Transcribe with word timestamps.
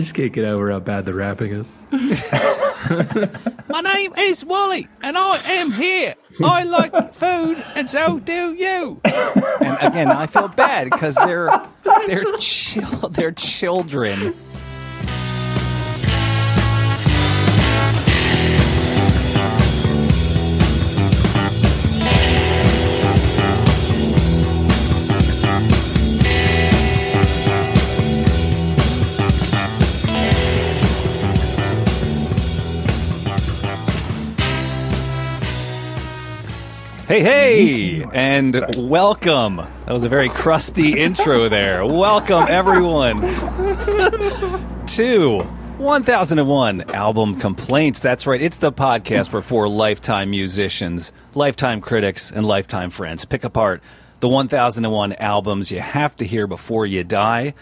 just 0.00 0.14
can't 0.14 0.32
get 0.32 0.44
over 0.44 0.70
how 0.70 0.80
bad 0.80 1.04
the 1.06 1.14
rapping 1.14 1.52
is. 1.52 1.74
My 3.68 3.80
name 3.82 4.14
is 4.16 4.44
Wally, 4.44 4.88
and 5.02 5.16
I 5.16 5.38
am 5.46 5.72
here. 5.72 6.14
I 6.42 6.62
like 6.64 7.14
food, 7.14 7.62
and 7.74 7.88
so 7.88 8.18
do 8.18 8.54
you. 8.54 9.00
And 9.04 9.78
again, 9.80 10.08
I 10.08 10.26
feel 10.26 10.48
bad 10.48 10.90
because 10.90 11.16
they're 11.16 11.50
they're 12.06 12.24
chil- 12.38 13.10
they're 13.10 13.32
children. 13.32 14.34
Hey, 37.10 37.22
hey, 37.22 38.00
mm-hmm. 38.02 38.10
and 38.14 38.88
welcome. 38.88 39.56
That 39.56 39.88
was 39.88 40.04
a 40.04 40.08
very 40.08 40.28
crusty 40.28 40.96
intro 41.00 41.48
there. 41.48 41.84
Welcome, 41.84 42.46
everyone, 42.48 43.20
to 44.86 45.40
1001 45.78 46.82
Album 46.94 47.34
Complaints. 47.34 47.98
That's 47.98 48.28
right, 48.28 48.40
it's 48.40 48.58
the 48.58 48.70
podcast 48.70 49.32
where 49.32 49.42
four 49.42 49.68
lifetime 49.68 50.30
musicians, 50.30 51.12
lifetime 51.34 51.80
critics, 51.80 52.30
and 52.30 52.46
lifetime 52.46 52.90
friends 52.90 53.24
pick 53.24 53.42
apart 53.42 53.82
the 54.20 54.28
1001 54.28 55.14
albums 55.14 55.72
you 55.72 55.80
have 55.80 56.14
to 56.14 56.24
hear 56.24 56.46
before 56.46 56.86
you 56.86 57.02
die. 57.02 57.54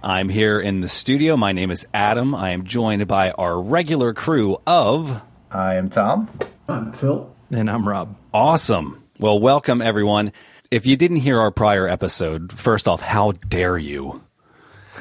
I'm 0.00 0.28
here 0.28 0.60
in 0.60 0.80
the 0.80 0.88
studio. 0.88 1.36
My 1.36 1.50
name 1.50 1.72
is 1.72 1.88
Adam. 1.92 2.36
I 2.36 2.50
am 2.50 2.64
joined 2.66 3.08
by 3.08 3.32
our 3.32 3.60
regular 3.60 4.14
crew 4.14 4.58
of 4.64 5.22
I 5.50 5.74
am 5.74 5.90
Tom. 5.90 6.30
I'm 6.68 6.92
Phil. 6.92 7.34
And 7.50 7.68
I'm 7.68 7.86
Rob. 7.86 8.16
Awesome. 8.32 9.01
Well, 9.22 9.38
welcome 9.38 9.80
everyone. 9.80 10.32
If 10.72 10.84
you 10.84 10.96
didn't 10.96 11.18
hear 11.18 11.38
our 11.38 11.52
prior 11.52 11.86
episode, 11.86 12.52
first 12.52 12.88
off, 12.88 13.00
how 13.00 13.30
dare 13.30 13.78
you? 13.78 14.20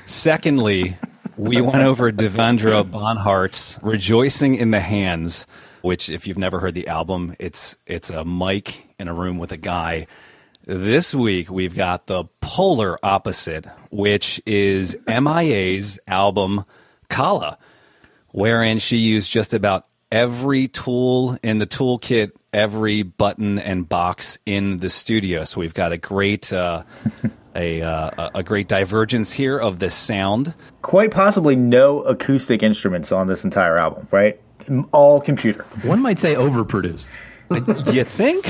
Secondly, 0.05 0.95
we 1.37 1.59
went 1.59 1.81
over 1.81 2.11
Devendra 2.11 2.87
Banhart's 2.87 3.79
"Rejoicing 3.81 4.53
in 4.53 4.69
the 4.69 4.79
Hands," 4.79 5.47
which, 5.81 6.07
if 6.07 6.27
you've 6.27 6.37
never 6.37 6.59
heard 6.59 6.75
the 6.75 6.87
album, 6.87 7.35
it's 7.39 7.75
it's 7.87 8.11
a 8.11 8.23
mic 8.23 8.93
in 8.99 9.07
a 9.07 9.13
room 9.15 9.39
with 9.39 9.51
a 9.53 9.57
guy. 9.57 10.05
This 10.67 11.15
week 11.15 11.49
we've 11.49 11.75
got 11.75 12.05
the 12.05 12.25
polar 12.41 12.99
opposite, 13.01 13.65
which 13.89 14.39
is 14.45 14.95
MIA's 15.07 15.99
album 16.05 16.65
Kala, 17.09 17.57
wherein 18.29 18.77
she 18.77 18.97
used 18.97 19.31
just 19.31 19.55
about 19.55 19.87
every 20.11 20.67
tool 20.67 21.39
in 21.41 21.57
the 21.57 21.65
toolkit, 21.65 22.33
every 22.53 23.03
button 23.03 23.59
and 23.59 23.87
box 23.87 24.37
in 24.45 24.79
the 24.79 24.89
studio. 24.89 25.43
So 25.43 25.59
we've 25.59 25.73
got 25.73 25.91
a 25.91 25.97
great 25.97 26.51
uh, 26.51 26.83
a 27.55 27.81
uh, 27.81 28.29
a 28.35 28.43
great 28.43 28.67
divergence 28.67 29.31
here 29.31 29.57
of 29.57 29.79
the 29.79 29.91
sound. 29.91 30.53
Quite 30.81 31.11
possibly 31.11 31.55
no 31.55 32.01
acoustic 32.01 32.63
instruments 32.63 33.11
on 33.11 33.27
this 33.27 33.43
entire 33.43 33.77
album, 33.77 34.07
right? 34.11 34.39
All 34.91 35.21
computer. 35.21 35.63
One 35.83 36.01
might 36.01 36.19
say 36.19 36.35
overproduced. 36.35 37.17
you 37.93 38.03
think? 38.03 38.45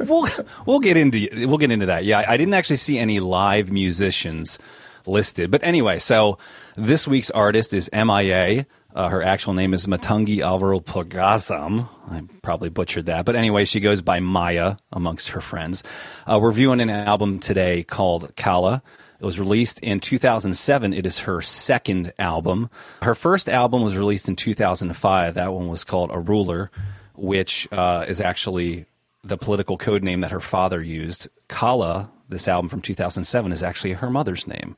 we'll 0.00 0.28
we'll 0.66 0.80
get 0.80 0.96
into 0.96 1.28
we'll 1.46 1.58
get 1.58 1.70
into 1.70 1.86
that. 1.86 2.04
Yeah, 2.04 2.24
I 2.26 2.36
didn't 2.36 2.54
actually 2.54 2.76
see 2.76 2.98
any 2.98 3.20
live 3.20 3.70
musicians 3.72 4.58
listed, 5.06 5.50
but 5.50 5.62
anyway, 5.62 5.98
so 5.98 6.38
this 6.76 7.06
week's 7.06 7.30
artist 7.30 7.74
is 7.74 7.90
MIA. 7.92 8.66
Uh, 8.94 9.08
her 9.08 9.22
actual 9.22 9.54
name 9.54 9.74
is 9.74 9.86
Matangi 9.86 10.40
Alvaro 10.40 10.78
Pagazam. 10.78 11.88
I 12.08 12.22
probably 12.42 12.68
butchered 12.68 13.06
that. 13.06 13.24
But 13.24 13.34
anyway, 13.34 13.64
she 13.64 13.80
goes 13.80 14.02
by 14.02 14.20
Maya 14.20 14.76
amongst 14.92 15.30
her 15.30 15.40
friends. 15.40 15.82
Uh, 16.30 16.38
we're 16.40 16.52
viewing 16.52 16.80
an 16.80 16.90
album 16.90 17.40
today 17.40 17.82
called 17.82 18.36
Kala. 18.36 18.82
It 19.18 19.24
was 19.24 19.40
released 19.40 19.80
in 19.80 19.98
2007. 19.98 20.92
It 20.92 21.06
is 21.06 21.20
her 21.20 21.42
second 21.42 22.12
album. 22.20 22.70
Her 23.02 23.16
first 23.16 23.48
album 23.48 23.82
was 23.82 23.96
released 23.96 24.28
in 24.28 24.36
2005. 24.36 25.34
That 25.34 25.52
one 25.52 25.68
was 25.68 25.82
called 25.82 26.10
Arular, 26.10 26.68
which 27.14 27.66
uh, 27.72 28.04
is 28.06 28.20
actually 28.20 28.86
the 29.24 29.38
political 29.38 29.76
code 29.76 30.04
name 30.04 30.20
that 30.20 30.30
her 30.30 30.40
father 30.40 30.84
used. 30.84 31.28
Kala, 31.48 32.12
this 32.28 32.46
album 32.46 32.68
from 32.68 32.80
2007, 32.80 33.50
is 33.50 33.62
actually 33.64 33.94
her 33.94 34.10
mother's 34.10 34.46
name. 34.46 34.76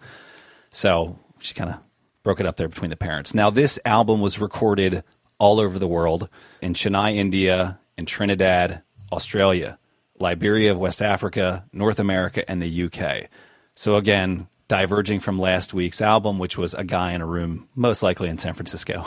So 0.71 1.19
she 1.39 1.53
kind 1.53 1.71
of 1.71 1.81
broke 2.27 2.41
it 2.41 2.47
up 2.47 2.57
there 2.57 2.67
between 2.67 2.91
the 2.91 2.97
parents. 2.97 3.35
Now, 3.35 3.51
this 3.51 3.79
album 3.85 4.21
was 4.21 4.41
recorded 4.41 5.05
all 5.39 5.61
over 5.61 5.79
the 5.79 5.87
world 5.87 6.29
in 6.61 6.75
Chennai, 6.75 7.15
India, 7.15 7.79
in 7.97 8.05
Trinidad, 8.05 8.83
Australia, 9.13 9.79
Liberia 10.19 10.73
of 10.73 10.79
West 10.81 11.01
Africa, 11.01 11.65
North 11.73 12.01
America, 12.01 12.43
and 12.51 12.61
the 12.61 12.83
UK. 12.83 13.31
So, 13.77 13.95
again, 13.95 14.49
diverging 14.67 15.21
from 15.21 15.39
last 15.39 15.73
week's 15.73 16.03
album, 16.03 16.41
which 16.41 16.59
was 16.59 16.75
a 16.75 16.83
guy 16.83 17.13
in 17.13 17.21
a 17.21 17.27
room, 17.27 17.69
most 17.77 18.03
likely 18.03 18.29
in 18.29 18.39
San 18.39 18.55
Francisco. 18.55 19.05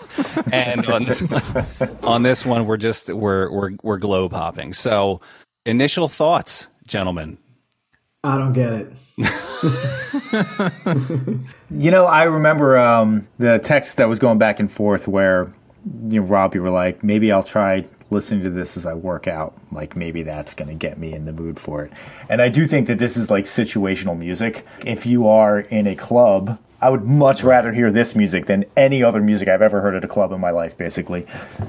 and 0.50 0.86
on 0.86 1.04
this, 1.04 1.22
on 2.04 2.22
this 2.22 2.46
one, 2.46 2.64
we're 2.64 2.78
just 2.78 3.12
we're 3.12 3.50
we're 3.52 3.72
we're 3.82 3.98
globe 3.98 4.32
hopping. 4.32 4.72
So, 4.72 5.20
initial 5.66 6.08
thoughts, 6.08 6.70
gentlemen. 6.86 7.36
I 8.24 8.38
don't 8.38 8.52
get 8.52 8.72
it. 8.72 8.92
you 11.70 11.90
know, 11.90 12.06
I 12.06 12.22
remember 12.24 12.78
um, 12.78 13.26
the 13.38 13.58
text 13.58 13.96
that 13.96 14.08
was 14.08 14.20
going 14.20 14.38
back 14.38 14.60
and 14.60 14.70
forth 14.70 15.08
where 15.08 15.52
you 16.08 16.20
know, 16.20 16.26
Rob, 16.26 16.54
you 16.54 16.62
were 16.62 16.70
like, 16.70 17.02
maybe 17.02 17.32
I'll 17.32 17.42
try 17.42 17.84
listening 18.10 18.44
to 18.44 18.50
this 18.50 18.76
as 18.76 18.86
I 18.86 18.94
work 18.94 19.26
out. 19.26 19.54
Like 19.72 19.96
maybe 19.96 20.22
that's 20.22 20.54
going 20.54 20.68
to 20.68 20.74
get 20.74 20.98
me 20.98 21.14
in 21.14 21.24
the 21.24 21.32
mood 21.32 21.58
for 21.58 21.84
it. 21.84 21.92
And 22.28 22.40
I 22.40 22.48
do 22.48 22.68
think 22.68 22.86
that 22.86 22.98
this 22.98 23.16
is 23.16 23.28
like 23.28 23.46
situational 23.46 24.16
music. 24.16 24.64
If 24.86 25.04
you 25.04 25.26
are 25.26 25.58
in 25.58 25.88
a 25.88 25.96
club, 25.96 26.60
I 26.82 26.90
would 26.90 27.04
much 27.04 27.44
rather 27.44 27.72
hear 27.72 27.92
this 27.92 28.16
music 28.16 28.46
than 28.46 28.64
any 28.76 29.04
other 29.04 29.20
music 29.20 29.46
I've 29.46 29.62
ever 29.62 29.80
heard 29.80 29.94
at 29.94 30.02
a 30.02 30.08
club 30.08 30.32
in 30.32 30.40
my 30.40 30.50
life, 30.50 30.76
basically. 30.76 31.28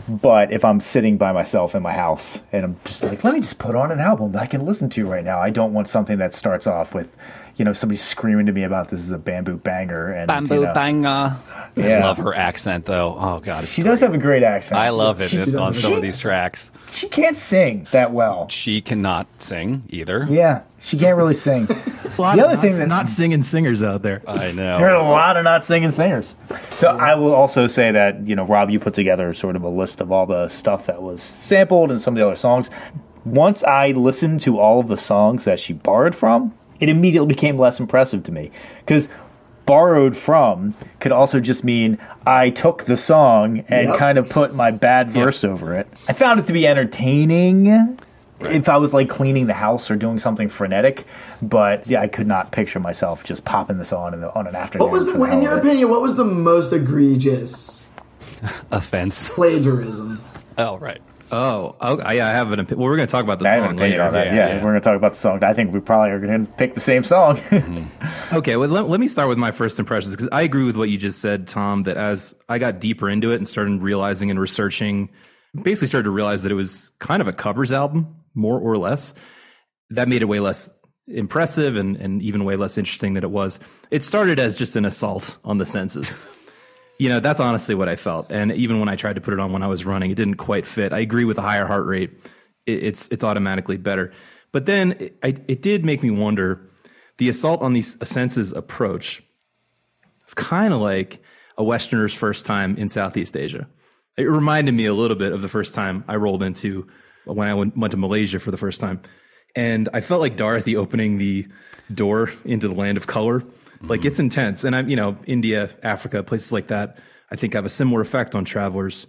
But 0.10 0.52
if 0.52 0.66
I'm 0.66 0.80
sitting 0.80 1.18
by 1.18 1.32
myself 1.32 1.76
in 1.76 1.84
my 1.84 1.94
house 1.94 2.42
and 2.52 2.66
I'm 2.66 2.80
just 2.84 3.04
like, 3.04 3.24
let 3.24 3.36
me 3.36 3.40
just 3.40 3.60
put 3.60 3.76
on 3.76 3.92
an 3.92 4.00
album 4.00 4.32
that 4.32 4.42
I 4.42 4.48
can 4.48 4.66
listen 4.66 4.90
to 4.90 5.06
right 5.06 5.24
now, 5.24 5.40
I 5.40 5.52
don't 5.52 5.72
want 5.72 5.88
something 5.88 6.18
that 6.18 6.34
starts 6.34 6.66
off 6.66 6.96
with, 6.96 7.08
you 7.56 7.66
know, 7.66 7.74
somebody 7.74 7.98
screaming 7.98 8.48
to 8.48 8.52
me 8.52 8.64
about 8.64 8.90
this 8.90 9.02
is 9.02 9.12
a 9.12 9.18
bamboo 9.18 9.58
banger 9.58 10.12
and 10.12 10.28
bamboo 10.28 10.56
you 10.56 10.66
know, 10.66 10.74
banger. 10.74 11.38
Yeah. 11.76 11.98
I 11.98 12.00
love 12.02 12.18
her 12.18 12.34
accent 12.36 12.86
though. 12.86 13.16
Oh 13.18 13.40
god, 13.40 13.68
she 13.68 13.82
great. 13.82 13.92
does 13.92 14.00
have 14.02 14.14
a 14.14 14.18
great 14.18 14.44
accent. 14.44 14.80
I 14.80 14.90
love 14.90 15.22
it 15.22 15.34
on 15.56 15.74
some 15.74 15.92
she, 15.92 15.96
of 15.96 16.02
these 16.02 16.20
tracks. 16.20 16.72
She 16.92 17.08
can't 17.10 17.38
sing 17.38 17.88
that 17.92 18.12
well. 18.12 18.48
She 18.48 18.82
cannot 18.82 19.28
sing 19.42 19.84
either. 19.90 20.28
Yeah, 20.30 20.62
she 20.80 20.98
can't 20.98 21.18
really 21.18 21.34
sing. 21.36 21.66
the 22.18 22.24
other 22.24 22.58
thing 22.58 22.78
that 22.78 22.88
not 22.88 23.10
singing 23.10 23.42
singers 23.42 23.82
out 23.82 24.04
there. 24.04 24.22
I 24.28 24.52
know 24.52 24.78
there 24.78 24.90
are 24.90 25.06
a 25.06 25.10
lot 25.10 25.38
of 25.38 25.44
not 25.44 25.66
singing 25.66 25.92
singers. 25.92 26.36
So 26.80 26.88
I 26.88 27.16
will 27.16 27.34
also 27.34 27.68
say 27.68 27.92
that 27.92 28.28
you 28.28 28.36
know, 28.36 28.46
Rob, 28.46 28.70
you 28.70 28.80
put 28.80 28.94
together 28.94 29.34
sort 29.34 29.56
of 29.56 29.64
a 29.64 29.70
list 29.70 30.02
of 30.02 30.12
all 30.12 30.26
the 30.26 30.50
stuff 30.50 30.88
that 30.88 31.02
was 31.02 31.22
sampled 31.24 31.92
and 31.92 32.02
some 32.02 32.16
of 32.16 32.20
the 32.20 32.26
other 32.26 32.36
songs. 32.36 32.70
Once 33.26 33.64
I 33.64 33.92
listened 33.92 34.42
to 34.42 34.60
all 34.60 34.80
of 34.80 34.90
the 34.90 34.98
songs 34.98 35.46
that 35.46 35.60
she 35.60 35.74
borrowed 35.74 36.14
from, 36.14 36.54
it 36.84 36.90
immediately 36.90 37.30
became 37.30 37.58
less 37.58 37.80
impressive 37.80 38.24
to 38.24 38.32
me 38.32 38.52
because 38.86 39.08
borrowed 39.66 40.18
from 40.18 40.76
could 41.00 41.14
also 41.14 41.40
just 41.40 41.64
mean 41.64 41.98
I 42.28 42.50
took 42.50 42.84
the 42.84 42.98
song 42.98 43.60
and 43.70 43.88
yep. 43.88 43.98
kind 43.98 44.18
of 44.18 44.30
put 44.30 44.54
my 44.54 44.72
bad 44.72 45.12
verse 45.12 45.44
yep. 45.44 45.54
over 45.54 45.74
it. 45.76 45.88
I 46.10 46.14
found 46.14 46.42
it 46.42 46.48
to 46.48 46.54
be 46.54 46.68
entertaining. 46.68 47.98
Right. 48.42 48.56
If 48.56 48.68
I 48.68 48.76
was 48.76 48.94
like 48.94 49.08
cleaning 49.08 49.48
the 49.48 49.54
house 49.54 49.90
or 49.90 49.96
doing 49.96 50.20
something 50.20 50.50
frenetic, 50.50 51.06
but 51.42 51.88
yeah, 51.88 52.02
I 52.02 52.08
could 52.08 52.28
not 52.28 52.52
picture 52.52 52.82
myself 52.82 53.24
just 53.24 53.46
popping 53.46 53.78
this 53.78 53.94
on 53.94 54.20
the, 54.20 54.36
on 54.36 54.46
an 54.48 54.56
afternoon. 54.56 54.86
What 54.86 54.92
was 54.92 55.14
the, 55.14 55.24
in 55.24 55.42
your 55.42 55.58
opinion? 55.58 55.90
What 55.90 56.02
was 56.02 56.18
the 56.18 56.26
most 56.26 56.74
egregious 56.74 57.88
offense? 58.72 59.30
Plagiarism. 59.30 60.22
Oh, 60.58 60.78
right. 60.78 61.02
Oh, 61.36 61.76
okay. 61.82 62.20
I 62.20 62.30
have 62.32 62.52
an 62.52 62.60
opinion. 62.60 62.80
Well, 62.80 62.90
we're 62.90 62.96
going 62.96 63.08
to 63.08 63.12
talk 63.12 63.24
about 63.24 63.40
the 63.40 63.50
I 63.50 63.56
song 63.56 63.76
later. 63.76 63.98
Yeah, 63.98 64.12
yeah, 64.12 64.36
yeah, 64.36 64.56
we're 64.58 64.70
going 64.70 64.76
to 64.76 64.82
talk 64.82 64.96
about 64.96 65.14
the 65.14 65.18
song. 65.18 65.44
I 65.44 65.56
think 65.56 65.74
we 65.74 65.80
probably 65.80 66.12
are 66.12 66.20
going 66.20 66.46
to 66.46 66.52
pick 66.54 66.76
the 66.76 66.80
same 66.80 67.04
song. 67.04 67.38
mm-hmm. 67.38 68.36
Okay, 68.36 68.56
well, 68.56 68.70
let, 68.70 68.88
let, 68.88 69.00
me 69.00 69.08
start 69.08 69.30
with 69.30 69.40
my 69.40 69.50
first 69.50 69.80
impressions 69.80 70.16
because 70.16 70.30
I 70.32 70.44
agree 70.44 70.64
with 70.64 70.78
what 70.78 70.90
you 70.90 70.98
just 70.98 71.22
said, 71.22 71.48
Tom. 71.48 71.84
That 71.84 71.98
as 71.98 72.36
I 72.48 72.60
got 72.60 72.80
deeper 72.80 73.10
into 73.10 73.32
it 73.32 73.38
and 73.38 73.48
started 73.48 73.82
realizing 73.82 74.30
and 74.30 74.40
researching, 74.40 75.10
basically 75.64 75.88
started 75.88 76.06
to 76.06 76.12
realize 76.12 76.44
that 76.44 76.52
it 76.52 76.56
was 76.56 76.92
kind 77.00 77.20
of 77.20 77.28
a 77.28 77.34
covers 77.34 77.72
album, 77.72 78.16
more 78.36 78.60
or 78.60 78.78
less. 78.78 79.16
That 79.90 80.08
made 80.08 80.22
it 80.22 80.26
way 80.26 80.40
less 80.40 80.72
impressive 81.08 81.78
and, 81.78 81.96
and 81.98 82.22
even 82.22 82.46
way 82.46 82.58
less 82.58 82.78
interesting 82.78 83.16
than 83.16 83.24
it 83.24 83.32
was. 83.32 83.60
It 83.90 84.04
started 84.04 84.40
as 84.40 84.54
just 84.54 84.76
an 84.76 84.86
assault 84.86 85.38
on 85.44 85.58
the 85.58 85.66
senses 85.66 86.16
you 87.04 87.10
know, 87.10 87.20
that's 87.20 87.42
honestly 87.42 87.76
what 87.76 87.90
I 87.90 87.98
felt. 87.98 88.32
And 88.32 88.54
even 88.54 88.80
when 88.80 88.88
I 88.88 88.96
tried 88.96 89.16
to 89.16 89.22
put 89.22 89.34
it 89.34 89.40
on 89.42 89.52
when 89.52 89.62
I 89.62 89.68
was 89.68 89.84
running, 89.84 90.10
it 90.10 90.16
didn't 90.16 90.36
quite 90.36 90.66
fit. 90.66 90.94
I 90.94 91.00
agree 91.00 91.26
with 91.26 91.38
a 91.38 91.42
higher 91.42 91.66
heart 91.66 91.86
rate. 91.86 92.12
It, 92.66 92.82
it's, 92.82 93.10
it's 93.10 93.26
automatically 93.26 93.76
better. 93.76 94.14
But 94.54 94.68
then 94.68 94.94
it, 94.94 95.18
I, 95.22 95.36
it 95.50 95.62
did 95.62 95.84
make 95.84 96.02
me 96.02 96.12
wonder 96.12 96.62
the 97.18 97.28
assault 97.28 97.62
on 97.62 97.74
these 97.74 97.98
senses 98.08 98.54
approach 98.54 99.22
It's 100.24 100.34
kind 100.34 100.74
of 100.74 100.80
like 100.80 101.22
a 101.58 101.64
Westerner's 101.66 102.14
first 102.14 102.46
time 102.46 102.78
in 102.78 102.88
Southeast 102.88 103.36
Asia. 103.36 103.68
It 104.16 104.24
reminded 104.24 104.74
me 104.74 104.86
a 104.86 104.94
little 104.94 105.18
bit 105.18 105.34
of 105.34 105.42
the 105.42 105.50
first 105.50 105.74
time 105.74 106.06
I 106.08 106.16
rolled 106.16 106.42
into 106.42 106.88
when 107.26 107.50
I 107.50 107.54
went, 107.54 107.76
went 107.76 107.92
to 107.92 107.98
Malaysia 107.98 108.40
for 108.40 108.52
the 108.52 108.58
first 108.58 108.80
time. 108.80 109.02
And 109.58 109.90
I 109.94 110.00
felt 110.00 110.22
like 110.22 110.38
Dorothy 110.38 110.78
opening 110.78 111.18
the 111.18 111.48
door 111.94 112.32
into 112.46 112.70
the 112.70 112.76
land 112.76 112.96
of 112.96 113.08
color. 113.08 113.44
Like 113.84 114.00
mm-hmm. 114.00 114.08
it's 114.08 114.20
intense. 114.20 114.64
And 114.64 114.76
I'm, 114.76 114.90
you 114.90 114.96
know, 114.96 115.18
India, 115.26 115.70
Africa, 115.84 116.24
places 116.24 116.52
like 116.52 116.68
that, 116.68 116.98
I 117.30 117.36
think 117.36 117.54
have 117.54 117.66
a 117.66 117.70
similar 117.70 118.02
effect 118.02 118.36
on 118.36 118.46
travelers. 118.46 119.08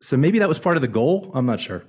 So 0.00 0.16
maybe 0.16 0.40
that 0.40 0.48
was 0.48 0.58
part 0.58 0.76
of 0.76 0.82
the 0.82 0.88
goal. 0.88 1.30
I'm 1.34 1.46
not 1.46 1.60
sure. 1.60 1.84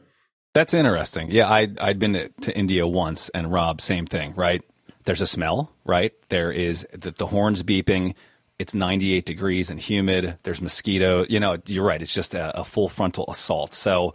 That's 0.54 0.74
interesting. 0.74 1.30
Yeah, 1.32 1.48
I 1.48 1.68
I'd 1.80 2.00
been 2.00 2.14
to, 2.14 2.30
to 2.42 2.58
India 2.58 2.88
once, 2.88 3.30
and 3.30 3.52
Rob, 3.52 3.82
same 3.82 4.06
thing, 4.08 4.34
right? 4.36 4.64
There's 5.06 5.22
a 5.22 5.28
smell, 5.28 5.72
right? 5.86 6.12
There 6.30 6.52
is 6.52 6.88
the, 6.92 7.12
the 7.12 7.28
horns 7.28 7.64
beeping. 7.64 8.16
It's 8.58 8.74
98 8.74 9.26
degrees 9.26 9.70
and 9.70 9.80
humid. 9.80 10.38
There's 10.44 10.62
mosquito. 10.62 11.26
You 11.30 11.40
know, 11.40 11.58
you're 11.66 11.86
right. 11.86 12.02
It's 12.02 12.14
just 12.14 12.36
a, 12.36 12.60
a 12.60 12.64
full 12.64 12.90
frontal 12.90 13.26
assault. 13.30 13.74
So 13.74 14.14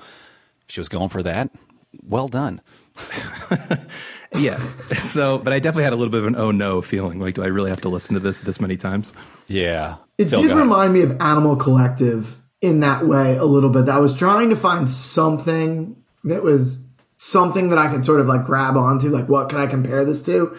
she 0.69 0.81
was 0.81 0.89
going 0.89 1.09
for 1.09 1.23
that. 1.23 1.51
Well 2.03 2.29
done. 2.29 2.61
Yeah. 4.37 4.59
So, 4.99 5.39
but 5.39 5.53
I 5.53 5.59
definitely 5.59 5.85
had 5.85 5.93
a 5.93 5.97
little 5.97 6.11
bit 6.11 6.21
of 6.21 6.27
an 6.27 6.37
oh 6.37 6.51
no 6.51 6.83
feeling. 6.83 7.21
Like, 7.21 7.35
do 7.35 7.43
I 7.43 7.47
really 7.47 7.71
have 7.71 7.81
to 7.83 7.89
listen 7.89 8.15
to 8.15 8.21
this 8.21 8.41
this 8.41 8.61
many 8.61 8.77
times? 8.77 9.15
Yeah. 9.49 9.97
It 10.19 10.27
Phil, 10.27 10.43
did 10.43 10.49
go 10.49 10.55
ahead. 10.55 10.65
remind 10.65 10.93
me 10.93 11.03
of 11.03 11.21
Animal 11.21 11.57
Collective 11.57 12.43
in 12.61 12.81
that 12.81 13.07
way 13.07 13.37
a 13.37 13.45
little 13.45 13.71
bit. 13.71 13.89
I 13.89 13.99
was 13.99 14.17
trying 14.17 14.51
to 14.51 14.57
find 14.57 14.89
something 14.89 16.03
that 16.25 16.43
was 16.43 16.85
something 17.17 17.69
that 17.71 17.79
I 17.79 17.89
could 17.89 18.05
sort 18.05 18.21
of 18.21 18.27
like 18.27 18.45
grab 18.45 18.77
onto, 18.77 19.09
like 19.09 19.29
what 19.29 19.49
can 19.49 19.59
I 19.59 19.67
compare 19.67 20.05
this 20.05 20.23
to? 20.25 20.57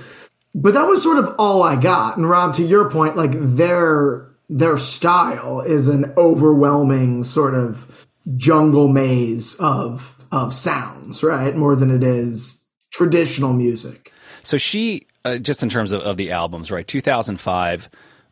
But 0.53 0.73
that 0.73 0.85
was 0.85 1.03
sort 1.03 1.19
of 1.19 1.35
all 1.37 1.61
I 1.61 1.75
got. 1.75 2.17
And 2.17 2.29
Rob, 2.29 2.55
to 2.55 2.63
your 2.63 2.89
point, 2.89 3.17
like 3.17 3.31
their 3.33 4.29
their 4.47 4.77
style 4.77 5.61
is 5.61 5.87
an 5.87 6.13
overwhelming 6.15 7.23
sort 7.23 7.55
of 7.55 8.07
jungle 8.37 8.87
maze 8.87 9.55
of 9.59 10.14
of 10.35 10.53
sounds, 10.53 11.23
right? 11.23 11.55
More 11.55 11.75
than 11.75 11.91
it 11.91 12.03
is 12.03 12.63
traditional 12.91 13.53
music. 13.53 14.11
So 14.43 14.57
she, 14.57 15.07
uh, 15.23 15.37
just 15.37 15.63
in 15.63 15.69
terms 15.69 15.91
of, 15.91 16.01
of 16.01 16.17
the 16.17 16.31
albums, 16.31 16.71
right? 16.71 16.87
2005, 16.87 17.89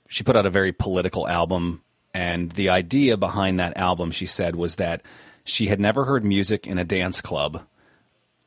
she 0.10 0.24
put 0.24 0.36
out 0.36 0.46
a 0.46 0.50
very 0.50 0.72
political 0.72 1.28
album. 1.28 1.82
And 2.14 2.52
the 2.52 2.70
idea 2.70 3.18
behind 3.18 3.60
that 3.60 3.76
album, 3.78 4.12
she 4.12 4.26
said, 4.26 4.56
was 4.56 4.76
that 4.76 5.02
she 5.44 5.68
had 5.68 5.80
never 5.80 6.06
heard 6.06 6.24
music 6.24 6.68
in 6.68 6.78
a 6.78 6.86
dance 6.86 7.20
club 7.22 7.66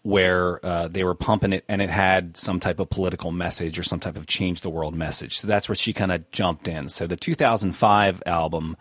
where 0.06 0.64
uh, 0.64 0.86
they 0.86 1.02
were 1.02 1.16
pumping 1.16 1.52
it 1.52 1.64
and 1.68 1.82
it 1.82 1.90
had 1.90 2.36
some 2.36 2.60
type 2.60 2.78
of 2.78 2.88
political 2.88 3.32
message 3.32 3.76
or 3.76 3.82
some 3.82 3.98
type 3.98 4.16
of 4.16 4.28
change 4.28 4.60
the 4.60 4.70
world 4.70 4.94
message. 4.94 5.38
So 5.38 5.48
that's 5.48 5.68
where 5.68 5.74
she 5.74 5.92
kind 5.92 6.12
of 6.12 6.30
jumped 6.30 6.68
in. 6.68 6.88
So 6.88 7.08
the 7.08 7.16
2005 7.16 8.22
album, 8.24 8.76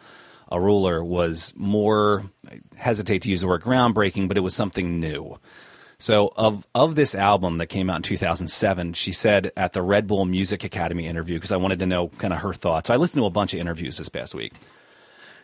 Arular, 0.52 1.06
was 1.06 1.54
more, 1.56 2.26
I 2.50 2.60
hesitate 2.76 3.24
to 3.24 3.30
use 3.30 3.42
the 3.42 3.48
word 3.48 3.62
groundbreaking, 3.62 4.28
but 4.28 4.38
it 4.38 4.42
was 4.42 4.56
something 4.56 5.00
new. 5.00 5.38
So 5.98 6.34
of 6.36 6.68
of 6.76 6.96
this 6.96 7.16
album 7.16 7.58
that 7.60 7.68
came 7.68 7.90
out 7.90 7.98
in 7.98 8.02
2007, 8.02 8.94
she 8.94 9.12
said 9.12 9.52
at 9.56 9.74
the 9.74 9.82
Red 9.82 10.08
Bull 10.08 10.26
Music 10.26 10.64
Academy 10.64 11.08
interview 11.08 11.38
because 11.38 11.52
I 11.52 11.58
wanted 11.58 11.80
to 11.80 11.86
know 11.86 12.10
kind 12.10 12.34
of 12.34 12.42
her 12.42 12.54
thoughts. 12.54 12.88
So 12.88 12.94
I 12.94 12.98
listened 12.98 13.22
to 13.22 13.26
a 13.26 13.32
bunch 13.32 13.54
of 13.54 13.60
interviews 13.60 13.98
this 13.98 14.10
past 14.10 14.36
week. 14.36 14.54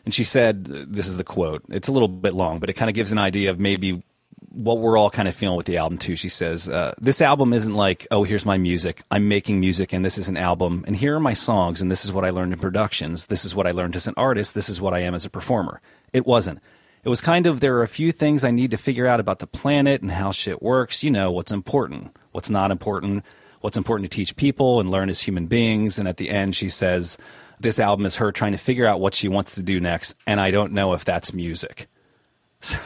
And 0.04 0.14
she 0.14 0.24
said 0.24 0.66
this 0.66 1.08
is 1.08 1.18
the 1.18 1.24
quote. 1.24 1.64
It's 1.70 1.88
a 1.88 1.92
little 1.92 2.08
bit 2.08 2.34
long, 2.34 2.60
but 2.60 2.70
it 2.70 2.74
kind 2.74 2.90
of 2.90 2.96
gives 2.96 3.12
an 3.12 3.18
idea 3.18 3.50
of 3.50 3.60
maybe 3.60 4.04
what 4.52 4.80
we're 4.80 4.98
all 4.98 5.10
kind 5.10 5.28
of 5.28 5.36
feeling 5.36 5.58
with 5.58 5.66
the 5.66 5.78
album 5.78 5.98
too. 5.98 6.16
She 6.16 6.30
says, 6.30 6.70
uh, 6.70 6.94
"This 7.00 7.22
album 7.22 7.54
isn't 7.54 7.74
like, 7.74 8.06
oh, 8.12 8.24
here's 8.24 8.46
my 8.46 8.58
music. 8.58 9.02
I'm 9.10 9.28
making 9.28 9.60
music, 9.60 9.94
and 9.94 10.04
this 10.04 10.18
is 10.18 10.28
an 10.28 10.38
album, 10.38 10.84
and 10.88 10.96
here 10.96 11.16
are 11.16 11.20
my 11.20 11.34
songs, 11.34 11.82
and 11.82 11.90
this 11.90 12.04
is 12.04 12.12
what 12.12 12.26
I 12.26 12.30
learned 12.30 12.54
in 12.54 12.60
productions. 12.60 13.28
This 13.28 13.46
is 13.46 13.56
what 13.56 13.68
I 13.68 13.72
learned 13.72 13.96
as 13.96 14.08
an 14.08 14.14
artist. 14.18 14.56
This 14.56 14.70
is 14.70 14.82
what 14.82 14.94
I 14.94 15.00
am 15.00 15.14
as 15.14 15.26
a 15.26 15.30
performer." 15.30 15.82
It 16.14 16.26
wasn't. 16.26 16.60
It 17.04 17.10
was 17.10 17.22
kind 17.22 17.48
of 17.48 17.60
there 17.60 17.78
are 17.78 17.84
a 17.84 17.88
few 17.88 18.12
things 18.12 18.44
I 18.44 18.52
need 18.52 18.72
to 18.72 18.78
figure 18.78 19.08
out 19.08 19.20
about 19.20 19.40
the 19.40 19.48
planet 19.48 20.02
and 20.02 20.12
how 20.12 20.32
shit 20.32 20.62
works. 20.62 21.04
You 21.04 21.12
know 21.12 21.32
what's 21.32 21.52
important, 21.52 22.16
what's 22.32 22.50
not 22.50 22.70
important, 22.70 23.24
what's 23.62 23.78
important 23.78 24.12
to 24.12 24.16
teach 24.16 24.36
people 24.36 24.80
and 24.80 24.92
learn 24.92 25.10
as 25.10 25.22
human 25.22 25.48
beings. 25.48 25.98
And 25.98 26.08
at 26.08 26.18
the 26.18 26.30
end, 26.30 26.56
she 26.56 26.70
says, 26.70 27.18
"This 27.60 27.80
album 27.80 28.06
is 28.06 28.18
her 28.18 28.32
trying 28.32 28.52
to 28.52 28.58
figure 28.58 28.86
out 28.86 29.00
what 29.00 29.16
she 29.16 29.28
wants 29.28 29.56
to 29.56 29.64
do 29.64 29.80
next, 29.80 30.16
and 30.28 30.40
I 30.40 30.52
don't 30.52 30.74
know 30.74 30.94
if 30.94 31.06
that's 31.06 31.34
music." 31.34 31.88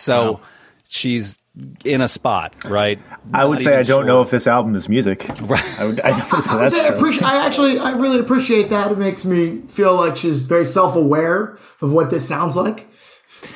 So 0.00 0.40
she's 0.90 1.38
in 1.84 2.00
a 2.00 2.08
spot, 2.08 2.54
right? 2.64 2.98
I 3.32 3.44
would 3.44 3.60
Not 3.60 3.64
say 3.64 3.76
I 3.76 3.82
don't 3.84 4.06
know 4.06 4.22
if 4.22 4.30
this 4.30 4.46
album 4.46 4.74
is 4.74 4.88
music. 4.88 5.24
Right. 5.42 5.80
I 5.80 5.86
would, 5.86 6.00
I 6.00 6.10
I 6.48 6.56
would 6.56 6.70
say 6.70 6.84
I 6.84 6.88
appreciate. 6.88 7.24
I 7.24 7.46
actually, 7.46 7.78
I 7.78 7.92
really 7.92 8.18
appreciate 8.18 8.68
that. 8.70 8.92
It 8.92 8.98
makes 8.98 9.24
me 9.24 9.62
feel 9.68 9.96
like 9.96 10.16
she's 10.16 10.42
very 10.42 10.66
self-aware 10.66 11.56
of 11.80 11.92
what 11.92 12.10
this 12.10 12.28
sounds 12.28 12.56
like. 12.56 12.88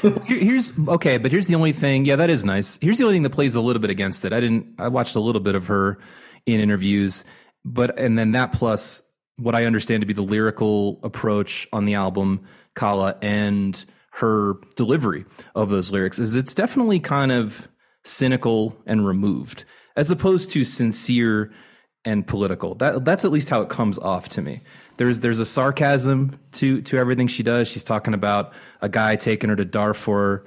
Here's 0.25 0.73
okay, 0.89 1.19
but 1.19 1.31
here's 1.31 1.47
the 1.47 1.57
only 1.57 1.73
thing. 1.73 2.07
Yeah, 2.07 2.17
that 2.17 2.31
is 2.31 2.43
nice. 2.43 2.79
Here's 2.81 2.97
the 2.97 3.05
only 3.05 3.17
thing 3.17 3.23
that 3.25 3.31
plays 3.31 3.55
a 3.55 3.61
little 3.61 3.83
bit 3.83 3.91
against 3.91 4.25
it. 4.25 4.33
I 4.33 4.41
didn't. 4.41 4.77
I 4.79 4.89
watched 4.89 5.15
a 5.15 5.21
little 5.21 5.43
bit 5.43 5.55
of 5.55 5.67
her 5.67 5.99
in 6.47 6.59
interviews, 6.59 7.25
but 7.67 7.99
and 7.99 8.17
then 8.17 8.33
that 8.33 8.53
plus 8.53 9.03
what 9.37 9.55
I 9.55 9.67
understand 9.67 10.01
to 10.01 10.07
be 10.07 10.15
the 10.15 10.23
lyrical 10.23 11.01
approach 11.03 11.69
on 11.71 11.85
the 11.85 11.95
album, 11.95 12.47
Kala, 12.75 13.17
and 13.21 13.85
her 14.19 14.55
delivery 14.77 15.25
of 15.57 15.71
those 15.71 15.91
lyrics 15.91 16.21
is 16.21 16.37
it's 16.37 16.55
definitely 16.55 17.01
kind 17.01 17.33
of 17.33 17.69
cynical 18.05 18.77
and 18.87 19.05
removed, 19.05 19.65
as 19.97 20.11
opposed 20.11 20.51
to 20.51 20.65
sincere 20.65 21.53
and 22.05 22.25
political. 22.25 22.77
That 22.77 23.05
that's 23.05 23.25
at 23.25 23.33
least 23.33 23.49
how 23.49 23.63
it 23.63 23.69
comes 23.69 23.99
off 23.99 24.29
to 24.31 24.43
me. 24.43 24.61
There's 24.99 25.19
there's 25.21 25.41
a 25.41 25.45
sarcasm 25.45 26.39
to 26.53 26.81
to 26.83 26.97
everything 26.97 27.27
she 27.27 27.43
does. 27.43 27.67
She's 27.67 27.83
talking 27.83 28.15
about 28.15 28.53
a 28.81 28.89
guy 28.89 29.17
taking 29.17 29.51
her 29.51 29.57
to 29.57 29.65
Darfur 29.65 30.45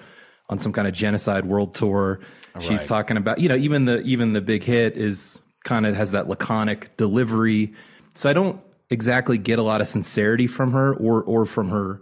on 0.49 0.59
some 0.59 0.71
kind 0.71 0.87
of 0.87 0.93
genocide 0.93 1.43
world 1.43 1.75
tour. 1.75 2.21
She's 2.59 2.85
talking 2.85 3.17
about 3.17 3.39
you 3.39 3.49
know 3.49 3.55
even 3.55 3.83
the 3.83 4.01
even 4.01 4.31
the 4.31 4.41
big 4.41 4.63
hit 4.63 4.95
is 4.95 5.41
kind 5.65 5.85
of 5.85 5.95
has 5.95 6.13
that 6.13 6.29
laconic 6.29 6.95
delivery. 6.95 7.73
So 8.15 8.29
I 8.29 8.33
don't 8.33 8.61
exactly 8.89 9.37
get 9.37 9.59
a 9.59 9.63
lot 9.63 9.81
of 9.81 9.87
sincerity 9.89 10.47
from 10.47 10.71
her 10.71 10.95
or 10.95 11.21
or 11.21 11.45
from 11.45 11.69
her 11.69 12.01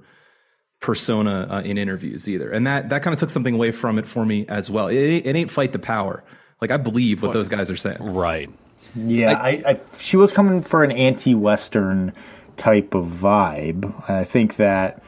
persona 0.86 1.48
uh, 1.50 1.62
in 1.62 1.80
interviews 1.80 2.30
either. 2.30 2.52
And 2.52 2.68
that 2.68 2.90
that 2.90 3.02
kind 3.02 3.12
of 3.14 3.20
took 3.20 3.32
something 3.32 3.56
away 3.56 3.72
from 3.72 3.98
it 3.98 4.08
for 4.08 4.24
me 4.24 4.46
as 4.48 4.70
well. 4.70 4.88
It, 4.88 4.96
ain't- 4.98 5.26
it 5.26 5.36
ain't 5.36 5.50
fight 5.52 5.72
the 5.72 5.80
power. 5.80 6.24
Like 6.62 6.70
I 6.70 6.78
believe 6.78 7.24
what 7.24 7.34
those 7.34 7.50
guys 7.50 7.72
are 7.72 7.76
saying. 7.76 7.98
Right. 8.00 8.50
Yeah, 8.96 9.34
I, 9.34 9.50
I, 9.66 9.80
she 10.00 10.16
was 10.16 10.32
coming 10.32 10.62
for 10.62 10.84
an 10.84 10.92
anti-Western 10.92 12.14
type 12.56 12.94
of 12.94 13.06
vibe. 13.08 13.84
And 14.08 14.18
I 14.18 14.24
think 14.24 14.56
that 14.58 15.04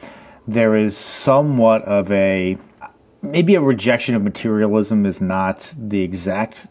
there 0.46 0.74
is 0.76 0.94
somewhat 0.96 1.82
of 1.84 2.10
a 2.12 2.58
maybe 3.22 3.54
a 3.54 3.60
rejection 3.60 4.14
of 4.14 4.22
materialism 4.22 5.06
is 5.06 5.20
not 5.22 5.72
the 5.78 6.02
exact 6.02 6.66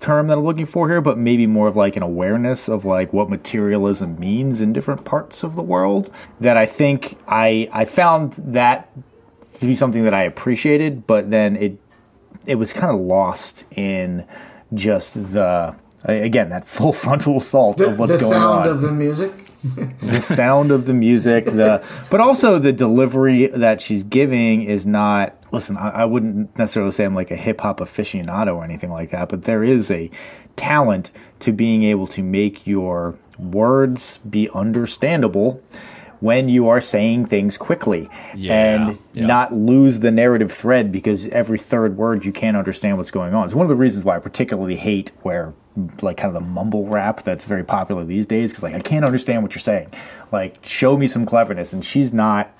term 0.00 0.28
that 0.28 0.38
I'm 0.38 0.44
looking 0.44 0.66
for 0.66 0.88
here, 0.88 1.00
but 1.00 1.18
maybe 1.18 1.46
more 1.46 1.68
of 1.68 1.76
like 1.76 1.96
an 1.96 2.02
awareness 2.02 2.68
of 2.68 2.84
like 2.84 3.12
what 3.12 3.28
materialism 3.30 4.18
means 4.18 4.60
in 4.60 4.72
different 4.72 5.04
parts 5.04 5.42
of 5.42 5.54
the 5.54 5.62
world. 5.62 6.10
That 6.40 6.56
I 6.56 6.66
think 6.66 7.18
I 7.28 7.68
I 7.72 7.84
found 7.84 8.34
that 8.38 8.90
to 9.58 9.66
be 9.66 9.74
something 9.74 10.04
that 10.04 10.14
I 10.14 10.22
appreciated, 10.24 11.06
but 11.06 11.30
then 11.30 11.56
it 11.56 11.78
it 12.46 12.54
was 12.56 12.72
kind 12.72 12.94
of 12.94 13.00
lost 13.00 13.64
in 13.76 14.24
just 14.74 15.14
the 15.32 15.74
again 16.04 16.48
that 16.50 16.66
full 16.66 16.92
frontal 17.04 17.38
assault 17.38 17.76
The, 17.78 17.90
of 17.90 17.98
what's 17.98 18.22
going 18.22 18.34
on. 18.42 18.62
the 18.62 18.68
sound 18.68 18.70
of 18.70 18.80
the 18.80 18.92
music. 18.92 19.32
the 20.00 20.22
sound 20.22 20.70
of 20.70 20.86
the 20.86 20.94
music, 20.94 21.44
the 21.44 21.86
but 22.10 22.20
also 22.20 22.58
the 22.58 22.72
delivery 22.72 23.46
that 23.48 23.82
she's 23.82 24.02
giving 24.02 24.62
is 24.62 24.86
not. 24.86 25.34
Listen, 25.52 25.76
I, 25.76 25.90
I 25.90 26.04
wouldn't 26.04 26.56
necessarily 26.56 26.92
say 26.92 27.04
I'm 27.04 27.14
like 27.14 27.30
a 27.30 27.36
hip 27.36 27.60
hop 27.60 27.80
aficionado 27.80 28.54
or 28.56 28.64
anything 28.64 28.90
like 28.90 29.10
that, 29.10 29.28
but 29.28 29.44
there 29.44 29.64
is 29.64 29.90
a 29.90 30.10
talent 30.56 31.10
to 31.40 31.52
being 31.52 31.84
able 31.84 32.06
to 32.08 32.22
make 32.22 32.66
your 32.66 33.16
words 33.38 34.18
be 34.28 34.48
understandable 34.54 35.62
when 36.20 36.50
you 36.50 36.68
are 36.68 36.82
saying 36.82 37.24
things 37.26 37.56
quickly 37.56 38.08
Yeah, 38.34 38.52
and 38.54 38.98
yeah. 39.14 39.26
not 39.26 39.54
lose 39.54 40.00
the 40.00 40.10
narrative 40.10 40.52
thread 40.52 40.92
because 40.92 41.26
every 41.28 41.58
third 41.58 41.96
word 41.96 42.24
you 42.26 42.32
can't 42.32 42.56
understand 42.58 42.98
what's 42.98 43.10
going 43.10 43.34
on. 43.34 43.46
It's 43.46 43.54
one 43.54 43.64
of 43.64 43.70
the 43.70 43.74
reasons 43.76 44.04
why 44.04 44.16
I 44.16 44.18
particularly 44.18 44.76
hate 44.76 45.12
where 45.22 45.54
like 46.02 46.18
kind 46.18 46.28
of 46.28 46.34
the 46.34 46.46
mumble 46.46 46.86
rap 46.86 47.22
that's 47.22 47.44
very 47.44 47.64
popular 47.64 48.04
these 48.04 48.26
days 48.26 48.50
because 48.50 48.62
like 48.62 48.74
I 48.74 48.80
can't 48.80 49.04
understand 49.04 49.42
what 49.42 49.54
you're 49.54 49.60
saying. 49.60 49.92
Like 50.30 50.62
show 50.64 50.96
me 50.96 51.06
some 51.06 51.24
cleverness 51.24 51.72
and 51.72 51.82
she's 51.82 52.12
not 52.12 52.52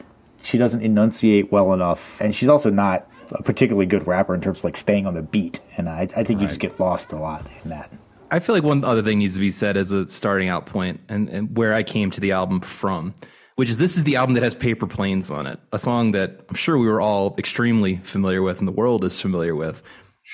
she 0.42 0.58
doesn't 0.58 0.82
enunciate 0.82 1.52
well 1.52 1.72
enough 1.72 2.20
and 2.20 2.34
she's 2.34 2.48
also 2.48 2.70
not 2.70 3.08
a 3.32 3.42
particularly 3.42 3.86
good 3.86 4.06
rapper 4.06 4.34
in 4.34 4.40
terms 4.40 4.58
of 4.58 4.64
like 4.64 4.76
staying 4.76 5.06
on 5.06 5.14
the 5.14 5.22
beat 5.22 5.60
and 5.76 5.88
I, 5.88 6.08
I 6.16 6.24
think 6.24 6.40
you 6.40 6.48
just 6.48 6.60
get 6.60 6.78
lost 6.80 7.12
a 7.12 7.16
lot 7.16 7.48
in 7.64 7.70
that. 7.70 7.90
I 8.30 8.38
feel 8.38 8.54
like 8.54 8.64
one 8.64 8.84
other 8.84 9.02
thing 9.02 9.18
needs 9.18 9.34
to 9.34 9.40
be 9.40 9.50
said 9.50 9.76
as 9.76 9.92
a 9.92 10.06
starting 10.06 10.48
out 10.48 10.66
point 10.66 11.00
and, 11.08 11.28
and 11.28 11.56
where 11.56 11.74
I 11.74 11.82
came 11.82 12.10
to 12.12 12.20
the 12.20 12.32
album 12.32 12.60
from, 12.60 13.14
which 13.56 13.68
is 13.68 13.76
this 13.76 13.96
is 13.96 14.04
the 14.04 14.16
album 14.16 14.34
that 14.34 14.44
has 14.44 14.54
Paper 14.54 14.86
Planes 14.86 15.30
on 15.30 15.46
it, 15.46 15.58
a 15.72 15.78
song 15.78 16.12
that 16.12 16.40
I'm 16.48 16.54
sure 16.54 16.78
we 16.78 16.86
were 16.86 17.00
all 17.00 17.34
extremely 17.38 17.96
familiar 17.96 18.42
with 18.42 18.60
and 18.60 18.68
the 18.68 18.72
world 18.72 19.04
is 19.04 19.20
familiar 19.20 19.56
with, 19.56 19.82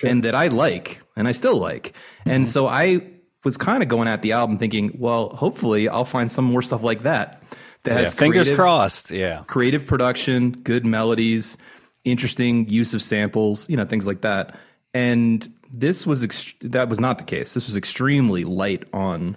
and 0.04 0.22
that 0.24 0.34
I 0.34 0.48
like 0.48 1.02
and 1.16 1.26
I 1.26 1.32
still 1.32 1.56
like. 1.56 1.94
And 2.26 2.44
mm-hmm. 2.44 2.50
so 2.50 2.66
I 2.66 3.00
was 3.44 3.56
kind 3.56 3.82
of 3.82 3.88
going 3.88 4.08
at 4.08 4.22
the 4.22 4.32
album 4.32 4.58
thinking, 4.58 4.96
well, 4.98 5.30
hopefully 5.30 5.88
I'll 5.88 6.04
find 6.04 6.30
some 6.30 6.44
more 6.44 6.62
stuff 6.62 6.82
like 6.82 7.04
that. 7.04 7.42
That 7.86 7.92
Yeah, 7.92 7.98
has 8.00 8.14
fingers 8.14 8.48
creative- 8.48 8.56
crossed. 8.58 9.10
Yeah. 9.10 9.42
creative 9.46 9.86
production, 9.86 10.50
good 10.50 10.84
melodies, 10.84 11.56
interesting 12.04 12.68
use 12.68 12.94
of 12.94 13.02
samples, 13.02 13.68
you 13.70 13.76
know, 13.76 13.84
things 13.84 14.06
like 14.06 14.20
that. 14.20 14.54
And 14.94 15.46
this 15.72 16.06
was 16.06 16.22
ex- 16.22 16.54
that 16.62 16.88
was 16.88 17.00
not 17.00 17.18
the 17.18 17.24
case. 17.24 17.54
This 17.54 17.66
was 17.66 17.76
extremely 17.76 18.44
light 18.44 18.84
on 18.92 19.36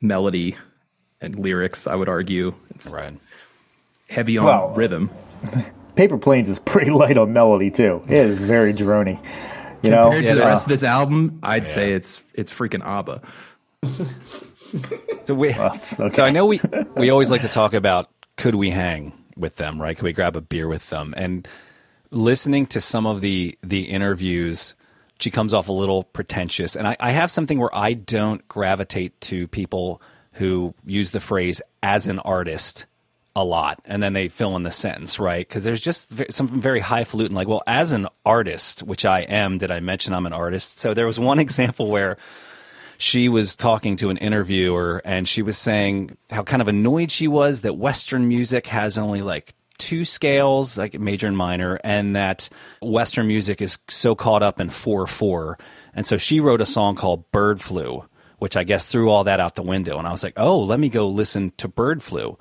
melody 0.00 0.56
and 1.20 1.38
lyrics. 1.38 1.86
I 1.86 1.94
would 1.94 2.08
argue 2.08 2.54
it's 2.70 2.92
Right. 2.92 3.14
heavy 4.08 4.38
on 4.38 4.44
Well, 4.46 4.72
rhythm. 4.76 5.10
Paper 5.96 6.18
Planes 6.18 6.48
is 6.50 6.58
pretty 6.58 6.90
light 6.90 7.16
on 7.16 7.32
melody 7.32 7.70
too. 7.70 8.02
It 8.06 8.16
is 8.18 8.38
very 8.38 8.74
drony. 8.74 9.18
You 9.82 9.90
know, 9.90 10.04
Compared 10.10 10.26
to 10.28 10.34
the 10.34 10.44
Uh, 10.44 10.48
rest 10.48 10.66
of 10.66 10.70
this 10.70 10.84
album, 10.84 11.38
I'd 11.42 11.66
say 11.66 11.92
it's 11.92 12.22
it's 12.34 12.52
freaking 12.52 12.84
ABBA. 12.84 13.22
So 15.24 15.34
we, 15.34 15.54
okay. 15.54 16.08
so 16.08 16.24
I 16.24 16.30
know 16.30 16.46
we 16.46 16.60
we 16.94 17.10
always 17.10 17.30
like 17.30 17.42
to 17.42 17.48
talk 17.48 17.74
about 17.74 18.08
could 18.36 18.54
we 18.54 18.70
hang 18.70 19.12
with 19.36 19.56
them, 19.56 19.80
right? 19.80 19.96
Could 19.96 20.04
we 20.04 20.12
grab 20.12 20.36
a 20.36 20.40
beer 20.40 20.68
with 20.68 20.90
them? 20.90 21.14
And 21.16 21.48
listening 22.10 22.66
to 22.66 22.80
some 22.80 23.06
of 23.06 23.20
the 23.20 23.58
the 23.62 23.82
interviews, 23.82 24.74
she 25.18 25.30
comes 25.30 25.54
off 25.54 25.68
a 25.68 25.72
little 25.72 26.04
pretentious. 26.04 26.76
And 26.76 26.86
I, 26.86 26.96
I 27.00 27.10
have 27.10 27.30
something 27.30 27.58
where 27.58 27.74
I 27.74 27.94
don't 27.94 28.46
gravitate 28.48 29.20
to 29.22 29.48
people 29.48 30.00
who 30.32 30.74
use 30.84 31.10
the 31.12 31.20
phrase 31.20 31.62
as 31.82 32.06
an 32.06 32.18
artist 32.20 32.86
a 33.34 33.44
lot 33.44 33.78
and 33.84 34.02
then 34.02 34.14
they 34.14 34.28
fill 34.28 34.56
in 34.56 34.62
the 34.62 34.72
sentence 34.72 35.20
right 35.20 35.46
because 35.46 35.62
there's 35.62 35.82
just 35.82 36.32
something 36.32 36.58
very 36.58 36.80
highfalutin 36.80 37.36
like 37.36 37.46
well 37.46 37.62
as 37.66 37.92
an 37.92 38.08
artist 38.24 38.82
which 38.82 39.04
i 39.04 39.20
am 39.20 39.58
did 39.58 39.70
i 39.70 39.78
mention 39.78 40.14
i'm 40.14 40.24
an 40.24 40.32
artist 40.32 40.80
so 40.80 40.94
there 40.94 41.04
was 41.06 41.20
one 41.20 41.38
example 41.46 41.90
where 41.90 42.16
she 42.98 43.28
was 43.28 43.56
talking 43.56 43.96
to 43.96 44.10
an 44.10 44.16
interviewer 44.16 45.02
and 45.04 45.28
she 45.28 45.42
was 45.42 45.56
saying 45.56 46.16
how 46.30 46.42
kind 46.42 46.62
of 46.62 46.68
annoyed 46.68 47.10
she 47.10 47.28
was 47.28 47.62
that 47.62 47.76
Western 47.76 48.28
music 48.28 48.66
has 48.68 48.98
only 48.98 49.22
like 49.22 49.54
two 49.78 50.04
scales, 50.04 50.78
like 50.78 50.98
major 50.98 51.26
and 51.26 51.36
minor, 51.36 51.78
and 51.84 52.16
that 52.16 52.48
Western 52.80 53.26
music 53.26 53.60
is 53.60 53.78
so 53.88 54.14
caught 54.14 54.42
up 54.42 54.60
in 54.60 54.70
4 54.70 55.06
4. 55.06 55.58
And 55.94 56.06
so 56.06 56.16
she 56.16 56.40
wrote 56.40 56.60
a 56.60 56.66
song 56.66 56.94
called 56.94 57.30
Bird 57.30 57.60
Flu, 57.60 58.04
which 58.38 58.56
I 58.56 58.64
guess 58.64 58.86
threw 58.86 59.10
all 59.10 59.24
that 59.24 59.40
out 59.40 59.54
the 59.54 59.62
window. 59.62 59.98
And 59.98 60.06
I 60.06 60.12
was 60.12 60.22
like, 60.22 60.34
oh, 60.36 60.60
let 60.60 60.80
me 60.80 60.88
go 60.88 61.08
listen 61.08 61.52
to 61.58 61.68
Bird 61.68 62.02
Flu. 62.02 62.38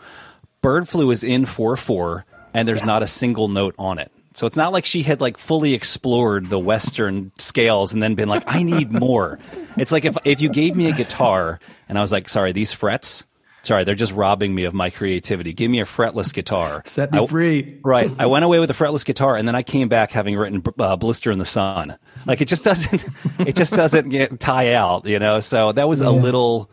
Bird 0.62 0.88
Flu 0.88 1.12
is 1.12 1.24
in 1.24 1.46
4 1.46 1.76
4, 1.76 2.26
and 2.54 2.68
there's 2.68 2.84
not 2.84 3.04
a 3.04 3.08
single 3.08 3.48
note 3.48 3.76
on 3.78 4.00
it. 4.00 4.12
So 4.36 4.46
it's 4.46 4.58
not 4.58 4.74
like 4.74 4.84
she 4.84 5.02
had 5.02 5.22
like 5.22 5.38
fully 5.38 5.74
explored 5.74 6.48
the 6.48 6.60
Western 6.60 7.32
scales 7.38 7.94
and 7.94 8.04
then 8.04 8.16
been 8.16 8.28
like, 8.28 8.44
I 8.46 8.64
need 8.64 8.92
more. 8.92 9.40
It's 9.78 9.94
like 9.94 10.04
if 10.04 10.18
if 10.26 10.42
you 10.42 10.50
gave 10.50 10.76
me 10.76 10.90
a 10.90 10.92
guitar 10.92 11.60
and 11.88 11.98
I 11.98 12.02
was 12.02 12.12
like, 12.12 12.28
sorry, 12.28 12.52
these 12.52 12.74
frets, 12.74 13.24
sorry, 13.64 13.86
they're 13.86 13.96
just 13.96 14.12
robbing 14.14 14.54
me 14.54 14.66
of 14.66 14.74
my 14.74 14.90
creativity. 14.90 15.54
Give 15.54 15.72
me 15.72 15.80
a 15.80 15.86
fretless 15.86 16.34
guitar. 16.34 16.82
Set 16.86 17.14
me 17.14 17.20
I- 17.20 17.28
free. 17.28 17.80
Right. 17.82 18.12
I 18.20 18.26
went 18.26 18.44
away 18.44 18.60
with 18.60 18.70
a 18.70 18.74
fretless 18.74 19.06
guitar, 19.06 19.38
and 19.38 19.48
then 19.48 19.56
I 19.56 19.64
came 19.64 19.88
back 19.88 20.12
having 20.12 20.36
written 20.36 20.62
uh, 20.80 20.98
"Blister 20.98 21.32
in 21.32 21.40
the 21.40 21.46
Sun." 21.46 21.98
Like 22.26 22.42
it 22.42 22.50
just 22.50 22.66
doesn't, 22.66 23.06
it 23.40 23.56
just 23.56 23.74
doesn't 23.74 24.10
get 24.10 24.38
tie 24.42 24.74
out, 24.74 25.06
you 25.06 25.18
know. 25.18 25.40
So 25.40 25.72
that 25.72 25.88
was 25.88 26.02
a 26.02 26.12
little, 26.12 26.70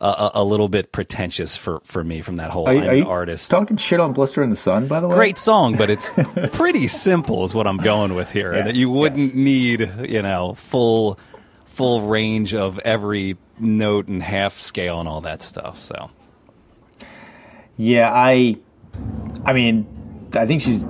a, 0.00 0.30
a 0.34 0.44
little 0.44 0.68
bit 0.68 0.92
pretentious 0.92 1.56
for 1.56 1.80
for 1.84 2.02
me 2.02 2.20
from 2.22 2.36
that 2.36 2.50
whole 2.50 2.68
are, 2.68 2.74
you- 2.74 2.80
are 2.82 2.92
an 2.94 3.02
artist. 3.04 3.50
talking 3.50 3.76
shit 3.76 4.00
on 4.00 4.12
Blister 4.12 4.42
in 4.42 4.50
the 4.50 4.56
Sun? 4.56 4.86
By 4.88 5.00
the 5.00 5.08
way, 5.08 5.14
Great 5.14 5.38
song, 5.38 5.76
but 5.76 5.90
it's 5.90 6.14
pretty 6.52 6.86
simple, 6.88 7.44
is 7.44 7.54
what 7.54 7.66
I'm 7.66 7.76
going 7.76 8.14
with 8.14 8.30
here. 8.32 8.52
and 8.52 8.66
that 8.66 8.74
you 8.76 8.90
wouldn't 8.90 9.34
need, 9.34 9.80
you 10.08 10.22
know, 10.22 10.54
full 10.54 11.18
full 11.66 12.02
range 12.02 12.54
of 12.54 12.78
every 12.80 13.36
note 13.58 14.08
and 14.08 14.22
half 14.22 14.58
scale 14.58 15.00
and 15.00 15.08
all 15.08 15.20
that 15.22 15.42
stuff. 15.42 15.78
So 15.78 16.10
Yeah, 17.76 18.10
I, 18.12 18.56
I 19.44 19.52
mean, 19.52 19.86
I 20.34 20.46
think 20.46 20.62
she's 20.62 20.82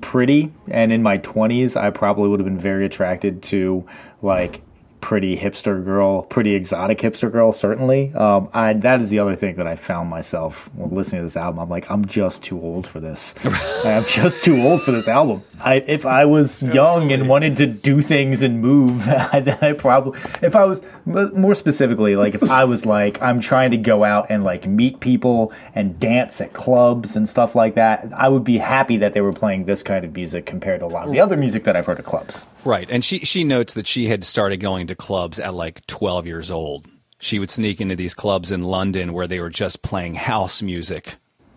pretty, 0.00 0.52
and 0.68 0.92
in 0.92 1.02
my 1.02 1.16
twenties, 1.18 1.76
I 1.76 1.90
probably 1.90 2.28
would 2.28 2.40
have 2.40 2.44
been 2.46 2.58
very 2.60 2.86
attracted 2.86 3.42
to 3.44 3.86
like 4.20 4.62
pretty 5.02 5.36
hipster 5.36 5.84
girl, 5.84 6.22
pretty 6.22 6.54
exotic 6.54 7.00
hipster 7.00 7.30
girl. 7.30 7.52
Certainly, 7.52 8.14
um, 8.14 8.48
I 8.54 8.72
that 8.72 9.02
is 9.02 9.10
the 9.10 9.18
other 9.18 9.36
thing 9.36 9.56
that 9.56 9.66
I 9.66 9.76
found 9.76 10.08
myself 10.08 10.70
listening 10.78 11.20
to 11.20 11.26
this 11.26 11.36
album. 11.36 11.58
I'm 11.58 11.68
like, 11.68 11.90
I'm 11.90 12.06
just 12.06 12.42
too 12.42 12.58
old 12.58 12.86
for 12.86 13.00
this. 13.00 13.34
I'm 13.84 14.04
just 14.04 14.42
too 14.42 14.56
old 14.62 14.80
for 14.82 14.92
this 14.92 15.08
album. 15.08 15.42
I 15.60 15.74
if 15.86 16.06
I 16.06 16.24
was 16.24 16.62
young 16.62 17.12
and 17.12 17.28
wanted 17.28 17.58
to 17.58 17.66
do 17.66 18.00
things 18.00 18.40
and 18.40 18.62
move, 18.62 19.04
then 19.04 19.58
I 19.60 19.72
probably 19.72 20.18
if 20.40 20.56
I 20.56 20.64
was 20.64 20.80
more 21.04 21.54
specifically 21.54 22.16
like 22.16 22.34
if 22.34 22.50
I 22.50 22.64
was 22.64 22.86
like 22.96 23.20
I'm 23.20 23.40
trying 23.40 23.72
to 23.72 23.76
go 23.76 24.04
out 24.04 24.28
and 24.30 24.44
like 24.44 24.66
meet 24.66 25.00
people 25.00 25.52
and 25.74 25.98
dance 25.98 26.40
at 26.40 26.52
clubs 26.52 27.16
and 27.16 27.28
stuff 27.28 27.54
like 27.54 27.74
that, 27.74 28.08
I 28.16 28.28
would 28.28 28.44
be 28.44 28.56
happy 28.56 28.96
that 28.98 29.12
they 29.12 29.20
were 29.20 29.32
playing 29.32 29.64
this 29.64 29.82
kind 29.82 30.04
of 30.04 30.14
music 30.14 30.46
compared 30.46 30.80
to 30.80 30.86
a 30.86 30.88
lot 30.88 31.06
of 31.06 31.12
the 31.12 31.20
other 31.20 31.36
music 31.36 31.64
that 31.64 31.76
I've 31.76 31.86
heard 31.86 31.98
at 31.98 32.04
clubs. 32.04 32.46
Right. 32.64 32.88
And 32.90 33.04
she 33.04 33.20
she 33.20 33.44
notes 33.44 33.74
that 33.74 33.86
she 33.86 34.06
had 34.06 34.24
started 34.24 34.58
going 34.58 34.86
to 34.88 34.94
clubs 34.94 35.40
at 35.40 35.54
like 35.54 35.84
12 35.86 36.26
years 36.26 36.50
old. 36.50 36.86
She 37.18 37.38
would 37.38 37.50
sneak 37.50 37.80
into 37.80 37.96
these 37.96 38.14
clubs 38.14 38.50
in 38.52 38.62
London 38.62 39.12
where 39.12 39.26
they 39.26 39.40
were 39.40 39.50
just 39.50 39.82
playing 39.82 40.14
house 40.14 40.60
music, 40.62 41.16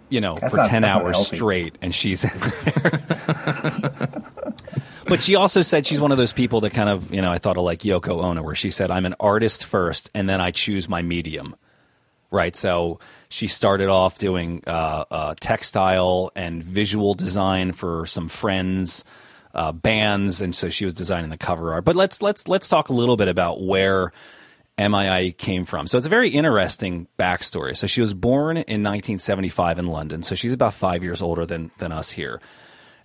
you 0.10 0.22
know, 0.22 0.36
for 0.36 0.58
not- 0.58 0.68
10 0.68 0.84
hours 0.84 1.26
straight 1.28 1.78
and 1.82 1.94
she's 1.94 2.24
in 2.24 2.40
there. 2.40 3.02
but 5.08 5.22
she 5.22 5.36
also 5.36 5.62
said 5.62 5.86
she's 5.88 6.00
one 6.00 6.12
of 6.12 6.18
those 6.18 6.34
people 6.34 6.62
that 6.62 6.72
kind 6.74 6.90
of, 6.90 7.14
you 7.14 7.22
know, 7.22 7.32
I 7.32 7.40
thought 7.40 7.58
of 7.58 7.64
like 7.64 7.80
Yoko 7.80 8.24
Ono 8.24 8.44
where 8.44 8.56
she 8.56 8.70
said 8.70 8.92
I'm 8.92 9.06
an 9.06 9.16
artist 9.20 9.66
first 9.66 10.12
and 10.14 10.30
then 10.30 10.40
I 10.42 10.52
choose 10.52 10.88
my 10.90 11.02
medium. 11.02 11.56
Right. 12.32 12.56
So 12.56 13.00
she 13.30 13.48
started 13.48 13.90
off 13.90 14.18
doing 14.18 14.64
uh, 14.68 15.06
uh, 15.10 15.36
textile 15.40 16.32
and 16.36 16.64
visual 16.64 17.14
design 17.14 17.72
for 17.72 18.06
some 18.08 18.28
friends, 18.28 19.06
uh, 19.56 19.72
bands, 19.72 20.42
and 20.42 20.54
so 20.54 20.70
she 20.70 20.86
was 20.86 20.94
designing 20.94 21.30
the 21.30 21.38
cover 21.38 21.74
art. 21.74 21.86
But 21.86 21.96
let's 21.96 22.22
let's 22.22 22.48
let's 22.48 22.70
talk 22.70 22.90
a 22.90 22.94
little 22.94 23.18
bit 23.18 23.28
about 23.28 23.64
where 23.64 24.12
MIA 24.78 25.32
came 25.32 25.66
from. 25.66 25.88
So 25.88 25.98
it's 25.98 26.08
a 26.08 26.10
very 26.10 26.30
interesting 26.30 27.08
backstory. 27.18 27.76
So 27.76 27.88
she 27.88 28.02
was 28.02 28.14
born 28.14 28.58
in 28.58 28.84
1975 28.84 29.80
in 29.80 29.88
London. 29.88 30.22
So 30.22 30.36
she's 30.36 30.54
about 30.54 30.74
five 30.74 31.04
years 31.04 31.22
older 31.22 31.46
than 31.46 31.72
than 31.78 31.92
us 31.92 32.12
here. 32.12 32.42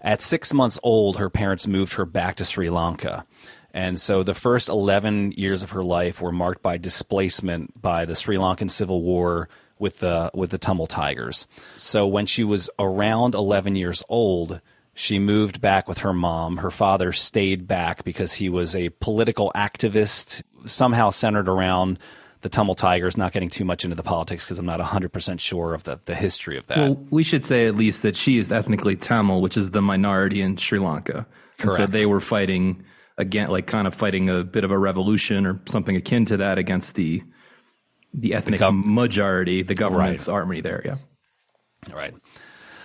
At 0.03 0.23
six 0.23 0.53
months 0.53 0.81
old, 0.83 1.19
her 1.19 1.31
parents 1.31 1.67
moved 1.67 1.95
her 1.95 2.07
back 2.07 2.37
to 2.37 2.45
Sri 2.45 2.71
Lanka. 2.71 3.27
And 3.73 4.01
so 4.01 4.23
the 4.23 4.35
first 4.35 4.69
11 4.69 5.33
years 5.33 5.63
of 5.63 5.71
her 5.71 5.85
life 5.85 6.21
were 6.21 6.33
marked 6.33 6.63
by 6.63 6.79
displacement 6.79 7.81
by 7.81 8.05
the 8.05 8.17
Sri 8.17 8.37
Lankan 8.37 8.71
Civil 8.71 9.03
War 9.03 9.49
with 9.79 10.01
the, 10.01 10.31
with 10.35 10.51
the 10.51 10.59
Tamil 10.59 10.87
Tigers. 10.87 11.47
So 11.77 12.07
when 12.07 12.27
she 12.27 12.45
was 12.45 12.69
around 12.79 13.35
11 13.35 13.77
years 13.77 14.03
old, 14.09 14.61
she 14.95 15.19
moved 15.19 15.61
back 15.61 15.89
with 15.89 15.99
her 15.99 16.13
mom. 16.13 16.59
Her 16.59 16.71
father 16.71 17.13
stayed 17.13 17.67
back 17.67 18.05
because 18.05 18.35
he 18.35 18.49
was 18.49 18.75
a 18.75 18.91
political 18.91 19.53
activist, 19.55 20.43
somehow 20.65 21.11
centered 21.11 21.49
around 21.49 21.99
the 22.43 22.49
Tamil 22.49 22.75
Tigers, 22.75 23.17
not 23.17 23.33
getting 23.33 23.51
too 23.51 23.65
much 23.65 23.85
into 23.85 23.95
the 23.95 24.03
politics 24.03 24.45
because 24.45 24.59
I'm 24.59 24.67
not 24.67 24.81
100% 24.81 25.41
sure 25.41 25.75
of 25.75 25.85
the, 25.85 26.01
the 26.07 26.15
history 26.15 26.57
of 26.57 26.67
that. 26.69 26.79
Well, 26.79 27.07
we 27.11 27.23
should 27.23 27.45
say 27.45 27.67
at 27.67 27.75
least 27.75 28.03
that 28.03 28.17
she 28.17 28.39
is 28.39 28.51
ethnically 28.51 28.97
Tamil, 28.97 29.41
which 29.41 29.57
is 29.57 29.71
the 29.73 29.83
minority 29.83 30.41
in 30.41 30.57
Sri 30.57 30.79
Lanka. 30.79 31.27
And 31.61 31.71
so 31.73 31.87
they 31.87 32.07
were 32.07 32.21
fighting 32.21 32.85
again, 33.19 33.51
like 33.51 33.67
kind 33.67 33.87
of 33.87 33.95
fighting 33.95 34.31
a 34.31 34.43
bit 34.43 34.65
of 34.65 34.71
a 34.71 34.79
revolution 34.79 35.47
or 35.47 35.61
something 35.67 35.95
akin 35.95 36.25
to 36.27 36.39
that 36.39 36.59
against 36.59 36.95
the 36.95 37.23
the 38.13 38.35
ethnic 38.35 38.61
majority, 38.73 39.63
the 39.63 39.75
government's 39.75 40.29
army 40.29 40.61
there. 40.61 40.83
Yeah. 40.85 40.97
Right. 41.95 42.13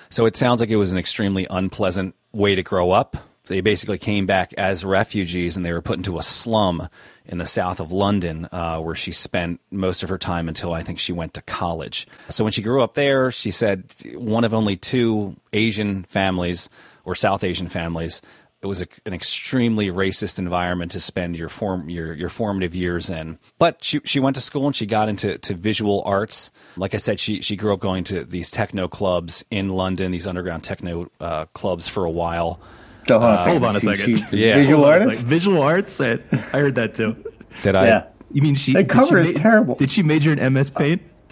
So 0.10 0.26
it 0.26 0.36
sounds 0.36 0.62
like 0.62 0.70
it 0.70 0.76
was 0.76 0.92
an 0.92 0.98
extremely 0.98 1.48
unpleasant 1.50 2.16
way 2.32 2.56
to 2.56 2.64
grow 2.64 2.92
up. 2.92 3.18
They 3.48 3.62
basically 3.62 4.00
came 4.00 4.26
back 4.26 4.54
as 4.54 4.84
refugees 4.84 5.56
and 5.56 5.66
they 5.66 5.72
were 5.72 5.82
put 5.82 5.98
into 5.98 6.18
a 6.18 6.24
slum 6.24 6.90
in 7.26 7.38
the 7.38 7.46
south 7.46 7.80
of 7.80 7.92
London 7.92 8.48
uh, 8.52 8.80
where 8.80 8.96
she 8.96 9.12
spent 9.12 9.62
most 9.70 10.04
of 10.04 10.10
her 10.10 10.18
time 10.18 10.48
until 10.48 10.74
I 10.74 10.84
think 10.84 10.98
she 11.00 11.14
went 11.14 11.36
to 11.36 11.42
college. 11.44 12.08
So 12.30 12.44
when 12.44 12.54
she 12.54 12.64
grew 12.64 12.82
up 12.82 12.96
there, 12.96 13.32
she 13.32 13.52
said 13.52 13.94
one 14.16 14.46
of 14.46 14.54
only 14.54 14.76
two 14.76 15.36
Asian 15.54 16.04
families 16.06 16.70
or 17.04 17.14
South 17.14 17.44
Asian 17.44 17.70
families. 17.70 18.22
It 18.66 18.68
was 18.68 18.82
a, 18.82 18.88
an 19.06 19.14
extremely 19.14 19.90
racist 19.92 20.40
environment 20.40 20.92
to 20.94 21.00
spend 21.00 21.38
your 21.38 21.50
form 21.50 21.88
your 21.88 22.14
your 22.14 22.30
formative 22.30 22.74
years 22.74 23.12
in. 23.12 23.38
But 23.60 23.84
she 23.84 24.02
she 24.06 24.20
went 24.20 24.36
to 24.38 24.42
school 24.42 24.66
and 24.66 24.76
she 24.76 24.88
got 24.88 25.08
into 25.08 25.38
to 25.38 25.54
visual 25.54 26.02
arts. 26.04 26.52
Like 26.76 26.96
I 26.96 26.98
said, 26.98 27.20
she 27.20 27.42
she 27.42 27.56
grew 27.56 27.74
up 27.74 27.80
going 27.80 28.04
to 28.06 28.24
these 28.26 28.50
techno 28.50 28.88
clubs 28.88 29.46
in 29.52 29.70
London, 29.70 30.12
these 30.12 30.26
underground 30.26 30.64
techno 30.64 31.12
uh, 31.20 31.46
clubs 31.54 31.88
for 31.88 32.06
a 32.06 32.10
while. 32.10 32.60
So, 33.08 33.20
hold 33.20 33.30
on 33.30 33.36
a 33.36 33.38
second. 33.38 33.52
Hold 33.52 33.64
on 33.66 33.76
a 33.76 33.80
She- 33.80 33.86
second. 34.16 34.30
she- 34.32 34.38
Yeah. 34.48 34.56
visual 34.56 34.78
Hold 34.84 34.94
on 34.94 35.00
a 35.00 35.04
artist. 35.04 35.18
second. 35.18 35.30
Visual 35.30 35.62
arts. 35.62 36.02
I, 36.02 36.12
I 36.32 36.60
heard 36.60 36.74
that 36.76 36.96
too. 36.96 37.16
Did 37.62 37.76
I? 37.76 37.86
Yeah. 37.86 38.04
You 38.32 38.42
mean 38.42 38.56
she? 38.56 38.74
That 38.74 38.88
did 38.88 38.92
she 38.94 39.00
cover 39.00 39.20
is 39.20 39.34
ma- 39.34 39.40
terrible. 39.40 39.76
Did 39.76 39.92
she 39.92 40.02
major 40.02 40.34
in 40.34 40.54
MS 40.54 40.72
Paint? 40.72 41.04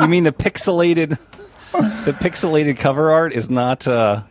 You 0.00 0.08
mean 0.08 0.24
the 0.24 0.32
pixelated 0.32 1.10
the 1.72 2.12
pixelated 2.12 2.78
cover 2.78 3.12
art 3.12 3.34
is 3.34 3.50
not 3.50 3.86
uh 3.86 4.22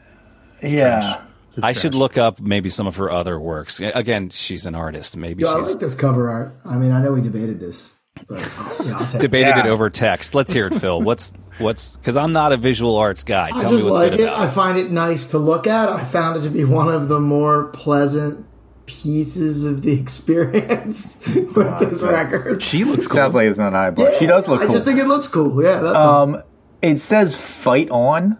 Yeah. 0.61 1.21
It's 1.55 1.65
I 1.65 1.71
should 1.73 1.95
look 1.95 2.17
up 2.17 2.39
maybe 2.39 2.69
some 2.69 2.87
of 2.87 2.95
her 2.97 3.11
other 3.11 3.39
works. 3.39 3.79
Again, 3.79 4.29
she's 4.29 4.65
an 4.65 4.75
artist. 4.75 5.17
Maybe 5.17 5.43
Yo, 5.43 5.49
I 5.49 5.59
like 5.61 5.79
this 5.79 5.95
cover 5.95 6.29
art. 6.29 6.53
I 6.63 6.77
mean, 6.77 6.91
I 6.91 7.01
know 7.01 7.11
we 7.13 7.21
debated 7.21 7.59
this, 7.59 7.97
but 8.27 8.39
yeah, 8.85 8.93
I'll 8.97 9.05
take 9.07 9.15
it. 9.15 9.21
debated 9.21 9.57
it 9.57 9.65
Yeah. 9.65 9.71
over 9.71 9.89
text. 9.89 10.35
Let's 10.35 10.53
hear 10.53 10.67
it, 10.67 10.75
Phil. 10.75 11.01
What's 11.09 11.33
what's 11.57 11.97
because 11.97 12.15
I'm 12.17 12.31
not 12.33 12.53
a 12.53 12.57
visual 12.57 12.95
arts 12.97 13.23
guy. 13.23 13.47
I 13.47 13.49
Tell 13.59 13.71
me 13.71 13.77
just 13.77 13.83
what's 13.85 13.97
like 13.97 14.11
good 14.11 14.19
it. 14.21 14.23
about 14.27 14.39
I 14.39 14.47
find 14.47 14.77
it 14.77 14.91
nice 14.91 15.27
to 15.27 15.37
look 15.39 15.65
at. 15.67 15.89
I 15.89 16.03
found 16.03 16.37
it 16.37 16.41
to 16.43 16.49
be 16.49 16.63
one 16.63 16.87
of 16.87 17.09
the 17.09 17.19
more 17.19 17.65
pleasant 17.69 18.45
pieces 18.85 19.65
of 19.65 19.81
the 19.81 19.93
experience 19.99 21.27
with 21.35 21.79
this 21.79 22.03
record. 22.03 22.61
She 22.63 22.83
looks 22.83 23.07
cool. 23.07 23.17
Sounds 23.17 23.35
like 23.35 23.47
it's 23.47 23.57
not 23.57 23.73
high, 23.73 23.89
but 23.91 24.17
she 24.19 24.27
does 24.27 24.47
look 24.47 24.61
I 24.61 24.67
just 24.67 24.85
think 24.85 24.99
it 24.99 25.07
looks 25.07 25.27
cool. 25.27 25.61
Yeah, 25.63 25.81
that's 25.81 25.95
all. 25.95 26.23
um, 26.23 26.43
it 26.81 26.99
says 26.99 27.35
"fight 27.35 27.89
on" 27.89 28.37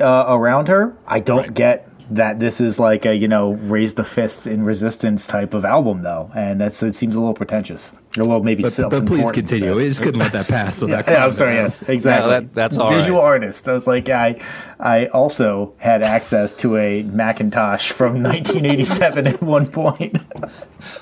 uh, 0.00 0.24
around 0.28 0.68
her. 0.68 0.96
I 1.06 1.20
don't 1.20 1.54
get 1.54 1.84
that 2.10 2.40
this 2.40 2.58
is 2.58 2.78
like 2.78 3.04
a 3.04 3.14
you 3.14 3.28
know 3.28 3.52
raise 3.52 3.92
the 3.94 4.04
fist 4.04 4.46
in 4.46 4.62
resistance 4.64 5.26
type 5.26 5.52
of 5.52 5.64
album 5.64 6.02
though, 6.02 6.30
and 6.34 6.58
that's 6.60 6.82
it 6.82 6.94
seems 6.94 7.14
a 7.14 7.18
little 7.18 7.34
pretentious, 7.34 7.92
a 8.16 8.20
little 8.20 8.42
maybe 8.42 8.62
but, 8.62 8.74
but 8.88 9.04
please 9.06 9.30
continue. 9.30 9.74
We 9.74 9.84
just 9.84 10.02
couldn't 10.02 10.18
let 10.20 10.32
that 10.32 10.48
pass. 10.48 10.76
So 10.78 10.86
that 10.88 11.06
Yeah, 11.06 11.24
I'm 11.26 11.32
sorry. 11.34 11.54
Yes, 11.56 11.82
exactly. 11.82 12.30
that- 12.30 12.54
that's 12.54 12.78
all 12.78 12.90
Visual 12.94 13.18
right. 13.20 13.26
artist. 13.26 13.68
I 13.68 13.74
was 13.74 13.86
like, 13.86 14.08
I, 14.08 14.40
I 14.80 15.06
also 15.08 15.74
had 15.76 16.02
access 16.02 16.54
to 16.54 16.78
a 16.78 17.02
Macintosh 17.02 17.90
from 17.92 18.22
1987 18.22 19.26
at 19.26 19.42
one 19.42 19.66
point. 19.66 20.16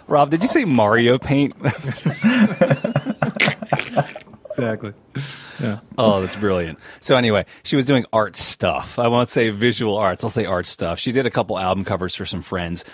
Rob, 0.09 0.31
did 0.31 0.43
you 0.43 0.49
say 0.49 0.65
Mario 0.65 1.19
Paint? 1.19 1.55
exactly. 4.47 4.93
Oh, 5.99 6.21
that's 6.21 6.37
brilliant. 6.37 6.79
So 7.01 7.17
anyway, 7.17 7.47
she 7.63 7.77
was 7.77 7.85
doing 7.85 8.07
art 8.13 8.37
stuff. 8.37 8.99
I 8.99 9.09
won't 9.09 9.29
say 9.29 9.51
visual 9.51 9.97
arts. 9.97 10.25
I'll 10.25 10.31
say 10.31 10.45
art 10.45 10.67
stuff. 10.67 10.99
She 10.99 11.13
did 11.13 11.27
a 11.27 11.31
couple 11.31 11.59
album 11.59 11.85
covers 11.85 12.15
for 12.15 12.25
some 12.25 12.43
friends. 12.43 12.85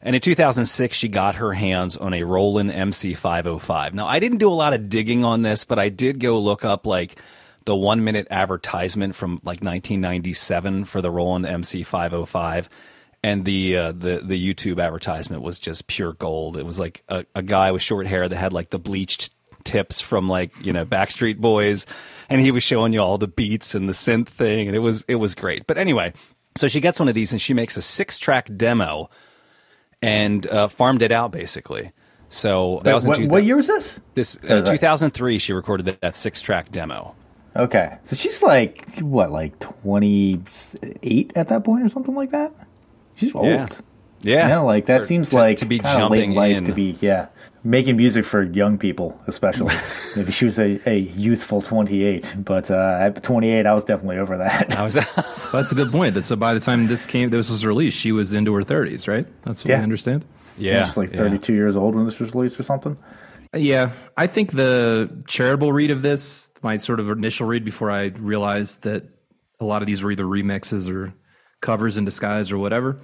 And 0.00 0.14
in 0.14 0.20
2006, 0.20 0.96
she 0.96 1.08
got 1.08 1.36
her 1.36 1.52
hands 1.52 1.96
on 1.96 2.14
a 2.14 2.22
Roland 2.22 2.70
MC505. 2.70 3.94
Now, 3.94 4.06
I 4.06 4.20
didn't 4.20 4.38
do 4.38 4.48
a 4.48 4.54
lot 4.54 4.72
of 4.72 4.88
digging 4.88 5.24
on 5.24 5.42
this, 5.42 5.64
but 5.64 5.78
I 5.78 5.88
did 5.88 6.20
go 6.20 6.38
look 6.38 6.64
up 6.64 6.86
like 6.86 7.16
the 7.64 7.74
one 7.74 8.04
minute 8.04 8.28
advertisement 8.30 9.14
from 9.14 9.32
like 9.42 9.60
1997 9.60 10.84
for 10.84 11.02
the 11.02 11.10
Roland 11.10 11.46
MC505. 11.46 12.68
And 13.24 13.44
the, 13.44 13.76
uh, 13.76 13.92
the, 13.92 14.22
the 14.24 14.54
YouTube 14.54 14.80
advertisement 14.80 15.42
was 15.42 15.58
just 15.58 15.88
pure 15.88 16.12
gold. 16.12 16.56
It 16.56 16.64
was 16.64 16.78
like 16.78 17.02
a, 17.08 17.26
a 17.34 17.42
guy 17.42 17.72
with 17.72 17.82
short 17.82 18.06
hair 18.06 18.28
that 18.28 18.36
had 18.36 18.52
like 18.52 18.70
the 18.70 18.78
bleached 18.78 19.32
tips 19.64 20.00
from 20.00 20.28
like 20.28 20.52
you 20.64 20.72
know 20.72 20.84
Backstreet 20.84 21.38
Boys, 21.38 21.86
and 22.28 22.40
he 22.40 22.50
was 22.50 22.62
showing 22.62 22.92
you 22.92 23.00
all 23.00 23.18
the 23.18 23.28
beats 23.28 23.74
and 23.74 23.88
the 23.88 23.92
synth 23.92 24.28
thing, 24.28 24.66
and 24.68 24.76
it 24.76 24.80
was 24.80 25.04
it 25.08 25.16
was 25.16 25.34
great. 25.34 25.66
But 25.66 25.78
anyway, 25.78 26.12
so 26.56 26.68
she 26.68 26.80
gets 26.80 26.98
one 27.00 27.08
of 27.08 27.14
these 27.14 27.32
and 27.32 27.40
she 27.40 27.54
makes 27.54 27.76
a 27.76 27.82
six 27.82 28.18
track 28.18 28.48
demo 28.56 29.10
and 30.02 30.46
uh, 30.46 30.68
farmed 30.68 31.02
it 31.02 31.12
out 31.12 31.32
basically. 31.32 31.92
So 32.30 32.80
that 32.84 32.94
was 32.94 33.06
what, 33.08 33.14
2000 33.16 33.32
what 33.32 33.44
year 33.44 33.56
was 33.56 33.66
this? 33.68 33.98
This 34.14 34.38
Uh, 34.48 34.56
uh, 34.56 34.66
2003. 34.66 35.38
She 35.38 35.52
recorded 35.54 35.86
that, 35.86 36.00
that 36.02 36.14
six 36.16 36.42
track 36.42 36.70
demo. 36.70 37.14
Okay, 37.56 37.96
so 38.04 38.14
she's 38.14 38.42
like 38.42 38.86
what, 39.00 39.32
like 39.32 39.58
28 39.58 41.32
at 41.34 41.48
that 41.48 41.64
point 41.64 41.84
or 41.84 41.88
something 41.88 42.14
like 42.14 42.30
that. 42.30 42.52
She's 43.16 43.34
old. 43.34 43.46
Yeah, 43.46 43.68
yeah. 44.20 44.48
Yeah, 44.48 44.58
like 44.60 44.86
that 44.86 45.00
For- 45.02 45.06
seems 45.06 45.30
to- 45.30 45.36
like 45.36 45.56
to 45.58 45.66
be 45.66 45.78
jumping 45.78 46.34
life 46.34 46.56
in. 46.58 46.64
to 46.66 46.72
be 46.72 46.96
yeah 47.00 47.26
making 47.64 47.96
music 47.96 48.24
for 48.24 48.42
young 48.42 48.78
people 48.78 49.20
especially 49.26 49.74
maybe 50.16 50.30
she 50.32 50.44
was 50.44 50.58
a, 50.58 50.80
a 50.88 50.98
youthful 50.98 51.60
28 51.60 52.34
but 52.38 52.70
uh, 52.70 52.98
at 53.00 53.22
28 53.22 53.66
i 53.66 53.74
was 53.74 53.84
definitely 53.84 54.18
over 54.18 54.38
that 54.38 54.76
I 54.78 54.84
was 54.84 54.94
That's 55.52 55.72
a 55.72 55.74
good 55.74 55.90
point. 55.90 56.22
So 56.24 56.36
by 56.36 56.52
the 56.54 56.60
time 56.60 56.88
this 56.88 57.06
came, 57.06 57.30
this 57.30 57.50
was 57.50 57.64
released, 57.64 57.98
she 57.98 58.12
was 58.12 58.34
into 58.34 58.52
her 58.54 58.62
thirties, 58.62 59.08
right? 59.08 59.26
That's 59.44 59.64
what 59.64 59.70
Yeah. 59.70 59.80
I 59.80 59.82
understand. 59.82 60.24
yeah, 60.58 60.86
she's 60.86 60.96
like 60.96 61.10
yeah. 61.12 61.16
32 61.18 61.54
years 61.54 61.74
old 61.74 61.94
when 61.94 62.04
this 62.04 62.20
was 62.20 62.34
released 62.34 62.60
or 62.60 62.64
something 62.64 62.96
Yeah, 63.54 63.92
I 64.16 64.26
think 64.26 64.52
the 64.52 65.08
charitable 65.26 65.72
read 65.72 65.90
of 65.90 66.02
this, 66.02 66.52
my 66.62 66.76
sort 66.76 67.00
of 67.00 67.08
initial 67.08 67.46
read 67.46 67.64
before 67.64 67.90
I 67.90 68.08
realized 68.08 68.82
that 68.82 69.04
a 69.58 69.64
lot 69.64 69.80
of 69.82 69.86
these 69.86 70.02
were 70.02 70.12
either 70.12 70.24
remixes 70.24 70.88
or 70.94 71.14
covers 71.62 71.96
in 71.96 72.04
disguise 72.04 72.52
or 72.52 72.58
whatever, 72.58 72.98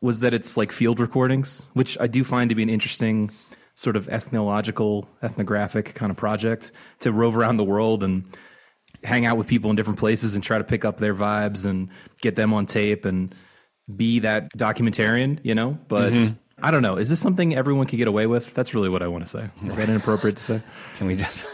was 0.00 0.20
that 0.20 0.32
it's 0.32 0.56
like 0.56 0.70
field 0.70 1.00
recordings, 1.00 1.66
which 1.74 1.98
I 2.00 2.06
do 2.06 2.22
find 2.22 2.48
to 2.50 2.54
be 2.54 2.62
an 2.62 2.70
interesting 2.70 3.32
sort 3.78 3.94
of 3.94 4.08
ethnological, 4.08 5.08
ethnographic 5.22 5.94
kind 5.94 6.10
of 6.10 6.16
project 6.16 6.72
to 6.98 7.12
rove 7.12 7.36
around 7.36 7.58
the 7.58 7.64
world 7.64 8.02
and 8.02 8.24
hang 9.04 9.24
out 9.24 9.36
with 9.36 9.46
people 9.46 9.70
in 9.70 9.76
different 9.76 10.00
places 10.00 10.34
and 10.34 10.42
try 10.42 10.58
to 10.58 10.64
pick 10.64 10.84
up 10.84 10.96
their 10.96 11.14
vibes 11.14 11.64
and 11.64 11.88
get 12.20 12.34
them 12.34 12.52
on 12.52 12.66
tape 12.66 13.04
and 13.04 13.32
be 13.94 14.18
that 14.18 14.48
documentarian, 14.58 15.38
you 15.44 15.54
know? 15.54 15.78
But 15.86 16.12
mm-hmm. 16.12 16.34
I 16.60 16.72
don't 16.72 16.82
know. 16.82 16.96
Is 16.96 17.08
this 17.08 17.20
something 17.20 17.54
everyone 17.54 17.86
could 17.86 17.98
get 17.98 18.08
away 18.08 18.26
with? 18.26 18.52
That's 18.52 18.74
really 18.74 18.88
what 18.88 19.00
I 19.00 19.06
want 19.06 19.22
to 19.22 19.30
say. 19.30 19.48
Is 19.64 19.76
that 19.76 19.88
inappropriate 19.88 20.34
to 20.38 20.42
say? 20.42 20.60
Can 20.96 21.06
we 21.06 21.14
just? 21.14 21.46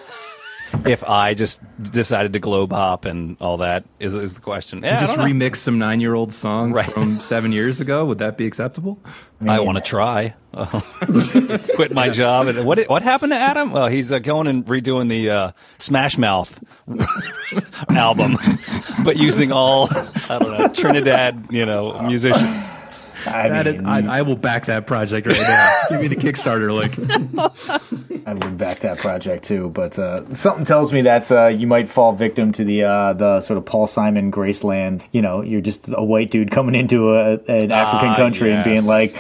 If 0.87 1.05
I 1.05 1.35
just 1.35 1.61
decided 1.83 2.33
to 2.35 2.39
globe 2.39 2.73
hop 2.73 3.05
and 3.05 3.37
all 3.41 3.59
that 3.59 3.85
is 4.01 4.15
is 4.15 4.35
the 4.35 4.41
question. 4.41 4.83
Yeah, 4.83 5.01
Just 5.01 5.17
remix 5.17 5.57
some 5.57 5.79
nine 5.79 6.01
year 6.01 6.15
old 6.15 6.33
song 6.33 6.73
Right. 6.73 6.91
from 6.91 7.21
seven 7.21 7.53
years 7.53 7.81
ago. 7.81 8.05
Would 8.07 8.19
that 8.19 8.37
be 8.37 8.47
acceptable? 8.47 8.99
I 9.47 9.61
want 9.61 9.77
to 9.77 9.83
try. 9.83 10.35
Quit 11.75 11.93
my 11.93 12.09
job. 12.09 12.47
And 12.49 12.65
what 12.65 12.79
what 12.89 13.03
happened 13.03 13.33
to 13.33 13.37
Adam? 13.39 13.73
Well, 13.73 13.89
he's 13.89 14.13
uh, 14.13 14.19
going 14.21 14.47
and 14.47 14.65
redoing 14.67 15.09
the 15.09 15.31
uh, 15.31 15.51
Smash 15.79 16.17
Mouth 16.17 16.63
album, 17.89 18.37
but 19.05 19.17
using 19.17 19.53
all 19.53 19.89
I 20.29 20.39
don't 20.39 20.59
know 20.59 20.69
Trinidad, 20.69 21.47
you 21.51 21.67
know, 21.67 22.01
musicians. 22.03 22.69
I 23.27 23.49
That 23.49 23.67
is, 23.67 23.75
mean, 23.77 23.87
I, 23.87 24.19
I 24.19 24.23
will 24.23 24.37
back 24.37 24.67
that 24.67 24.87
project 24.87 25.27
right 25.27 25.41
now. 25.41 25.73
Give 25.91 26.01
me 26.01 26.09
the 26.09 26.17
Kickstarter 26.17 26.73
link. 26.75 26.99
I 28.27 28.33
would 28.35 28.57
back 28.59 28.81
that 28.81 28.99
project 28.99 29.45
too, 29.45 29.69
but 29.71 29.99
uh, 29.99 30.35
something 30.35 30.65
tells 30.65 30.93
me 30.93 31.03
that 31.03 31.31
uh, 31.31 31.47
you 31.49 31.67
might 31.67 31.91
fall 31.91 32.13
victim 32.15 32.53
to 32.53 32.65
the 32.65 32.85
uh, 32.85 33.13
the 33.13 33.41
sort 33.41 33.59
of 33.59 33.65
Paul 33.65 33.87
Simon 33.87 34.31
Graceland. 34.33 35.03
You 35.13 35.23
know, 35.23 35.43
you're 35.43 35.61
just 35.61 35.89
a 35.89 36.03
white 36.03 36.31
dude 36.31 36.51
coming 36.51 36.75
into 36.75 37.15
a, 37.15 37.33
an 37.35 37.71
African 37.71 38.09
Ah, 38.11 38.17
country 38.17 38.53
and 38.53 38.65
being 38.65 38.85
like, 38.87 39.11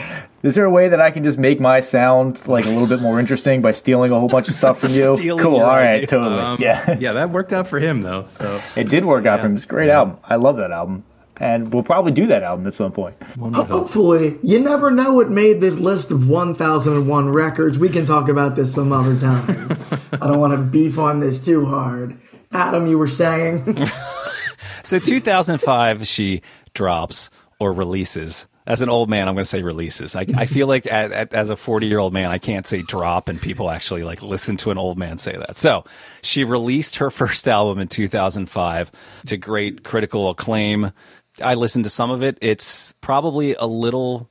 "Is 0.42 0.54
there 0.54 0.64
a 0.64 0.70
way 0.70 0.88
that 0.88 1.00
I 1.00 1.10
can 1.10 1.22
just 1.24 1.38
make 1.38 1.60
my 1.60 1.80
sound 1.80 2.46
like 2.48 2.64
a 2.66 2.70
little 2.70 2.88
bit 2.88 3.00
more 3.02 3.20
interesting 3.20 3.60
by 3.62 3.72
stealing 3.72 4.10
a 4.10 4.18
whole 4.18 4.28
bunch 4.28 4.48
of 4.48 4.54
stuff 4.54 4.80
from 4.80 4.90
you?" 4.90 5.14
Stealing 5.16 5.42
cool, 5.42 5.56
all 5.60 5.66
right, 5.76 5.96
idea. 5.96 6.06
totally, 6.06 6.40
Um, 6.40 6.58
yeah. 6.60 6.96
yeah, 6.98 7.12
that 7.12 7.30
worked 7.30 7.52
out 7.52 7.66
for 7.66 7.78
him 7.78 8.00
though. 8.02 8.26
So 8.26 8.60
It 8.76 8.88
did 8.88 9.04
work 9.04 9.26
out 9.26 9.40
for 9.40 9.46
him. 9.46 9.54
It's 9.56 9.64
a 9.64 9.68
great 9.68 9.90
album. 9.90 10.16
I 10.24 10.36
love 10.36 10.56
that 10.56 10.70
album, 10.70 11.04
and 11.36 11.72
we'll 11.72 11.82
probably 11.82 12.12
do 12.12 12.26
that 12.26 12.42
album 12.42 12.66
at 12.66 12.74
some 12.74 12.92
point. 12.92 13.16
Hopefully, 13.38 14.38
you 14.42 14.60
never 14.60 14.90
know 14.90 15.14
what 15.14 15.30
made 15.30 15.60
this 15.60 15.78
list 15.78 16.10
of 16.10 16.28
1001 16.28 17.28
records. 17.30 17.78
We 17.78 17.88
can 17.88 18.04
talk 18.04 18.28
about 18.28 18.56
this 18.56 18.74
some 18.74 18.92
other 18.92 19.18
time. 19.18 19.78
I 20.12 20.26
don't 20.26 20.38
want 20.38 20.52
to 20.52 20.62
beef 20.62 20.98
on 20.98 21.20
this 21.20 21.40
too 21.44 21.66
hard. 21.66 22.16
Adam, 22.52 22.86
you 22.86 22.98
were 22.98 23.08
saying? 23.08 23.78
So 24.84 24.98
2005, 24.98 26.06
she 26.06 26.42
drops 26.74 27.30
or 27.58 27.72
releases. 27.72 28.46
As 28.66 28.82
an 28.82 28.90
old 28.90 29.08
man, 29.08 29.28
I'm 29.28 29.34
going 29.34 29.44
to 29.44 29.48
say 29.48 29.62
releases. 29.62 30.14
I, 30.14 30.26
I 30.36 30.44
feel 30.44 30.66
like 30.66 30.86
at, 30.86 31.10
at, 31.10 31.34
as 31.34 31.48
a 31.48 31.56
40 31.56 31.86
year 31.86 31.98
old 31.98 32.12
man, 32.12 32.30
I 32.30 32.38
can't 32.38 32.66
say 32.66 32.82
drop, 32.82 33.28
and 33.28 33.40
people 33.40 33.70
actually 33.70 34.02
like 34.04 34.22
listen 34.22 34.58
to 34.58 34.70
an 34.70 34.78
old 34.78 34.98
man 34.98 35.16
say 35.16 35.32
that. 35.32 35.58
So 35.58 35.84
she 36.22 36.44
released 36.44 36.96
her 36.96 37.10
first 37.10 37.48
album 37.48 37.78
in 37.78 37.88
2005 37.88 38.92
to 39.26 39.36
great 39.38 39.84
critical 39.84 40.28
acclaim. 40.28 40.92
I 41.42 41.54
listened 41.54 41.84
to 41.84 41.90
some 41.90 42.10
of 42.10 42.22
it. 42.22 42.38
It's 42.40 42.94
probably 43.00 43.54
a 43.54 43.66
little 43.66 44.28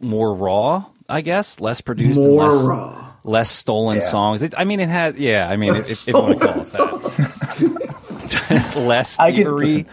more 0.00 0.34
raw, 0.34 0.84
I 1.08 1.20
guess, 1.20 1.60
less 1.60 1.80
produced, 1.80 2.18
and 2.20 2.28
More 2.30 2.44
less, 2.44 2.66
raw. 2.66 3.12
less 3.24 3.50
stolen 3.50 3.96
Yeah. 3.98 4.04
songs. 4.04 4.42
It, 4.42 4.54
I 4.56 4.64
mean, 4.64 4.80
it 4.80 4.88
had, 4.88 5.16
yeah. 5.16 5.48
I 5.48 5.56
mean, 5.56 5.74
if, 5.76 5.90
if 5.90 6.06
you 6.08 6.14
want 6.14 6.40
to 6.40 6.46
call 6.46 6.60
it 6.60 6.66
that, 6.66 8.72
less 8.80 9.18
I 9.18 9.32
can- 9.32 9.86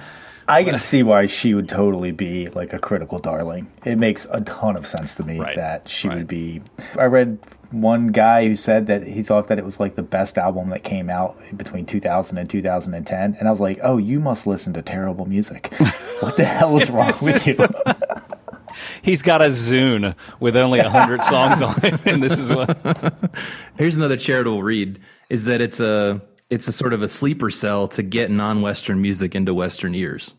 I 0.45 0.65
can 0.65 0.77
see 0.77 1.03
why 1.03 1.27
she 1.27 1.53
would 1.53 1.69
totally 1.69 2.11
be 2.11 2.49
like 2.49 2.73
a 2.73 2.79
critical 2.79 3.17
darling. 3.17 3.71
It 3.85 3.97
makes 3.97 4.27
a 4.29 4.41
ton 4.41 4.75
of 4.75 4.85
sense 4.85 5.15
to 5.15 5.23
me 5.23 5.39
Right. 5.39 5.55
that 5.55 5.87
she 5.87 6.09
Right. 6.09 6.17
would 6.17 6.27
be. 6.27 6.61
I 6.99 7.05
read 7.05 7.37
one 7.73 8.07
guy 8.07 8.47
who 8.47 8.55
said 8.55 8.87
that 8.87 9.05
he 9.05 9.23
thought 9.23 9.47
that 9.47 9.57
it 9.57 9.65
was 9.65 9.79
like 9.79 9.95
the 9.95 10.03
best 10.03 10.37
album 10.37 10.69
that 10.69 10.83
came 10.83 11.09
out 11.09 11.37
between 11.57 11.85
2000 11.85 12.37
and 12.37 12.49
2010, 12.49 13.35
and 13.39 13.47
I 13.47 13.51
was 13.51 13.59
like, 13.59 13.79
"Oh, 13.81 13.97
you 13.97 14.19
must 14.19 14.45
listen 14.45 14.73
to 14.73 14.81
terrible 14.81 15.25
music. 15.25 15.73
what 16.19 16.37
the 16.37 16.45
hell 16.45 16.77
is 16.77 16.89
wrong 16.91 17.11
with 17.21 17.47
you?" 17.47 17.57
He's 19.01 19.21
got 19.21 19.41
a 19.41 19.45
Zune 19.45 20.15
with 20.39 20.55
only 20.55 20.79
hundred 20.79 21.23
songs 21.23 21.61
on 21.61 21.79
it, 21.83 22.05
and 22.05 22.23
this 22.23 22.39
is 22.39 22.55
what. 22.55 23.31
here's 23.77 23.97
another 23.97 24.17
charitable 24.17 24.63
read: 24.63 24.99
is 25.29 25.45
that 25.45 25.59
it's 25.59 25.79
a 25.79 26.21
it's 26.49 26.67
a 26.67 26.71
sort 26.71 26.93
of 26.93 27.01
a 27.01 27.07
sleeper 27.07 27.49
cell 27.49 27.87
to 27.89 28.03
get 28.03 28.29
non-Western 28.29 29.01
music 29.01 29.35
into 29.35 29.53
Western 29.53 29.95
ears. 29.95 30.35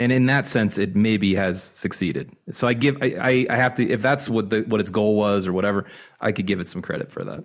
And 0.00 0.10
in 0.10 0.26
that 0.26 0.48
sense, 0.48 0.78
it 0.78 0.96
maybe 0.96 1.34
has 1.34 1.62
succeeded. 1.62 2.32
So 2.50 2.66
I 2.66 2.72
give, 2.72 3.02
I, 3.02 3.14
I, 3.20 3.46
I 3.50 3.56
have 3.56 3.74
to, 3.74 3.88
if 3.88 4.00
that's 4.00 4.30
what 4.30 4.48
the, 4.48 4.62
what 4.62 4.80
its 4.80 4.88
goal 4.88 5.14
was 5.14 5.46
or 5.46 5.52
whatever, 5.52 5.84
I 6.20 6.32
could 6.32 6.46
give 6.46 6.58
it 6.58 6.68
some 6.68 6.80
credit 6.80 7.12
for 7.12 7.22
that. 7.22 7.44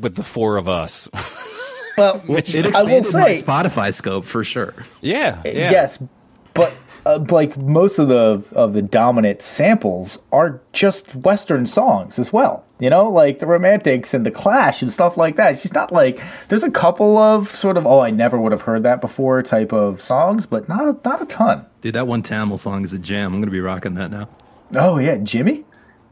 With 0.00 0.16
the 0.16 0.22
four 0.22 0.56
of 0.56 0.70
us, 0.70 1.08
well, 1.98 2.22
It 2.28 2.74
I 2.74 2.82
will 2.82 2.98
expanded 2.98 3.12
my 3.12 3.30
Spotify 3.34 3.92
scope 3.92 4.24
for 4.24 4.42
sure. 4.42 4.74
yeah, 5.02 5.42
eh, 5.44 5.52
yeah. 5.52 5.70
yes, 5.70 5.98
but 6.54 6.76
uh, 7.06 7.24
like 7.30 7.56
most 7.56 7.98
of 7.98 8.08
the 8.08 8.42
of 8.52 8.72
the 8.74 8.82
dominant 8.82 9.42
samples 9.42 10.18
are 10.32 10.60
just 10.72 11.14
Western 11.14 11.66
songs 11.66 12.18
as 12.18 12.32
well. 12.32 12.64
You 12.78 12.90
know, 12.90 13.08
like 13.08 13.38
the 13.38 13.46
Romantics 13.46 14.12
and 14.12 14.26
the 14.26 14.30
Clash 14.30 14.82
and 14.82 14.92
stuff 14.92 15.16
like 15.16 15.36
that. 15.36 15.58
She's 15.60 15.72
not 15.72 15.92
like 15.92 16.20
there's 16.48 16.62
a 16.64 16.70
couple 16.70 17.16
of 17.16 17.54
sort 17.56 17.76
of 17.76 17.86
oh 17.86 18.00
I 18.00 18.10
never 18.10 18.40
would 18.40 18.52
have 18.52 18.62
heard 18.62 18.82
that 18.82 19.00
before 19.00 19.42
type 19.42 19.72
of 19.72 20.00
songs, 20.02 20.46
but 20.46 20.68
not 20.68 20.82
a, 20.82 20.96
not 21.08 21.22
a 21.22 21.26
ton. 21.26 21.64
Dude, 21.80 21.94
that 21.94 22.06
one 22.06 22.22
Tamil 22.22 22.58
song 22.58 22.84
is 22.84 22.92
a 22.92 22.98
jam. 22.98 23.32
I'm 23.34 23.40
gonna 23.40 23.50
be 23.52 23.60
rocking 23.60 23.94
that 23.94 24.10
now. 24.10 24.28
Oh 24.74 24.98
yeah, 24.98 25.16
Jimmy. 25.18 25.64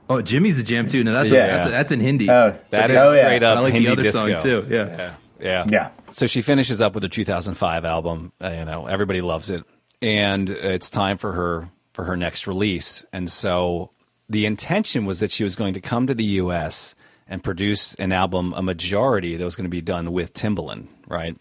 Oh, 0.09 0.21
Jimmy's 0.21 0.59
a 0.59 0.65
jam 0.65 0.87
too. 0.89 1.05
No, 1.05 1.13
that's 1.13 1.31
Yeah. 1.33 1.45
a, 1.45 1.51
that's 1.51 1.67
a, 1.67 1.71
that's 1.71 1.93
in 1.93 2.01
Hindi. 2.01 2.29
Oh, 2.31 2.57
That 2.71 2.91
is 2.91 2.99
oh, 3.01 3.13
yeah. 3.13 3.21
straight 3.21 3.43
up 3.45 3.59
I 3.59 3.61
like 3.61 3.73
Hindi 3.75 3.87
the 3.87 3.93
other 3.93 4.03
disco. 4.03 4.29
song 4.35 4.43
too. 4.43 4.67
Yeah. 4.69 5.15
Yeah. 5.41 5.65
Yeah. 5.69 5.91
So 6.11 6.27
she 6.27 6.43
finishes 6.43 6.83
up 6.83 6.95
with 6.95 7.03
her 7.05 7.09
2005 7.09 7.85
album. 7.85 8.33
Uh, 8.43 8.49
you 8.59 8.65
know, 8.65 8.87
everybody 8.87 9.21
loves 9.21 9.49
it, 9.51 9.65
and 10.03 10.49
it's 10.49 10.91
time 10.91 11.17
for 11.17 11.33
her 11.33 11.71
for 11.93 12.05
her 12.05 12.17
next 12.17 12.47
release. 12.47 13.05
And 13.13 13.31
so 13.31 13.91
the 14.29 14.47
intention 14.47 15.05
was 15.07 15.21
that 15.21 15.31
she 15.31 15.45
was 15.45 15.57
going 15.57 15.75
to 15.75 15.81
come 15.81 16.07
to 16.07 16.15
the 16.15 16.25
U.S. 16.25 16.95
and 17.29 17.43
produce 17.43 17.95
an 17.95 18.13
album, 18.13 18.55
a 18.57 18.63
majority 18.63 19.37
that 19.37 19.45
was 19.45 19.57
going 19.57 19.65
to 19.65 19.71
be 19.71 19.81
done 19.81 20.13
with 20.13 20.33
Timbaland, 20.33 20.87
right? 21.09 21.37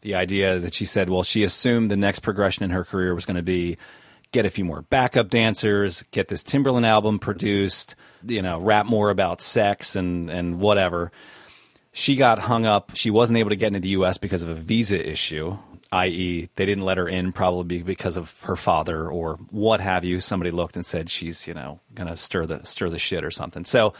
The 0.00 0.14
idea 0.14 0.58
that 0.58 0.74
she 0.74 0.84
said, 0.84 1.10
well, 1.10 1.22
she 1.22 1.42
assumed 1.42 1.90
the 1.90 1.96
next 1.96 2.20
progression 2.20 2.64
in 2.64 2.70
her 2.70 2.84
career 2.84 3.14
was 3.14 3.26
going 3.26 3.36
to 3.36 3.42
be 3.42 3.76
get 4.32 4.46
a 4.46 4.50
few 4.50 4.64
more 4.64 4.82
backup 4.82 5.30
dancers, 5.30 6.02
get 6.10 6.28
this 6.28 6.42
Timbaland 6.42 6.84
album 6.84 7.18
produced, 7.18 7.94
you 8.26 8.42
know, 8.42 8.60
rap 8.60 8.86
more 8.86 9.10
about 9.10 9.40
sex 9.40 9.94
and 9.94 10.30
and 10.30 10.58
whatever 10.58 11.12
she 11.96 12.14
got 12.14 12.38
hung 12.38 12.66
up. 12.66 12.90
She 12.94 13.10
wasn't 13.10 13.38
able 13.38 13.50
to 13.50 13.56
get 13.56 13.68
into 13.68 13.80
the 13.80 13.88
U.S. 13.90 14.18
because 14.18 14.42
of 14.42 14.50
a 14.50 14.54
visa 14.54 15.08
issue, 15.08 15.56
i.e., 15.92 16.48
they 16.56 16.66
didn't 16.66 16.84
let 16.84 16.98
her 16.98 17.08
in 17.08 17.32
probably 17.32 17.82
because 17.82 18.16
of 18.16 18.40
her 18.42 18.56
father 18.56 19.08
or 19.08 19.36
what 19.50 19.80
have 19.80 20.04
you. 20.04 20.20
Somebody 20.20 20.50
looked 20.50 20.76
and 20.76 20.84
said 20.84 21.10
she's, 21.10 21.46
you 21.46 21.54
know, 21.54 21.80
gonna 21.94 22.16
stir 22.16 22.46
the 22.46 22.64
stir 22.64 22.88
the 22.88 22.98
shit 22.98 23.24
or 23.24 23.30
something. 23.30 23.64
So 23.64 23.92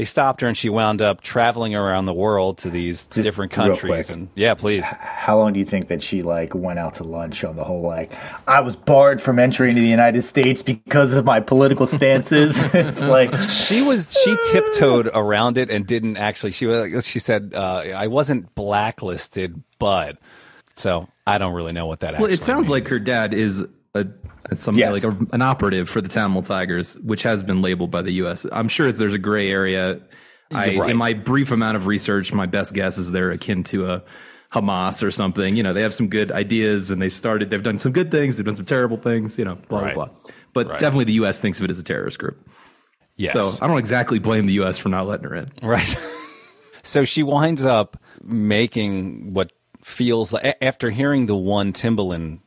they 0.00 0.04
stopped 0.06 0.40
her, 0.40 0.48
and 0.48 0.56
she 0.56 0.70
wound 0.70 1.02
up 1.02 1.20
traveling 1.20 1.74
around 1.74 2.06
the 2.06 2.14
world 2.14 2.56
to 2.58 2.70
these 2.70 3.06
different 3.06 3.52
countries. 3.52 4.10
And 4.10 4.30
yeah, 4.34 4.54
please. 4.54 4.86
How 4.98 5.38
long 5.38 5.52
do 5.52 5.58
you 5.58 5.66
think 5.66 5.88
that 5.88 6.02
she 6.02 6.22
like 6.22 6.54
went 6.54 6.78
out 6.78 6.94
to 6.94 7.04
lunch 7.04 7.44
on 7.44 7.54
the 7.56 7.64
whole 7.64 7.82
like 7.82 8.10
I 8.46 8.60
was 8.60 8.76
barred 8.76 9.20
from 9.20 9.38
entering 9.38 9.74
the 9.74 9.82
United 9.82 10.22
States 10.22 10.62
because 10.62 11.12
of 11.12 11.26
my 11.26 11.40
political 11.40 11.86
stances? 11.86 12.56
it's 12.72 13.02
like 13.02 13.34
She 13.42 13.82
was 13.82 14.10
she 14.24 14.36
tiptoed 14.50 15.10
around 15.12 15.58
it 15.58 15.68
and 15.68 15.86
didn't 15.86 16.16
actually. 16.16 16.52
She 16.52 16.64
was 16.64 17.06
she 17.06 17.18
said 17.18 17.52
uh, 17.54 17.84
I 17.94 18.06
wasn't 18.06 18.54
blacklisted, 18.54 19.62
but 19.78 20.16
so 20.76 21.08
I 21.30 21.38
don't 21.38 21.54
really 21.54 21.72
know 21.72 21.86
what 21.86 22.00
that. 22.00 22.14
Well, 22.14 22.24
actually 22.24 22.34
it 22.34 22.42
sounds 22.42 22.68
like 22.70 22.88
her 22.88 22.98
dad 22.98 23.32
is 23.34 23.66
a 23.94 24.06
some 24.54 24.76
Yes. 24.76 24.92
like 24.92 25.04
a, 25.04 25.16
an 25.32 25.42
operative 25.42 25.88
for 25.88 26.00
the 26.00 26.08
Tamil 26.08 26.42
Tigers, 26.42 26.98
which 26.98 27.22
has 27.22 27.42
been 27.42 27.62
labeled 27.62 27.90
by 27.90 28.02
the 28.02 28.12
U.S. 28.14 28.46
I'm 28.50 28.68
sure 28.68 28.90
there's 28.90 29.14
a 29.14 29.18
gray 29.18 29.50
area. 29.50 30.00
I, 30.52 30.76
Right. 30.76 30.90
In 30.90 30.96
my 30.96 31.12
brief 31.14 31.50
amount 31.52 31.76
of 31.76 31.86
research, 31.86 32.32
my 32.32 32.46
best 32.46 32.74
guess 32.74 32.98
is 32.98 33.12
they're 33.12 33.30
akin 33.30 33.62
to 33.64 33.86
a 33.92 34.02
Hamas 34.52 35.02
or 35.04 35.12
something. 35.12 35.54
You 35.54 35.62
know, 35.62 35.72
they 35.72 35.82
have 35.82 35.94
some 35.94 36.08
good 36.08 36.32
ideas, 36.32 36.90
and 36.90 37.00
they 37.00 37.08
started. 37.08 37.50
They've 37.50 37.62
done 37.62 37.78
some 37.78 37.92
good 37.92 38.10
things. 38.10 38.36
They've 38.36 38.44
done 38.46 38.56
some 38.56 38.64
terrible 38.64 38.96
things. 38.96 39.38
You 39.38 39.44
know, 39.44 39.54
blah 39.68 39.80
Right. 39.82 39.94
blah 39.94 40.06
blah. 40.06 40.14
But 40.52 40.66
Right. 40.68 40.80
definitely, 40.80 41.04
the 41.04 41.12
U.S. 41.14 41.38
thinks 41.38 41.60
of 41.60 41.64
it 41.66 41.70
as 41.70 41.78
a 41.78 41.84
terrorist 41.84 42.18
group. 42.18 42.36
yes. 43.16 43.32
So 43.32 43.64
I 43.64 43.68
don't 43.68 43.78
exactly 43.78 44.18
blame 44.18 44.46
the 44.46 44.54
U.S. 44.54 44.76
for 44.78 44.88
not 44.88 45.06
letting 45.06 45.28
her 45.28 45.36
in. 45.36 45.52
Right. 45.62 45.96
so 46.82 47.04
she 47.04 47.22
winds 47.22 47.64
up 47.64 47.96
making 48.24 49.32
what 49.34 49.52
feels 49.82 50.32
like 50.32 50.56
after 50.60 50.90
hearing 50.90 51.26
the 51.26 51.36
one 51.36 51.72
Timbaland 51.72 52.40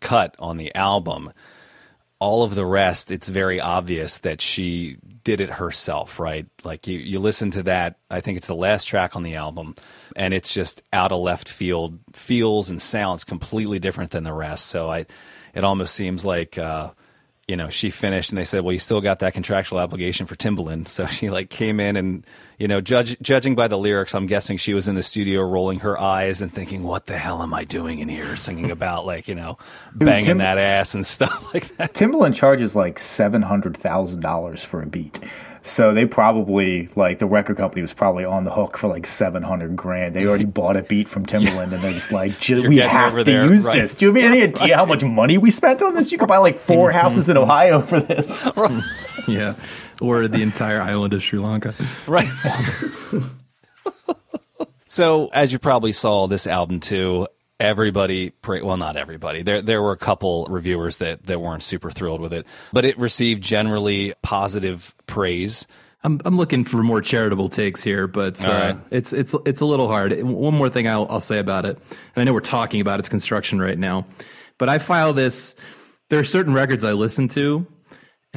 cut 0.00 0.34
on 0.38 0.56
the 0.56 0.74
album, 0.74 1.32
all 2.20 2.42
of 2.42 2.54
the 2.54 2.66
rest, 2.66 3.10
it's 3.10 3.28
very 3.28 3.60
obvious 3.60 4.18
that 4.20 4.40
she 4.40 4.96
did 5.22 5.40
it 5.40 5.50
herself, 5.50 6.18
right? 6.18 6.46
Like 6.64 6.86
you, 6.86 6.98
you 6.98 7.18
listen 7.20 7.50
to 7.52 7.62
that, 7.64 7.96
I 8.10 8.20
think 8.20 8.38
it's 8.38 8.46
the 8.46 8.54
last 8.54 8.86
track 8.86 9.14
on 9.14 9.22
the 9.22 9.36
album, 9.36 9.74
and 10.16 10.34
it's 10.34 10.52
just 10.52 10.82
out 10.92 11.12
of 11.12 11.20
left 11.20 11.48
field, 11.48 11.98
feels 12.14 12.70
and 12.70 12.80
sounds 12.82 13.24
completely 13.24 13.78
different 13.78 14.10
than 14.10 14.24
the 14.24 14.32
rest. 14.32 14.66
So 14.66 14.90
I, 14.90 15.06
it 15.54 15.64
almost 15.64 15.94
seems 15.94 16.24
like, 16.24 16.58
uh, 16.58 16.90
you 17.46 17.56
know, 17.56 17.70
she 17.70 17.90
finished 17.90 18.30
and 18.30 18.38
they 18.38 18.44
said, 18.44 18.62
well, 18.62 18.72
you 18.72 18.78
still 18.78 19.00
got 19.00 19.20
that 19.20 19.34
contractual 19.34 19.78
obligation 19.78 20.26
for 20.26 20.34
Timbaland. 20.34 20.88
So 20.88 21.06
she 21.06 21.30
like 21.30 21.50
came 21.50 21.78
in 21.78 21.96
and, 21.96 22.26
you 22.58 22.66
know, 22.66 22.80
judge, 22.80 23.16
judging 23.22 23.54
by 23.54 23.68
the 23.68 23.78
lyrics, 23.78 24.14
I'm 24.14 24.26
guessing 24.26 24.56
she 24.56 24.74
was 24.74 24.88
in 24.88 24.96
the 24.96 25.02
studio 25.02 25.42
rolling 25.42 25.80
her 25.80 25.98
eyes 25.98 26.42
and 26.42 26.52
thinking, 26.52 26.82
what 26.82 27.06
the 27.06 27.16
hell 27.16 27.40
am 27.40 27.54
I 27.54 27.64
doing 27.64 28.00
in 28.00 28.08
here 28.08 28.26
singing 28.36 28.72
about 28.72 29.06
like, 29.06 29.28
you 29.28 29.36
know, 29.36 29.58
banging 29.94 30.26
Tim- 30.26 30.38
that 30.38 30.58
ass 30.58 30.94
and 30.94 31.06
stuff 31.06 31.54
like 31.54 31.68
that. 31.76 31.94
Timbaland 31.94 32.34
charges 32.34 32.74
like 32.74 32.98
seven 32.98 33.42
hundred 33.42 33.76
thousand 33.76 34.20
dollars 34.20 34.64
for 34.64 34.82
a 34.82 34.86
beat. 34.86 35.20
So 35.62 35.92
they 35.92 36.06
probably 36.06 36.88
like 36.96 37.18
the 37.18 37.26
record 37.26 37.58
company 37.58 37.82
was 37.82 37.92
probably 37.92 38.24
on 38.24 38.44
the 38.44 38.50
hook 38.50 38.78
for 38.78 38.88
like 38.88 39.06
seven 39.06 39.42
hundred 39.42 39.76
grand. 39.76 40.14
They 40.14 40.26
already 40.26 40.46
bought 40.46 40.76
a 40.76 40.82
beat 40.82 41.08
from 41.08 41.26
Timbaland, 41.26 41.72
and 41.72 41.82
they're 41.82 41.92
just 41.92 42.10
like, 42.10 42.38
"Ju- 42.38 42.68
"We 42.68 42.78
have 42.78 43.14
to 43.14 43.24
there, 43.24 43.52
use 43.52 43.64
right. 43.64 43.82
this." 43.82 43.94
Do 43.94 44.06
you 44.06 44.14
have 44.14 44.32
any 44.32 44.42
idea 44.44 44.76
how 44.76 44.86
much 44.86 45.04
money 45.04 45.36
we 45.36 45.50
spent 45.50 45.82
on 45.82 45.94
this? 45.94 46.10
You 46.10 46.18
could 46.18 46.28
buy 46.28 46.38
like 46.38 46.56
four 46.56 46.88
mm-hmm. 46.90 46.98
houses 46.98 47.28
in 47.28 47.36
Ohio 47.36 47.82
for 47.82 48.00
this. 48.00 48.48
Yeah, 49.26 49.54
or 50.00 50.28
the 50.28 50.42
entire 50.42 50.80
island 50.80 51.14
of 51.14 51.22
Sri 51.22 51.38
Lanka. 51.38 51.74
Right. 52.06 52.28
so, 54.84 55.28
as 55.28 55.52
you 55.52 55.58
probably 55.58 55.92
saw 55.92 56.26
this 56.26 56.46
album 56.46 56.80
too, 56.80 57.26
everybody 57.60 58.32
well 58.46 58.76
not 58.76 58.96
everybody. 58.96 59.42
There 59.42 59.60
there 59.60 59.82
were 59.82 59.92
a 59.92 59.96
couple 59.96 60.46
reviewers 60.48 60.98
that 60.98 61.26
that 61.26 61.40
weren't 61.40 61.62
super 61.62 61.90
thrilled 61.90 62.20
with 62.20 62.32
it, 62.32 62.46
but 62.72 62.84
it 62.84 62.98
received 62.98 63.42
generally 63.42 64.14
positive 64.22 64.94
praise. 65.06 65.66
I'm 66.04 66.20
I'm 66.24 66.36
looking 66.36 66.64
for 66.64 66.82
more 66.82 67.00
charitable 67.00 67.48
takes 67.48 67.82
here, 67.82 68.06
but 68.06 68.44
uh, 68.46 68.50
right. 68.50 68.76
it's 68.90 69.12
it's 69.12 69.34
it's 69.44 69.60
a 69.60 69.66
little 69.66 69.88
hard. 69.88 70.22
One 70.22 70.54
more 70.54 70.70
thing 70.70 70.86
I'll 70.86 71.06
I'll 71.10 71.20
say 71.20 71.38
about 71.38 71.66
it, 71.66 71.76
and 71.76 72.22
I 72.22 72.24
know 72.24 72.32
we're 72.32 72.40
talking 72.40 72.80
about 72.80 73.00
its 73.00 73.08
construction 73.08 73.60
right 73.60 73.78
now, 73.78 74.06
but 74.58 74.68
I 74.68 74.78
file 74.78 75.12
this. 75.12 75.56
There 76.08 76.20
are 76.20 76.24
certain 76.24 76.54
records 76.54 76.84
I 76.84 76.92
listen 76.92 77.28
to, 77.28 77.66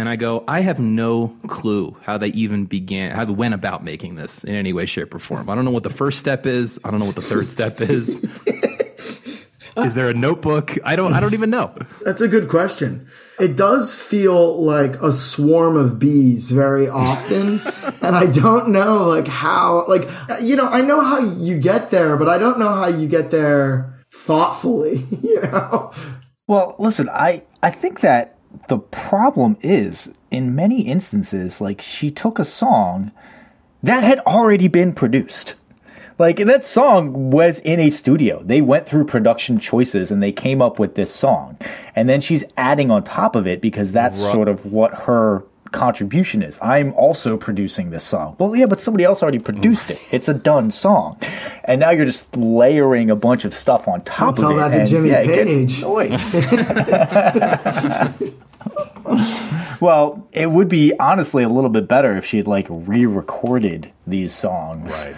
and 0.02 0.10
I 0.10 0.16
go, 0.16 0.44
I 0.48 0.62
have 0.62 0.80
no 0.80 1.28
clue 1.48 1.96
how 2.02 2.18
they 2.18 2.30
even 2.30 2.66
began, 2.66 3.12
how 3.12 3.24
they 3.24 3.34
went 3.34 3.54
about 3.54 3.84
making 3.84 4.16
this 4.16 4.44
in 4.44 4.56
any 4.56 4.74
way, 4.74 4.88
shape, 4.88 5.14
or 5.14 5.20
form. 5.20 5.48
I 5.48 5.54
don't 5.54 5.64
know 5.64 5.70
what 5.70 5.84
the 5.84 5.92
first 5.92 6.20
step 6.20 6.48
is. 6.48 6.80
I 6.84 6.90
don't 6.90 7.00
know 7.00 7.06
what 7.06 7.14
the 7.14 7.22
third 7.22 7.52
step 7.52 7.80
is. 7.82 8.24
is 9.78 9.94
there 9.94 10.10
a 10.10 10.16
notebook? 10.16 10.76
I 10.84 10.96
don't. 10.96 11.14
I 11.14 11.20
don't 11.20 11.36
even 11.36 11.52
know. 11.52 11.76
That's 12.04 12.20
a 12.20 12.28
good 12.28 12.50
question. 12.50 13.08
It 13.40 13.56
does 13.56 13.94
feel 14.02 14.60
like 14.64 14.96
a 15.04 15.12
swarm 15.12 15.78
of 15.78 16.00
bees 16.00 16.50
very 16.50 16.90
often, 16.90 17.60
and 18.02 18.16
I 18.16 18.26
don't 18.26 18.72
know 18.72 19.06
like 19.08 19.28
how 19.28 19.86
like 19.88 20.10
you 20.42 20.56
know 20.56 20.68
I 20.68 20.82
know 20.82 21.00
how 21.00 21.20
you 21.20 21.60
get 21.60 21.92
there, 21.92 22.18
but 22.18 22.28
I 22.28 22.40
don't 22.40 22.58
know 22.58 22.74
how 22.74 22.88
you 22.88 23.08
get 23.08 23.30
there 23.30 24.04
thoughtfully. 24.12 25.06
You 25.22 25.42
know, 25.42 25.92
Well, 26.48 26.76
listen, 26.80 27.08
I 27.08 27.44
I 27.62 27.70
think 27.70 28.00
that 28.02 28.41
the 28.68 28.78
problem 28.78 29.58
is 29.62 30.10
in 30.30 30.56
many 30.56 30.82
instances 30.82 31.62
like 31.62 31.82
she 31.82 32.12
took 32.12 32.40
a 32.40 32.46
song 32.46 33.12
that 33.84 34.04
had 34.04 34.20
already 34.20 34.68
been 34.68 34.94
produced. 34.94 35.56
Like 36.20 36.38
that 36.38 36.66
song 36.66 37.32
was 37.32 37.58
in 37.60 37.80
a 37.80 37.90
studio. 37.90 38.44
They 38.46 38.62
went 38.62 38.88
through 38.88 39.06
production 39.06 39.60
choices 39.60 40.12
and 40.12 40.22
they 40.22 40.32
came 40.32 40.62
up 40.62 40.78
with 40.78 40.94
this 40.94 41.14
song. 41.14 41.58
And 41.96 42.08
then 42.08 42.22
she's 42.22 42.44
adding 42.58 42.92
on 42.92 43.04
top 43.04 43.36
of 43.36 43.48
it 43.48 43.60
because 43.60 43.92
that's 43.92 44.20
sort 44.20 44.48
of 44.48 44.72
what 44.72 44.94
her 44.94 45.44
contribution 45.72 46.44
is. 46.44 46.60
I'm 46.62 46.94
also 46.94 47.38
producing 47.38 47.90
this 47.90 48.04
song. 48.04 48.36
Well, 48.40 48.56
yeah, 48.56 48.66
but 48.66 48.80
somebody 48.80 49.04
else 49.04 49.22
already 49.22 49.40
produced 49.40 49.90
it. 49.90 50.00
It's 50.12 50.28
a 50.28 50.34
done 50.34 50.72
song. 50.72 51.20
And 51.64 51.80
now 51.80 51.92
you're 51.92 52.06
just 52.06 52.36
layering 52.36 53.10
a 53.10 53.16
bunch 53.16 53.46
of 53.46 53.54
stuff 53.54 53.88
on 53.88 54.02
top 54.02 54.36
Don't 54.36 54.46
of 54.46 54.48
tell 54.52 54.52
it. 54.52 54.70
that 54.70 54.86
to 54.86 54.92
Jimmy 54.92 55.10
yeah, 55.10 55.22
Page. 55.22 55.80
annoying. 55.80 56.12
well, 59.82 60.28
it 60.32 60.52
would 60.52 60.70
be 60.70 60.94
honestly 61.00 61.44
a 61.44 61.50
little 61.50 61.70
bit 61.70 61.88
better 61.88 62.18
if 62.18 62.26
she 62.26 62.38
had 62.38 62.48
like 62.48 62.68
re-recorded 62.70 63.92
these 64.08 64.34
songs. 64.34 64.94
Right. 65.08 65.16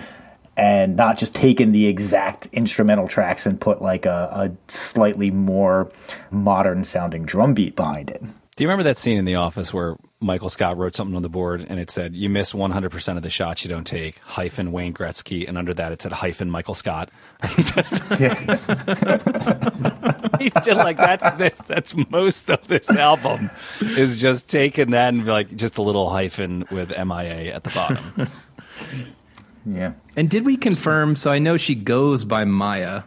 And 0.55 0.95
not 0.95 1.17
just 1.17 1.33
taken 1.33 1.71
the 1.71 1.87
exact 1.87 2.47
instrumental 2.51 3.07
tracks 3.07 3.47
and 3.47 3.59
put 3.59 3.81
like 3.81 4.05
a, 4.05 4.29
a 4.31 4.71
slightly 4.71 5.31
more 5.31 5.91
modern 6.29 6.85
sounding 6.85 7.25
drum 7.25 7.55
beat 7.55 7.75
behind 7.75 8.11
it. 8.11 8.21
Do 8.55 8.63
you 8.63 8.67
remember 8.67 8.83
that 8.83 8.97
scene 8.97 9.17
in 9.17 9.25
The 9.25 9.35
Office 9.35 9.73
where 9.73 9.95
Michael 10.19 10.49
Scott 10.49 10.77
wrote 10.77 10.95
something 10.95 11.15
on 11.15 11.23
the 11.23 11.29
board 11.29 11.65
and 11.67 11.79
it 11.79 11.89
said, 11.89 12.15
"You 12.15 12.29
miss 12.29 12.53
100% 12.53 13.17
of 13.17 13.23
the 13.23 13.31
shots 13.31 13.63
you 13.63 13.69
don't 13.69 13.87
take." 13.87 14.19
Hyphen 14.19 14.71
Wayne 14.71 14.93
Gretzky, 14.93 15.47
and 15.47 15.57
under 15.57 15.73
that 15.73 15.91
it 15.91 16.03
said 16.03 16.11
hyphen 16.11 16.51
Michael 16.51 16.75
Scott. 16.75 17.09
He 17.55 17.63
just, 17.63 18.03
he 20.39 20.49
just 20.49 20.77
like 20.77 20.97
that's 20.97 21.23
that's 21.37 21.61
that's 21.63 21.95
most 22.11 22.49
of 22.51 22.67
this 22.67 22.95
album 22.95 23.49
is 23.81 24.21
just 24.21 24.49
taking 24.49 24.91
that 24.91 25.13
and 25.13 25.25
like 25.25 25.55
just 25.55 25.77
a 25.77 25.81
little 25.81 26.09
hyphen 26.09 26.65
with 26.71 26.89
MIA 26.89 27.53
at 27.53 27.63
the 27.63 27.71
bottom. 27.71 28.29
Yeah. 29.65 29.93
And 30.17 30.29
did 30.29 30.45
we 30.45 30.57
confirm? 30.57 31.15
So 31.15 31.31
I 31.31 31.39
know 31.39 31.55
she 31.55 31.73
goes 31.73 32.25
by 32.25 32.43
Maya. 32.43 33.03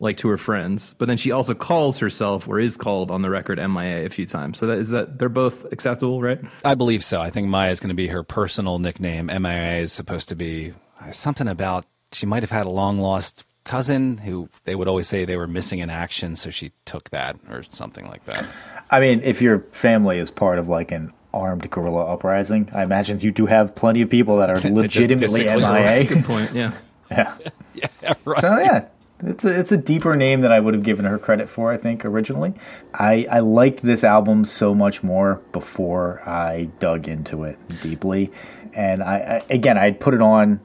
Like 0.00 0.16
to 0.18 0.28
her 0.28 0.38
friends, 0.38 0.94
but 0.94 1.08
then 1.08 1.16
she 1.16 1.32
also 1.32 1.54
calls 1.54 1.98
herself 1.98 2.48
or 2.48 2.60
is 2.60 2.76
called 2.76 3.10
on 3.10 3.22
the 3.22 3.30
record 3.30 3.58
MIA 3.58 4.06
a 4.06 4.08
few 4.08 4.26
times. 4.26 4.58
So 4.58 4.66
that 4.66 4.78
is 4.78 4.90
that 4.90 5.18
they're 5.18 5.28
both 5.28 5.70
acceptable, 5.72 6.22
right? 6.22 6.40
I 6.64 6.74
believe 6.74 7.04
so. 7.04 7.20
I 7.20 7.30
think 7.30 7.48
Maya 7.48 7.70
is 7.70 7.80
going 7.80 7.88
to 7.88 7.94
be 7.94 8.06
her 8.08 8.22
personal 8.22 8.78
nickname. 8.78 9.26
MIA 9.26 9.78
is 9.78 9.92
supposed 9.92 10.28
to 10.28 10.36
be 10.36 10.72
something 11.10 11.48
about 11.48 11.84
she 12.12 12.26
might 12.26 12.42
have 12.42 12.50
had 12.50 12.66
a 12.66 12.70
long 12.70 12.98
lost 13.00 13.44
cousin 13.64 14.18
who 14.18 14.48
they 14.64 14.74
would 14.74 14.88
always 14.88 15.06
say 15.08 15.24
they 15.24 15.36
were 15.36 15.46
missing 15.46 15.80
in 15.80 15.90
action, 15.90 16.36
so 16.36 16.48
she 16.50 16.70
took 16.84 17.10
that 17.10 17.36
or 17.50 17.64
something 17.68 18.06
like 18.06 18.24
that. 18.24 18.46
I 18.90 19.00
mean, 19.00 19.20
if 19.22 19.42
your 19.42 19.60
family 19.72 20.18
is 20.18 20.30
part 20.30 20.58
of 20.58 20.68
like 20.68 20.90
an 20.92 21.12
armed 21.34 21.68
guerrilla 21.70 22.06
uprising, 22.06 22.70
I 22.72 22.82
imagine 22.82 23.20
you 23.20 23.30
do 23.30 23.46
have 23.46 23.74
plenty 23.74 24.00
of 24.00 24.08
people 24.08 24.38
that 24.38 24.48
are 24.48 24.54
legitimately 24.70 25.16
disagree. 25.44 25.44
That's 25.44 25.60
a 25.60 26.04
MIA. 26.04 26.04
good 26.04 26.24
point. 26.24 26.52
Yeah. 26.54 26.72
Yeah. 27.10 27.34
Yeah, 28.02 28.12
right. 28.26 28.40
So 28.42 28.58
yeah, 28.58 28.84
it's 29.22 29.44
a 29.44 29.48
it's 29.48 29.72
a 29.72 29.76
deeper 29.76 30.14
name 30.16 30.42
than 30.42 30.52
I 30.52 30.60
would 30.60 30.74
have 30.74 30.82
given 30.82 31.04
her 31.04 31.18
credit 31.18 31.48
for. 31.48 31.72
I 31.72 31.76
think 31.76 32.04
originally, 32.04 32.54
I 32.94 33.26
I 33.30 33.40
liked 33.40 33.82
this 33.82 34.04
album 34.04 34.44
so 34.44 34.74
much 34.74 35.02
more 35.02 35.40
before 35.52 36.22
I 36.26 36.68
dug 36.78 37.08
into 37.08 37.44
it 37.44 37.58
deeply, 37.82 38.32
and 38.74 39.02
I, 39.02 39.42
I 39.48 39.52
again 39.52 39.76
I'd 39.76 39.98
put 39.98 40.14
it 40.14 40.22
on 40.22 40.60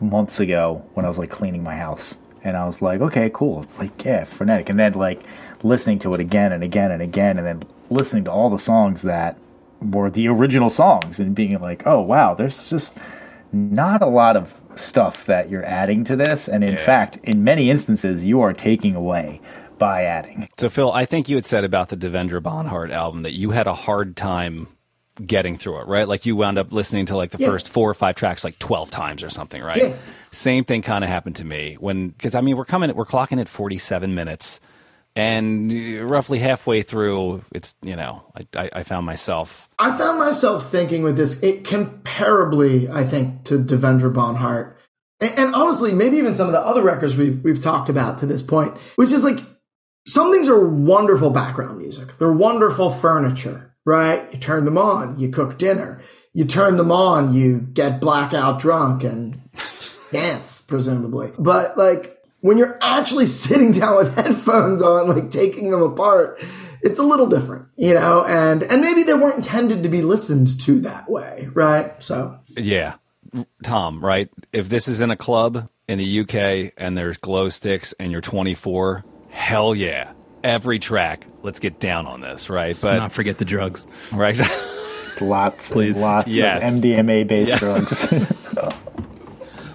months 0.00 0.40
ago 0.40 0.84
when 0.94 1.04
I 1.04 1.08
was 1.08 1.18
like 1.18 1.30
cleaning 1.30 1.62
my 1.62 1.76
house, 1.76 2.14
and 2.44 2.56
I 2.56 2.66
was 2.66 2.80
like, 2.82 3.00
okay, 3.00 3.30
cool. 3.34 3.62
It's 3.62 3.78
like 3.78 4.04
yeah, 4.04 4.24
frenetic, 4.24 4.68
and 4.68 4.78
then 4.78 4.92
like 4.94 5.22
listening 5.64 5.98
to 6.00 6.14
it 6.14 6.20
again 6.20 6.52
and 6.52 6.62
again 6.62 6.92
and 6.92 7.02
again, 7.02 7.38
and 7.38 7.46
then 7.46 7.62
listening 7.90 8.24
to 8.24 8.30
all 8.30 8.48
the 8.48 8.58
songs 8.58 9.02
that 9.02 9.38
were 9.80 10.08
the 10.08 10.28
original 10.28 10.70
songs, 10.70 11.18
and 11.18 11.34
being 11.34 11.60
like, 11.60 11.84
oh 11.84 12.00
wow, 12.00 12.34
there's 12.34 12.68
just 12.68 12.94
not 13.52 14.02
a 14.02 14.06
lot 14.06 14.36
of 14.36 14.58
stuff 14.76 15.26
that 15.26 15.50
you're 15.50 15.64
adding 15.64 16.04
to 16.04 16.16
this, 16.16 16.48
and 16.48 16.62
in 16.64 16.76
fact, 16.76 17.18
in 17.22 17.44
many 17.44 17.70
instances, 17.70 18.24
you 18.24 18.40
are 18.40 18.52
taking 18.52 18.94
away 18.94 19.40
by 19.78 20.04
adding. 20.04 20.48
So, 20.58 20.68
Phil, 20.68 20.92
I 20.92 21.04
think 21.06 21.28
you 21.28 21.36
had 21.36 21.44
said 21.44 21.64
about 21.64 21.88
the 21.88 21.96
Devendra 21.96 22.40
Banhart 22.40 22.90
album 22.90 23.22
that 23.22 23.32
you 23.32 23.50
had 23.50 23.66
a 23.66 23.74
hard 23.74 24.16
time 24.16 24.68
getting 25.26 25.58
through 25.58 25.80
it, 25.80 25.86
right? 25.88 26.08
Like 26.08 26.24
you 26.24 26.36
wound 26.36 26.56
up 26.56 26.72
listening 26.72 27.06
to 27.06 27.16
like 27.16 27.30
the 27.32 27.38
Yeah. 27.38 27.48
first 27.48 27.68
four 27.68 27.90
or 27.90 27.94
five 27.94 28.14
tracks 28.14 28.44
like 28.44 28.58
12 28.58 28.90
times 28.90 29.22
or 29.22 29.28
something, 29.28 29.62
right? 29.62 29.76
Yeah. 29.88 29.92
Same 30.30 30.64
thing 30.64 30.80
kind 30.82 31.04
of 31.04 31.10
happened 31.10 31.36
to 31.36 31.44
me 31.44 31.76
when, 31.80 32.08
because 32.08 32.34
I 32.34 32.40
mean, 32.40 32.56
we're 32.56 32.64
coming, 32.64 32.94
we're 32.94 33.04
clocking 33.04 33.38
at 33.40 33.48
47 33.48 34.14
minutes 34.14 34.60
and 35.14 35.70
uh, 35.70 36.04
roughly 36.04 36.38
halfway 36.38 36.82
through, 36.82 37.44
it's, 37.52 37.76
you 37.82 37.96
know, 37.96 38.24
I, 38.56 38.70
I, 38.72 38.82
found 38.82 39.04
myself, 39.04 39.68
I 39.78 39.96
found 39.96 40.18
myself 40.18 40.70
thinking 40.70 41.02
with 41.02 41.16
this, 41.16 41.42
it 41.42 41.64
comparably, 41.64 42.88
I 42.90 43.04
think, 43.04 43.44
to 43.44 43.58
Devendra 43.58 44.12
Banhart. 44.12 44.74
And, 45.20 45.38
and 45.38 45.54
honestly, 45.54 45.92
maybe 45.92 46.16
even 46.16 46.34
some 46.34 46.46
of 46.46 46.52
the 46.52 46.60
other 46.60 46.82
records 46.82 47.16
we've, 47.16 47.42
we've 47.44 47.60
talked 47.60 47.88
about 47.88 48.18
to 48.18 48.26
this 48.26 48.42
point, 48.42 48.76
which 48.96 49.12
is 49.12 49.24
like, 49.24 49.38
some 50.06 50.32
things 50.32 50.48
are 50.48 50.66
wonderful 50.66 51.30
background 51.30 51.78
music. 51.78 52.18
They're 52.18 52.32
wonderful 52.32 52.90
furniture, 52.90 53.74
right? 53.84 54.32
You 54.32 54.38
turn 54.38 54.64
them 54.64 54.78
on, 54.78 55.18
you 55.18 55.28
cook 55.28 55.58
dinner. 55.58 56.00
You 56.34 56.46
turn 56.46 56.76
them 56.76 56.90
on, 56.90 57.34
you 57.34 57.60
get 57.60 58.00
blackout 58.00 58.58
drunk 58.58 59.04
and 59.04 59.42
dance, 60.10 60.62
presumably. 60.62 61.32
But 61.38 61.76
like, 61.76 62.11
when 62.42 62.58
you're 62.58 62.78
actually 62.82 63.26
sitting 63.44 63.72
down 63.72 63.96
with 63.96 64.14
headphones 64.14 64.82
on, 64.82 65.08
like 65.08 65.30
taking 65.30 65.70
them 65.70 65.82
apart, 65.82 66.38
it's 66.82 66.98
a 66.98 67.02
little 67.04 67.26
different, 67.28 67.68
you 67.76 67.94
know, 67.94 68.24
and, 68.24 68.62
and 68.64 68.80
maybe 68.82 69.02
they 69.04 69.14
weren't 69.14 69.36
intended 69.36 69.82
to 69.84 69.88
be 69.88 70.02
listened 70.02 70.60
to 70.60 70.80
that 70.80 71.08
way, 71.08 71.48
right? 71.54 72.00
So, 72.02 72.38
yeah. 72.56 72.94
Tom, 73.62 74.04
right? 74.04 74.28
If 74.52 74.68
this 74.68 74.88
is 74.88 75.00
in 75.00 75.10
a 75.10 75.16
club 75.16 75.68
in 75.88 75.98
the 75.98 76.20
UK 76.20 76.72
and 76.76 76.98
there's 76.98 77.16
glow 77.16 77.48
sticks 77.48 77.94
and 77.98 78.12
you're 78.12 78.20
24, 78.20 79.04
hell 79.30 79.74
yeah. 79.74 80.12
Every 80.44 80.80
track, 80.80 81.24
let's 81.42 81.60
get 81.60 81.78
down 81.78 82.06
on 82.06 82.20
this, 82.20 82.50
right? 82.50 82.66
Let's 82.68 82.82
but 82.82 82.96
not 82.98 83.12
forget 83.12 83.38
the 83.38 83.44
drugs. 83.44 83.86
right, 84.12 84.36
Lots, 85.20 85.70
Please. 85.70 86.00
lots 86.00 86.26
Yes. 86.26 86.78
of 86.78 86.82
MDMA 86.82 87.26
based 87.28 87.56
drugs. 87.58 88.12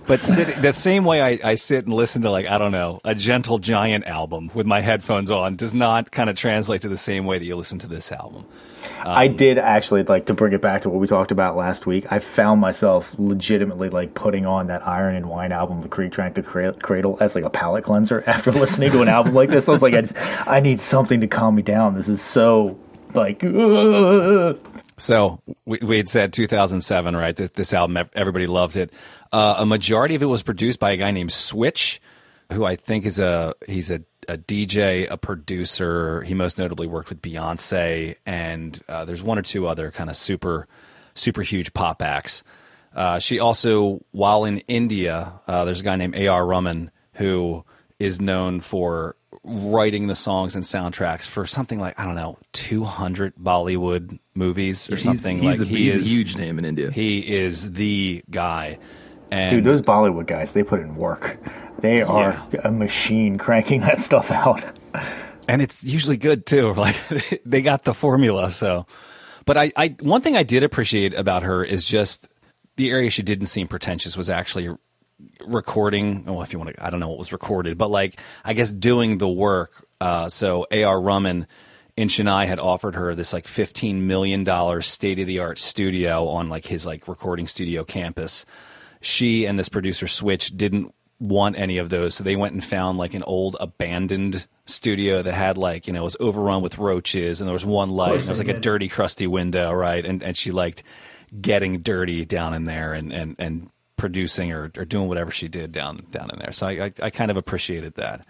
But 0.07 0.23
sitting 0.23 0.61
that 0.61 0.75
same 0.75 1.03
way 1.03 1.21
I, 1.21 1.51
I 1.51 1.55
sit 1.55 1.85
and 1.85 1.93
listen 1.93 2.21
to 2.21 2.31
like 2.31 2.47
I 2.47 2.57
don't 2.57 2.71
know 2.71 2.99
a 3.03 3.13
Gentle 3.13 3.59
Giant 3.59 4.05
album 4.05 4.49
with 4.53 4.65
my 4.65 4.79
headphones 4.79 5.29
on 5.31 5.57
does 5.57 5.73
not 5.73 6.11
kind 6.11 6.29
of 6.29 6.37
translate 6.37 6.81
to 6.83 6.89
the 6.89 6.97
same 6.97 7.25
way 7.25 7.37
that 7.37 7.45
you 7.45 7.55
listen 7.55 7.77
to 7.79 7.87
this 7.87 8.11
album. 8.11 8.45
I 9.03 9.27
um, 9.27 9.35
did 9.35 9.57
actually 9.57 10.03
like 10.03 10.25
to 10.27 10.33
bring 10.33 10.53
it 10.53 10.61
back 10.61 10.83
to 10.83 10.89
what 10.89 10.99
we 10.99 11.07
talked 11.07 11.31
about 11.31 11.55
last 11.55 11.85
week. 11.85 12.11
I 12.11 12.19
found 12.19 12.61
myself 12.61 13.13
legitimately 13.17 13.89
like 13.89 14.13
putting 14.13 14.45
on 14.45 14.67
that 14.67 14.87
Iron 14.87 15.15
and 15.15 15.29
Wine 15.29 15.51
album, 15.51 15.81
The 15.81 15.89
Creek 15.89 16.11
Drank 16.11 16.35
the 16.35 16.43
Cra- 16.43 16.73
Cradle, 16.73 17.17
as 17.19 17.35
like 17.35 17.43
a 17.43 17.49
palate 17.49 17.83
cleanser 17.83 18.23
after 18.27 18.51
listening 18.51 18.91
to 18.91 19.01
an 19.01 19.07
album 19.07 19.33
like 19.33 19.49
this. 19.49 19.67
I 19.67 19.71
was 19.71 19.81
like, 19.81 19.93
I 19.93 20.01
just, 20.01 20.15
I 20.47 20.59
need 20.59 20.79
something 20.79 21.21
to 21.21 21.27
calm 21.27 21.55
me 21.55 21.61
down. 21.61 21.95
This 21.95 22.07
is 22.07 22.21
so 22.21 22.77
like, 23.13 23.43
ugh. 23.43 24.59
So 24.99 25.39
we, 25.65 25.77
we 25.83 25.97
had 25.97 26.09
said 26.09 26.33
2007, 26.33 27.15
right? 27.15 27.35
This, 27.35 27.51
this 27.51 27.71
album, 27.71 28.09
everybody 28.15 28.47
loved 28.47 28.75
it. 28.75 28.91
Uh, 29.31 29.55
a 29.59 29.65
majority 29.65 30.15
of 30.15 30.23
it 30.23 30.27
was 30.27 30.43
produced 30.43 30.79
by 30.79 30.91
a 30.91 30.97
guy 30.97 31.11
named 31.11 31.31
Switch, 31.31 32.01
who 32.53 32.65
I 32.65 32.75
think 32.75 33.05
is 33.05 33.19
a 33.19 33.53
he's 33.67 33.91
a, 33.91 34.01
a 34.27 34.37
DJ, 34.37 35.07
a 35.09 35.17
producer. 35.17 36.21
He 36.23 36.33
most 36.33 36.57
notably 36.57 36.87
worked 36.87 37.09
with 37.09 37.21
Beyonce, 37.21 38.15
and 38.25 38.79
uh, 38.87 39.05
there's 39.05 39.23
one 39.23 39.37
or 39.37 39.41
two 39.41 39.67
other 39.67 39.91
kind 39.91 40.09
of 40.09 40.15
super 40.17 40.67
super 41.13 41.41
huge 41.41 41.73
pop 41.73 42.01
acts. 42.01 42.43
Uh, 42.95 43.19
she 43.19 43.39
also, 43.39 43.99
while 44.11 44.45
in 44.45 44.59
India, 44.67 45.33
uh, 45.47 45.65
there's 45.65 45.81
a 45.81 45.83
guy 45.83 45.95
named 45.97 46.15
A.R. 46.15 46.45
Rahman 46.45 46.89
who 47.13 47.63
is 47.99 48.21
known 48.21 48.59
for 48.59 49.15
writing 49.43 50.07
the 50.07 50.15
songs 50.15 50.55
and 50.55 50.63
soundtracks 50.63 51.25
for 51.27 51.45
something 51.45 51.79
like 51.79 51.99
I 51.99 52.05
don't 52.05 52.15
know, 52.15 52.37
200 52.53 53.35
Bollywood 53.35 54.19
movies 54.35 54.87
or 54.89 54.93
He's- 54.93 55.03
something. 55.03 55.39
He's, 55.39 55.59
like 55.59 55.67
a, 55.67 55.69
he 55.69 55.83
he's 55.85 55.95
is 55.95 56.07
a 56.07 56.09
huge 56.09 56.37
name 56.37 56.57
in 56.59 56.65
India. 56.65 56.91
he 56.91 57.19
is 57.35 57.73
the 57.73 58.23
guy. 58.29 58.79
And 59.31 59.51
dude, 59.51 59.63
those 59.63 59.81
Bollywood 59.81 60.27
guys, 60.27 60.53
they 60.53 60.63
put 60.63 60.79
in 60.79 60.95
work. 60.95 61.37
They 61.79 62.01
are 62.01 62.41
a 62.63 62.71
machine 62.71 63.37
cranking 63.37 63.81
that 63.87 64.01
stuff 64.01 64.31
out. 64.31 64.63
and 65.47 65.61
it's 65.61 65.83
usually 65.83 66.17
good 66.17 66.45
too. 66.45 66.73
Like 66.77 67.41
they 67.45 67.61
got 67.61 67.83
the 67.83 67.93
formula. 67.93 68.51
So, 68.51 68.85
but 69.45 69.57
I, 69.57 69.71
I, 69.75 69.95
one 70.01 70.21
thing 70.21 70.35
I 70.35 70.43
did 70.43 70.63
appreciate 70.63 71.13
about 71.13 71.43
her 71.43 71.63
is 71.63 71.85
just 71.85 72.29
the 72.77 72.89
area 72.89 73.09
she 73.09 73.23
didn't 73.23 73.47
seem 73.47 73.67
pretentious 73.67 74.15
was 74.17 74.29
actually 74.29 74.75
recording. 75.45 76.25
Well, 76.25 76.41
if 76.41 76.53
you 76.53 76.59
want 76.59 76.75
to, 76.75 76.85
I 76.85 76.89
don't 76.89 76.99
know 76.99 77.09
what 77.09 77.17
was 77.17 77.31
recorded, 77.33 77.77
but 77.77 77.89
like 77.89 78.19
I 78.45 78.53
guess 78.53 78.71
doing 78.71 79.17
the 79.17 79.29
work. 79.29 79.87
Uh, 79.99 80.29
so 80.29 80.67
A.R. 80.71 80.99
Rahman 81.01 81.47
in 81.95 82.07
Chennai 82.07 82.45
had 82.47 82.59
offered 82.59 82.95
her 82.95 83.15
this 83.15 83.33
like 83.33 83.47
fifteen 83.47 84.07
million 84.07 84.43
dollars 84.43 84.85
state 84.87 85.19
of 85.19 85.27
the 85.27 85.39
art 85.39 85.57
studio 85.59 86.27
on 86.27 86.49
like 86.49 86.65
his 86.65 86.85
like 86.85 87.07
recording 87.07 87.47
studio 87.47 87.83
campus. 87.83 88.45
She 89.07 89.45
and 89.45 89.57
this 89.57 89.69
producer 89.69 90.05
Switch 90.05 90.49
didn't 90.55 90.93
want 91.17 91.57
any 91.57 91.77
of 91.77 91.89
those, 91.89 92.15
so 92.15 92.25
they 92.25 92.35
went 92.35 92.53
and 92.53 92.63
found 92.63 92.97
like 92.97 93.13
an 93.13 93.23
old 93.23 93.55
abandoned 93.59 94.45
studio 94.65 95.21
that 95.21 95.33
had 95.33 95.57
like 95.57 95.87
you 95.87 95.93
know 95.93 96.03
was 96.03 96.17
overrun 96.19 96.61
with 96.61 96.77
roaches 96.77 97.39
and 97.39 97.47
there 97.47 97.53
was 97.53 97.65
one 97.65 97.89
light 97.89 98.15
and 98.15 98.23
there 98.23 98.31
was 98.31 98.39
like 98.39 98.49
a 98.49 98.59
dirty 98.59 98.89
crusty 98.89 99.25
window 99.25 99.71
right? 99.71 100.05
And 100.05 100.21
and 100.21 100.35
she 100.35 100.51
liked 100.51 100.83
getting 101.39 101.79
dirty 101.79 102.25
down 102.25 102.53
in 102.53 102.65
there 102.65 102.93
and 102.93 103.13
and 103.13 103.35
and 103.39 103.69
producing 103.95 104.51
or, 104.51 104.69
or 104.77 104.83
doing 104.83 105.07
whatever 105.07 105.31
she 105.31 105.47
did 105.47 105.71
down 105.71 105.99
down 106.11 106.29
in 106.33 106.39
there. 106.39 106.51
So 106.51 106.67
I, 106.67 106.71
I 106.71 106.91
I 107.03 107.09
kind 107.09 107.31
of 107.31 107.37
appreciated 107.37 107.95
that 107.95 108.25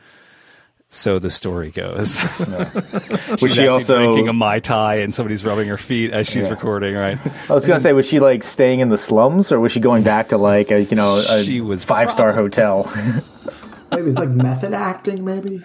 so 0.89 1.19
the 1.19 1.30
story 1.30 1.69
goes 1.71 2.17
Was 2.39 3.39
she's 3.39 3.54
she 3.56 3.63
actually 3.63 3.67
also? 3.67 3.95
drinking 3.97 4.30
a 4.30 4.34
mai 4.34 4.60
tai 4.60 4.95
and 4.95 5.13
somebody's 5.13 5.43
rubbing 5.43 5.67
her 5.67 5.78
feet 5.78 6.13
as 6.13 6.30
she's 6.30 6.45
Yeah. 6.45 6.52
recording 6.52 6.95
right 6.95 7.17
I 7.50 7.54
was 7.54 7.65
gonna 7.65 7.80
say, 7.80 7.91
was 7.93 8.08
she 8.08 8.19
like 8.19 8.43
staying 8.43 8.80
in 8.80 8.89
the 8.89 8.97
slums, 8.97 9.52
or 9.52 9.60
was 9.60 9.71
she 9.71 9.80
going 9.82 10.04
back 10.04 10.30
to 10.30 10.38
like 10.38 10.71
a 10.71 10.84
you 10.84 10.95
know 10.95 11.17
a 11.17 11.43
She 11.43 11.60
was 11.62 11.84
five 11.84 12.10
star 12.12 12.32
hotel? 12.34 12.84
maybe 13.91 14.08
it's 14.08 14.17
like 14.17 14.30
method 14.30 14.73
acting, 14.73 15.26
maybe. 15.26 15.62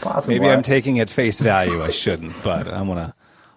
Possibly. 0.00 0.38
Maybe 0.38 0.50
I'm 0.50 0.62
taking 0.62 0.98
at 1.00 1.10
face 1.10 1.40
value. 1.40 1.82
I 1.82 1.90
shouldn't, 1.90 2.34
but 2.42 2.68
I 2.68 2.82
want 2.82 2.98
to. 3.00 3.14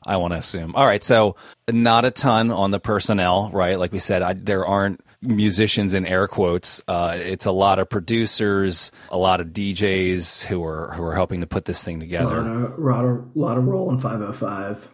I 0.08 0.18
want 0.18 0.34
to 0.34 0.38
assume. 0.38 0.76
All 0.76 0.86
right, 0.86 1.04
so 1.04 1.36
not 1.68 2.06
a 2.06 2.12
ton 2.12 2.52
on 2.52 2.70
the 2.70 2.80
personnel, 2.80 3.50
right? 3.52 3.80
Like 3.80 3.92
we 3.92 3.98
said, 3.98 4.22
I, 4.22 4.34
there 4.34 4.64
aren't 4.64 5.02
musicians 5.26 5.94
in 5.94 6.06
air 6.06 6.28
quotes. 6.28 6.82
Uh, 6.88 7.18
it's 7.20 7.46
a 7.46 7.52
lot 7.52 7.80
of 7.80 7.90
producers, 7.90 8.92
a 9.10 9.18
lot 9.18 9.42
of 9.42 9.48
DJs 9.48 10.46
who 10.46 10.64
are 10.64 10.92
who 10.92 11.04
are 11.04 11.16
helping 11.16 11.42
to 11.42 11.48
put 11.48 11.66
this 11.66 11.84
thing 11.84 12.00
together. 12.00 12.42
lot 12.42 12.48
of, 12.48 12.80
lot 12.80 13.06
of, 13.06 13.36
lot 13.36 13.58
of 13.58 13.66
Roland 13.66 14.02
505. 14.02 14.90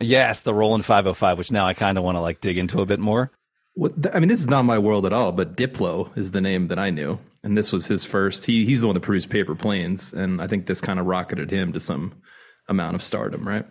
Yes, 0.00 0.42
the 0.42 0.54
Roland 0.54 0.84
505, 0.84 1.38
which 1.38 1.50
now 1.50 1.66
I 1.66 1.74
kind 1.74 1.96
of 1.96 2.04
want 2.04 2.16
to 2.16 2.20
like 2.20 2.40
dig 2.40 2.58
into 2.58 2.80
a 2.80 2.86
bit 2.86 3.00
more. 3.00 3.30
What 3.74 4.02
th- 4.02 4.14
I 4.14 4.20
mean, 4.20 4.28
this 4.28 4.40
is 4.40 4.48
not 4.48 4.64
my 4.64 4.78
world 4.78 5.06
at 5.06 5.12
all, 5.12 5.32
but 5.32 5.56
Diplo 5.56 6.16
is 6.16 6.32
the 6.32 6.40
name 6.40 6.68
that 6.68 6.78
I 6.78 6.90
knew, 6.90 7.18
and 7.42 7.56
this 7.56 7.72
was 7.72 7.86
his 7.86 8.04
first. 8.04 8.46
He 8.46 8.64
he's 8.64 8.80
the 8.80 8.88
one 8.88 8.94
that 8.94 9.00
produced 9.00 9.30
Paper 9.30 9.54
Planes, 9.54 10.12
and 10.12 10.40
I 10.40 10.46
think 10.46 10.66
this 10.66 10.80
kind 10.80 10.98
of 10.98 11.06
rocketed 11.06 11.50
him 11.50 11.72
to 11.72 11.80
some 11.80 12.14
amount 12.68 12.94
of 12.94 13.02
stardom, 13.02 13.46
right? 13.46 13.66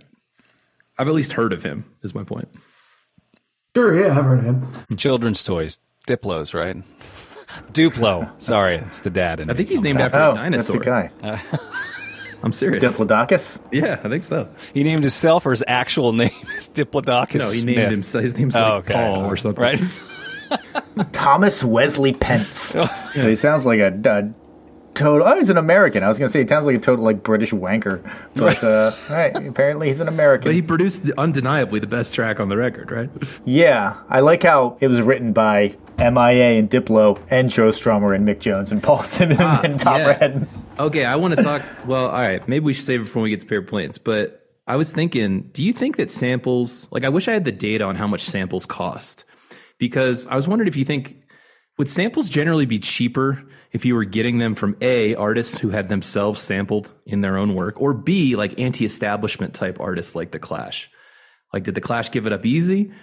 I've 0.98 1.08
at 1.08 1.14
least 1.14 1.34
heard 1.34 1.54
of 1.54 1.64
him. 1.64 1.86
Is 2.04 2.16
my 2.16 2.24
point. 2.24 2.50
Sure, 3.76 3.94
yeah, 3.94 4.18
I've 4.18 4.26
heard 4.26 4.40
of 4.40 4.46
him. 4.46 4.68
Children's 4.96 5.44
toys, 5.44 5.80
Diplos, 6.08 6.54
right? 6.54 6.78
Duplo. 7.72 8.30
Sorry, 8.42 8.78
it's 8.78 9.00
the 9.02 9.10
dad. 9.10 9.40
In 9.40 9.50
I 9.50 9.54
think 9.54 9.70
he's 9.70 9.82
named 9.84 10.02
after 10.02 10.20
Oh, 10.20 10.32
a 10.32 10.36
dinosaur. 10.36 10.80
that's 10.80 10.86
the 10.86 10.90
guy. 11.24 11.42
I'm 12.44 12.52
serious. 12.52 12.84
Diplodocus. 12.84 13.60
Yeah, 13.72 14.00
I 14.04 14.10
think 14.10 14.24
so. 14.24 14.50
he 14.74 14.84
named 14.84 15.02
himself 15.04 15.46
or 15.46 15.52
his 15.52 15.64
actual 15.68 16.12
name 16.24 16.32
is 16.58 16.70
Diplodocus. 16.70 17.40
No, 17.40 17.46
he 17.52 17.60
Smith. 17.60 17.76
named 17.78 17.92
himself. 17.92 18.24
His 18.24 18.38
name's 18.38 18.56
like 18.56 18.64
Oh, 18.64 18.76
okay. 18.78 18.94
Paul 18.94 19.26
or 19.26 19.36
something. 19.38 19.62
Right. 19.64 19.82
Thomas 21.14 21.64
Wesley 21.64 22.14
Pentz. 22.14 22.58
so 22.60 22.86
he 23.14 23.36
sounds 23.36 23.66
like 23.66 23.80
a, 23.80 23.88
a 23.88 24.34
total. 24.96 25.28
Oh, 25.28 25.36
he's 25.36 25.50
an 25.50 25.58
American. 25.58 26.04
I 26.04 26.08
was 26.08 26.18
going 26.18 26.28
to 26.28 26.32
say 26.32 26.42
he 26.42 26.48
sounds 26.48 26.66
like 26.66 26.76
a 26.76 26.80
total 26.80 27.06
like 27.06 27.24
British 27.24 27.52
wanker, 27.52 28.02
but 28.34 28.64
uh, 28.64 28.94
right, 29.10 29.36
apparently 29.48 29.90
he's 29.90 30.00
an 30.00 30.08
American. 30.08 30.46
But 30.48 30.56
he 30.56 30.62
produced 30.62 31.04
the, 31.04 31.20
undeniably 31.20 31.80
the 31.80 31.88
best 31.88 32.14
track 32.14 32.40
on 32.40 32.50
the 32.50 32.58
record, 32.58 32.92
right? 32.92 33.10
yeah, 33.46 33.98
I 34.10 34.22
like 34.22 34.44
how 34.44 34.78
it 34.80 34.88
was 34.88 35.02
written 35.02 35.34
by 35.34 35.76
MIA 35.98 36.60
and 36.60 36.70
Diplo 36.70 37.20
and 37.30 37.50
Joe 37.50 37.72
Strummer 37.72 38.16
and 38.16 38.28
Mick 38.28 38.40
Jones 38.40 38.72
and 38.72 38.82
Paul 38.82 39.04
Simmons 39.04 39.40
and 39.40 39.80
Tom 39.80 39.98
yeah. 39.98 40.08
Redden. 40.08 40.50
Okay, 40.80 41.06
I 41.06 41.16
want 41.16 41.36
to 41.36 41.44
talk. 41.44 41.64
Well, 41.86 42.08
all 42.08 42.18
right, 42.18 42.46
maybe 42.48 42.66
we 42.66 42.74
should 42.74 42.86
save 42.86 43.02
it 43.02 43.06
for 43.06 43.20
when 43.20 43.26
we 43.26 43.30
get 43.30 43.42
to 43.42 43.46
pair 43.46 43.62
planes. 43.62 43.98
But 43.98 44.46
I 44.68 44.76
was 44.76 44.92
thinking, 44.92 45.50
do 45.54 45.64
you 45.64 45.74
think 45.74 45.98
that 45.98 46.10
samples? 46.10 46.88
Like, 46.92 47.04
I 47.04 47.10
wish 47.10 47.28
I 47.28 47.34
had 47.34 47.46
the 47.46 47.52
data 47.52 47.86
on 47.86 47.96
how 47.96 48.08
much 48.08 48.22
samples 48.22 48.66
cost, 48.66 49.24
because 49.78 50.28
I 50.28 50.36
was 50.36 50.48
wondering 50.48 50.68
if 50.68 50.76
you 50.76 50.86
think 50.86 51.18
would 51.78 51.90
samples 51.90 52.30
generally 52.30 52.66
be 52.66 52.80
cheaper 52.80 53.44
if 53.76 53.84
you 53.84 53.94
were 53.94 54.06
getting 54.06 54.38
them 54.38 54.56
from 54.56 54.78
a 54.80 55.16
artists 55.16 55.58
who 55.58 55.70
had 55.70 55.90
themselves 55.90 56.40
sampled 56.40 56.94
in 57.06 57.20
their 57.20 57.38
own 57.38 57.54
work, 57.54 57.82
or 57.82 57.94
b 57.94 58.38
like 58.38 58.58
anti-establishment 58.58 59.54
type 59.54 59.82
artists 59.82 60.16
like 60.16 60.32
the 60.32 60.40
Clash. 60.40 60.90
Like, 61.52 61.64
did 61.64 61.76
the 61.76 61.82
Clash 61.82 62.10
give 62.10 62.26
it 62.26 62.32
up 62.32 62.46
easy, 62.46 62.94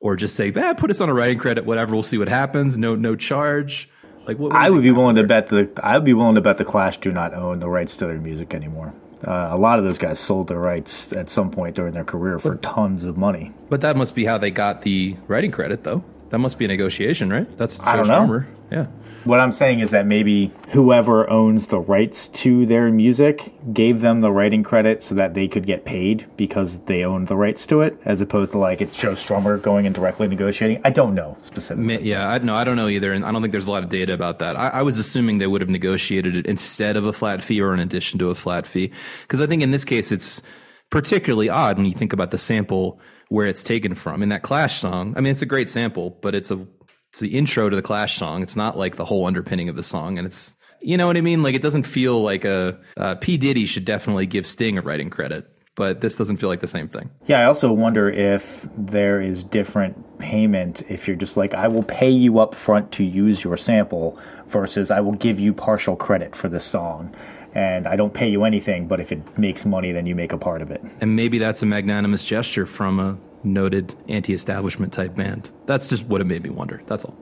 or 0.00 0.16
just 0.16 0.34
say, 0.34 0.50
"Ah, 0.56 0.72
put 0.72 0.90
us 0.90 1.02
on 1.02 1.10
a 1.10 1.14
writing 1.14 1.36
credit, 1.36 1.66
whatever, 1.66 1.92
we'll 1.92 2.02
see 2.02 2.16
what 2.16 2.28
happens, 2.28 2.78
no, 2.78 2.96
no 2.96 3.14
charge." 3.14 3.90
Like, 4.26 4.38
what? 4.38 4.52
what 4.52 4.56
I 4.56 4.70
would 4.70 4.82
be 4.82 4.90
willing 4.90 5.16
to 5.16 5.24
bet 5.24 5.48
the 5.48 5.70
I 5.82 5.98
would 5.98 6.06
be 6.06 6.14
willing 6.14 6.36
to 6.36 6.40
bet 6.40 6.56
the 6.56 6.64
Clash 6.64 6.96
do 6.96 7.12
not 7.12 7.34
own 7.34 7.60
the 7.60 7.68
rights 7.68 7.98
to 7.98 8.06
their 8.06 8.18
music 8.18 8.54
anymore. 8.54 8.94
Uh, 9.22 9.50
a 9.52 9.58
lot 9.58 9.78
of 9.78 9.84
those 9.84 9.98
guys 9.98 10.18
sold 10.18 10.48
their 10.48 10.58
rights 10.58 11.12
at 11.12 11.28
some 11.28 11.50
point 11.50 11.76
during 11.76 11.92
their 11.92 12.04
career 12.04 12.38
for 12.38 12.56
tons 12.56 13.04
of 13.04 13.18
money. 13.18 13.52
But 13.68 13.82
that 13.82 13.98
must 13.98 14.14
be 14.14 14.24
how 14.24 14.38
they 14.38 14.50
got 14.50 14.80
the 14.80 15.18
writing 15.28 15.50
credit, 15.50 15.84
though. 15.84 16.02
That 16.30 16.38
must 16.38 16.58
be 16.58 16.64
a 16.64 16.68
negotiation, 16.68 17.30
right? 17.30 17.46
That's 17.58 17.78
Joe 17.78 17.84
I 17.84 17.96
don't 17.96 18.08
know. 18.08 18.44
Yeah. 18.72 18.86
What 19.24 19.38
I'm 19.38 19.52
saying 19.52 19.80
is 19.80 19.90
that 19.90 20.04
maybe 20.04 20.50
whoever 20.70 21.30
owns 21.30 21.68
the 21.68 21.78
rights 21.78 22.26
to 22.28 22.66
their 22.66 22.90
music 22.90 23.52
gave 23.72 24.00
them 24.00 24.20
the 24.20 24.32
writing 24.32 24.64
credit 24.64 25.02
so 25.02 25.14
that 25.14 25.34
they 25.34 25.46
could 25.46 25.64
get 25.64 25.84
paid 25.84 26.26
because 26.36 26.80
they 26.86 27.04
owned 27.04 27.28
the 27.28 27.36
rights 27.36 27.64
to 27.66 27.82
it, 27.82 27.96
as 28.04 28.20
opposed 28.20 28.50
to 28.52 28.58
like 28.58 28.80
it's 28.80 28.96
Joe 28.96 29.12
Strummer 29.12 29.62
going 29.62 29.86
and 29.86 29.94
directly 29.94 30.26
negotiating. 30.26 30.80
I 30.84 30.90
don't 30.90 31.14
know 31.14 31.36
specifically. 31.40 32.02
Yeah, 32.02 32.28
I, 32.28 32.38
no, 32.38 32.54
I 32.54 32.64
don't 32.64 32.74
know 32.74 32.88
either, 32.88 33.12
and 33.12 33.24
I 33.24 33.30
don't 33.30 33.42
think 33.42 33.52
there's 33.52 33.68
a 33.68 33.72
lot 33.72 33.84
of 33.84 33.90
data 33.90 34.12
about 34.12 34.40
that. 34.40 34.56
I, 34.56 34.68
I 34.68 34.82
was 34.82 34.98
assuming 34.98 35.38
they 35.38 35.46
would 35.46 35.60
have 35.60 35.70
negotiated 35.70 36.34
it 36.34 36.46
instead 36.46 36.96
of 36.96 37.06
a 37.06 37.12
flat 37.12 37.44
fee 37.44 37.60
or 37.60 37.74
in 37.74 37.78
addition 37.78 38.18
to 38.20 38.30
a 38.30 38.34
flat 38.34 38.66
fee, 38.66 38.90
because 39.22 39.40
I 39.40 39.46
think 39.46 39.62
in 39.62 39.70
this 39.70 39.84
case 39.84 40.10
it's 40.10 40.42
particularly 40.90 41.48
odd 41.48 41.76
when 41.76 41.86
you 41.86 41.92
think 41.92 42.12
about 42.12 42.32
the 42.32 42.38
sample 42.38 43.00
where 43.28 43.46
it's 43.46 43.62
taken 43.62 43.94
from. 43.94 44.22
In 44.22 44.28
that 44.28 44.42
Clash 44.42 44.78
song, 44.78 45.14
I 45.16 45.20
mean, 45.20 45.30
it's 45.30 45.42
a 45.42 45.46
great 45.46 45.68
sample, 45.68 46.10
but 46.20 46.34
it's 46.34 46.50
a 46.50 46.66
it's 47.12 47.20
the 47.20 47.36
intro 47.36 47.68
to 47.68 47.76
the 47.76 47.82
Clash 47.82 48.16
song. 48.16 48.42
It's 48.42 48.56
not 48.56 48.78
like 48.78 48.96
the 48.96 49.04
whole 49.04 49.26
underpinning 49.26 49.68
of 49.68 49.76
the 49.76 49.82
song, 49.82 50.16
and 50.16 50.26
it's 50.26 50.56
you 50.80 50.96
know 50.96 51.06
what 51.06 51.18
I 51.18 51.20
mean. 51.20 51.42
Like 51.42 51.54
it 51.54 51.60
doesn't 51.60 51.82
feel 51.82 52.22
like 52.22 52.46
a 52.46 52.80
uh, 52.96 53.16
P 53.16 53.36
Diddy 53.36 53.66
should 53.66 53.84
definitely 53.84 54.24
give 54.24 54.46
Sting 54.46 54.78
a 54.78 54.80
writing 54.80 55.10
credit, 55.10 55.46
but 55.74 56.00
this 56.00 56.16
doesn't 56.16 56.38
feel 56.38 56.48
like 56.48 56.60
the 56.60 56.66
same 56.66 56.88
thing. 56.88 57.10
Yeah, 57.26 57.40
I 57.40 57.44
also 57.44 57.70
wonder 57.70 58.08
if 58.08 58.66
there 58.78 59.20
is 59.20 59.42
different 59.42 60.18
payment 60.18 60.84
if 60.88 61.06
you're 61.06 61.16
just 61.16 61.36
like, 61.36 61.52
I 61.52 61.68
will 61.68 61.82
pay 61.82 62.08
you 62.08 62.38
up 62.38 62.54
front 62.54 62.92
to 62.92 63.04
use 63.04 63.44
your 63.44 63.58
sample 63.58 64.18
versus 64.46 64.90
I 64.90 65.00
will 65.00 65.12
give 65.12 65.38
you 65.38 65.52
partial 65.52 65.96
credit 65.96 66.34
for 66.34 66.48
this 66.48 66.64
song. 66.64 67.14
And 67.54 67.86
I 67.86 67.96
don't 67.96 68.14
pay 68.14 68.30
you 68.30 68.44
anything, 68.44 68.88
but 68.88 69.00
if 69.00 69.12
it 69.12 69.38
makes 69.38 69.66
money, 69.66 69.92
then 69.92 70.06
you 70.06 70.14
make 70.14 70.32
a 70.32 70.38
part 70.38 70.62
of 70.62 70.70
it. 70.70 70.80
And 71.02 71.14
maybe 71.14 71.36
that's 71.36 71.62
a 71.62 71.66
magnanimous 71.66 72.24
gesture 72.24 72.64
from 72.64 72.98
a 72.98 73.18
noted 73.44 73.94
anti 74.08 74.32
establishment 74.32 74.92
type 74.92 75.14
band. 75.14 75.50
That's 75.66 75.88
just 75.88 76.06
what 76.06 76.20
it 76.20 76.24
made 76.24 76.42
me 76.42 76.50
wonder. 76.50 76.82
That's 76.86 77.04
all. 77.04 77.16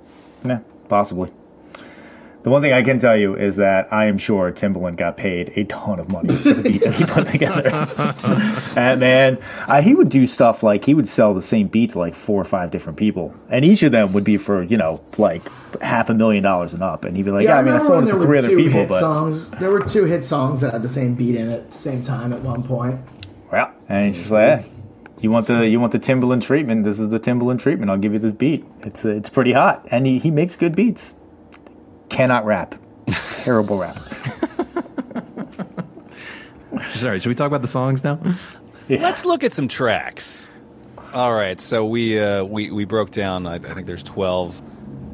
Yeah, 0.44 0.60
possibly. 0.88 1.30
The 2.42 2.48
one 2.48 2.62
thing 2.62 2.72
I 2.72 2.82
can 2.82 2.98
tell 2.98 3.18
you 3.18 3.36
is 3.36 3.56
that 3.56 3.92
I 3.92 4.06
am 4.06 4.16
sure 4.16 4.50
Timbaland 4.50 4.96
got 4.96 5.18
paid 5.18 5.52
a 5.56 5.64
ton 5.64 6.00
of 6.00 6.08
money 6.08 6.34
for 6.34 6.54
the 6.54 6.62
beat 6.62 6.82
that 6.82 6.94
he 6.94 7.04
put 7.04 7.26
together. 7.26 7.68
and 8.80 8.98
man, 8.98 9.38
uh, 9.68 9.82
he 9.82 9.94
would 9.94 10.08
do 10.08 10.26
stuff 10.26 10.62
like 10.62 10.86
he 10.86 10.94
would 10.94 11.06
sell 11.06 11.34
the 11.34 11.42
same 11.42 11.68
beat 11.68 11.92
to 11.92 11.98
like 11.98 12.14
four 12.14 12.40
or 12.40 12.46
five 12.46 12.70
different 12.70 12.98
people, 12.98 13.34
and 13.50 13.62
each 13.62 13.82
of 13.82 13.92
them 13.92 14.14
would 14.14 14.24
be 14.24 14.38
for 14.38 14.62
you 14.62 14.78
know 14.78 15.02
like 15.18 15.42
half 15.82 16.08
a 16.08 16.14
million 16.14 16.42
dollars 16.42 16.72
and 16.72 16.82
up. 16.82 17.04
And 17.04 17.14
he'd 17.14 17.24
be 17.24 17.30
like, 17.30 17.44
"Yeah, 17.44 17.58
I 17.58 17.62
mean, 17.62 17.74
I 17.74 17.76
remember 17.76 17.86
sold 17.86 18.02
it 18.04 18.06
there 18.06 18.14
to 18.14 18.20
three 18.20 18.28
were 18.28 18.36
other 18.38 18.48
two 18.48 18.56
people, 18.56 18.80
hit 18.80 18.88
but 18.88 19.00
songs. 19.00 19.50
There 19.50 19.70
were 19.70 19.84
two 19.84 20.04
hit 20.04 20.24
songs 20.24 20.62
that 20.62 20.72
had 20.72 20.82
the 20.82 20.88
same 20.88 21.14
beat 21.14 21.34
in 21.34 21.50
it 21.50 21.58
at 21.58 21.70
the 21.70 21.76
same 21.76 22.00
time 22.00 22.32
at 22.32 22.40
one 22.40 22.62
point. 22.62 23.00
well." 23.52 23.74
And 23.90 24.14
he's 24.14 24.16
just 24.16 24.30
like, 24.30 24.62
hey, 24.62 24.72
"You 25.20 25.30
want 25.30 25.46
the 25.46 25.68
you 25.68 25.80
want 25.80 25.92
the 25.92 25.98
Timbaland 25.98 26.42
treatment? 26.42 26.84
This 26.84 26.98
is 26.98 27.10
the 27.10 27.20
Timbaland 27.20 27.60
treatment. 27.60 27.90
I'll 27.90 27.98
give 27.98 28.12
you 28.12 28.18
this 28.18 28.32
beat. 28.32 28.64
It's 28.82 29.04
uh, 29.04 29.10
it's 29.10 29.30
pretty 29.30 29.52
hot, 29.52 29.86
and 29.90 30.06
he 30.06 30.18
he 30.18 30.30
makes 30.30 30.56
good 30.56 30.74
beats. 30.74 31.14
Cannot 32.08 32.44
rap, 32.44 32.74
terrible 33.42 33.78
rap." 33.78 33.98
Sorry, 36.92 37.20
should 37.20 37.28
we 37.28 37.34
talk 37.34 37.46
about 37.46 37.62
the 37.62 37.68
songs 37.68 38.04
now? 38.04 38.18
Let's 38.88 39.24
look 39.24 39.44
at 39.44 39.52
some 39.52 39.68
tracks. 39.68 40.50
All 41.12 41.32
right, 41.32 41.60
so 41.60 41.86
we 41.86 42.20
uh, 42.20 42.44
we 42.44 42.70
we 42.70 42.84
broke 42.84 43.10
down. 43.10 43.46
I, 43.46 43.54
I 43.54 43.58
think 43.58 43.86
there's 43.86 44.02
12, 44.02 44.62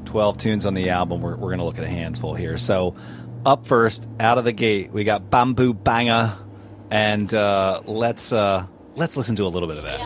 12 0.05 0.37
tunes 0.37 0.67
on 0.67 0.75
the 0.75 0.91
album. 0.91 1.21
We're 1.21 1.37
we're 1.37 1.51
gonna 1.51 1.65
look 1.65 1.79
at 1.79 1.85
a 1.85 1.89
handful 1.89 2.35
here. 2.35 2.59
So 2.59 2.97
up 3.45 3.67
first, 3.67 4.09
out 4.21 4.39
of 4.39 4.45
the 4.45 4.53
gate, 4.53 4.93
we 4.93 5.05
got 5.05 5.31
Bamboo 5.31 5.73
Banger, 5.75 6.37
and 6.91 7.33
uh, 7.33 7.81
let's 7.87 8.33
uh, 8.33 8.67
let's 8.97 9.17
listen 9.17 9.37
to 9.37 9.45
a 9.45 9.49
little 9.49 9.69
bit 9.69 9.79
of 9.79 9.85
that. 9.85 10.01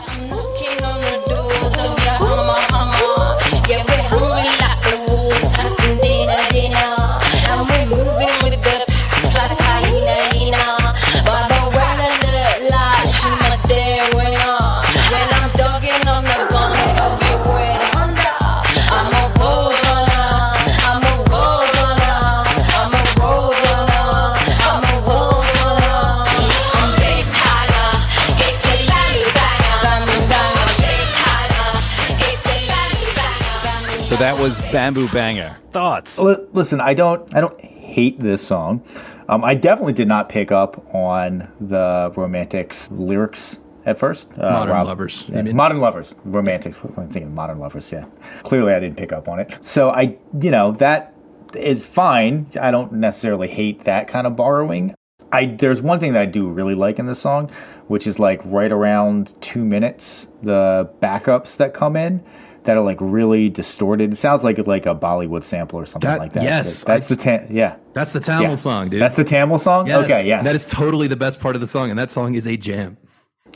Was 34.41 34.59
Bamboo 34.71 35.07
Banger. 35.09 35.55
Thoughts? 35.69 36.17
Li- 36.17 36.47
Listen, 36.51 36.81
I 36.81 36.95
don't, 36.95 37.33
I 37.35 37.41
don't 37.41 37.61
hate 37.61 38.19
this 38.19 38.41
song. 38.41 38.83
Um, 39.29 39.43
I 39.43 39.53
definitely 39.53 39.93
did 39.93 40.07
not 40.07 40.29
pick 40.29 40.51
up 40.51 40.83
on 40.95 41.47
the 41.61 42.11
Romantics 42.17 42.89
lyrics 42.89 43.59
at 43.85 43.99
first. 43.99 44.27
Uh, 44.35 44.49
Modern 44.51 44.87
Lovers, 44.87 45.29
you 45.29 45.35
yeah, 45.35 45.41
mean? 45.43 45.55
modern 45.55 45.79
lovers, 45.79 46.15
Romantics. 46.25 46.75
I'm 46.97 47.09
thinking 47.09 47.35
Modern 47.35 47.59
Lovers. 47.59 47.91
Yeah, 47.91 48.05
clearly 48.41 48.73
I 48.73 48.79
didn't 48.79 48.97
pick 48.97 49.13
up 49.13 49.29
on 49.29 49.39
it. 49.39 49.55
So 49.61 49.91
I, 49.91 50.17
you 50.39 50.49
know, 50.49 50.71
that 50.79 51.13
is 51.53 51.85
fine. 51.85 52.47
I 52.59 52.71
don't 52.71 52.93
necessarily 52.93 53.47
hate 53.47 53.85
that 53.85 54.07
kind 54.07 54.25
of 54.25 54.35
borrowing. 54.35 54.95
I 55.31 55.45
there's 55.45 55.83
one 55.83 55.99
thing 55.99 56.13
that 56.13 56.21
I 56.21 56.25
do 56.25 56.47
really 56.47 56.75
like 56.75 56.97
in 56.97 57.05
this 57.05 57.19
song, 57.19 57.51
which 57.87 58.07
is 58.07 58.17
like 58.17 58.41
right 58.43 58.71
around 58.71 59.39
two 59.39 59.63
minutes, 59.63 60.25
the 60.41 60.89
backups 60.99 61.57
that 61.57 61.75
come 61.75 61.95
in 61.95 62.23
that 62.63 62.77
are 62.77 62.83
like 62.83 62.97
really 62.99 63.49
distorted. 63.49 64.13
It 64.13 64.17
sounds 64.17 64.43
like 64.43 64.57
like 64.67 64.85
a 64.85 64.95
Bollywood 64.95 65.43
sample 65.43 65.79
or 65.79 65.85
something 65.85 66.09
That- 66.09 66.19
like 66.19 66.33
that. 66.33 66.43
yes, 66.43 66.83
that's 66.83 67.11
I- 67.25 67.37
the 67.39 67.53
yeah. 67.53 67.75
That's 67.93 68.13
the 68.13 68.19
Tamil 68.19 68.49
Yeah. 68.49 68.55
song, 68.55 68.89
dude. 68.89 69.01
That's 69.01 69.15
the 69.15 69.23
Tamil 69.23 69.57
song. 69.57 69.87
Yes, 69.87 70.05
Okay, 70.05 70.27
yeah. 70.27 70.43
That 70.43 70.55
is 70.55 70.67
totally 70.69 71.07
the 71.07 71.15
best 71.17 71.39
part 71.41 71.55
of 71.55 71.61
the 71.61 71.67
song, 71.67 71.89
and 71.89 71.97
that 71.99 72.11
song 72.11 72.35
is 72.35 72.47
a 72.47 72.55
jam. 72.57 72.97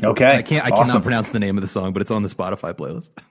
okay. 0.03 0.37
I 0.37 0.41
can't. 0.41 0.65
I 0.65 0.69
Awesome. 0.71 0.87
cannot 0.87 1.03
pronounce 1.03 1.31
the 1.31 1.39
name 1.39 1.57
of 1.57 1.61
the 1.61 1.67
song, 1.67 1.93
but 1.93 2.01
it's 2.01 2.11
on 2.11 2.23
the 2.23 2.29
Spotify 2.29 2.73
playlist. 2.73 3.11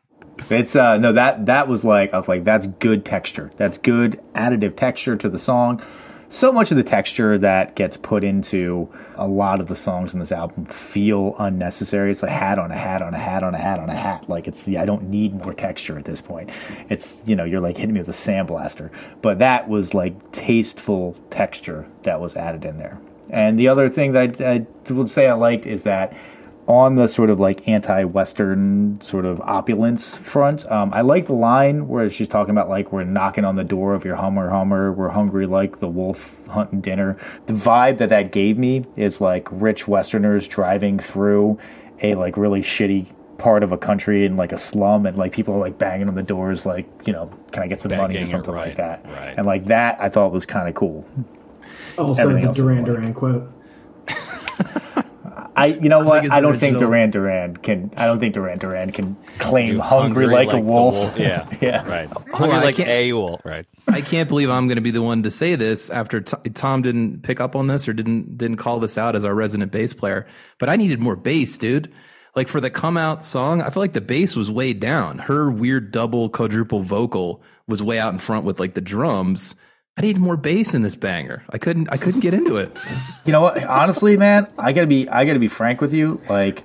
It's 0.51 0.75
uh 0.75 0.97
no 0.97 1.13
that 1.13 1.47
that 1.47 1.69
was 1.69 1.85
like 1.85 2.13
I 2.13 2.17
was 2.19 2.27
like 2.27 2.43
that's 2.43 2.66
good 2.81 3.05
texture. 3.05 3.53
That's 3.57 3.79
good 3.79 4.20
additive 4.35 4.75
texture 4.75 5.14
to 5.14 5.29
the 5.29 5.39
song. 5.39 5.81
So 6.35 6.51
much 6.51 6.72
of 6.72 6.76
the 6.76 6.82
texture 6.82 7.39
that 7.39 7.76
gets 7.76 7.97
put 7.97 8.24
into 8.24 8.93
a 9.14 9.24
lot 9.24 9.61
of 9.61 9.68
the 9.68 9.76
songs 9.76 10.14
in 10.14 10.18
this 10.18 10.32
album 10.32 10.64
feel 10.64 11.37
unnecessary. 11.39 12.11
It's 12.11 12.24
a 12.24 12.28
hat 12.28 12.59
on 12.59 12.72
a 12.72 12.76
hat 12.76 13.03
on 13.03 13.14
a 13.14 13.18
hat 13.20 13.45
on 13.45 13.55
a 13.55 13.59
hat 13.59 13.78
on 13.78 13.89
a 13.89 13.95
hat. 13.95 14.28
Like 14.28 14.49
it's 14.49 14.66
yeah, 14.66 14.82
I 14.82 14.85
don't 14.85 15.09
need 15.09 15.32
more 15.32 15.55
texture 15.55 15.97
at 15.97 16.07
this 16.07 16.20
point. 16.20 16.51
It's 16.91 17.22
you 17.24 17.37
know 17.37 17.45
you're 17.45 17.61
like 17.61 17.76
hitting 17.76 17.95
me 17.95 18.01
with 18.01 18.09
a 18.09 18.12
sandblaster. 18.12 18.91
But 19.22 19.39
that 19.39 19.68
was 19.68 19.95
like 19.95 20.32
tasteful 20.32 21.16
texture 21.30 21.87
that 22.03 22.20
was 22.20 22.35
added 22.35 22.64
in 22.64 22.78
there. 22.78 22.99
And 23.30 23.57
the 23.57 23.68
other 23.68 23.89
thing 23.89 24.11
that 24.14 24.41
I, 24.41 24.66
I 24.89 24.93
would 24.93 25.11
say 25.11 25.28
I 25.28 25.35
liked 25.35 25.66
is 25.66 25.85
that 25.85 26.16
on 26.67 26.97
the 26.97 27.07
sort 27.07 27.31
of 27.31 27.39
like 27.39 27.67
anti-Western 27.69 29.01
sort 29.03 29.25
of 29.25 29.41
opulence 29.41 30.17
front, 30.17 30.71
um, 30.71 30.93
I 30.95 31.03
like 31.03 31.27
the 31.27 31.35
line 31.35 31.89
where 31.89 32.09
she's 32.09 32.29
talking 32.29 32.51
about 32.51 32.69
like 32.69 32.93
we're 32.93 33.05
knocking 33.05 33.45
on 33.45 33.57
the 33.57 33.65
door 33.65 33.95
of 33.95 34.05
your 34.05 34.17
Hummer 34.17 34.51
Hummer, 34.51 34.93
we're 34.93 35.11
hungry 35.11 35.47
like 35.47 35.81
the 35.81 35.89
wolf 35.89 36.35
hunting 36.49 36.81
dinner. 36.81 37.19
The 37.47 37.53
vibe 37.53 37.99
that 37.99 38.09
that 38.09 38.33
gave 38.33 38.59
me 38.59 38.85
is 38.97 39.21
like 39.21 39.49
rich 39.51 39.87
Westerners 39.87 40.47
driving 40.49 40.99
through 40.99 41.59
a 42.03 42.15
like 42.15 42.37
really 42.37 42.61
shitty 42.61 43.07
part 43.39 43.62
of 43.62 43.73
a 43.73 43.79
country 43.79 44.25
in 44.25 44.37
like 44.37 44.53
a 44.53 44.57
slum 44.59 45.07
and 45.07 45.17
like 45.17 45.33
people 45.33 45.55
are 45.55 45.59
like 45.59 45.77
banging 45.77 46.09
on 46.09 46.15
the 46.15 46.23
doors 46.23 46.65
like 46.65 46.87
you 47.05 47.12
know 47.12 47.29
can 47.51 47.65
i 47.65 47.67
get 47.67 47.81
some 47.81 47.91
money 47.97 48.17
or 48.17 48.27
something 48.27 48.55
right, 48.55 48.69
like 48.69 48.77
that 48.77 49.05
right. 49.07 49.35
and 49.37 49.45
like 49.45 49.65
that 49.65 49.97
i 50.01 50.09
thought 50.09 50.31
was 50.31 50.47
kind 50.47 50.69
of 50.69 50.75
cool 50.77 51.05
Also, 51.99 52.23
Everything 52.23 52.49
the 52.49 52.55
Duran 52.55 52.85
Duran 52.85 53.15
quote. 53.15 53.51
I, 55.57 55.66
you 55.66 55.88
know 55.88 56.00
what? 56.00 56.24
it's 56.24 56.34
I 56.34 56.40
don't 56.40 56.59
think. 56.59 56.78
Duran 56.78 57.11
Duran 57.11 57.57
can. 57.57 57.92
I 57.96 58.07
don't 58.07 58.18
think 58.18 58.34
Duran 58.34 58.59
Duran 58.59 58.90
can 58.90 59.16
claim 59.38 59.66
Do 59.66 59.80
hungry, 59.80 60.26
like, 60.26 60.48
a 60.48 60.52
the 60.52 60.61
wolf. 60.61 61.16
Yeah, 61.18 61.48
yeah. 61.61 61.88
right. 61.88 62.09
Hungry 62.32 62.57
I 62.59 62.64
like 62.64 62.76
can't- 62.76 62.88
a 62.88 63.12
wolf. 63.12 63.40
Right. 63.44 63.66
I 63.86 64.00
can't 64.00 64.28
believe 64.28 64.50
I'm 64.50 64.66
going 64.66 64.76
to 64.76 64.82
be 64.82 64.90
the 64.90 65.02
one 65.02 65.22
to 65.22 65.30
say 65.30 65.55
this 65.57 65.90
after 65.90 66.20
T- 66.22 66.50
Tom 66.50 66.82
didn't 66.82 67.22
pick 67.22 67.40
up 67.40 67.55
on 67.55 67.66
this 67.68 67.86
or 67.88 67.92
didn't 67.92 68.36
didn't 68.38 68.57
call 68.57 68.80
this 68.80 68.98
out 68.98 69.14
as 69.14 69.24
our 69.24 69.34
resident 69.34 69.70
bass 69.72 69.92
player. 69.92 70.26
But 70.59 70.68
I 70.70 70.76
needed 70.76 71.00
more 71.00 71.16
bass, 71.16 71.57
dude. 71.59 71.92
Like 72.34 72.48
for 72.48 72.61
the 72.61 72.70
come 72.70 72.96
out 72.96 73.24
song, 73.24 73.62
I 73.62 73.70
feel 73.70 73.82
like 73.82 73.92
the 73.92 74.00
bass 74.00 74.34
was 74.34 74.50
way 74.50 74.72
down. 74.72 75.18
Her 75.18 75.48
weird 75.50 75.92
double 75.92 76.28
quadruple 76.28 76.80
vocal 76.80 77.42
was 77.68 77.80
way 77.82 77.98
out 78.00 78.12
in 78.12 78.18
front 78.18 78.44
with 78.44 78.59
like 78.59 78.74
the 78.74 78.80
drums. 78.80 79.55
I 79.97 80.03
need 80.03 80.18
more 80.18 80.36
bass 80.36 80.74
in 80.74 80.82
this 80.82 80.97
banger. 80.97 81.45
I 81.51 81.59
couldn't 81.59 81.88
I 81.92 81.97
couldn't 81.97 82.20
get 82.20 82.34
into 82.34 82.57
it. 82.57 82.76
You 83.24 83.32
know 83.32 83.42
what? 83.42 83.62
Honestly, 83.62 84.16
man, 84.16 84.49
I 84.59 84.72
gotta 84.72 84.88
be. 84.88 85.09
I 85.09 85.24
gotta 85.24 85.38
be 85.38 85.47
frank 85.49 85.80
with 85.80 85.92
you. 85.92 86.20
Like, 86.28 86.64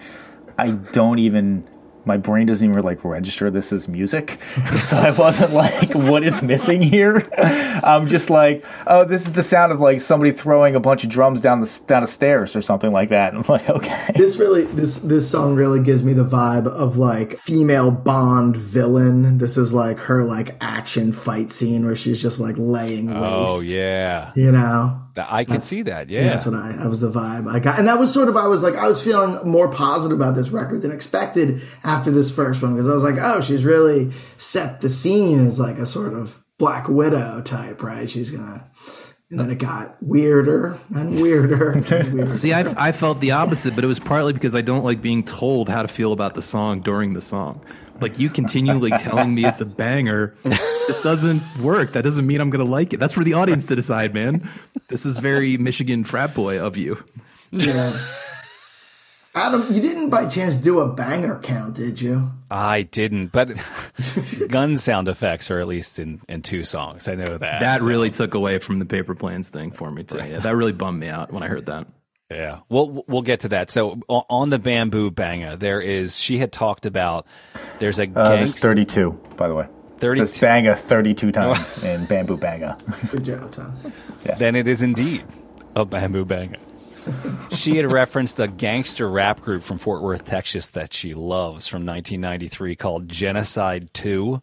I 0.57 0.71
don't 0.71 1.19
even. 1.19 1.68
My 2.06 2.18
brain 2.18 2.47
doesn't 2.47 2.68
even 2.68 2.84
like 2.84 3.04
register 3.04 3.52
this 3.52 3.72
as 3.74 3.88
music. 3.88 4.39
so 4.88 4.97
I 4.97 5.12
wasn't 5.12 5.54
like, 5.54 5.93
what 5.93 6.24
is 6.24 6.41
missing 6.41 6.82
here? 6.82 7.30
I'm 7.38 8.08
just 8.08 8.30
like, 8.30 8.66
oh, 8.88 9.06
this 9.06 9.26
is 9.26 9.34
the 9.34 9.43
sound 9.43 9.72
of 9.72 9.80
like 9.80 10.02
somebody 10.02 10.32
throwing 10.32 10.76
a 10.76 10.80
bunch 10.80 11.04
of 11.04 11.10
drums 11.10 11.41
down 11.41 11.62
the 11.62 11.82
down 11.88 12.02
the 12.02 12.08
stairs 12.08 12.56
or 12.56 12.62
something 12.62 12.91
like 12.91 13.10
that. 13.10 13.34
And 13.34 13.43
I'm 13.50 13.52
like, 13.52 13.70
okay. 13.70 14.12
This 14.16 14.38
really, 14.38 14.64
this 14.66 15.00
this 15.00 15.30
song 15.30 15.56
really 15.56 15.82
gives 15.82 16.04
me 16.04 16.14
the 16.14 16.26
vibe 16.26 16.68
of 16.68 16.97
like 16.97 17.38
female 17.38 17.91
Bond 17.91 18.56
villain. 18.56 19.38
This 19.38 19.58
is 19.58 19.74
like 19.74 20.00
her 20.00 20.24
like 20.24 20.56
action 20.62 21.14
fight 21.14 21.50
scene 21.50 21.86
where 21.86 21.95
she's 21.95 22.22
just 22.22 22.39
like 22.39 22.56
laying 22.58 23.12
oh, 23.12 23.22
waste. 23.22 23.52
Oh 23.52 23.62
yeah, 23.62 24.32
you 24.36 24.52
know. 24.52 25.02
That- 25.16 25.32
I 25.32 25.43
can 25.43 25.62
see 25.62 25.82
that. 25.84 26.10
Yeah. 26.10 26.22
Yeah, 26.22 26.30
that's 26.30 26.45
what 26.45 26.56
I. 26.56 26.72
That 26.74 26.89
was 26.89 27.00
the 27.00 27.12
vibe 27.12 27.50
I 27.50 27.60
got, 27.60 27.80
and 27.80 27.88
that 27.88 28.00
was 28.00 28.14
sort 28.14 28.30
of. 28.30 28.38
I 28.38 28.47
was 28.47 28.64
like, 28.64 28.76
I 28.76 28.88
was 28.88 29.04
feeling 29.04 29.50
more 29.50 29.70
positive 29.70 30.18
about 30.18 30.36
this 30.36 30.50
record 30.50 30.82
than 30.82 30.91
expected 30.91 31.62
after 31.89 32.11
this 32.11 32.33
first 32.33 32.61
one 32.61 32.73
because 32.73 32.87
I 32.87 32.93
was 32.93 33.03
like, 33.03 33.17
oh, 33.19 33.41
she's 33.41 33.65
really 33.65 34.11
set 34.37 34.81
the 34.81 34.89
scene 34.89 35.45
as 35.45 35.59
like 35.59 35.77
a 35.77 35.85
sort 35.85 36.13
of 36.13 36.43
Black 36.57 36.87
Widow 36.87 37.41
type, 37.41 37.81
right? 37.81 38.09
She's 38.09 38.31
gonna. 38.31 38.69
And 39.31 39.39
then 39.39 39.51
it 39.51 39.59
got 39.59 39.95
weirder 40.01 40.75
and 40.95 41.21
weirder 41.21 41.71
and 41.71 41.87
weirder. 42.13 42.33
See, 42.33 42.51
I, 42.51 42.61
I 42.75 42.91
felt 42.91 43.19
the 43.19 43.31
opposite, 43.31 43.75
but 43.75 43.83
it 43.83 43.87
was 43.87 43.99
partly 43.99 44.33
because 44.33 44.55
I 44.55 44.61
don't 44.61 44.83
like 44.83 45.03
being 45.03 45.23
told 45.23 45.69
how 45.69 45.83
to 45.83 45.87
feel 45.87 46.13
about 46.13 46.33
the 46.33 46.41
song 46.41 46.81
during 46.81 47.13
the 47.13 47.21
song. 47.21 47.63
Like 48.01 48.17
you 48.17 48.29
continually 48.29 48.89
telling 48.91 49.35
me 49.35 49.45
it's 49.45 49.61
a 49.61 49.67
banger, 49.67 50.33
this 50.43 51.03
doesn't 51.03 51.41
work. 51.63 51.93
That 51.93 52.03
doesn't 52.03 52.25
mean 52.25 52.41
I'm 52.41 52.49
gonna 52.49 52.63
like 52.63 52.93
it. 52.93 52.97
That's 52.97 53.13
for 53.13 53.23
the 53.23 53.33
audience 53.33 53.65
to 53.65 53.75
decide, 53.75 54.13
man. 54.13 54.49
This 54.87 55.05
is 55.05 55.19
very 55.19 55.57
Michigan 55.57 56.03
frat 56.03 56.33
boy 56.33 56.59
of 56.59 56.77
you. 56.77 57.03
Yeah. 57.51 57.93
Adam, 59.39 59.65
you 59.71 59.79
didn't 59.79 60.09
by 60.09 60.25
chance 60.27 60.57
do 60.57 60.81
a 60.81 60.87
banger 60.93 61.39
count, 61.39 61.75
did 61.75 62.01
you? 62.01 62.29
I 62.51 62.81
didn't, 62.81 63.27
but 63.27 63.49
gun 64.49 64.75
sound 64.75 65.07
effects 65.07 65.49
are 65.49 65.59
at 65.61 65.67
least 65.67 65.97
in, 65.97 66.19
in 66.27 66.41
two 66.41 66.65
songs. 66.65 67.07
I 67.07 67.15
know 67.15 67.37
that. 67.37 67.61
That 67.61 67.79
so, 67.79 67.85
really 67.85 68.11
took 68.11 68.33
away 68.33 68.59
from 68.59 68.79
the 68.79 68.85
paper 68.85 69.15
planes 69.15 69.49
thing 69.49 69.71
for 69.71 69.91
me 69.91 70.03
too. 70.03 70.17
Yeah, 70.17 70.39
that 70.39 70.55
really 70.57 70.73
bummed 70.73 70.99
me 70.99 71.07
out 71.07 71.31
when 71.31 71.41
I 71.41 71.47
heard 71.47 71.67
that. 71.67 71.87
yeah. 72.29 72.59
We'll 72.67 73.05
we'll 73.07 73.21
get 73.21 73.39
to 73.41 73.49
that. 73.49 73.71
So 73.71 74.01
on 74.09 74.49
the 74.49 74.59
bamboo 74.59 75.09
banger, 75.09 75.55
there 75.55 75.79
is. 75.79 76.19
She 76.19 76.37
had 76.37 76.51
talked 76.51 76.85
about. 76.85 77.25
There's 77.77 77.99
a 77.99 78.09
Uh, 78.13 78.29
there's 78.31 78.55
32, 78.55 79.11
by 79.37 79.47
the 79.47 79.55
way. 79.55 79.67
32. 79.99 80.25
Says 80.25 80.41
banga 80.41 80.75
32 80.75 81.31
times 81.31 81.83
in 81.83 82.05
bamboo 82.07 82.35
banga. 82.35 82.77
Good 83.09 83.23
job, 83.23 83.51
Tom. 83.51 83.73
then 84.37 84.55
it 84.55 84.67
is 84.67 84.81
indeed 84.81 85.23
a 85.77 85.85
bamboo 85.85 86.25
banger. 86.25 86.57
She 87.52 87.78
had 87.78 87.86
referenced 87.86 88.39
a 88.39 88.47
gangster 88.47 89.10
rap 89.10 89.41
group 89.41 89.64
from 89.64 89.78
Fort 89.78 90.02
Worth, 90.02 90.26
Texas 90.26 90.72
that 90.72 90.93
she 90.93 91.14
loves 91.14 91.68
from 91.68 91.86
1993 91.86 92.76
called 92.76 93.10
Genocide 93.10 93.93
2. 93.93 94.41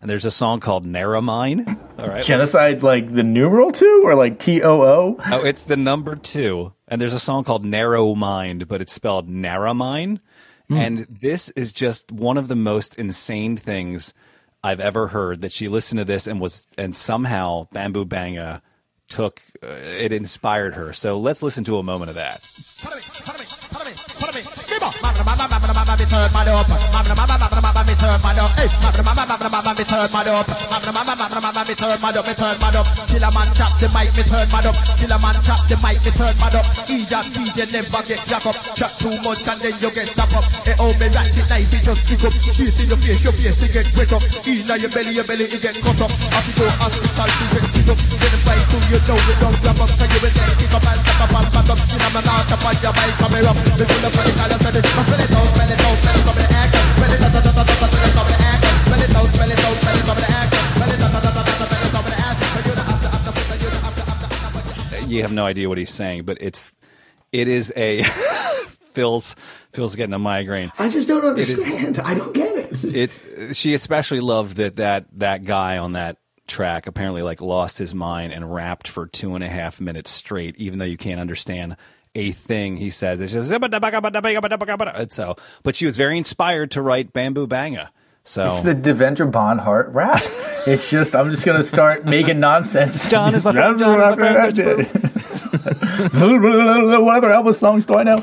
And 0.00 0.08
there's 0.08 0.24
a 0.24 0.30
song 0.30 0.60
called 0.60 0.86
Narromine. 0.86 1.76
All 1.98 2.06
right. 2.06 2.24
Genocide, 2.24 2.82
like 2.82 3.12
the 3.12 3.24
numeral 3.24 3.72
two, 3.72 4.02
or 4.04 4.14
like 4.14 4.38
T 4.38 4.62
O 4.62 4.82
O? 4.82 5.16
Oh, 5.26 5.44
it's 5.44 5.64
the 5.64 5.76
number 5.76 6.14
two. 6.14 6.72
And 6.86 7.00
there's 7.00 7.14
a 7.14 7.18
song 7.18 7.42
called 7.42 7.64
Narrow 7.64 8.14
Mind, 8.14 8.68
but 8.68 8.80
it's 8.80 8.92
spelled 8.92 9.28
Narromine. 9.28 10.20
Hmm. 10.68 10.74
And 10.74 11.06
this 11.08 11.50
is 11.50 11.72
just 11.72 12.12
one 12.12 12.38
of 12.38 12.46
the 12.46 12.54
most 12.54 12.94
insane 12.94 13.56
things 13.56 14.14
I've 14.62 14.80
ever 14.80 15.08
heard 15.08 15.40
that 15.40 15.52
she 15.52 15.66
listened 15.68 15.98
to 15.98 16.04
this 16.04 16.26
and 16.26 16.40
was, 16.40 16.68
and 16.76 16.94
somehow 16.94 17.66
Bamboo 17.72 18.04
Banga 18.04 18.62
took, 19.08 19.40
uh, 19.62 19.66
it 19.66 20.12
inspired 20.12 20.74
her. 20.74 20.92
So 20.92 21.18
let's 21.18 21.42
listen 21.42 21.64
to 21.64 21.78
a 21.78 21.82
moment 21.82 22.10
of 22.10 22.14
that. 22.16 22.40
Killer 33.18 33.34
man 33.34 33.50
chop 33.56 33.74
the 33.82 33.88
mic, 33.90 34.14
me 34.14 34.22
turn 34.22 34.46
mad 34.54 34.66
up. 34.70 34.76
Killer 34.94 35.18
man 35.18 35.36
chop 35.42 35.58
the 35.66 35.74
mic, 35.82 35.98
me 36.06 36.10
turn 36.14 36.32
mad 36.38 36.54
up. 36.54 36.66
Idiot 36.86 37.26
DJ 37.34 37.66
never 37.74 38.02
get 38.06 38.22
jack 38.30 38.46
up. 38.46 38.54
Chat 38.78 38.92
too 39.02 39.10
much 39.26 39.42
and 39.42 39.58
then 39.58 39.74
you 39.82 39.90
get 39.90 40.06
stop 40.06 40.30
up. 40.38 40.46
Hey, 40.62 40.78
oh, 40.78 40.94
me 41.02 41.10
ratchet 41.10 41.48
knife, 41.50 41.72
it 41.74 41.82
just 41.82 42.06
kick 42.06 42.22
up. 42.22 42.34
Shoot 42.38 42.78
in 42.78 42.88
your 42.88 43.00
face, 43.02 43.24
your 43.26 43.34
face, 43.34 43.58
it 43.58 43.74
get 43.74 43.90
wet 43.98 44.12
up. 44.14 44.22
Inna 44.46 44.74
your 44.78 44.92
belly, 44.94 45.12
your 45.18 45.26
belly, 45.26 45.50
it 45.50 45.58
get 45.58 45.76
cut 45.82 45.98
up. 45.98 46.12
Have 46.14 46.46
to 46.46 46.52
go 46.54 46.64
hospital 46.78 47.28
get 47.52 47.64
pick 47.74 47.88
up. 47.90 47.98
Then 47.98 48.30
the 48.30 48.38
fight 48.46 48.62
through 48.70 48.86
you 48.86 48.98
know 49.02 49.18
you 49.18 49.34
don't 49.42 49.58
up. 49.66 49.88
So 49.88 50.04
you 50.04 50.18
will 50.22 50.34
get 50.36 50.52
kick 50.62 50.74
up 50.78 50.86
and 50.88 51.00
step 51.02 51.22
up 51.26 51.34
and 51.36 51.48
back 51.52 51.70
up. 51.74 51.78
Killer 51.90 52.10
man 52.14 52.28
out 52.28 52.52
up 52.54 52.64
on 52.64 52.74
your 52.80 52.94
coming 53.18 53.46
up. 53.50 53.58
Me 53.76 53.84
feel 53.88 54.00
the 54.04 54.10
it 54.14 54.30
it 54.30 54.38
it 54.38 54.54
over 54.54 54.70
the. 54.70 54.80
Spell 54.86 55.18
it 55.18 55.32
out, 55.34 55.50
spell 55.50 55.66
it 55.66 55.82
out, 55.82 55.96
spell 55.98 56.14
it 56.14 56.14
it 56.14 56.14
out, 56.14 56.18
spell 56.22 56.38
it 56.38 56.52
out, 56.54 56.57
You 65.08 65.22
have 65.22 65.32
no 65.32 65.46
idea 65.46 65.68
what 65.68 65.78
he's 65.78 65.90
saying, 65.90 66.24
but 66.24 66.36
it's, 66.40 66.74
it 67.32 67.48
is 67.48 67.72
a, 67.74 68.02
Phil's, 68.92 69.34
Phil's 69.72 69.96
getting 69.96 70.12
a 70.12 70.18
migraine. 70.18 70.70
I 70.78 70.88
just 70.88 71.08
don't 71.08 71.24
understand. 71.24 71.98
I 71.98 72.14
don't 72.14 72.34
get 72.34 72.54
it. 72.56 72.84
it's 72.84 73.56
she 73.56 73.74
especially 73.74 74.20
loved 74.20 74.56
that 74.58 74.76
that 74.76 75.06
that 75.14 75.44
guy 75.44 75.78
on 75.78 75.92
that 75.92 76.18
track 76.46 76.86
apparently 76.86 77.22
like 77.22 77.40
lost 77.40 77.78
his 77.78 77.94
mind 77.94 78.32
and 78.32 78.52
rapped 78.52 78.88
for 78.88 79.06
two 79.06 79.34
and 79.34 79.44
a 79.44 79.48
half 79.48 79.80
minutes 79.80 80.10
straight 80.10 80.56
even 80.56 80.78
though 80.78 80.84
you 80.84 80.96
can't 80.96 81.20
understand 81.20 81.76
a 82.14 82.32
thing 82.32 82.76
he 82.76 82.90
says. 82.90 83.20
It's 83.20 83.32
just 83.32 83.50
so 85.10 85.36
but 85.62 85.76
she 85.76 85.86
was 85.86 85.96
very 85.96 86.18
inspired 86.18 86.70
to 86.72 86.82
write 86.82 87.12
bamboo 87.12 87.46
banga 87.46 87.92
so 88.28 88.46
It's 88.46 88.60
the 88.60 88.74
Devendra 88.74 89.30
Banhart 89.30 89.94
rap. 89.94 90.22
It's 90.66 90.90
just, 90.90 91.14
I'm 91.14 91.30
just 91.30 91.46
going 91.46 91.56
to 91.56 91.64
start 91.66 92.04
making 92.04 92.40
nonsense. 92.40 93.08
John 93.08 93.34
is 93.34 93.42
my 93.44 93.52
friend, 93.52 93.78
John 93.78 94.00
is 94.00 94.06
my 94.06 94.16
friend, 94.16 94.86
what 97.02 97.16
other 97.16 97.30
Elvis 97.30 97.56
songs 97.56 97.86
do 97.86 97.94
I 97.94 98.02
know? 98.02 98.18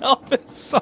Elvis 0.00 0.48
song. 0.48 0.80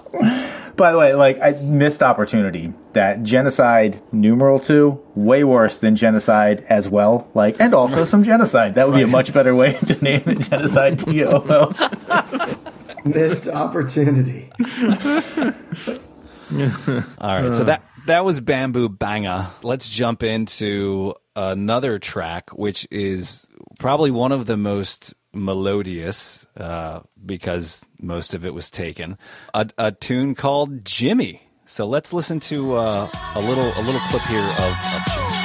By 0.77 0.93
the 0.93 0.99
way, 0.99 1.15
like, 1.15 1.41
I 1.43 1.51
missed 1.63 2.05
opportunity 2.05 2.73
that 2.93 3.25
genocide 3.25 4.01
numeral 4.13 4.61
two, 4.61 5.01
way 5.17 5.43
worse 5.43 5.79
than 5.79 5.97
genocide 5.97 6.65
as 6.69 6.89
well. 6.89 7.27
Like, 7.35 7.57
and 7.59 7.75
also 7.75 8.05
some 8.05 8.23
genocide. 8.23 8.77
That 8.77 8.87
would 8.87 8.95
be 8.95 9.03
a 9.03 9.09
much 9.09 9.35
better 9.35 9.57
way 9.57 9.73
to 9.73 9.95
name 10.05 10.23
it 10.27 10.49
genocide 10.49 11.01
T 11.01 11.25
O 11.25 11.45
O. 11.49 11.73
Missed 13.05 13.49
opportunity. 13.49 14.53
all 17.19 17.43
right 17.43 17.55
so 17.55 17.65
that 17.65 17.83
that 18.07 18.25
was 18.25 18.41
bamboo 18.41 18.89
banga 18.89 19.53
let's 19.63 19.89
jump 19.89 20.23
into 20.23 21.15
another 21.37 21.99
track 21.99 22.51
which 22.51 22.87
is 22.91 23.49
probably 23.79 24.11
one 24.11 24.33
of 24.33 24.47
the 24.47 24.57
most 24.57 25.15
melodious 25.33 26.47
uh, 26.57 27.01
because 27.25 27.85
most 28.01 28.35
of 28.35 28.45
it 28.45 28.55
was 28.55 28.71
taken. 28.71 29.19
A, 29.55 29.69
a 29.79 29.93
tune 29.93 30.35
called 30.35 30.85
jimmy. 30.85 31.43
So 31.65 31.87
let's 31.87 32.13
listen 32.13 32.41
to 32.41 32.75
uh, 32.75 33.09
a 33.35 33.41
little 33.41 33.71
a 33.77 33.83
little 33.83 34.01
clip 34.09 34.23
here 34.23 34.39
of, 34.39 34.73
of 34.95 35.15
jimmy 35.15 35.38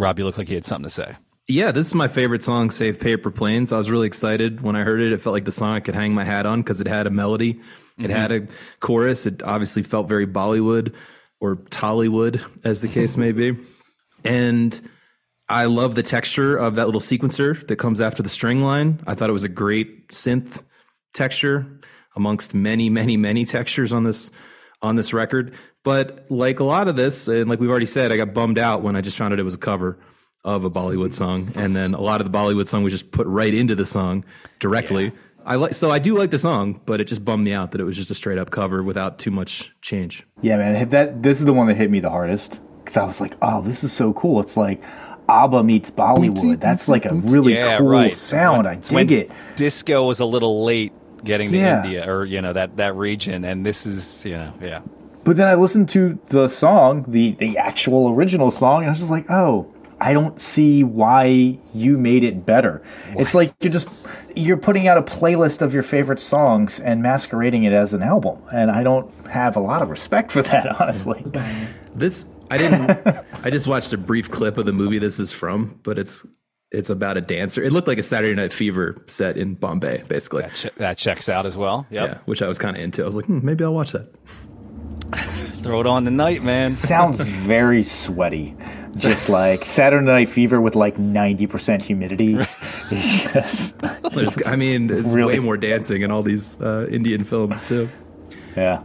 Rob, 0.00 0.18
you 0.18 0.24
look 0.24 0.38
like 0.38 0.48
you 0.48 0.56
had 0.56 0.64
something 0.64 0.84
to 0.84 0.90
say. 0.90 1.16
Yeah, 1.46 1.72
this 1.72 1.88
is 1.88 1.94
my 1.94 2.08
favorite 2.08 2.42
song, 2.42 2.70
Save 2.70 3.00
Paper 3.00 3.30
Planes. 3.30 3.72
I 3.72 3.78
was 3.78 3.90
really 3.90 4.06
excited 4.06 4.60
when 4.60 4.76
I 4.76 4.82
heard 4.82 5.00
it. 5.00 5.12
It 5.12 5.20
felt 5.20 5.34
like 5.34 5.44
the 5.44 5.52
song 5.52 5.74
I 5.74 5.80
could 5.80 5.94
hang 5.94 6.14
my 6.14 6.24
hat 6.24 6.46
on 6.46 6.62
because 6.62 6.80
it 6.80 6.86
had 6.86 7.06
a 7.06 7.10
melody. 7.10 7.50
It 7.50 8.04
mm-hmm. 8.04 8.10
had 8.10 8.32
a 8.32 8.46
chorus. 8.78 9.26
It 9.26 9.42
obviously 9.42 9.82
felt 9.82 10.08
very 10.08 10.26
Bollywood 10.26 10.94
or 11.40 11.56
Tollywood, 11.56 12.42
as 12.64 12.80
the 12.80 12.88
case 12.88 13.16
may 13.16 13.32
be. 13.32 13.58
And 14.24 14.80
I 15.48 15.64
love 15.64 15.96
the 15.96 16.02
texture 16.02 16.56
of 16.56 16.76
that 16.76 16.86
little 16.86 17.00
sequencer 17.00 17.66
that 17.66 17.76
comes 17.76 18.00
after 18.00 18.22
the 18.22 18.28
string 18.28 18.62
line. 18.62 19.00
I 19.06 19.14
thought 19.14 19.28
it 19.28 19.34
was 19.34 19.44
a 19.44 19.48
great 19.48 20.08
synth 20.08 20.62
texture 21.12 21.80
amongst 22.16 22.54
many, 22.54 22.88
many, 22.88 23.16
many 23.16 23.44
textures 23.44 23.92
on 23.92 24.04
this 24.04 24.30
on 24.82 24.96
this 24.96 25.12
record. 25.12 25.54
But 25.82 26.26
like 26.30 26.60
a 26.60 26.64
lot 26.64 26.88
of 26.88 26.96
this, 26.96 27.26
and 27.28 27.48
like 27.48 27.58
we've 27.60 27.70
already 27.70 27.86
said, 27.86 28.12
I 28.12 28.16
got 28.16 28.34
bummed 28.34 28.58
out 28.58 28.82
when 28.82 28.96
I 28.96 29.00
just 29.00 29.16
found 29.16 29.32
out 29.32 29.40
it 29.40 29.44
was 29.44 29.54
a 29.54 29.58
cover 29.58 29.98
of 30.44 30.64
a 30.64 30.70
Bollywood 30.70 31.12
song, 31.14 31.52
and 31.54 31.74
then 31.74 31.94
a 31.94 32.00
lot 32.00 32.20
of 32.20 32.30
the 32.30 32.36
Bollywood 32.36 32.68
song 32.68 32.82
was 32.82 32.92
just 32.92 33.12
put 33.12 33.26
right 33.26 33.52
into 33.52 33.74
the 33.74 33.86
song 33.86 34.24
directly. 34.58 35.12
I 35.44 35.56
like 35.56 35.72
so 35.74 35.90
I 35.90 35.98
do 35.98 36.16
like 36.18 36.30
the 36.30 36.38
song, 36.38 36.80
but 36.84 37.00
it 37.00 37.04
just 37.04 37.24
bummed 37.24 37.44
me 37.44 37.52
out 37.54 37.72
that 37.72 37.80
it 37.80 37.84
was 37.84 37.96
just 37.96 38.10
a 38.10 38.14
straight 38.14 38.38
up 38.38 38.50
cover 38.50 38.82
without 38.82 39.18
too 39.18 39.30
much 39.30 39.72
change. 39.80 40.26
Yeah, 40.42 40.58
man, 40.58 40.88
that 40.90 41.22
this 41.22 41.38
is 41.38 41.46
the 41.46 41.54
one 41.54 41.66
that 41.68 41.76
hit 41.78 41.90
me 41.90 42.00
the 42.00 42.10
hardest 42.10 42.60
because 42.80 42.98
I 42.98 43.04
was 43.04 43.20
like, 43.20 43.34
"Oh, 43.40 43.62
this 43.62 43.82
is 43.82 43.90
so 43.92 44.12
cool!" 44.12 44.40
It's 44.40 44.56
like 44.58 44.82
ABBA 45.30 45.62
meets 45.62 45.90
Bollywood. 45.90 46.60
That's 46.60 46.88
like 46.88 47.06
a 47.06 47.14
really 47.14 47.54
yeah, 47.54 47.78
cool 47.78 47.88
right. 47.88 48.16
sound. 48.16 48.66
I 48.68 48.74
It's 48.74 48.88
dig 48.90 48.94
when 48.94 49.10
it. 49.18 49.30
Disco 49.56 50.06
was 50.06 50.20
a 50.20 50.26
little 50.26 50.62
late 50.64 50.92
getting 51.24 51.52
to 51.52 51.56
Yeah. 51.56 51.84
India 51.84 52.10
or 52.10 52.26
you 52.26 52.42
know 52.42 52.52
that 52.52 52.76
that 52.76 52.94
region, 52.96 53.44
and 53.44 53.64
this 53.64 53.86
is 53.86 54.26
you 54.26 54.32
know 54.36 54.52
yeah. 54.60 54.80
But 55.24 55.36
then 55.36 55.46
I 55.48 55.54
listened 55.54 55.88
to 55.90 56.18
the 56.28 56.48
song, 56.48 57.04
the 57.08 57.36
the 57.38 57.58
actual 57.58 58.08
original 58.10 58.50
song, 58.50 58.80
and 58.82 58.86
I 58.86 58.90
was 58.90 58.98
just 59.00 59.10
like, 59.10 59.30
"Oh, 59.30 59.66
I 60.00 60.12
don't 60.12 60.40
see 60.40 60.82
why 60.82 61.58
you 61.74 61.98
made 61.98 62.24
it 62.24 62.46
better." 62.46 62.82
It's 63.16 63.34
like 63.34 63.52
you're 63.60 63.72
just 63.72 63.88
you're 64.34 64.56
putting 64.56 64.88
out 64.88 64.96
a 64.96 65.02
playlist 65.02 65.60
of 65.60 65.74
your 65.74 65.82
favorite 65.82 66.20
songs 66.20 66.80
and 66.80 67.02
masquerading 67.02 67.64
it 67.64 67.72
as 67.72 67.92
an 67.92 68.02
album, 68.02 68.38
and 68.52 68.70
I 68.70 68.82
don't 68.82 69.12
have 69.26 69.56
a 69.56 69.60
lot 69.60 69.82
of 69.82 69.90
respect 69.90 70.32
for 70.32 70.42
that, 70.42 70.66
honestly. 70.80 71.24
This 71.94 72.34
I 72.50 72.58
didn't. 72.58 72.90
I 73.44 73.50
just 73.50 73.66
watched 73.66 73.92
a 73.92 73.98
brief 73.98 74.30
clip 74.30 74.56
of 74.58 74.66
the 74.66 74.72
movie 74.72 74.98
this 74.98 75.20
is 75.20 75.32
from, 75.32 75.78
but 75.82 75.98
it's 75.98 76.26
it's 76.72 76.88
about 76.88 77.16
a 77.16 77.20
dancer. 77.20 77.62
It 77.62 77.72
looked 77.72 77.88
like 77.88 77.98
a 77.98 78.02
Saturday 78.02 78.34
Night 78.34 78.52
Fever 78.52 78.96
set 79.06 79.36
in 79.36 79.54
Bombay, 79.54 80.04
basically. 80.08 80.44
Che- 80.54 80.70
that 80.76 80.98
checks 80.98 81.28
out 81.28 81.44
as 81.44 81.56
well. 81.56 81.86
Yep. 81.90 82.08
Yeah, 82.08 82.18
which 82.26 82.42
I 82.42 82.48
was 82.48 82.58
kind 82.58 82.76
of 82.76 82.82
into. 82.82 83.02
I 83.02 83.06
was 83.06 83.16
like, 83.16 83.26
hmm, 83.26 83.44
maybe 83.44 83.64
I'll 83.64 83.74
watch 83.74 83.92
that. 83.92 84.08
Throw 85.62 85.80
it 85.80 85.86
on 85.86 86.04
tonight, 86.04 86.42
man. 86.42 86.74
Sounds 86.76 87.20
very 87.20 87.82
sweaty. 87.82 88.56
Just 88.96 89.28
like 89.40 89.64
Saturday 89.64 90.04
Night 90.04 90.28
Fever 90.28 90.60
with 90.60 90.74
like 90.74 90.96
90% 90.96 91.82
humidity. 91.82 92.36
It's 92.90 93.32
just, 93.32 93.78
There's, 94.14 94.36
I 94.46 94.56
mean, 94.56 94.90
it's 94.90 95.12
Really? 95.12 95.34
way 95.34 95.38
more 95.40 95.56
dancing 95.56 96.02
in 96.02 96.10
all 96.10 96.22
these 96.22 96.60
uh, 96.60 96.86
Indian 96.90 97.24
films 97.24 97.62
too. 97.62 97.88
yeah. 98.56 98.82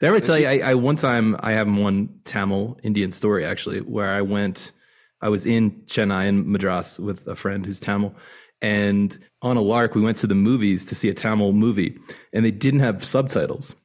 Did 0.00 0.06
I 0.06 0.08
ever 0.08 0.20
tell 0.20 0.38
you? 0.38 0.48
I, 0.48 0.58
I 0.70 0.74
one 0.74 0.96
time 0.96 1.36
I 1.40 1.52
have 1.52 1.68
one 1.72 2.20
Tamil 2.24 2.78
Indian 2.82 3.10
story 3.12 3.44
actually, 3.44 3.80
where 3.80 4.10
I 4.10 4.22
went. 4.22 4.72
I 5.20 5.28
was 5.28 5.46
in 5.46 5.82
Chennai 5.86 6.26
in 6.26 6.50
Madras 6.50 6.98
with 6.98 7.28
a 7.28 7.36
friend 7.36 7.64
who's 7.64 7.78
Tamil, 7.78 8.12
and 8.60 9.16
on 9.42 9.56
a 9.56 9.60
lark 9.60 9.94
we 9.94 10.00
went 10.00 10.16
to 10.18 10.26
the 10.26 10.34
movies 10.34 10.84
to 10.86 10.96
see 10.96 11.08
a 11.08 11.14
Tamil 11.14 11.52
movie, 11.52 11.96
and 12.32 12.44
they 12.44 12.50
didn't 12.50 12.80
have 12.80 13.04
subtitles. 13.04 13.76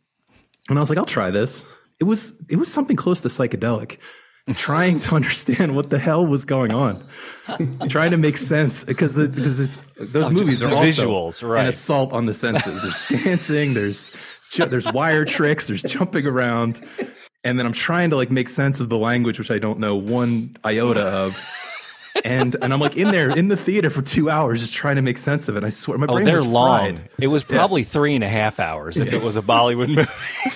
And 0.70 0.80
I 0.80 0.82
was 0.82 0.90
like, 0.90 0.98
I'll 0.98 1.06
try 1.06 1.30
this. 1.30 1.72
It 2.00 2.04
was 2.06 2.36
it 2.50 2.58
was 2.58 2.72
something 2.72 2.96
close 2.96 3.22
to 3.22 3.28
psychedelic. 3.30 3.98
Trying 4.56 5.00
to 5.00 5.14
understand 5.16 5.76
what 5.76 5.90
the 5.90 6.00
hell 6.00 6.26
was 6.26 6.46
going 6.46 6.74
on, 6.74 7.04
trying 7.90 8.12
to 8.12 8.18
make 8.18 8.38
sense 8.38 8.86
because 8.86 9.18
because 9.18 9.60
it's 9.60 9.78
those 10.00 10.30
movies 10.30 10.64
Oh, 10.64 10.64
just 10.64 10.64
are 10.64 10.70
the 10.70 10.76
also 10.76 11.08
visuals, 11.10 11.50
right. 11.50 11.62
an 11.64 11.68
assault 11.68 12.14
on 12.14 12.28
the 12.28 12.34
senses. 12.34 12.82
There's 13.10 13.24
dancing, 13.26 13.74
there's 13.74 14.16
ju- 14.54 14.64
there's 14.68 14.90
wire 14.94 15.26
tricks, 15.26 15.68
there's 15.68 15.82
jumping 15.82 16.26
around, 16.26 16.80
and 17.44 17.60
then 17.60 17.66
I'm 17.66 17.74
trying 17.74 18.10
to 18.12 18.16
like 18.16 18.32
make 18.32 18.48
sense 18.48 18.80
of 18.80 18.88
the 18.88 18.98
language 18.98 19.38
which 19.38 19.52
I 19.52 19.60
don't 19.60 19.80
know 19.80 19.98
one 19.98 20.56
iota 20.64 21.04
of. 21.04 21.44
And 22.24 22.56
and 22.62 22.74
I'm 22.74 22.80
like 22.80 22.98
in 22.98 23.12
there 23.12 23.30
in 23.36 23.48
the 23.48 23.58
theater 23.58 23.90
for 23.90 24.02
two 24.02 24.30
hours 24.30 24.62
just 24.62 24.74
trying 24.74 24.96
to 24.98 25.02
make 25.02 25.18
sense 25.18 25.48
of 25.48 25.56
it. 25.58 25.64
I 25.64 25.70
swear 25.70 25.98
my 25.98 26.08
Oh, 26.10 26.14
brain 26.14 26.26
they're 26.26 26.36
was 26.36 26.46
long. 26.46 26.96
fried. 26.98 27.10
It 27.20 27.28
was 27.28 27.44
probably 27.44 27.84
three 27.84 28.16
and 28.16 28.24
a 28.24 28.30
half 28.30 28.60
hours 28.60 28.98
if 28.98 29.14
it 29.14 29.22
was 29.22 29.38
a 29.38 29.42
Bollywood 29.42 29.88
movie. 29.96 30.10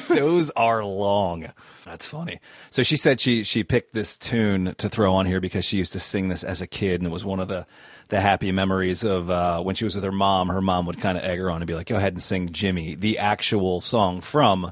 Those 0.20 0.51
are 0.51 0.84
long. 0.84 1.47
That's 1.86 2.07
funny. 2.07 2.39
So 2.70 2.84
she 2.84 2.97
said 2.97 3.20
she 3.20 3.43
she 3.43 3.64
picked 3.64 3.93
this 3.93 4.18
tune 4.18 4.76
to 4.78 4.89
throw 4.89 5.14
on 5.16 5.26
here 5.26 5.39
because 5.41 5.66
she 5.66 5.78
used 5.78 5.93
to 5.93 5.99
sing 5.99 6.30
this 6.30 6.43
as 6.43 6.62
a 6.62 6.68
kid, 6.68 7.01
and 7.01 7.07
it 7.07 7.12
was 7.12 7.26
one 7.26 7.39
of 7.39 7.47
the 7.47 7.66
the 8.09 8.20
happy 8.22 8.51
memories 8.51 9.03
of 9.03 9.30
uh, 9.30 9.62
when 9.62 9.76
she 9.76 9.84
was 9.86 9.95
with 9.95 10.03
her 10.03 10.12
mom. 10.12 10.49
Her 10.49 10.62
mom 10.62 10.86
would 10.86 10.99
kind 10.99 11.18
of 11.18 11.24
egg 11.24 11.39
her 11.39 11.49
on 11.49 11.62
and 11.62 11.68
be 11.68 11.74
like, 11.74 11.88
"Go 11.88 11.95
ahead 11.95 12.14
and 12.14 12.22
sing 12.22 12.49
Jimmy, 12.51 12.95
the 12.95 13.18
actual 13.20 13.82
song 13.82 14.22
from 14.22 14.72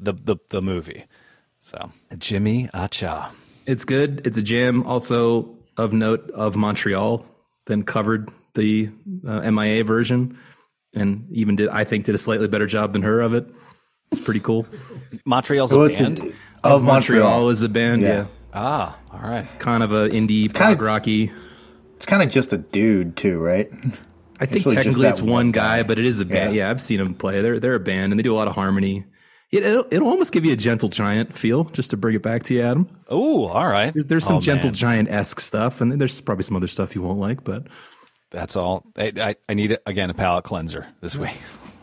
the 0.00 0.12
the, 0.12 0.36
the 0.48 0.62
movie." 0.62 1.04
So 1.62 1.90
Jimmy 2.16 2.68
Aaja. 2.74 3.30
It's 3.66 3.84
good. 3.84 4.26
It's 4.26 4.38
a 4.38 4.42
jam. 4.42 4.84
Also 4.86 5.57
of 5.78 5.92
note 5.94 6.30
of 6.34 6.56
Montreal, 6.56 7.24
then 7.66 7.82
covered 7.84 8.28
the 8.54 8.90
uh, 9.26 9.50
MIA 9.50 9.84
version, 9.84 10.36
and 10.94 11.26
even 11.32 11.56
did 11.56 11.68
I 11.68 11.84
think 11.84 12.04
did 12.04 12.14
a 12.14 12.18
slightly 12.18 12.48
better 12.48 12.66
job 12.66 12.92
than 12.92 13.02
her 13.02 13.20
of 13.20 13.32
it. 13.34 13.46
It's 14.12 14.22
pretty 14.22 14.40
cool. 14.40 14.66
Montreal's 15.24 15.72
a 15.72 15.78
Well, 15.78 15.86
a- 15.90 15.94
band. 15.94 16.20
of 16.64 16.82
Montreal, 16.82 17.22
Montreal. 17.30 17.48
is 17.50 17.62
a 17.62 17.68
band, 17.68 18.02
yeah. 18.02 18.08
Yeah. 18.08 18.26
Ah, 18.52 18.98
all 19.12 19.20
right. 19.30 19.46
Kind 19.58 19.82
of 19.82 19.92
a 19.92 20.08
indie 20.10 20.52
kinda- 20.52 20.82
rocky. 20.82 21.30
It's 21.96 22.06
kind 22.06 22.22
of 22.22 22.30
just 22.30 22.52
a 22.52 22.58
dude, 22.58 23.16
too, 23.16 23.38
right? 23.38 23.70
I 24.40 24.46
think 24.46 24.64
really 24.66 24.76
technically 24.76 25.06
it's 25.08 25.20
one 25.20 25.30
one 25.32 25.52
guy, 25.52 25.78
guy. 25.78 25.82
but 25.88 25.98
it 25.98 26.06
is 26.06 26.20
a 26.20 26.24
band. 26.24 26.54
Yeah. 26.54 26.64
Yeah, 26.66 26.70
I've 26.70 26.80
seen 26.80 26.98
them 26.98 27.12
play. 27.14 27.42
They're 27.42 27.58
they're 27.58 27.74
a 27.74 27.80
band 27.80 28.12
and 28.12 28.18
they 28.18 28.22
do 28.22 28.32
a 28.32 28.36
lot 28.38 28.46
of 28.48 28.54
harmony. 28.54 29.04
It, 29.50 29.62
it'll, 29.64 29.86
it'll 29.90 30.08
almost 30.08 30.32
give 30.32 30.44
you 30.44 30.52
a 30.52 30.56
gentle 30.56 30.88
giant 30.90 31.34
feel, 31.34 31.64
just 31.64 31.90
to 31.92 31.96
bring 31.96 32.14
it 32.14 32.22
back 32.22 32.42
to 32.44 32.54
you, 32.54 32.62
Adam. 32.62 32.88
Oh, 33.08 33.46
all 33.46 33.66
right. 33.66 33.94
There- 33.94 34.02
There's 34.02 34.26
some 34.26 34.36
Oh, 34.36 34.40
gentle 34.40 34.70
giant 34.70 35.08
esque 35.10 35.40
stuff, 35.40 35.80
and 35.80 35.90
then 35.90 35.98
there's 35.98 36.20
probably 36.20 36.44
some 36.44 36.56
other 36.56 36.68
stuff 36.68 36.94
you 36.94 37.00
won't 37.02 37.18
like, 37.18 37.44
but 37.44 37.66
That's 38.30 38.56
all. 38.56 38.84
I, 38.98 39.12
I, 39.18 39.36
I 39.48 39.54
need 39.54 39.78
again 39.86 40.10
a 40.10 40.14
palate 40.14 40.44
cleanser 40.44 40.86
this 41.00 41.16
week. 41.16 41.32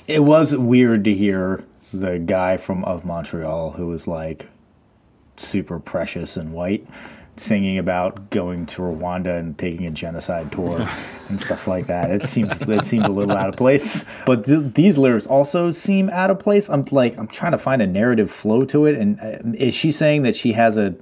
It 0.08 0.20
was 0.20 0.56
weird 0.56 1.04
to 1.06 1.14
hear 1.16 1.64
the 1.92 2.20
guy 2.20 2.58
from 2.58 2.84
Of 2.86 3.04
Montreal 3.04 3.72
who 3.72 3.88
was 3.88 4.06
like 4.06 4.46
super 5.38 5.80
precious 5.80 6.38
and 6.38 6.54
white 6.54 6.86
singing 7.38 7.78
about 7.78 8.30
going 8.30 8.66
to 8.68 8.82
Rwanda 8.82 9.40
and 9.40 9.58
taking 9.58 9.86
a 9.86 9.92
genocide 9.92 10.52
tour 10.52 10.88
and 11.30 11.42
stuff 11.42 11.68
like 11.68 11.88
that. 11.88 12.12
It 12.12 12.26
seems 12.26 12.60
it 12.62 12.86
seemed 12.86 13.06
a 13.06 13.12
little 13.12 13.36
out 13.36 13.50
of 13.50 13.56
place. 13.56 14.06
But 14.26 14.46
th- 14.46 14.74
these 14.74 14.98
lyrics 14.98 15.26
also 15.26 15.72
seem 15.72 16.10
out 16.10 16.32
of 16.32 16.40
place. 16.40 16.70
I'm 16.70 16.86
like 16.92 17.18
I'm 17.18 17.28
trying 17.28 17.52
to 17.52 17.58
find 17.58 17.82
a 17.82 17.88
narrative 17.88 18.32
flow 18.32 18.66
to 18.66 18.86
it. 18.86 18.96
And 18.96 19.20
uh, 19.20 19.58
is 19.58 19.74
she 19.74 19.92
saying 19.92 20.24
that 20.24 20.36
she 20.36 20.54
has 20.54 20.78
a 20.78 20.96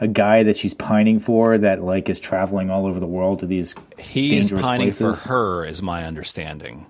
a 0.00 0.08
guy 0.08 0.42
that 0.42 0.56
she's 0.56 0.74
pining 0.74 1.20
for 1.20 1.58
that 1.58 1.82
like 1.82 2.08
is 2.08 2.18
traveling 2.18 2.70
all 2.70 2.86
over 2.86 2.98
the 2.98 3.06
world 3.06 3.40
to 3.40 3.46
these 3.46 3.74
He's 3.98 4.48
dangerous 4.48 4.62
pining 4.62 4.86
places? 4.86 5.22
for 5.22 5.28
her, 5.28 5.64
is 5.64 5.82
my 5.82 6.04
understanding, 6.04 6.86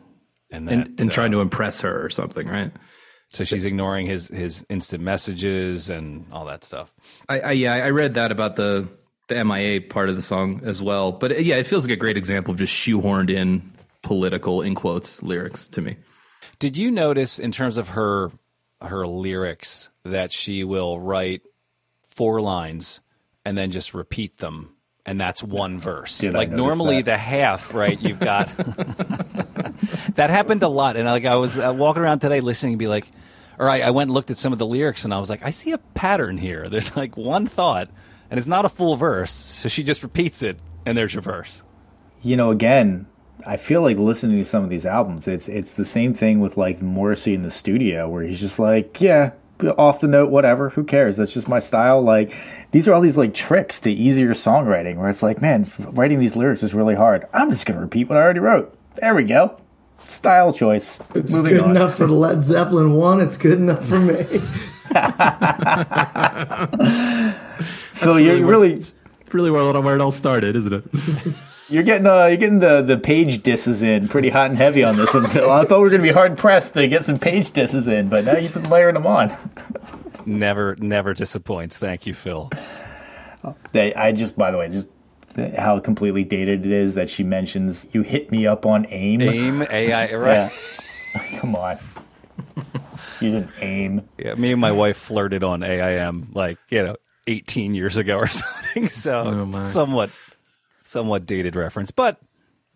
and 0.51 0.69
that, 0.69 0.73
and, 0.73 1.01
and 1.01 1.11
uh, 1.11 1.13
trying 1.13 1.33
to 1.33 1.41
impress 1.41 1.81
her 1.81 2.05
or 2.05 2.09
something, 2.09 2.47
right? 2.47 2.71
So 3.31 3.45
she's 3.45 3.65
ignoring 3.65 4.07
his 4.07 4.29
his 4.29 4.67
instant 4.69 5.03
messages 5.03 5.89
and 5.89 6.27
all 6.33 6.45
that 6.47 6.65
stuff. 6.65 6.93
I, 7.29 7.41
I 7.41 7.53
yeah, 7.53 7.75
I 7.75 7.91
read 7.91 8.15
that 8.15 8.33
about 8.33 8.57
the 8.57 8.89
the 9.29 9.45
MIA 9.45 9.81
part 9.83 10.09
of 10.09 10.17
the 10.17 10.23
song 10.23 10.61
as 10.65 10.83
well. 10.83 11.13
But 11.13 11.45
yeah, 11.45 11.57
it 11.57 11.67
feels 11.67 11.87
like 11.87 11.93
a 11.93 11.97
great 11.97 12.17
example 12.17 12.53
of 12.53 12.59
just 12.59 12.75
shoehorned 12.75 13.31
in 13.31 13.71
political 14.03 14.63
in 14.63 14.75
quotes 14.75 15.23
lyrics 15.23 15.69
to 15.69 15.81
me. 15.81 15.97
Did 16.59 16.77
you 16.77 16.91
notice 16.91 17.39
in 17.39 17.53
terms 17.53 17.79
of 17.79 17.91
her 17.91 18.33
her 18.83 19.07
lyrics 19.07 19.91
that 20.05 20.33
she 20.33 20.65
will 20.65 20.99
write 20.99 21.43
four 22.03 22.41
lines 22.41 23.01
and 23.45 23.57
then 23.57 23.71
just 23.71 23.95
repeat 23.95 24.39
them 24.39 24.75
and 25.07 25.21
that's 25.21 25.43
one 25.43 25.79
verse. 25.79 26.19
Did 26.19 26.35
like 26.35 26.51
normally 26.51 26.97
that? 26.97 27.05
the 27.05 27.17
half, 27.17 27.75
right? 27.75 28.01
You've 28.01 28.21
got 28.21 28.49
that 30.15 30.31
happened 30.31 30.63
a 30.63 30.69
lot, 30.69 30.97
and 30.97 31.07
like 31.07 31.25
I 31.25 31.37
was 31.37 31.59
uh, 31.59 31.73
walking 31.75 32.03
around 32.03 32.21
today 32.21 32.41
listening 32.41 32.75
and 32.75 32.79
be 32.79 32.87
like, 32.89 33.11
or 33.59 33.69
I, 33.69 33.81
I 33.81 33.91
went 33.91 34.09
and 34.09 34.15
looked 34.15 34.31
at 34.31 34.39
some 34.39 34.53
of 34.53 34.59
the 34.59 34.67
lyrics 34.67 35.05
and 35.05 35.13
I 35.13 35.19
was 35.19 35.29
like, 35.29 35.43
I 35.45 35.51
see 35.51 35.73
a 35.73 35.79
pattern 35.79 36.39
here. 36.39 36.69
There's 36.71 36.97
like 36.97 37.17
one 37.17 37.47
thought, 37.47 37.91
and 38.31 38.39
it's 38.39 38.47
not 38.49 38.65
a 38.65 38.69
full 38.69 38.97
verse, 38.97 39.33
so 39.33 39.69
she 39.69 39.83
just 39.83 40.03
repeats 40.03 40.43
it, 40.43 40.61
and 40.87 40.97
there's 40.97 41.15
your 41.15 41.23
verse. 41.23 41.63
you 42.23 42.37
know, 42.37 42.51
again, 42.51 43.07
I 43.47 43.57
feel 43.57 43.81
like 43.83 43.97
listening 43.97 44.39
to 44.39 44.45
some 44.45 44.65
of 44.65 44.71
these 44.71 44.85
albums, 44.85 45.27
it's 45.27 45.49
it's 45.49 45.75
the 45.75 45.87
same 45.87 46.13
thing 46.15 46.41
with 46.41 46.57
like 46.57 46.83
Morrissey 46.83 47.35
in 47.35 47.43
the 47.43 47.51
studio, 47.51 48.09
where 48.09 48.23
he's 48.23 48.41
just 48.41 48.59
like, 48.59 49.01
yeah, 49.01 49.33
off 49.79 50.01
the 50.01 50.09
note, 50.09 50.31
whatever, 50.31 50.71
who 50.71 50.85
cares? 50.85 51.17
That's 51.17 51.33
just 51.33 51.49
my 51.49 51.59
style. 51.59 52.03
Like, 52.03 52.35
these 52.71 52.87
are 52.89 52.95
all 52.95 53.01
these 53.01 53.17
like 53.17 53.33
tricks 53.35 53.81
to 53.81 53.91
easier 53.91 54.33
songwriting, 54.35 54.97
where 54.97 55.09
it's 55.09 55.23
like, 55.23 55.41
man, 55.41 55.67
writing 55.79 56.19
these 56.19 56.37
lyrics 56.37 56.63
is 56.63 56.75
really 56.75 56.95
hard. 56.95 57.27
I'm 57.33 57.51
just 57.51 57.65
gonna 57.67 57.81
repeat 57.81 58.09
what 58.09 58.19
I 58.19 58.23
already 58.23 58.41
wrote. 58.41 58.77
There 58.97 59.15
we 59.15 59.25
go. 59.25 59.59
Style 60.11 60.53
choice. 60.53 61.01
It's 61.15 61.35
Moving 61.35 61.53
good 61.55 61.63
on. 61.63 61.71
enough 61.71 61.95
for 61.95 62.09
Led 62.09 62.45
Zeppelin 62.45 62.95
one. 62.95 63.21
It's 63.21 63.39
good 63.39 63.59
enough 63.59 63.85
for 63.87 63.99
me. 64.01 64.15
Phil, 67.65 68.15
really 68.17 68.25
you're 68.25 68.47
really, 68.47 68.71
really 68.75 68.81
really 69.33 69.51
where, 69.51 69.81
where 69.81 69.95
it 69.95 70.01
all 70.01 70.11
started, 70.11 70.57
isn't 70.57 70.73
it? 70.73 70.85
You're 71.69 71.85
getting 71.85 72.09
uh, 72.09 72.27
you're 72.27 72.37
getting 72.37 72.59
the, 72.59 72.83
the 72.83 72.99
page 72.99 73.45
disses 73.45 73.85
in 73.85 74.09
pretty 74.09 74.29
hot 74.29 74.51
and 74.51 74.59
heavy 74.59 74.83
on 74.83 74.97
this 74.97 75.15
one, 75.15 75.25
Phil. 75.31 75.49
I 75.49 75.65
thought 75.65 75.79
we 75.79 75.85
were 75.85 75.91
going 75.91 76.03
to 76.03 76.09
be 76.09 76.13
hard 76.13 76.37
pressed 76.37 76.75
to 76.75 76.89
get 76.89 77.05
some 77.05 77.17
page 77.17 77.53
disses 77.53 77.87
in, 77.87 78.09
but 78.09 78.25
now 78.25 78.37
you've 78.39 78.53
been 78.53 78.69
layering 78.69 78.95
them 78.95 79.07
on. 79.07 79.37
Never, 80.27 80.75
never 80.81 81.15
disappoints. 81.15 81.79
Thank 81.79 82.09
you, 82.09 82.15
Phil. 82.15 82.51
They, 83.71 83.95
I 83.95 84.11
just, 84.11 84.37
by 84.37 84.51
the 84.51 84.59
way, 84.59 84.69
just 84.69 84.89
how 85.57 85.79
completely 85.81 86.25
dated 86.25 86.65
it 86.67 86.73
is 86.73 86.95
that 86.95 87.09
she 87.11 87.23
mentions 87.23 87.87
you 87.93 88.03
hit 88.03 88.31
me 88.31 88.47
up 88.47 88.67
on 88.67 88.87
AIM. 88.91 89.21
AIM, 89.23 89.63
AI, 89.71 90.13
right? 90.15 90.53
Yeah. 91.15 91.39
Come 91.41 91.57
on. 91.57 91.77
Using 93.21 93.49
AIM. 93.61 94.09
Yeah, 94.19 94.35
me 94.35 94.53
and 94.53 94.61
my 94.61 94.73
wife 94.73 94.97
flirted 94.97 95.43
on 95.45 95.63
AIM 95.63 96.29
like 96.33 96.59
you 96.71 96.83
know 96.85 96.97
18 97.27 97.75
years 97.75 97.97
ago 97.97 98.17
or 98.17 98.27
something. 98.29 98.89
So 98.89 99.21
Oh, 99.21 99.47
my. 99.47 99.61
it's 99.61 99.71
somewhat, 99.73 100.11
somewhat 100.85 101.27
dated 101.27 101.55
reference, 101.57 101.91
but 101.91 102.19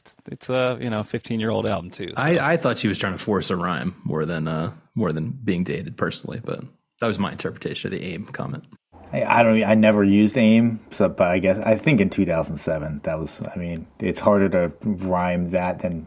it's, 0.01 0.17
it's 0.31 0.51
a 0.51 0.77
you 0.81 0.91
know 0.91 1.03
15 1.03 1.41
year 1.41 1.51
old 1.51 1.67
album 1.67 1.91
too. 1.91 2.09
so- 2.09 2.15
I, 2.23 2.53
I 2.53 2.57
thought 2.57 2.79
she 2.79 2.89
was 2.89 2.99
trying 2.99 3.15
to 3.15 3.19
force 3.19 3.51
a 3.51 3.57
rhyme 3.57 3.95
more 4.05 4.25
than 4.27 4.47
uh, 4.49 4.73
more 4.95 5.13
than 5.13 5.31
being 5.31 5.63
dated 5.65 5.97
personally, 5.97 6.41
but 6.45 6.63
that 7.01 7.07
was 7.07 7.19
my 7.19 7.33
interpretation 7.33 7.93
of 7.93 7.99
the 7.99 8.05
aim 8.07 8.25
comment. 8.27 8.65
I, 9.13 9.23
I 9.23 9.43
don't. 9.43 9.63
I 9.65 9.75
never 9.75 10.03
used 10.03 10.37
AIM, 10.37 10.81
so, 10.91 11.09
but 11.09 11.29
I 11.29 11.39
guess 11.39 11.59
I 11.59 11.77
think 11.77 12.01
in 12.01 12.11
2007 12.11 13.01
that 13.05 13.19
was. 13.19 13.41
I 13.55 13.59
mean, 13.59 13.87
it's 13.99 14.19
harder 14.21 14.49
to 14.49 14.73
rhyme 14.83 15.49
that 15.49 15.81
than 15.81 16.07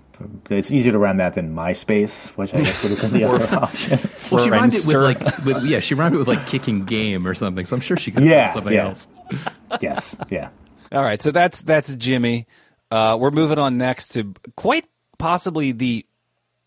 it's 0.49 0.71
easier 0.71 0.91
to 0.91 0.97
rhyme 0.97 1.17
that 1.17 1.35
than 1.35 1.53
MySpace, 1.53 2.29
which 2.29 2.53
I 2.53 2.61
guess 2.61 2.81
would 2.81 2.91
have 2.97 3.01
been 3.11 3.21
the 3.21 3.23
other 3.29 3.55
option. 3.55 3.99
Well, 4.29 4.43
she 4.43 4.49
rhymed 4.49 4.73
it 4.73 4.85
with 4.85 4.95
like, 4.97 5.23
with, 5.45 5.63
yeah, 5.65 5.79
she 5.79 5.93
rhymed 5.95 6.13
it 6.13 6.17
with 6.17 6.27
like 6.27 6.47
kicking 6.47 6.83
game 6.83 7.25
or 7.25 7.33
something. 7.33 7.63
So 7.63 7.77
I'm 7.77 7.81
sure 7.81 7.95
she 7.95 8.11
could 8.11 8.23
have 8.23 8.29
Yeah, 8.29 8.45
done 8.47 8.53
something 8.55 8.73
yeah. 8.73 8.87
else. 8.87 9.07
yes, 9.81 10.17
yeah. 10.29 10.49
All 10.91 11.01
right, 11.03 11.21
so 11.21 11.31
that's 11.31 11.61
that's 11.61 11.95
Jimmy. 11.95 12.45
Uh, 12.91 13.17
we're 13.19 13.31
moving 13.31 13.57
on 13.57 13.77
next 13.77 14.09
to 14.09 14.33
quite 14.57 14.85
possibly 15.17 15.71
the 15.71 16.05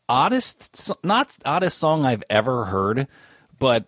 oddest, 0.09 0.91
not 1.05 1.31
oddest 1.45 1.79
song 1.79 2.05
I've 2.07 2.25
ever 2.31 2.65
heard, 2.67 3.09
but 3.59 3.85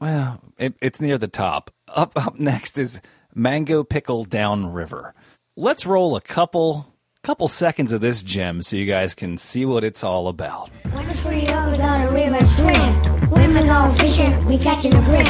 well, 0.00 0.40
it, 0.58 0.74
it's 0.80 1.00
near 1.00 1.18
the 1.18 1.28
top. 1.28 1.70
Up 1.88 2.12
up 2.16 2.38
next 2.40 2.78
is 2.78 3.00
Mango 3.34 3.84
Pickle 3.84 4.24
Down 4.24 4.72
River. 4.72 5.14
Let's 5.56 5.84
roll 5.86 6.16
a 6.16 6.20
couple 6.20 6.86
couple 7.22 7.48
seconds 7.48 7.92
of 7.92 8.00
this 8.00 8.22
gem 8.22 8.62
so 8.62 8.76
you 8.76 8.86
guys 8.86 9.14
can 9.14 9.36
see 9.36 9.64
what 9.64 9.84
it's 9.84 10.02
all 10.02 10.28
about. 10.28 10.70
When 10.92 11.08
it's 11.08 11.20
free 11.20 11.46
up, 11.48 11.70
we 11.70 11.76
got 11.78 12.08
a 12.08 12.12
river 12.12 12.46
stream. 12.46 13.30
When 13.30 13.54
we 13.54 13.62
go 13.62 13.90
fishing, 13.98 14.44
we 14.46 14.58
catching 14.58 14.94
a 14.94 15.02
brim. 15.02 15.26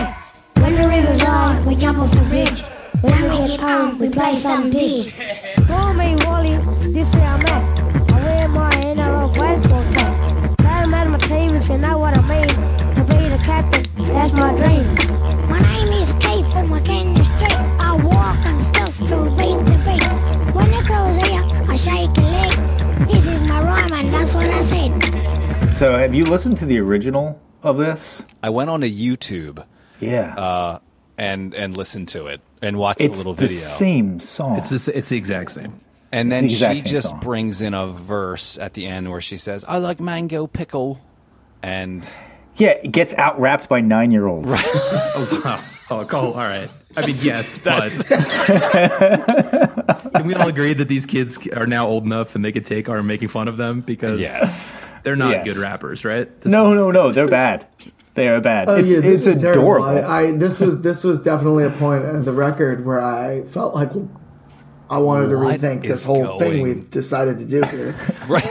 When 0.63 0.75
the 0.75 0.89
river's 0.89 1.23
low, 1.23 1.63
we 1.67 1.77
jump 1.77 1.99
off 1.99 2.11
the 2.11 2.23
bridge. 2.25 2.63
When 3.03 3.23
we 3.23 3.49
get 3.49 3.61
home, 3.61 3.99
we 3.99 4.09
play 4.09 4.35
some 4.35 4.71
dig. 4.71 5.13
Call 5.67 5.93
me 5.95 6.17
Wally, 6.25 6.57
this 6.93 7.09
is 7.09 7.15
I'm 7.15 7.41
at. 7.47 8.11
I 8.11 8.25
wear 8.25 8.49
my 8.49 8.71
NRL 8.71 9.35
baseball 9.35 9.85
cap. 9.95 10.57
Tell 10.59 10.91
them 10.91 11.11
my 11.11 11.19
team 11.19 11.55
if 11.55 11.69
you 11.69 11.79
know 11.79 11.99
what 11.99 12.17
I 12.17 12.23
mean. 12.27 12.49
To 12.95 13.05
be 13.05 13.29
the 13.29 13.39
captain, 13.45 13.87
that's 13.97 14.33
my 14.33 14.55
dream. 14.57 14.95
My 15.49 15.61
name 15.61 15.93
is 15.93 16.04
on 19.01 19.07
stilts 19.09 19.25
to 19.25 19.31
beat 19.37 19.65
the 19.67 19.79
beat. 19.85 20.55
When 20.55 20.71
the 20.71 20.83
crow's 20.87 21.17
here, 21.17 21.71
I 21.71 21.77
shake 21.77 22.17
a 22.17 22.21
leg. 22.21 23.09
This 23.09 23.27
is 23.27 23.41
my 23.43 23.63
rhyme 23.63 23.93
and 23.93 24.09
that's 24.13 24.35
what 24.35 24.49
I 24.49 24.63
said. 24.63 25.75
So, 25.75 25.97
have 25.97 26.15
you 26.15 26.25
listened 26.25 26.59
to 26.59 26.67
the 26.67 26.79
original 26.79 27.41
of 27.63 27.79
this? 27.79 28.23
I 28.43 28.51
went 28.51 28.71
on 28.71 28.81
to 28.83 28.91
YouTube 28.91 29.65
Yeah, 30.01 30.35
uh, 30.35 30.79
and 31.19 31.55
and 31.55 31.77
listened 31.77 32.09
to 32.09 32.27
it 32.29 32.41
and 32.63 32.79
watched 32.79 33.01
it's 33.01 33.13
the 33.13 33.17
little 33.19 33.35
the 33.35 33.49
video. 33.49 33.61
same 33.61 34.21
song. 34.21 34.59
It's 34.59 34.71
this, 34.71 34.89
it's 34.89 35.09
the 35.09 35.17
exact 35.17 35.51
same. 35.51 35.81
And 36.13 36.31
then 36.31 36.47
the 36.47 36.51
she 36.55 36.81
just 36.83 37.09
song. 37.11 37.21
brings 37.21 37.61
in 37.61 37.75
a 37.75 37.89
verse 37.89 38.57
at 38.59 38.75
the 38.75 38.87
end 38.87 39.11
where 39.11 39.21
she 39.21 39.37
says, 39.37 39.65
"I 39.67 39.79
like 39.79 39.99
mango 39.99 40.47
pickle," 40.47 41.01
and 41.61 42.07
yeah, 42.57 42.71
it 42.71 42.93
gets 42.93 43.13
out 43.15 43.41
rapped 43.41 43.69
by 43.69 43.81
nine 43.81 44.13
year 44.13 44.27
olds. 44.27 44.49
Oh, 45.17 45.43
wow. 45.45 45.61
Oh, 46.01 46.05
cool. 46.07 46.33
All 46.33 46.35
right. 46.35 46.69
I 46.97 47.07
mean, 47.07 47.17
yes, 47.21 47.59
but 47.65 47.91
can 50.15 50.27
we 50.27 50.35
all 50.35 50.49
agree 50.49 50.75
that 50.75 50.89
these 50.89 51.07
kids 51.07 51.39
are 51.49 51.67
now 51.67 51.87
old 51.87 52.05
enough 52.05 52.35
and 52.35 52.45
they 52.45 52.53
could 52.53 52.65
take 52.65 52.89
our 52.89 53.03
making 53.03 53.29
fun 53.29 53.49
of 53.49 53.57
them 53.57 53.81
because 53.81 54.19
Yes. 54.21 54.73
they're 55.03 55.17
not 55.17 55.31
Yes. 55.31 55.45
good 55.45 55.57
rappers, 55.57 56.05
right? 56.05 56.29
This 56.41 56.53
No, 56.53 56.73
no, 56.75 56.91
no, 56.91 57.13
they're 57.13 57.29
bad. 57.43 57.67
They 58.15 58.29
are 58.29 58.41
bad. 58.41 58.69
Oh 58.69 58.77
it's, 58.77 58.89
yeah, 58.89 59.01
this 59.01 59.27
it's 59.27 59.37
is 59.37 59.43
terrible. 59.43 59.63
adorable. 59.75 60.07
I, 60.09 60.23
I 60.23 60.33
this 60.33 60.61
was 60.61 60.83
this 60.83 61.03
was 61.03 61.21
definitely 61.21 61.65
a 61.65 61.71
point 61.71 62.05
in 62.05 62.25
the 62.25 62.33
record 62.33 62.87
where 62.87 63.03
I 63.05 63.43
felt 63.43 63.75
like 63.75 63.91
I 64.91 64.99
wanted 64.99 65.29
to 65.31 65.39
What 65.39 65.61
rethink 65.61 65.83
this 65.83 66.05
whole 66.05 66.39
thing 66.39 66.63
we've 66.63 66.91
decided 66.91 67.39
to 67.39 67.45
do 67.45 67.63
here. 67.63 67.97
right, 68.29 68.45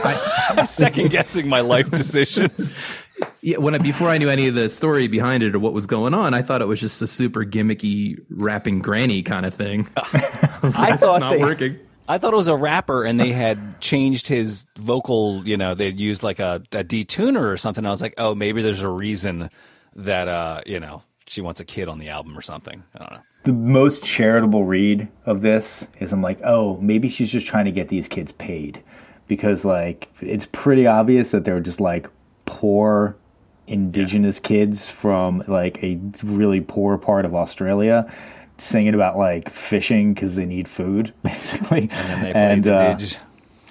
I'm 0.50 0.66
second 0.66 1.10
guessing 1.10 1.48
my 1.48 1.60
life 1.60 1.90
decisions. 1.90 3.02
Yeah, 3.42 3.58
when 3.58 3.74
I, 3.74 3.78
before 3.78 4.08
I 4.08 4.16
knew 4.16 4.30
any 4.30 4.48
of 4.48 4.54
the 4.54 4.70
story 4.70 5.06
behind 5.06 5.42
it 5.42 5.54
or 5.54 5.58
what 5.58 5.74
was 5.74 5.86
going 5.86 6.14
on, 6.14 6.32
I 6.32 6.40
thought 6.40 6.62
it 6.62 6.64
was 6.66 6.80
just 6.80 7.02
a 7.02 7.06
super 7.06 7.44
gimmicky 7.44 8.16
rapping 8.30 8.78
granny 8.78 9.22
kind 9.22 9.44
of 9.44 9.52
thing. 9.52 9.86
I 9.96 10.58
was 10.62 10.78
like, 10.78 10.90
I 10.90 10.94
it's 10.94 11.02
thought 11.02 11.20
not 11.20 11.32
they- 11.32 11.42
working. 11.42 11.78
I 12.08 12.16
thought 12.16 12.32
it 12.32 12.36
was 12.36 12.48
a 12.48 12.56
rapper, 12.56 13.04
and 13.04 13.20
they 13.20 13.32
had 13.32 13.80
changed 13.82 14.28
his 14.28 14.64
vocal. 14.78 15.46
You 15.46 15.58
know, 15.58 15.74
they'd 15.74 16.00
used 16.00 16.22
like 16.22 16.38
a, 16.38 16.62
a 16.72 16.84
detuner 16.84 17.52
or 17.52 17.58
something. 17.58 17.84
I 17.84 17.90
was 17.90 18.00
like, 18.00 18.14
oh, 18.16 18.34
maybe 18.34 18.62
there's 18.62 18.82
a 18.82 18.88
reason 18.88 19.50
that 19.96 20.26
uh, 20.28 20.62
you 20.64 20.80
know 20.80 21.02
she 21.26 21.40
wants 21.40 21.60
a 21.60 21.64
kid 21.64 21.88
on 21.88 21.98
the 21.98 22.08
album 22.08 22.36
or 22.36 22.42
something. 22.42 22.82
I 22.94 22.98
don't 22.98 23.12
know. 23.14 23.22
the 23.44 23.52
most 23.52 24.04
charitable 24.04 24.64
read 24.64 25.08
of 25.26 25.42
this 25.42 25.86
is 26.00 26.12
I'm 26.12 26.22
like, 26.22 26.40
oh, 26.44 26.76
maybe 26.80 27.08
she's 27.08 27.30
just 27.30 27.46
trying 27.46 27.64
to 27.66 27.70
get 27.72 27.88
these 27.88 28.08
kids 28.08 28.32
paid 28.32 28.82
because 29.26 29.64
like 29.64 30.08
it's 30.20 30.46
pretty 30.52 30.86
obvious 30.86 31.30
that 31.30 31.44
they're 31.44 31.60
just 31.60 31.80
like 31.80 32.08
poor 32.46 33.16
indigenous 33.66 34.38
kids 34.38 34.88
from 34.90 35.42
like 35.48 35.82
a 35.82 35.98
really 36.22 36.60
poor 36.60 36.98
part 36.98 37.24
of 37.24 37.34
Australia 37.34 38.10
singing 38.58 38.94
about 38.94 39.16
like 39.16 39.48
fishing 39.50 40.12
because 40.14 40.34
they 40.34 40.44
need 40.44 40.68
food 40.68 41.12
basically 41.22 41.88
And 41.90 42.10
then 42.10 42.22
they 42.22 42.32
played 42.32 42.62
the 42.64 42.74
uh, 42.74 42.94
dig. 42.96 43.18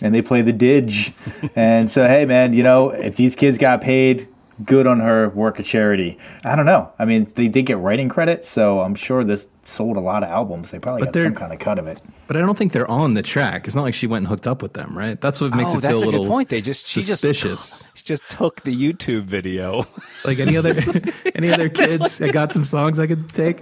and 0.01 0.15
they 0.15 0.21
play 0.23 0.41
the 0.41 0.51
didge. 0.53 1.51
and 1.55 1.89
so, 1.91 2.07
hey, 2.07 2.25
man, 2.25 2.53
you 2.53 2.63
know, 2.63 2.89
if 2.89 3.15
these 3.15 3.35
kids 3.35 3.57
got 3.59 3.79
paid, 3.81 4.27
good 4.65 4.87
on 4.87 4.99
her, 4.99 5.29
work 5.29 5.59
a 5.59 5.63
charity. 5.63 6.17
I 6.43 6.55
don't 6.55 6.65
know. 6.65 6.91
I 6.99 7.05
mean, 7.05 7.31
they 7.35 7.47
did 7.47 7.63
get 7.63 7.77
writing 7.77 8.09
credit, 8.09 8.45
so 8.45 8.81
I'm 8.81 8.95
sure 8.95 9.23
this 9.23 9.47
sold 9.63 9.97
a 9.97 10.01
lot 10.01 10.23
of 10.23 10.29
albums. 10.29 10.71
They 10.71 10.79
probably 10.79 11.05
But 11.05 11.13
got 11.13 11.23
some 11.23 11.35
kind 11.35 11.53
of 11.53 11.59
cut 11.59 11.79
of 11.79 11.87
it. 11.87 12.01
But 12.27 12.37
I 12.37 12.41
don't 12.41 12.57
think 12.57 12.71
they're 12.71 12.89
on 12.89 13.13
the 13.13 13.21
track. 13.21 13.65
It's 13.65 13.75
not 13.75 13.83
like 13.83 13.93
she 13.93 14.07
went 14.07 14.23
and 14.23 14.27
hooked 14.27 14.47
up 14.47 14.61
with 14.61 14.73
them, 14.73 14.97
right? 14.97 15.19
That's 15.19 15.41
what 15.41 15.55
makes 15.55 15.73
oh, 15.73 15.77
it 15.77 15.81
that's 15.81 15.93
feel 15.93 16.03
a 16.03 16.05
a 16.05 16.11
little 16.11 16.23
good 16.23 16.29
point. 16.29 16.49
They 16.49 16.61
just 16.61 16.87
she 16.87 17.01
suspicious. 17.01 17.81
just 17.81 17.87
she 17.97 18.03
just 18.05 18.29
took 18.29 18.61
the 18.63 18.75
YouTube 18.75 19.23
video. 19.23 19.85
like 20.25 20.39
any 20.39 20.57
other 20.57 20.75
any 21.35 21.51
other 21.51 21.69
kids, 21.69 22.21
I 22.21 22.31
got 22.31 22.53
some 22.53 22.65
songs 22.65 22.99
I 22.99 23.07
could 23.07 23.29
take, 23.29 23.59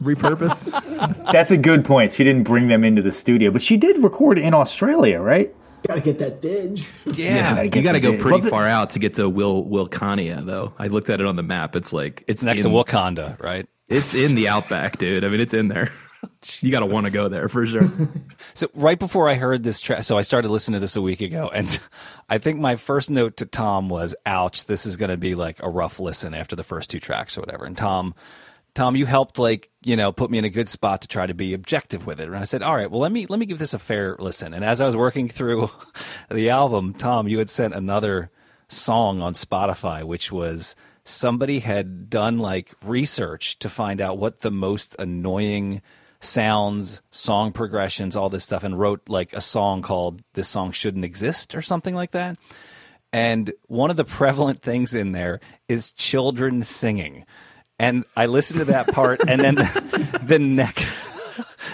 repurpose. 0.00 0.70
That's 1.32 1.50
a 1.50 1.56
good 1.56 1.84
point. 1.84 2.12
She 2.12 2.24
didn't 2.24 2.44
bring 2.44 2.68
them 2.68 2.84
into 2.84 3.02
the 3.02 3.12
studio, 3.12 3.50
but 3.50 3.62
she 3.62 3.76
did 3.76 4.02
record 4.02 4.38
in 4.38 4.54
Australia, 4.54 5.20
right? 5.20 5.54
Gotta 5.86 6.00
get 6.00 6.18
that 6.18 6.42
dig. 6.42 6.80
yeah, 7.18 7.54
I 7.58 7.62
you 7.62 7.82
got 7.82 7.92
to 7.92 8.00
go 8.00 8.12
dig. 8.12 8.20
pretty 8.20 8.34
Well, 8.36 8.42
the- 8.42 8.50
far 8.50 8.66
out 8.66 8.90
to 8.90 8.98
get 8.98 9.14
to 9.14 9.28
Will 9.28 9.64
Wilcannia, 9.64 10.44
though. 10.44 10.74
I 10.78 10.88
looked 10.88 11.08
at 11.10 11.20
it 11.20 11.26
on 11.26 11.36
the 11.36 11.42
map. 11.42 11.76
It's 11.76 11.92
like 11.92 12.24
it's 12.28 12.44
next 12.44 12.60
in, 12.64 12.70
to 12.70 12.76
Wakanda, 12.76 13.40
right? 13.42 13.66
It's 13.88 14.14
in 14.14 14.34
the 14.34 14.48
outback, 14.48 14.98
dude. 14.98 15.24
I 15.24 15.28
mean, 15.28 15.40
it's 15.40 15.54
in 15.54 15.68
there. 15.68 15.92
You 16.60 16.72
got 16.72 16.80
to 16.80 16.86
want 16.92 17.06
to 17.06 17.12
go 17.12 17.28
there 17.28 17.48
for 17.48 17.64
sure. 17.64 17.82
So 18.54 18.66
right 18.74 18.98
before 18.98 19.28
I 19.28 19.34
heard 19.36 19.62
this 19.62 19.78
track, 19.78 20.02
so 20.02 20.18
I 20.18 20.22
started 20.22 20.48
listening 20.50 20.74
to 20.76 20.80
this 20.80 20.96
a 20.96 21.00
week 21.02 21.20
ago, 21.20 21.48
and 21.54 21.78
I 22.28 22.38
think 22.38 22.58
my 22.58 22.74
first 22.74 23.08
note 23.08 23.36
to 23.36 23.46
Tom 23.46 23.88
was, 23.88 24.16
"Ouch, 24.26 24.66
this 24.66 24.84
is 24.84 24.96
going 24.96 25.10
to 25.10 25.16
be 25.16 25.36
like 25.36 25.62
a 25.62 25.70
rough 25.70 26.00
listen 26.00 26.34
after 26.34 26.56
the 26.56 26.64
first 26.64 26.90
two 26.90 26.98
tracks 26.98 27.38
or 27.38 27.40
whatever." 27.42 27.64
And 27.66 27.76
Tom, 27.76 28.16
Tom, 28.78 28.94
you 28.94 29.06
helped 29.06 29.40
like 29.40 29.70
you 29.82 29.96
know 29.96 30.12
put 30.12 30.30
me 30.30 30.38
in 30.38 30.44
a 30.44 30.48
good 30.48 30.68
spot 30.68 31.02
to 31.02 31.08
try 31.08 31.26
to 31.26 31.34
be 31.34 31.52
objective 31.52 32.06
with 32.06 32.20
it, 32.20 32.28
and 32.28 32.36
I 32.36 32.44
said, 32.44 32.62
"All 32.62 32.76
right, 32.76 32.88
well 32.88 33.00
let 33.00 33.10
me 33.10 33.26
let 33.26 33.40
me 33.40 33.46
give 33.46 33.58
this 33.58 33.74
a 33.74 33.78
fair 33.78 34.14
listen." 34.20 34.54
And 34.54 34.64
as 34.64 34.80
I 34.80 34.86
was 34.86 34.94
working 34.94 35.28
through 35.28 35.68
the 36.30 36.50
album, 36.50 36.94
Tom, 36.94 37.26
you 37.26 37.38
had 37.38 37.50
sent 37.50 37.74
another 37.74 38.30
song 38.68 39.20
on 39.20 39.32
Spotify, 39.32 40.04
which 40.04 40.30
was 40.30 40.76
somebody 41.02 41.58
had 41.58 42.08
done 42.08 42.38
like 42.38 42.72
research 42.84 43.58
to 43.58 43.68
find 43.68 44.00
out 44.00 44.16
what 44.16 44.42
the 44.42 44.52
most 44.52 44.94
annoying 44.96 45.82
sounds, 46.20 47.02
song 47.10 47.50
progressions, 47.50 48.14
all 48.14 48.28
this 48.28 48.44
stuff, 48.44 48.62
and 48.62 48.78
wrote 48.78 49.08
like 49.08 49.32
a 49.32 49.40
song 49.40 49.82
called 49.82 50.22
This 50.34 50.46
Song 50.46 50.70
Shouldn't 50.70 51.04
Exist 51.04 51.56
or 51.56 51.62
something 51.62 51.96
like 51.96 52.12
that. 52.12 52.38
And 53.12 53.50
one 53.66 53.90
of 53.90 53.96
the 53.96 54.04
prevalent 54.04 54.62
things 54.62 54.94
in 54.94 55.10
there 55.10 55.40
is 55.66 55.90
children 55.90 56.62
singing. 56.62 57.24
And 57.78 58.04
I 58.16 58.26
listened 58.26 58.60
to 58.60 58.64
that 58.66 58.88
part, 58.88 59.20
and 59.26 59.40
then 59.40 59.54
the 60.22 60.38
next. 60.38 60.88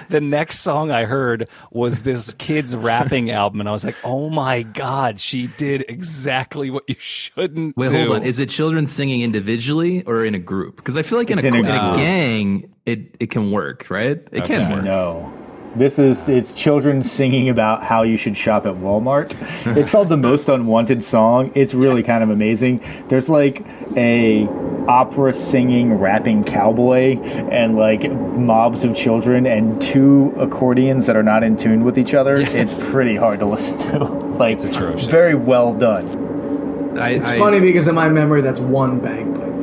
The 0.09 0.21
next 0.21 0.59
song 0.59 0.91
I 0.91 1.05
heard 1.05 1.49
was 1.71 2.03
this 2.03 2.35
kid's 2.35 2.77
rapping 2.77 3.31
album, 3.31 3.61
and 3.61 3.69
I 3.69 3.73
was 3.73 3.85
like, 3.85 3.97
"Oh 4.05 4.29
my 4.29 4.63
god, 4.63 5.19
she 5.19 5.47
did 5.47 5.85
exactly 5.89 6.71
what 6.71 6.85
you 6.89 6.97
shouldn't 6.99 7.77
Wait, 7.77 7.89
do." 7.89 7.97
hold 7.97 8.11
on. 8.11 8.23
Is 8.23 8.39
it 8.39 8.51
children 8.51 8.87
singing 8.87 9.23
individually 9.23 10.03
or 10.05 10.25
in 10.25 10.35
a 10.35 10.39
group? 10.39 10.77
Because 10.77 10.97
I 10.97 11.03
feel 11.03 11.17
like 11.17 11.31
in 11.31 11.39
a, 11.39 11.43
in 11.43 11.55
a 11.55 11.59
in 11.59 11.67
a 11.67 11.95
gang, 11.97 12.75
it, 12.85 13.17
it 13.19 13.31
can 13.31 13.51
work, 13.51 13.87
right? 13.89 14.23
It 14.31 14.45
can 14.45 14.71
work. 14.71 14.85
No. 14.85 15.33
This 15.77 15.99
is 15.99 16.29
it's 16.29 16.53
children 16.53 17.03
singing 17.03 17.49
about 17.49 17.83
how 17.83 18.03
you 18.05 18.17
should 18.17 18.37
shop 18.37 18.65
at 18.67 18.75
Walmart. 18.75 19.35
It's 19.77 19.91
called 19.91 20.09
the 20.09 20.17
most 20.17 20.49
unwanted 20.49 21.03
song. 21.03 21.51
It's 21.57 21.75
really 21.75 22.03
kind 22.05 22.23
of 22.23 22.31
amazing. 22.31 22.81
There's 23.09 23.29
like 23.29 23.65
a 23.97 24.47
opera 24.87 25.33
singing 25.33 25.95
rapping 25.95 26.45
cowboy 26.45 27.19
and 27.19 27.75
like 27.75 28.09
mobs 28.13 28.85
of 28.85 28.95
children 28.95 29.47
and 29.47 29.81
two 29.83 30.33
accordions 30.39 31.07
that 31.07 31.17
are 31.17 31.23
not 31.23 31.43
in 31.43 31.57
tune 31.57 31.83
with 31.85 31.99
each 31.99 32.15
other. 32.15 32.35
It's 32.39 32.87
pretty 32.89 33.17
hard 33.17 33.41
to 33.41 33.47
listen 33.47 33.77
to. 33.79 34.05
like 34.39 34.55
It's 34.55 34.65
atrocious. 34.65 35.09
Very 35.09 35.35
well 35.35 35.75
done. 35.75 36.99
I, 36.99 37.11
It's 37.15 37.31
I- 37.31 37.39
funny 37.39 37.61
because 37.61 37.89
in 37.89 37.97
my 37.97 38.09
memory, 38.09 38.43
that's 38.43 38.61
one 38.61 39.01
bagpipe. 39.01 39.54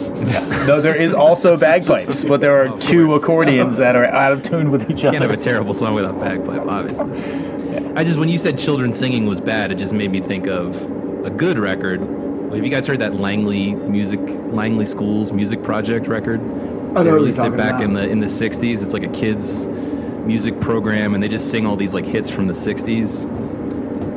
No, 0.66 0.80
there 0.80 0.94
is 0.94 1.12
also 1.14 1.56
bagpipes, 1.56 2.22
but 2.24 2.40
there 2.40 2.54
are 2.64 2.78
two 2.78 3.14
accordions 3.14 3.78
that 3.78 3.96
are 3.96 4.04
out 4.04 4.32
of 4.32 4.42
tune 4.42 4.70
with 4.70 4.82
each 4.90 5.02
other. 5.04 5.12
Can't 5.12 5.22
have 5.22 5.30
a 5.30 5.36
terrible 5.36 5.72
song 5.74 5.94
without 5.94 6.20
bagpipe, 6.20 6.66
obviously. 6.66 7.10
I 7.96 8.04
just 8.04 8.18
when 8.18 8.28
you 8.28 8.36
said 8.38 8.58
children 8.58 8.92
singing 8.92 9.26
was 9.26 9.40
bad, 9.40 9.72
it 9.72 9.78
just 9.78 9.92
made 9.94 10.10
me 10.10 10.20
think 10.20 10.46
of 10.46 10.80
a 11.24 11.30
good 11.30 11.58
record. 11.58 12.00
Have 12.00 12.62
you 12.64 12.70
guys 12.70 12.86
heard 12.86 13.00
that 13.00 13.14
Langley 13.14 13.74
music 13.74 14.20
Langley 14.52 14.86
Schools 14.86 15.32
music 15.32 15.62
project 15.62 16.06
record? 16.08 16.40
I 16.40 16.42
know 16.44 16.48
They 16.48 16.94
what 16.94 17.04
you're 17.04 17.14
released 17.16 17.38
it 17.38 17.42
talking 17.42 17.56
back 17.56 17.70
about. 17.76 17.82
in 17.84 17.92
the 17.94 18.08
in 18.08 18.20
the 18.20 18.26
'60s. 18.26 18.84
It's 18.84 18.92
like 18.92 19.04
a 19.04 19.08
kids 19.08 19.66
music 19.66 20.60
program, 20.60 21.14
and 21.14 21.22
they 21.22 21.28
just 21.28 21.50
sing 21.50 21.66
all 21.66 21.76
these 21.76 21.94
like 21.94 22.04
hits 22.04 22.30
from 22.30 22.46
the 22.46 22.52
'60s. 22.54 23.26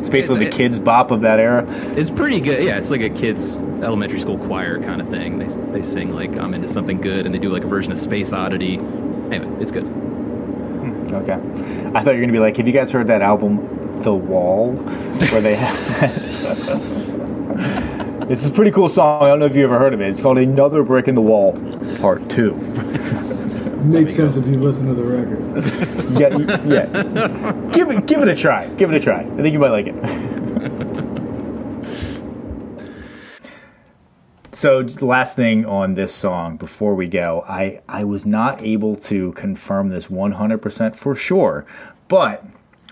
It's 0.03 0.09
basically 0.09 0.39
the 0.39 0.47
It's- 0.47 0.77
Kidz 0.79 0.83
Bop 0.83 1.11
of 1.11 1.21
that 1.21 1.39
era. 1.39 1.65
It's 1.95 2.09
pretty 2.09 2.41
good. 2.41 2.61
Yeah, 2.61 2.75
it's 2.77 2.91
like 2.91 2.99
a 3.01 3.09
kids 3.09 3.63
elementary 3.81 4.19
school 4.19 4.37
choir 4.37 4.81
kind 4.81 4.99
of 4.99 5.07
thing. 5.07 5.39
They 5.39 5.47
they 5.71 5.81
sing 5.81 6.13
like 6.13 6.35
I'm 6.37 6.53
into 6.53 6.67
something 6.67 6.99
good, 6.99 7.25
and 7.25 7.33
they 7.33 7.39
do 7.39 7.49
like 7.49 7.63
a 7.63 7.67
version 7.67 7.93
of 7.93 7.97
Space 7.99 8.33
Oddity. 8.33 8.75
Anyway, 9.31 9.47
it's 9.61 9.71
good. 9.71 9.83
Hmm, 9.85 11.15
okay. 11.15 11.39
I 11.95 12.01
thought 12.03 12.15
you 12.15 12.19
were 12.19 12.25
going 12.25 12.27
to 12.27 12.33
be 12.33 12.39
like, 12.39 12.57
have 12.57 12.67
you 12.67 12.73
guys 12.73 12.91
heard 12.91 13.07
that 13.07 13.21
album, 13.21 14.01
The 14.03 14.13
Wall? 14.13 14.73
Where 14.73 15.39
they 15.41 15.55
have. 15.55 15.79
it's 18.29 18.45
a 18.45 18.49
pretty 18.49 18.71
cool 18.71 18.89
song. 18.89 19.23
I 19.23 19.27
don't 19.29 19.39
know 19.39 19.45
if 19.45 19.55
you 19.55 19.63
ever 19.63 19.79
heard 19.79 19.93
of 19.93 20.01
it. 20.01 20.09
It's 20.09 20.21
called 20.21 20.37
Another 20.37 20.83
Brick 20.83 21.07
in 21.07 21.15
the 21.15 21.21
Wall, 21.21 21.53
Part 22.01 22.27
2. 22.29 22.53
Makes 23.85 24.15
sense 24.15 24.35
if 24.37 24.47
you 24.47 24.57
listen 24.57 24.87
to 24.87 24.93
the 24.93 25.03
record. 25.03 25.89
Yeah, 26.19 26.37
yeah. 26.65 27.69
Give 27.71 27.89
it, 27.89 28.05
give 28.05 28.21
it 28.21 28.27
a 28.27 28.35
try. 28.35 28.67
Give 28.75 28.91
it 28.91 28.97
a 28.97 28.99
try. 28.99 29.21
I 29.21 29.35
think 29.41 29.53
you 29.53 29.59
might 29.59 29.69
like 29.69 29.87
it. 29.87 31.03
So, 34.63 34.87
last 35.01 35.35
thing 35.35 35.65
on 35.65 35.95
this 35.95 36.13
song 36.13 36.55
before 36.55 36.95
we 36.95 37.07
go, 37.07 37.43
I, 37.49 37.81
I 37.89 38.05
was 38.05 38.23
not 38.23 38.61
able 38.61 38.95
to 38.95 39.33
confirm 39.33 39.89
this 39.89 40.07
100% 40.07 40.95
for 40.95 41.15
sure, 41.15 41.65
but 42.07 42.45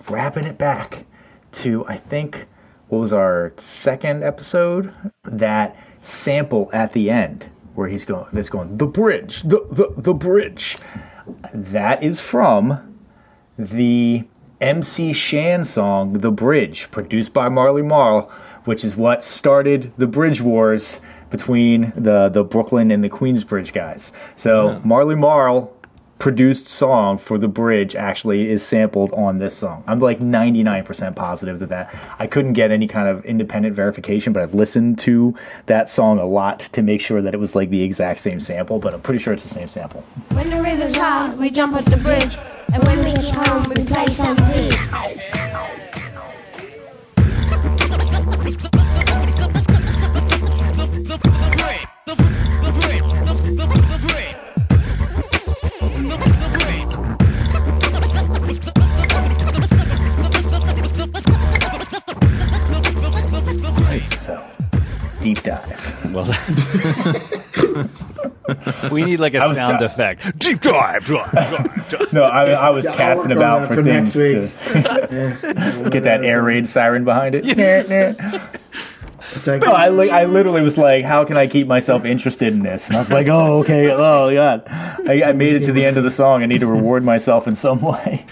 wrapping 0.09 0.43
it 0.43 0.57
back 0.57 1.05
to, 1.53 1.86
I 1.88 1.95
think, 1.95 2.47
what 2.89 2.97
was 2.97 3.13
our 3.13 3.53
second 3.57 4.24
episode? 4.24 4.91
That 5.24 5.78
sample 6.01 6.69
at 6.74 6.91
the 6.91 7.09
end 7.09 7.47
where 7.76 7.88
he's 7.88 8.03
going, 8.03 8.26
that's 8.34 8.49
going, 8.49 8.78
the 8.78 8.88
bridge, 8.88 9.43
the, 9.43 9.65
the, 9.72 9.93
the 9.95 10.13
bridge. 10.13 10.78
That 11.53 12.03
is 12.03 12.19
from 12.19 12.90
the 13.57 14.23
MC 14.59 15.13
Shan 15.13 15.65
song, 15.65 16.19
The 16.19 16.31
Bridge, 16.31 16.89
produced 16.91 17.33
by 17.33 17.49
Marley 17.49 17.81
Marl, 17.81 18.31
which 18.65 18.83
is 18.83 18.95
what 18.95 19.23
started 19.23 19.91
the 19.97 20.07
Bridge 20.07 20.41
Wars 20.41 20.99
between 21.29 21.93
the, 21.95 22.29
the 22.29 22.43
Brooklyn 22.43 22.91
and 22.91 23.03
the 23.03 23.09
Queensbridge 23.09 23.73
guys. 23.73 24.11
So 24.35 24.81
Marley 24.83 25.15
Marl 25.15 25.73
produced 26.22 26.69
song 26.69 27.17
for 27.17 27.39
The 27.39 27.47
Bridge 27.47 27.95
actually 27.95 28.51
is 28.51 28.63
sampled 28.63 29.11
on 29.13 29.39
this 29.39 29.57
song. 29.57 29.84
I'm 29.88 29.97
like 29.97 30.19
99% 30.19 31.15
positive 31.15 31.57
that 31.57 31.69
that. 31.69 31.95
I 32.19 32.28
couldn't 32.28 32.53
get 32.53 32.69
any 32.69 32.88
kind 32.88 33.07
of 33.07 33.26
independent 33.26 33.76
verification, 33.76 34.32
but 34.32 34.43
I've 34.43 34.53
listened 34.53 34.99
to 34.99 35.36
that 35.65 35.89
song 35.89 36.19
a 36.19 36.26
lot 36.26 36.59
to 36.74 36.84
make 36.84 37.01
sure 37.01 37.24
that 37.24 37.34
it 37.34 37.39
was 37.39 37.55
like 37.55 37.72
the 37.72 37.82
exact 37.82 38.19
same 38.19 38.39
sample, 38.39 38.78
but 38.78 38.93
I'm 38.93 39.01
pretty 39.01 39.17
sure 39.17 39.34
it's 39.34 39.41
the 39.41 39.49
same 39.49 39.67
sample. 39.67 40.01
When 40.34 40.51
the 40.51 40.61
river's 40.61 40.95
high, 40.95 41.34
we 41.34 41.49
jump 41.49 41.74
off 41.74 41.86
the 41.86 41.97
bridge. 41.97 42.38
And 42.72 42.84
when 42.84 42.99
we 43.03 43.13
get 43.13 43.47
home, 43.47 43.63
we 43.76 43.84
play 43.84 44.05
some 44.05 44.36
bridge. 44.36 45.80
So, 64.01 64.43
deep 65.21 65.43
dive. 65.43 66.11
Well, 66.11 66.25
we 68.91 69.03
need 69.03 69.19
like 69.19 69.33
a 69.35 69.41
sound 69.53 69.77
try- 69.79 69.85
effect. 69.85 70.39
Deep 70.39 70.59
dive, 70.61 71.05
dive, 71.05 71.31
dive, 71.31 71.89
dive. 71.89 72.13
No, 72.13 72.23
I, 72.23 72.49
I 72.51 72.69
was 72.71 72.85
Yeah, 72.85 72.95
casting 72.95 73.31
about 73.31 73.67
for, 73.67 73.75
for 73.75 73.83
things 73.83 74.15
next 74.15 74.51
to 74.73 75.89
get 75.91 76.03
that 76.03 76.23
air 76.23 76.41
raid 76.43 76.67
siren 76.67 77.03
behind 77.05 77.35
it. 77.35 77.45
Nah, 77.55 77.83
nah. 78.35 78.47
Like, 79.45 79.61
No, 79.61 79.71
I, 79.71 79.89
li- 79.89 80.09
I 80.09 80.25
literally 80.25 80.63
was 80.63 80.77
like, 80.79 81.05
how 81.05 81.23
can 81.25 81.37
I 81.37 81.45
keep 81.47 81.67
myself 81.67 82.03
interested 82.03 82.53
in 82.53 82.63
this? 82.63 82.87
And 82.87 82.97
I 82.97 83.01
was 83.01 83.11
like, 83.11 83.27
oh, 83.27 83.59
okay, 83.59 83.91
oh, 83.91 84.33
God. 84.33 84.63
I, 84.67 85.21
I 85.27 85.31
made 85.33 85.53
it 85.53 85.65
to 85.67 85.71
the 85.71 85.85
end 85.85 85.97
of 85.97 86.03
the 86.03 86.09
song. 86.11 86.41
I 86.41 86.47
need 86.47 86.61
to 86.61 86.67
reward 86.67 87.03
myself 87.03 87.47
in 87.47 87.55
some 87.55 87.81
way. 87.91 88.25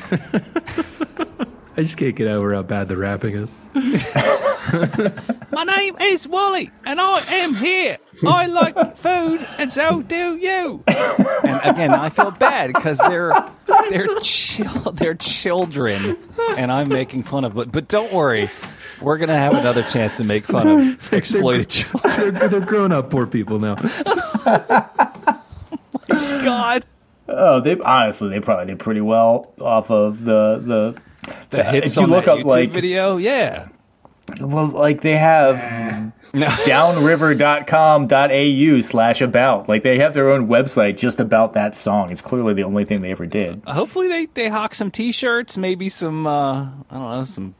I 1.79 1.83
just 1.83 1.97
can't 1.97 2.13
get 2.13 2.27
over 2.27 2.53
how 2.53 2.61
bad 2.61 2.89
the 2.89 2.97
rapping 2.97 3.35
is. 3.35 3.57
My 5.49 5.63
name 5.63 5.95
is 6.01 6.27
Wally, 6.27 6.71
and 6.85 6.99
I 6.99 7.21
am 7.35 7.55
here. 7.55 7.95
I 8.27 8.47
like 8.47 8.97
food, 8.97 9.47
and 9.57 9.71
so 9.71 10.01
do 10.01 10.35
you. 10.35 10.83
And 10.87 11.61
again, 11.63 11.93
I 11.93 12.09
feel 12.09 12.31
bad 12.31 12.73
because 12.73 12.97
they're 12.97 13.31
they're 13.89 14.09
chil- 14.21 14.91
they're 14.91 15.15
children, 15.15 16.17
and 16.57 16.69
I'm 16.69 16.89
making 16.89 17.23
fun 17.23 17.45
of. 17.45 17.55
But 17.55 17.71
but 17.71 17.87
don't 17.87 18.11
worry, 18.11 18.49
we're 18.99 19.17
gonna 19.17 19.37
have 19.37 19.53
another 19.53 19.83
chance 19.83 20.17
to 20.17 20.25
make 20.25 20.43
fun 20.43 20.67
of 20.67 21.13
exploited 21.13 21.69
children. 21.69 22.33
they're, 22.33 22.49
they're 22.49 22.59
grown 22.59 22.91
up 22.91 23.09
poor 23.09 23.25
people 23.25 23.57
now. 23.57 23.75
God, 26.09 26.83
Oh, 27.29 27.61
they 27.61 27.79
honestly, 27.79 28.27
they 28.27 28.41
probably 28.41 28.65
did 28.65 28.79
pretty 28.79 28.99
well 29.01 29.53
off 29.61 29.89
of 29.89 30.25
the 30.25 30.61
the. 30.61 31.01
The 31.49 31.63
hits 31.63 31.91
if 31.93 31.97
you 31.97 32.03
on 32.03 32.09
look 32.09 32.25
that 32.25 32.31
up, 32.31 32.39
YouTube 32.39 32.45
like- 32.45 32.69
video, 32.71 33.17
yeah. 33.17 33.69
Well, 34.39 34.67
like 34.67 35.01
they 35.01 35.17
have 35.17 36.13
No. 36.35 36.47
downriver.com.au 36.67 38.81
slash 38.81 39.21
about. 39.21 39.67
Like 39.67 39.81
they 39.83 39.97
have 39.97 40.13
their 40.13 40.29
own 40.31 40.47
website 40.47 40.97
just 40.97 41.19
about 41.19 41.53
that 41.53 41.73
song. 41.75 42.11
It's 42.11 42.21
clearly 42.21 42.53
the 42.53 42.61
only 42.63 42.85
thing 42.85 43.01
they 43.01 43.09
ever 43.11 43.25
did. 43.25 43.63
Hopefully 43.65 44.07
they 44.07 44.27
they 44.27 44.47
hawk 44.49 44.75
some 44.75 44.91
T-shirts, 44.91 45.57
maybe 45.57 45.89
some 45.89 46.27
uh, 46.27 46.65
I 46.91 46.91
don't 46.91 47.09
know 47.11 47.23
some 47.23 47.55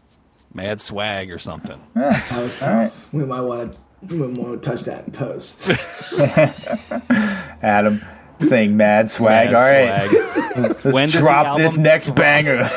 mad 0.54 0.80
swag 0.80 1.32
or 1.32 1.40
something. 1.40 1.82
that 1.96 2.38
was 2.38 2.60
tough. 2.60 3.12
We 3.14 3.26
might 3.26 3.42
want 3.42 3.74
to. 3.74 3.80
We 4.16 4.28
might 4.28 4.38
want 4.40 4.62
to 4.64 4.70
touch 4.70 4.82
that 4.84 5.06
in 5.08 5.12
post. 5.12 5.72
Adam 7.64 8.00
saying 8.42 8.76
mad 8.78 9.10
swag. 9.12 9.52
Mad 9.52 9.56
All 9.56 9.72
right. 9.72 10.10
swag. 10.10 10.76
the 10.84 11.18
drop 11.20 11.58
this 11.58 11.78
next 11.78 12.10
banger. 12.16 12.70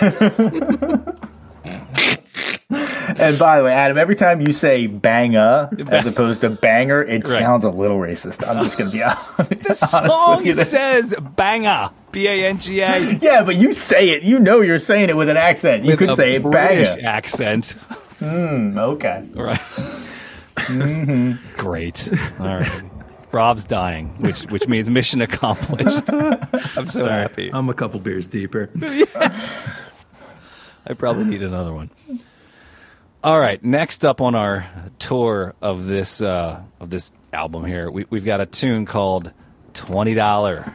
and 2.70 3.38
by 3.38 3.58
the 3.58 3.64
way, 3.64 3.72
Adam, 3.72 3.98
every 3.98 4.14
time 4.14 4.40
you 4.40 4.52
say 4.52 4.86
banger 4.86 5.68
as 5.90 6.06
opposed 6.06 6.40
to 6.42 6.50
banger, 6.50 7.02
it 7.02 7.26
Right. 7.28 7.38
sounds 7.38 7.64
a 7.64 7.70
little 7.70 7.98
racist. 7.98 8.46
I'm 8.48 8.64
just 8.64 8.78
gonna 8.78 8.90
be 8.90 9.02
honest. 9.02 9.62
The 9.62 9.74
song 9.74 10.52
says 10.54 11.14
banger, 11.36 11.90
B 12.12 12.26
A 12.28 12.46
N 12.48 12.58
G 12.58 12.80
A. 12.80 13.18
yeah, 13.20 13.42
but 13.42 13.56
you 13.56 13.72
say 13.72 14.10
it. 14.10 14.22
You 14.22 14.38
know 14.38 14.60
you're 14.60 14.78
saying 14.78 15.08
it 15.10 15.16
with 15.16 15.28
an 15.28 15.36
accent. 15.36 15.84
You 15.84 15.96
could 15.96 16.10
a 16.10 16.16
say 16.16 16.34
it 16.36 16.42
British 16.42 16.88
banga. 16.88 17.04
accent. 17.04 17.74
Okay. 18.22 19.28
Right. 19.34 19.60
Hmm. 20.58 21.32
Great. 21.56 22.08
All 22.38 22.46
right. 22.46 22.82
Rob's 23.32 23.64
dying, 23.64 24.08
which 24.20 24.42
which 24.44 24.68
means 24.68 24.90
mission 24.90 25.22
accomplished. 25.22 26.12
I'm 26.76 26.86
so 26.86 27.08
happy. 27.08 27.50
I'm 27.52 27.68
a 27.68 27.74
couple 27.74 27.98
beers 28.00 28.28
deeper. 28.28 28.68
yes. 28.76 29.80
I 30.86 30.94
probably 30.94 31.24
need 31.24 31.42
another 31.42 31.72
one. 31.72 31.90
All 33.24 33.38
right. 33.38 33.62
Next 33.62 34.04
up 34.04 34.20
on 34.20 34.34
our 34.34 34.66
tour 34.98 35.54
of 35.62 35.86
this 35.86 36.20
uh, 36.20 36.62
of 36.80 36.90
this 36.90 37.12
album 37.32 37.64
here, 37.64 37.90
we, 37.90 38.04
we've 38.10 38.24
got 38.24 38.40
a 38.40 38.46
tune 38.46 38.84
called 38.84 39.32
Twenty 39.74 40.14
Dollar. 40.14 40.72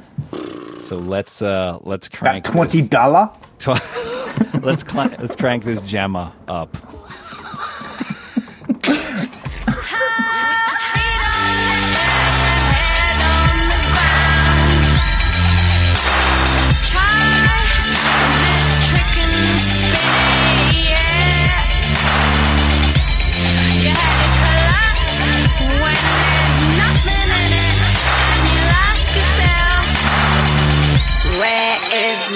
So 0.75 0.95
let's 0.97 1.41
uh, 1.41 1.79
let's 1.83 2.07
That 2.09 2.17
crank 2.17 2.45
twenty 2.45 2.79
this- 2.79 2.87
dollar. 2.87 3.29
Tw- 3.59 4.63
let's 4.63 4.87
cl- 4.89 5.09
let's 5.19 5.35
crank 5.35 5.63
this 5.63 5.81
gemma 5.81 6.33
up. 6.47 6.77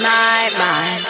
my 0.02 0.50
mind. 0.58 1.06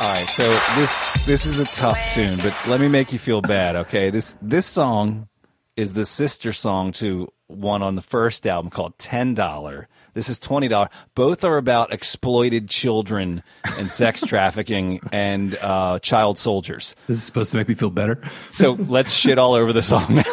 All 0.00 0.08
right, 0.08 0.26
so 0.28 0.42
this 0.80 1.24
this 1.26 1.46
is 1.46 1.60
a 1.60 1.64
tough 1.66 1.98
tune, 2.12 2.38
but 2.38 2.58
let 2.66 2.80
me 2.80 2.88
make 2.88 3.12
you 3.12 3.18
feel 3.18 3.40
bad, 3.40 3.76
okay? 3.76 4.10
This 4.10 4.36
this 4.42 4.66
song 4.66 5.28
is 5.76 5.92
the 5.92 6.04
sister 6.04 6.52
song 6.52 6.92
to 6.92 7.32
one 7.46 7.82
on 7.82 7.94
the 7.94 8.02
first 8.02 8.46
album 8.46 8.70
called 8.70 8.98
Ten 8.98 9.34
Dollar. 9.34 9.88
This 10.14 10.28
is 10.28 10.40
twenty 10.40 10.66
dollar. 10.66 10.88
Both 11.14 11.44
are 11.44 11.56
about 11.56 11.92
exploited 11.92 12.68
children 12.68 13.44
and 13.78 13.88
sex 13.90 14.20
trafficking 14.26 15.00
and 15.12 15.56
uh, 15.62 16.00
child 16.00 16.36
soldiers. 16.38 16.96
This 17.06 17.18
is 17.18 17.24
supposed 17.24 17.52
to 17.52 17.58
make 17.58 17.68
me 17.68 17.74
feel 17.74 17.90
better. 17.90 18.20
so 18.50 18.72
let's 18.72 19.12
shit 19.12 19.38
all 19.38 19.52
over 19.52 19.72
the 19.72 19.82
song 19.82 20.14
now. 20.16 20.24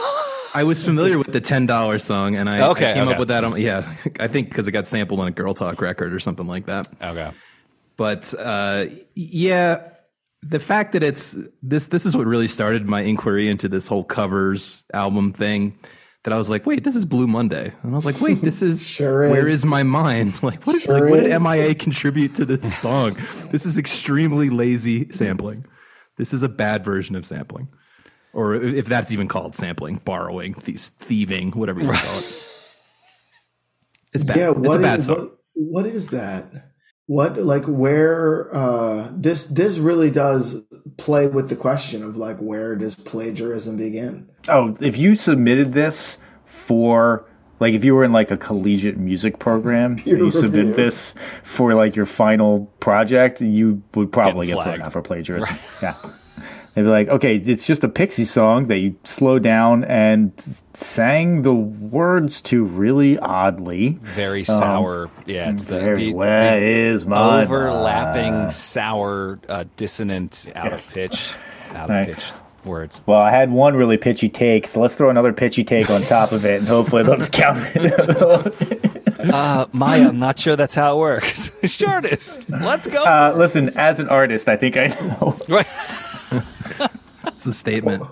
I 0.54 0.64
was 0.64 0.84
familiar 0.86 1.18
with 1.18 1.32
the 1.32 1.42
ten 1.42 1.66
dollar 1.66 1.98
song, 2.00 2.36
and 2.36 2.50
I, 2.50 2.70
Okay, 2.70 2.92
I 2.92 2.94
came 2.96 3.04
okay. 3.04 3.14
up 3.14 3.20
with 3.20 3.28
that. 3.30 3.44
On, 3.44 3.60
yeah, 3.60 3.92
I 4.20 4.28
think 4.28 4.50
because 4.50 4.68
it 4.68 4.72
got 4.72 4.88
sampled 4.88 5.20
on 5.20 5.28
a 5.28 5.32
Girl 5.32 5.54
Talk 5.54 5.82
record 5.82 6.14
or 6.14 6.20
something 6.20 6.48
like 6.48 6.66
that. 6.66 6.88
Okay. 7.02 7.32
But 7.98 8.34
uh, 8.38 8.86
yeah, 9.16 9.90
the 10.42 10.60
fact 10.60 10.94
that 10.94 11.04
it's 11.04 11.38
this 11.62 11.88
this 11.88 12.06
is 12.06 12.16
what 12.16 12.26
really 12.26 12.48
started 12.48 12.88
my 12.88 13.02
inquiry 13.02 13.50
into 13.50 13.68
this 13.68 13.88
whole 13.88 14.04
covers 14.04 14.84
album 14.94 15.34
thing. 15.34 15.78
That 16.26 16.34
I 16.34 16.38
was 16.38 16.50
like, 16.50 16.66
wait, 16.66 16.84
this 16.84 16.98
is 16.98 17.06
Blue 17.06 17.28
Monday, 17.28 17.72
and 17.82 17.94
I 17.94 17.96
was 17.96 18.06
like, 18.06 18.20
wait, 18.20 18.42
this 18.42 18.62
is 18.62 18.86
Sure 18.90 19.24
is. 19.24 19.32
where 19.32 19.48
is 19.48 19.64
my 19.66 19.84
mind? 19.84 20.38
Like, 20.44 20.68
what 20.68 20.76
is 20.76 20.84
Sure 20.84 21.00
like, 21.00 21.10
what 21.10 21.22
did. 21.22 21.42
MIA 21.42 21.74
contribute 21.76 22.36
to 22.36 22.46
this 22.46 22.78
song? 22.78 23.14
this 23.52 23.66
is 23.66 23.78
extremely 23.78 24.50
lazy 24.50 25.10
sampling. 25.12 25.66
This 26.18 26.34
is 26.34 26.44
a 26.44 26.50
bad 26.50 26.84
version 26.84 27.16
of 27.16 27.26
sampling, 27.26 27.70
or 28.34 28.56
if 28.56 28.86
that's 28.86 29.12
even 29.12 29.28
called 29.28 29.56
sampling, 29.56 29.98
borrowing, 30.06 30.54
thie- 30.54 30.74
thieving, 30.78 31.52
whatever 31.52 31.80
you 31.82 31.88
want 31.88 32.00
to 32.00 32.06
call 32.06 32.20
it. 32.20 32.26
It's 34.14 34.24
bad. 34.24 34.38
Yeah, 34.38 34.54
it's 34.58 34.76
a 34.76 34.80
bad 34.80 35.00
is- 35.00 35.06
song. 35.06 35.18
what- 35.18 35.36
what 35.56 35.86
is 35.86 36.10
that? 36.10 36.52
What 37.06 37.38
like 37.38 37.66
where 37.66 38.54
uh 38.56 39.10
this 39.16 39.46
this 39.46 39.78
really 39.80 40.10
does 40.12 40.62
play 40.98 41.28
with 41.28 41.50
the 41.50 41.56
question 41.56 42.04
of 42.04 42.16
like 42.18 42.38
where 42.38 42.76
does 42.76 42.96
plagiarism 42.96 43.78
begin? 43.78 44.30
Oh, 44.48 44.76
if 44.80 44.98
you 44.98 45.16
submitted 45.16 45.74
this 45.74 46.18
for 46.46 47.26
like 47.60 47.74
if 47.74 47.84
you 47.84 47.94
were 47.94 48.04
in 48.04 48.12
like 48.14 48.32
a 48.32 48.38
collegiate 48.38 48.98
music 48.98 49.38
program 49.40 49.92
and 50.06 50.06
you 50.06 50.32
submit 50.32 50.54
review. 50.68 50.74
this 50.76 51.14
for 51.44 51.74
like 51.74 51.96
your 51.96 52.06
final 52.06 52.68
project, 52.80 53.42
you 53.42 53.82
would 53.96 54.12
probably 54.12 54.48
Getting 54.48 54.58
get 54.60 54.64
thrown 54.64 54.76
flagged. 54.78 54.84
out 54.88 54.94
for 54.94 55.02
plagiarism. 55.02 55.58
Yeah. 55.82 55.96
They'd 56.80 56.86
be 56.86 56.90
like, 56.92 57.10
okay, 57.10 57.36
it's 57.36 57.66
just 57.66 57.84
a 57.84 57.90
Pixie 57.90 58.24
song 58.24 58.68
that 58.68 58.78
you 58.78 58.96
slowed 59.04 59.44
down 59.44 59.84
and 59.84 60.32
sang 60.74 61.42
the 61.42 61.54
words 61.54 62.40
to 62.44 62.64
really 62.64 63.20
oddly. 63.20 64.00
Very 64.02 64.46
sour. 64.46 65.12
yeah, 65.26 65.50
it's 65.50 65.66
the, 65.66 65.78
Very 65.78 65.96
the, 66.06 66.14
where 66.14 66.58
the 66.58 66.66
is 66.96 67.06
my 67.06 67.44
overlapping, 67.44 68.34
mind? 68.34 68.54
sour, 68.54 69.42
uh, 69.50 69.66
dissonant, 69.76 70.48
out 70.56 70.72
Yes. 70.72 70.88
of 70.88 70.94
pitch, 70.94 71.36
out 71.72 71.90
Right. 71.90 72.10
of 72.10 72.16
pitch 72.16 72.32
words. 72.64 73.02
Well, 73.06 73.20
I 73.20 73.32
had 73.32 73.52
one 73.52 73.76
really 73.76 73.98
pitchy 73.98 74.30
take, 74.30 74.66
so 74.66 74.80
let's 74.80 74.96
throw 74.96 75.10
another 75.10 75.34
pitchy 75.34 75.66
take 75.66 75.90
on 75.90 76.02
top 76.04 76.32
of 76.32 76.46
it, 76.46 76.60
and 76.60 76.68
hopefully 76.70 77.04
they'll 77.04 77.18
just 77.18 77.34
count 77.34 77.60
it. 77.76 78.86
Uh, 79.30 79.66
Maya, 79.74 80.08
I'm 80.08 80.20
not 80.20 80.40
sure 80.40 80.56
that's 80.56 80.76
how 80.76 80.96
it 80.96 81.00
works. 81.00 81.52
sure 81.70 81.98
it 82.00 82.06
is. 82.06 82.50
Let's 82.50 82.88
go. 82.88 83.04
Uh, 83.04 83.34
listen, 83.36 83.78
as 83.78 84.00
an 84.00 84.08
artist, 84.08 84.48
I 84.48 84.56
think 84.56 84.78
I 84.78 84.86
know. 84.86 85.38
right. 85.50 85.66
It's 87.28 87.46
a 87.46 87.52
statement. 87.54 88.04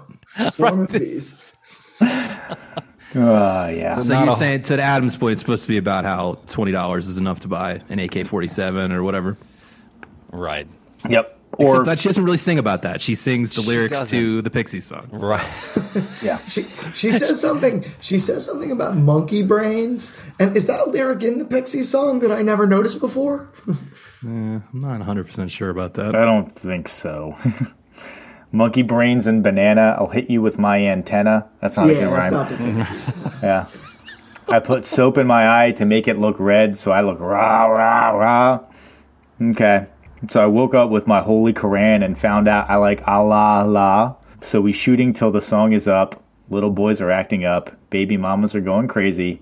Swarm 0.51 0.81
of 0.81 0.91
bees. 0.91 1.53
Oh, 2.01 3.67
yeah. 3.69 3.99
So 3.99 4.13
Not 4.13 4.25
you're 4.25 4.33
a- 4.33 4.35
saying 4.35 4.61
to 4.63 4.81
Adam's 4.81 5.15
point, 5.15 5.33
it's 5.33 5.41
supposed 5.41 5.61
to 5.63 5.69
be 5.69 5.77
about 5.77 6.03
how 6.03 6.39
twenty 6.47 6.71
dollars 6.73 7.07
is 7.07 7.17
enough 7.17 7.39
to 7.41 7.47
buy 7.47 7.81
an 7.89 7.99
AK-47 7.99 8.91
or 8.91 9.01
whatever. 9.01 9.37
Right. 10.31 10.67
Yep. 11.09 11.36
Except 11.59 11.79
Or 11.79 11.83
that 11.85 11.97
she 11.99 12.09
doesn't 12.09 12.23
really 12.23 12.37
sing 12.37 12.59
about 12.59 12.83
that. 12.83 13.01
She 13.01 13.15
sings 13.15 13.55
the 13.55 13.61
She 13.63 13.67
lyrics 13.69 13.93
doesn't. 13.99 14.17
to 14.19 14.41
the 14.43 14.49
Pixies 14.51 14.85
song. 14.85 15.07
Right. 15.11 15.45
yeah. 16.21 16.37
She 16.47 16.63
she 16.93 17.11
says 17.11 17.41
something 17.41 17.83
she 17.99 18.19
says 18.19 18.45
something 18.45 18.71
about 18.71 18.95
monkey 18.95 19.41
brains. 19.43 20.15
And 20.39 20.55
is 20.55 20.67
that 20.67 20.79
a 20.79 20.89
lyric 20.89 21.23
in 21.23 21.39
the 21.39 21.45
Pixie 21.45 21.83
song 21.83 22.19
that 22.19 22.31
I 22.31 22.41
never 22.43 22.67
noticed 22.67 22.99
before? 22.99 23.49
Eh, 24.25 24.29
I'm 24.29 24.63
not 24.73 24.97
100 24.97 25.27
percent 25.27 25.51
sure 25.51 25.69
about 25.69 25.93
that. 25.93 26.15
I 26.15 26.25
don't 26.25 26.49
think 26.53 26.87
so. 26.87 27.35
Monkey 28.51 28.81
brains 28.81 29.27
and 29.27 29.43
banana. 29.43 29.95
I'll 29.99 30.07
hit 30.09 30.29
you 30.29 30.41
with 30.41 30.57
my 30.57 30.79
antenna. 30.87 31.47
That's 31.61 31.77
not 31.77 31.85
a 31.87 31.93
good 31.93 32.11
rhyme. 32.11 32.33
not 32.33 32.49
the 32.49 32.57
Pixies. 32.57 33.43
yeah. 33.43 33.65
I 34.47 34.59
put 34.59 34.85
soap 34.87 35.17
in 35.19 35.27
my 35.27 35.65
eye 35.65 35.71
to 35.73 35.85
make 35.85 36.07
it 36.07 36.17
look 36.17 36.39
red, 36.39 36.77
so 36.79 36.91
I 36.91 37.01
look 37.01 37.19
rah 37.19 37.65
rah 37.65 38.09
rah. 38.11 38.59
Okay. 39.39 39.85
So 40.31 40.43
I 40.43 40.47
woke 40.47 40.73
up 40.73 40.89
with 40.89 41.05
my 41.05 41.21
holy 41.21 41.53
Quran 41.53 42.03
and 42.03 42.17
found 42.17 42.47
out 42.47 42.69
I 42.69 42.75
like 42.77 43.07
Allah 43.07 43.61
Allah. 43.63 44.15
So 44.41 44.61
we 44.61 44.73
shooting 44.73 45.13
till 45.13 45.31
the 45.31 45.41
song 45.41 45.73
is 45.73 45.87
up. 45.87 46.23
Little 46.49 46.71
boys 46.71 47.01
are 47.01 47.11
acting 47.11 47.45
up. 47.45 47.71
Baby 47.89 48.17
mamas 48.17 48.55
are 48.55 48.61
going 48.61 48.87
crazy, 48.87 49.41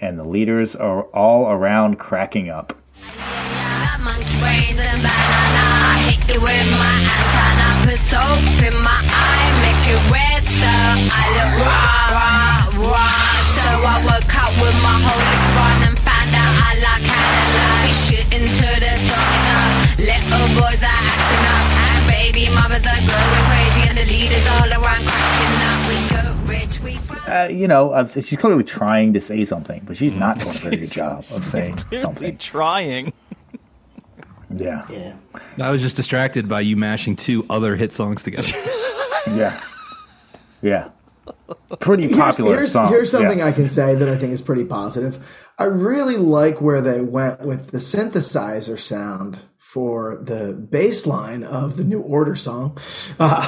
and 0.00 0.18
the 0.18 0.24
leaders 0.24 0.74
are 0.74 1.02
all 1.14 1.50
around 1.50 1.98
cracking 1.98 2.50
up. 2.50 2.74
I 17.52 17.92
the 18.30 18.92
up. 19.56 19.98
Little 19.98 20.46
boys 20.60 20.82
are 20.82 21.00
acting 21.12 21.44
up, 21.48 21.66
and 21.88 22.00
baby 22.08 22.48
mamas 22.54 22.86
are 22.86 23.00
going 23.00 23.44
crazy, 23.48 23.88
and 23.88 23.96
the 23.98 24.06
leaders 24.06 24.46
all 24.54 24.70
around 24.70 25.04
cracking 25.06 25.62
up. 25.68 25.78
We 25.88 25.96
go 26.12 26.52
rich, 26.52 26.80
we. 26.80 26.98
Uh, 27.32 27.48
you 27.48 27.66
know, 27.68 27.90
uh, 27.92 28.08
she's 28.20 28.38
clearly 28.38 28.64
trying 28.64 29.12
to 29.14 29.20
say 29.20 29.44
something, 29.44 29.82
but 29.86 29.96
she's 29.96 30.12
not 30.12 30.36
doing 30.38 30.50
a 30.50 30.52
very 30.52 30.76
good 30.76 30.90
job 30.92 31.18
of 31.18 31.44
saying 31.44 31.74
Clearly 31.76 32.02
something. 32.04 32.38
trying. 32.38 33.12
Yeah. 34.54 34.86
Yeah. 34.88 35.14
I 35.60 35.70
was 35.70 35.82
just 35.82 35.96
distracted 35.96 36.48
by 36.48 36.60
you 36.62 36.76
mashing 36.76 37.16
two 37.16 37.44
other 37.50 37.76
hit 37.76 37.92
songs 37.92 38.22
together. 38.22 38.48
Yeah. 39.34 39.60
Yeah. 40.62 40.88
Pretty 41.80 42.04
Here's, 42.04 42.18
popular 42.18 42.56
here's, 42.56 42.72
song. 42.72 42.88
here's 42.88 43.10
something 43.10 43.38
yeah. 43.38 43.46
I 43.46 43.52
can 43.52 43.68
say 43.68 43.94
that 43.94 44.08
I 44.08 44.16
think 44.16 44.32
is 44.32 44.42
pretty 44.42 44.64
positive. 44.64 45.46
I 45.58 45.64
really 45.64 46.16
like 46.16 46.60
where 46.60 46.80
they 46.80 47.00
went 47.00 47.40
with 47.40 47.70
the 47.70 47.78
synthesizer 47.78 48.78
sound 48.78 49.40
for 49.56 50.16
the 50.22 50.54
bass 50.54 51.06
line 51.06 51.44
of 51.44 51.76
the 51.76 51.84
New 51.84 52.00
Order 52.00 52.34
song. 52.34 52.78
Uh, 53.20 53.40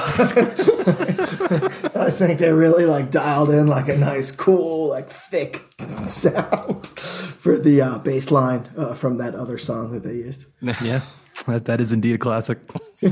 I 1.95 2.11
think 2.11 2.37
they 2.37 2.53
really 2.53 2.85
like 2.85 3.09
dialed 3.09 3.49
in 3.49 3.65
like 3.65 3.89
a 3.89 3.97
nice, 3.97 4.29
cool, 4.29 4.89
like 4.89 5.09
thick 5.09 5.65
sound 6.07 6.85
for 6.85 7.57
the 7.57 7.81
uh, 7.81 7.97
bass 7.97 8.29
line 8.29 8.69
uh, 8.77 8.93
from 8.93 9.17
that 9.17 9.33
other 9.33 9.57
song 9.57 9.93
that 9.93 10.03
they 10.03 10.13
used. 10.13 10.45
yeah, 10.61 11.01
that, 11.47 11.65
that 11.65 11.81
is 11.81 11.91
indeed 11.91 12.13
a 12.13 12.19
classic. 12.19 12.59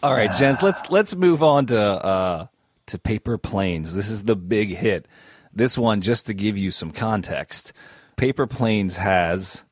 All 0.00 0.12
right, 0.12 0.30
gents, 0.30 0.62
let's 0.62 0.88
let's 0.90 1.16
move 1.16 1.42
on 1.42 1.66
to 1.66 1.80
uh, 1.80 2.46
to 2.86 2.98
Paper 2.98 3.36
Planes. 3.36 3.96
This 3.96 4.08
is 4.08 4.22
the 4.24 4.36
big 4.36 4.68
hit. 4.68 5.08
This 5.52 5.76
one, 5.76 6.02
just 6.02 6.26
to 6.26 6.34
give 6.34 6.56
you 6.56 6.70
some 6.70 6.92
context, 6.92 7.72
Paper 8.16 8.46
Planes 8.46 8.96
has. 8.96 9.64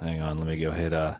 Hang 0.00 0.20
on, 0.20 0.38
let 0.38 0.48
me 0.48 0.56
go 0.56 0.72
hit 0.72 0.92
uh 0.92 1.18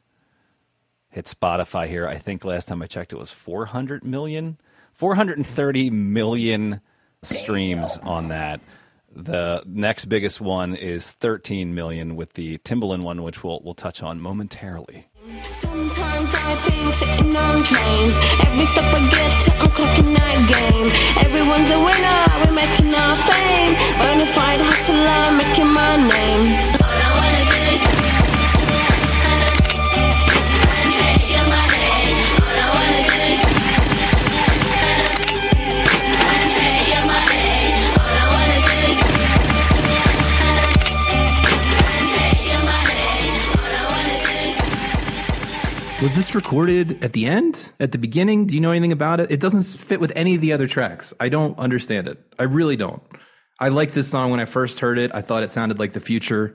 hit 1.09 1.27
Spotify 1.27 1.87
here. 1.87 2.09
I 2.09 2.19
think 2.19 2.45
last 2.45 2.67
time 2.67 2.83
I 2.83 2.87
checked, 2.87 3.13
it 3.13 3.19
was 3.19 3.31
400 3.31 4.05
million, 4.05 4.59
430 4.93 5.91
million 5.91 6.81
streams 7.23 7.97
on 7.99 8.27
that. 8.29 8.61
The 9.15 9.63
next 9.67 10.07
biggest 10.07 10.41
one 10.41 10.75
is 10.75 11.13
13 11.13 11.77
million 11.77 12.17
with 12.17 12.33
the 12.33 12.59
Timbaland 12.59 13.05
one, 13.05 13.23
which 13.23 13.45
we'll 13.45 13.61
we'll 13.63 13.75
touch 13.75 14.03
on 14.03 14.21
momentarily. 14.21 15.07
Sometimes 15.51 16.33
I 16.35 16.55
think 16.65 16.89
sitting 16.95 17.37
on 17.37 17.63
trains. 17.63 18.15
Every 18.47 18.65
step 18.65 18.89
I 18.95 19.01
get 19.13 19.43
to, 19.45 19.51
I'm 19.61 19.69
clocking 19.77 20.15
that 20.17 20.39
game. 20.49 20.89
Everyone's 21.21 21.69
a 21.69 21.79
winner, 21.79 22.21
we're 22.41 22.57
making 22.57 22.95
our 22.95 23.15
fame. 23.15 23.75
Bonafide 24.01 24.63
hustler, 24.65 25.37
making 25.37 25.69
my 25.69 25.97
name. 25.97 26.98
Was 46.01 46.15
this 46.15 46.33
recorded 46.35 47.03
at 47.05 47.13
the 47.13 47.27
end? 47.27 47.73
At 47.81 47.91
the 47.91 47.99
beginning? 47.99 48.47
Do 48.47 48.55
you 48.55 48.61
know 48.61 48.71
anything 48.71 48.93
about 48.93 49.19
it? 49.19 49.33
It 49.33 49.41
doesn't 49.41 49.65
fit 49.65 49.99
with 49.99 50.13
any 50.15 50.37
of 50.37 50.41
the 50.41 50.53
other 50.53 50.69
tracks. 50.69 51.13
I 51.19 51.29
don't 51.29 51.59
understand 51.59 52.07
it. 52.07 52.19
I 52.39 52.45
really 52.45 52.77
don't. 52.77 53.03
I 53.59 53.71
liked 53.71 53.95
this 53.95 54.09
song 54.09 54.31
when 54.31 54.39
I 54.39 54.45
first 54.45 54.79
heard 54.79 54.97
it. 54.99 55.11
I 55.13 55.23
thought 55.23 55.43
it 55.43 55.51
sounded 55.51 55.81
like 55.81 55.95
the 55.95 56.01
future. 56.01 56.55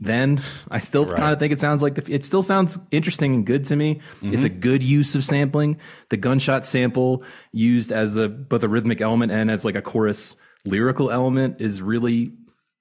then. 0.00 0.40
I 0.70 0.80
still 0.80 1.04
kind 1.06 1.32
of 1.32 1.38
think 1.38 1.52
it 1.52 1.60
sounds 1.60 1.82
like 1.82 1.94
the, 1.96 2.12
it 2.12 2.24
still 2.24 2.42
sounds 2.42 2.78
interesting 2.90 3.34
and 3.34 3.44
good 3.46 3.66
to 3.66 3.76
me. 3.76 3.96
Mm-hmm. 3.96 4.34
It's 4.34 4.44
a 4.44 4.48
good 4.48 4.82
use 4.82 5.14
of 5.14 5.24
sampling. 5.24 5.78
The 6.08 6.16
gunshot 6.16 6.64
sample 6.64 7.22
used 7.52 7.92
as 7.92 8.16
a 8.16 8.28
both 8.28 8.62
a 8.62 8.68
rhythmic 8.68 9.00
element 9.00 9.30
and 9.30 9.50
as 9.50 9.64
like 9.64 9.74
a 9.74 9.82
chorus 9.82 10.36
lyrical 10.64 11.10
element 11.10 11.60
is 11.60 11.82
really, 11.82 12.32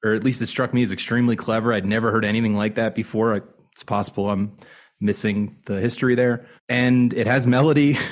or 0.04 0.14
at 0.14 0.24
least 0.24 0.42
it 0.42 0.48
struck 0.48 0.74
me 0.74 0.82
as 0.82 0.92
extremely 0.92 1.36
clever. 1.36 1.74
I'd 1.74 1.86
never 1.86 2.12
heard 2.12 2.26
anything 2.26 2.56
like 2.56 2.76
that 2.76 2.96
before. 2.96 3.36
I, 3.36 3.42
it's 3.74 3.84
possible 3.84 4.30
I'm 4.30 4.56
missing 5.00 5.58
the 5.66 5.80
history 5.80 6.16
there, 6.16 6.46
and 6.68 7.14
it 7.14 7.28
has 7.28 7.48
melody. 7.48 7.98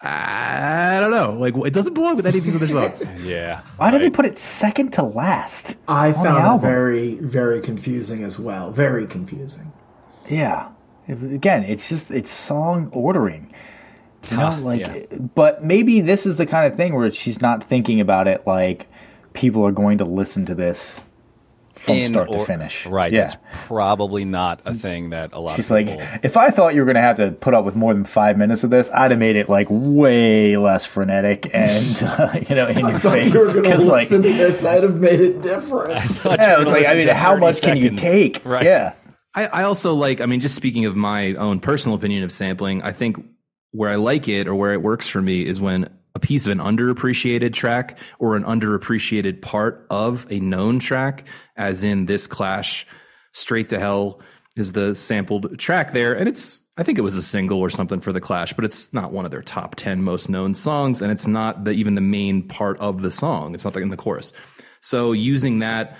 I 0.00 0.98
don't 1.00 1.10
know. 1.10 1.32
Like 1.32 1.56
it 1.66 1.72
doesn't 1.72 1.94
belong 1.94 2.16
with 2.16 2.26
any 2.26 2.38
of 2.38 2.44
these 2.44 2.54
other 2.54 2.68
songs. 2.68 3.04
Yeah. 3.24 3.62
Why 3.78 3.90
did 3.90 4.02
they 4.02 4.10
put 4.10 4.26
it 4.26 4.38
second 4.38 4.92
to 4.94 5.02
last? 5.02 5.74
I 5.88 6.08
on 6.08 6.12
the 6.12 6.22
found 6.22 6.62
it 6.62 6.66
very, 6.66 7.14
very 7.14 7.60
confusing 7.60 8.22
as 8.22 8.38
well. 8.38 8.70
Very 8.70 9.06
confusing. 9.06 9.72
Yeah. 10.28 10.68
Again, 11.08 11.64
it's 11.64 11.88
just 11.88 12.10
it's 12.10 12.30
song 12.30 12.88
ordering. 12.92 13.52
You 14.30 14.36
know, 14.36 14.50
Huh, 14.50 14.60
like, 14.60 14.80
yeah. 14.80 15.06
but 15.34 15.64
maybe 15.64 16.00
this 16.00 16.26
is 16.26 16.36
the 16.36 16.46
kind 16.46 16.70
of 16.70 16.76
thing 16.76 16.94
where 16.94 17.10
she's 17.12 17.40
not 17.40 17.64
thinking 17.68 18.00
about 18.00 18.26
it 18.28 18.44
like 18.46 18.86
people 19.34 19.64
are 19.66 19.72
going 19.72 19.98
to 19.98 20.04
listen 20.04 20.44
to 20.46 20.54
this 20.54 21.00
from 21.78 21.94
In 21.96 22.08
start 22.08 22.30
to 22.30 22.38
or- 22.38 22.46
finish. 22.46 22.86
Right. 22.86 23.12
Yeah. 23.12 23.22
That's 23.22 23.36
probably 23.52 24.24
not 24.24 24.60
a 24.64 24.74
thing 24.74 25.10
that 25.10 25.30
a 25.32 25.40
lot 25.40 25.56
She's 25.56 25.70
of 25.70 25.78
people. 25.78 25.96
like, 25.96 26.20
if 26.24 26.36
I 26.36 26.50
thought 26.50 26.74
you 26.74 26.80
were 26.80 26.86
going 26.86 26.96
to 26.96 27.00
have 27.02 27.16
to 27.18 27.30
put 27.32 27.54
up 27.54 27.64
with 27.64 27.76
more 27.76 27.92
than 27.94 28.04
five 28.04 28.36
minutes 28.38 28.64
of 28.64 28.70
this, 28.70 28.88
I'd 28.92 29.10
have 29.10 29.20
made 29.20 29.36
it 29.36 29.48
like 29.48 29.66
way 29.70 30.56
less 30.56 30.84
frenetic 30.86 31.50
and 31.52 31.98
uh, 32.02 32.34
you 32.48 32.54
know 32.54 32.66
in 32.68 32.84
I 32.84 32.90
your 32.90 32.98
thought 32.98 33.18
face. 33.18 33.32
you 33.32 33.38
were 33.38 33.52
going 33.52 33.62
to 33.64 33.70
'Cause, 33.72 33.84
like, 33.84 34.00
listen 34.10 34.22
to 34.22 34.32
this. 34.32 34.64
I'd 34.64 34.82
have 34.82 35.00
made 35.00 35.20
it 35.20 35.42
different. 35.42 35.92
yeah, 36.24 36.60
it's 36.62 36.70
like 36.70 36.86
I 36.86 36.94
mean, 36.94 37.08
how 37.08 37.30
30 37.34 37.40
much 37.40 37.60
can 37.60 37.76
you 37.76 37.90
take? 37.96 38.42
Right. 38.44 38.64
Yeah. 38.64 38.94
I, 39.34 39.46
I 39.46 39.62
also 39.64 39.94
like, 39.94 40.20
I 40.22 40.26
mean, 40.26 40.40
just 40.40 40.54
speaking 40.54 40.86
of 40.86 40.96
my 40.96 41.34
own 41.34 41.60
personal 41.60 41.94
opinion 41.96 42.24
of 42.24 42.32
sampling, 42.32 42.80
I 42.82 42.92
think 42.92 43.22
where 43.72 43.90
I 43.90 43.96
like 43.96 44.28
it 44.28 44.48
or 44.48 44.54
where 44.54 44.72
it 44.72 44.80
works 44.80 45.08
for 45.08 45.20
me 45.20 45.44
is 45.44 45.60
when 45.60 45.90
a 46.16 46.18
piece 46.18 46.46
of 46.46 46.52
an 46.52 46.58
underappreciated 46.58 47.52
track 47.52 47.98
or 48.18 48.36
an 48.36 48.42
underappreciated 48.42 49.42
part 49.42 49.86
of 49.90 50.26
a 50.30 50.40
known 50.40 50.78
track, 50.78 51.26
as 51.56 51.84
in 51.84 52.06
this 52.06 52.26
Clash, 52.26 52.86
Straight 53.32 53.68
to 53.68 53.78
Hell 53.78 54.22
is 54.56 54.72
the 54.72 54.94
sampled 54.94 55.58
track 55.58 55.92
there. 55.92 56.14
And 56.14 56.26
it's, 56.26 56.62
I 56.78 56.82
think 56.84 56.96
it 56.96 57.02
was 57.02 57.16
a 57.16 57.22
single 57.22 57.60
or 57.60 57.68
something 57.68 58.00
for 58.00 58.14
the 58.14 58.20
Clash, 58.20 58.54
but 58.54 58.64
it's 58.64 58.94
not 58.94 59.12
one 59.12 59.26
of 59.26 59.30
their 59.30 59.42
top 59.42 59.74
10 59.74 60.02
most 60.02 60.30
known 60.30 60.54
songs. 60.54 61.02
And 61.02 61.12
it's 61.12 61.26
not 61.26 61.64
the, 61.64 61.72
even 61.72 61.96
the 61.96 62.00
main 62.00 62.48
part 62.48 62.78
of 62.78 63.02
the 63.02 63.10
song. 63.10 63.54
It's 63.54 63.66
not 63.66 63.76
in 63.76 63.90
the 63.90 63.96
chorus. 63.96 64.32
So 64.80 65.12
using 65.12 65.58
that 65.58 65.98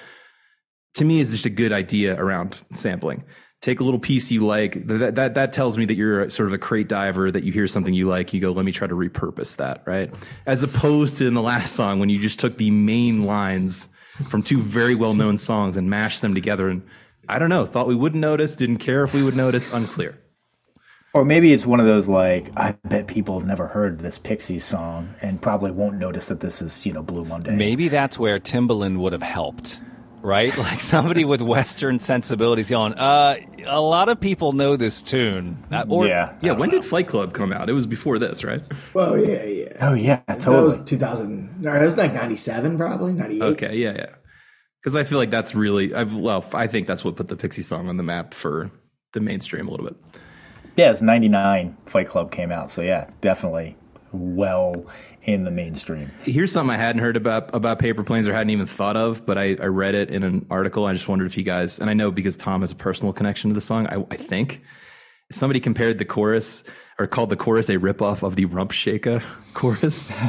to 0.94 1.04
me 1.04 1.20
is 1.20 1.30
just 1.30 1.44
a 1.44 1.50
good 1.50 1.72
idea 1.72 2.18
around 2.18 2.54
sampling. 2.72 3.24
Take 3.66 3.80
a 3.80 3.82
little 3.82 3.98
piece 3.98 4.30
you 4.30 4.46
like. 4.46 4.86
That, 4.86 5.16
that 5.16 5.34
that 5.34 5.52
tells 5.52 5.76
me 5.76 5.86
that 5.86 5.96
you're 5.96 6.30
sort 6.30 6.46
of 6.46 6.52
a 6.52 6.58
crate 6.58 6.86
diver. 6.86 7.32
That 7.32 7.42
you 7.42 7.50
hear 7.50 7.66
something 7.66 7.92
you 7.92 8.06
like, 8.06 8.32
you 8.32 8.40
go, 8.40 8.52
"Let 8.52 8.64
me 8.64 8.70
try 8.70 8.86
to 8.86 8.94
repurpose 8.94 9.56
that." 9.56 9.82
Right, 9.84 10.14
as 10.46 10.62
opposed 10.62 11.16
to 11.16 11.26
in 11.26 11.34
the 11.34 11.42
last 11.42 11.74
song 11.74 11.98
when 11.98 12.08
you 12.08 12.20
just 12.20 12.38
took 12.38 12.58
the 12.58 12.70
main 12.70 13.22
lines 13.22 13.88
from 14.28 14.44
two 14.44 14.60
very 14.60 14.94
well 14.94 15.14
known 15.14 15.36
songs 15.36 15.76
and 15.76 15.90
mashed 15.90 16.22
them 16.22 16.32
together. 16.32 16.68
And 16.68 16.84
I 17.28 17.40
don't 17.40 17.48
know, 17.48 17.66
thought 17.66 17.88
we 17.88 17.96
wouldn't 17.96 18.20
notice, 18.20 18.54
didn't 18.54 18.76
care 18.76 19.02
if 19.02 19.12
we 19.12 19.24
would 19.24 19.34
notice. 19.34 19.74
Unclear. 19.74 20.16
Or 21.12 21.24
maybe 21.24 21.52
it's 21.52 21.66
one 21.66 21.80
of 21.80 21.86
those 21.86 22.06
like 22.06 22.56
I 22.56 22.76
bet 22.84 23.08
people 23.08 23.36
have 23.36 23.48
never 23.48 23.66
heard 23.66 23.98
this 23.98 24.16
Pixies 24.16 24.64
song 24.64 25.12
and 25.22 25.42
probably 25.42 25.72
won't 25.72 25.96
notice 25.96 26.26
that 26.26 26.38
this 26.38 26.62
is 26.62 26.86
you 26.86 26.92
know 26.92 27.02
Blue 27.02 27.24
Monday. 27.24 27.50
Maybe 27.50 27.88
that's 27.88 28.16
where 28.16 28.38
Timbaland 28.38 28.98
would 28.98 29.12
have 29.12 29.24
helped, 29.24 29.82
right? 30.26 30.52
Like 30.66 30.80
somebody 30.80 31.24
with 31.24 31.40
Western 31.40 32.00
sensibilities 32.00 32.68
going, 32.68 32.94
uh, 32.94 33.36
a 33.66 33.80
lot 33.80 34.08
of 34.08 34.20
people 34.20 34.50
know 34.50 34.76
this 34.76 35.00
tune. 35.02 35.64
Uh, 35.70 35.84
or, 35.88 36.08
yeah. 36.08 36.34
Yeah, 36.42 36.52
when 36.52 36.70
did 36.70 36.84
Fight 36.84 37.06
Club 37.06 37.32
come 37.32 37.52
out? 37.52 37.70
It 37.70 37.72
was 37.72 37.86
before 37.86 38.18
this, 38.18 38.42
right? 38.42 38.62
well, 38.94 39.16
yeah, 39.16 39.44
yeah. 39.44 39.68
Oh 39.80 39.94
yeah, 39.94 40.22
That 40.26 40.40
totally. 40.40 40.64
was 40.64 40.84
2000. 40.84 41.60
No, 41.62 41.72
that 41.72 41.82
was 41.82 41.96
like 41.96 42.12
97, 42.12 42.76
probably 42.76 43.12
98. 43.12 43.42
Okay, 43.42 43.76
yeah, 43.76 43.92
yeah. 43.92 44.06
Because 44.80 44.96
I 44.96 45.04
feel 45.04 45.18
like 45.18 45.30
that's 45.30 45.54
really, 45.54 45.94
I've, 45.94 46.12
well, 46.14 46.44
I 46.52 46.66
think 46.66 46.88
that's 46.88 47.04
what 47.04 47.14
put 47.16 47.28
the 47.28 47.36
Pixie 47.36 47.62
song 47.62 47.88
on 47.88 47.96
the 47.96 48.02
map 48.02 48.34
for 48.34 48.70
the 49.12 49.20
mainstream 49.20 49.68
a 49.68 49.70
little 49.70 49.86
bit. 49.86 49.96
Yeah, 50.76 50.90
it's 50.90 51.00
'99. 51.00 51.76
Fight 51.86 52.08
Club 52.08 52.30
came 52.32 52.50
out, 52.52 52.70
so 52.70 52.82
yeah, 52.82 53.08
definitely 53.20 53.76
well 54.12 54.86
in 55.26 55.44
the 55.44 55.50
mainstream. 55.50 56.10
Here's 56.22 56.52
something 56.52 56.74
I 56.74 56.78
hadn't 56.78 57.02
heard 57.02 57.16
about 57.16 57.54
about 57.54 57.78
paper 57.78 58.02
planes 58.04 58.26
or 58.28 58.32
hadn't 58.32 58.50
even 58.50 58.66
thought 58.66 58.96
of, 58.96 59.26
but 59.26 59.36
I, 59.36 59.56
I 59.60 59.66
read 59.66 59.94
it 59.94 60.10
in 60.10 60.22
an 60.22 60.46
article. 60.50 60.86
I 60.86 60.92
just 60.92 61.08
wondered 61.08 61.26
if 61.26 61.36
you 61.36 61.42
guys, 61.42 61.80
and 61.80 61.90
I 61.90 61.94
know 61.94 62.10
because 62.10 62.36
Tom 62.36 62.60
has 62.62 62.72
a 62.72 62.76
personal 62.76 63.12
connection 63.12 63.50
to 63.50 63.54
the 63.54 63.60
song. 63.60 63.86
I, 63.88 64.04
I 64.10 64.16
think 64.16 64.62
somebody 65.30 65.60
compared 65.60 65.98
the 65.98 66.04
chorus 66.04 66.64
or 66.98 67.06
called 67.06 67.28
the 67.30 67.36
chorus 67.36 67.68
a 67.68 67.74
ripoff 67.76 68.22
of 68.22 68.36
the 68.36 68.44
Rump 68.46 68.70
Shaker 68.70 69.20
chorus. 69.54 70.12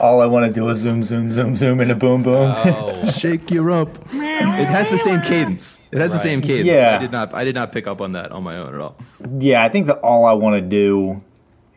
All 0.00 0.20
I 0.22 0.26
want 0.26 0.46
to 0.46 0.52
do 0.52 0.68
is 0.70 0.78
zoom, 0.78 1.02
zoom, 1.02 1.32
zoom, 1.32 1.56
zoom, 1.56 1.80
and 1.80 1.90
a 1.90 1.94
boom, 1.94 2.22
boom. 2.22 2.52
Oh. 2.56 3.10
Shake 3.18 3.50
your 3.50 3.64
rump. 3.64 3.98
It 4.12 4.68
has 4.68 4.90
the 4.90 4.98
same 4.98 5.20
cadence. 5.22 5.82
It 5.92 6.00
has 6.00 6.12
the 6.12 6.18
same 6.18 6.40
cadence. 6.40 6.66
Yeah. 6.74 6.96
I 6.96 6.98
did 6.98 7.12
not. 7.12 7.34
I 7.34 7.44
did 7.44 7.54
not 7.54 7.72
pick 7.72 7.86
up 7.86 8.00
on 8.00 8.12
that 8.12 8.32
on 8.32 8.42
my 8.42 8.56
own 8.56 8.74
at 8.74 8.80
all. 8.80 8.96
yeah, 9.38 9.62
I 9.62 9.68
think 9.68 9.86
that 9.86 9.98
all 9.98 10.24
I 10.24 10.32
want 10.32 10.62
to 10.62 10.66
do. 10.68 11.22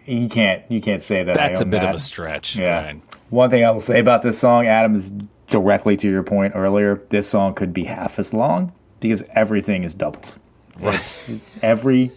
You 0.06 0.28
can't. 0.30 0.64
You 0.70 0.82
can't 0.82 1.02
say 1.02 1.24
that. 1.24 1.36
That's 1.36 1.62
a 1.62 1.66
bit 1.66 1.82
that. 1.82 1.90
of 1.90 1.96
a 1.96 2.00
stretch. 2.00 2.58
Yeah. 2.58 2.86
Right? 2.86 3.02
One 3.30 3.50
thing 3.50 3.64
I 3.64 3.72
will 3.72 3.82
say 3.82 4.00
about 4.00 4.22
this 4.22 4.38
song, 4.40 4.68
Adam, 4.68 4.96
is 4.96 5.12
directly 5.48 5.98
to 5.98 6.10
your 6.10 6.24
point 6.24 6.54
earlier. 6.56 7.02
This 7.10 7.28
song 7.30 7.54
could 7.56 7.74
be 7.74 7.84
half 7.86 8.20
as 8.20 8.34
long 8.34 8.72
because 9.00 9.24
everything 9.32 9.84
is 9.84 9.94
doubled. 9.94 10.26
Right. 10.80 11.40
Every 11.62 12.12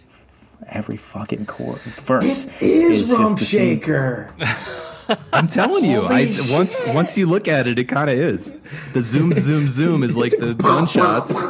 every 0.67 0.97
fucking 0.97 1.45
chord 1.45 1.77
verse 1.79 2.45
It 2.45 2.63
is 2.63 3.07
just 3.07 3.11
Rump 3.19 3.37
the 3.39 3.45
same- 3.45 3.79
Shaker. 3.79 4.33
I'm 5.33 5.47
telling 5.47 5.85
you, 5.85 6.01
I 6.03 6.31
once 6.51 6.81
once 6.87 7.17
you 7.17 7.25
look 7.27 7.47
at 7.47 7.67
it, 7.67 7.79
it 7.79 7.85
kind 7.85 8.09
of 8.09 8.17
is. 8.17 8.55
The 8.93 9.01
zoom, 9.01 9.33
zoom, 9.33 9.67
zoom 9.67 10.03
is 10.03 10.17
like 10.17 10.31
the 10.37 10.53
gunshots, 10.53 11.41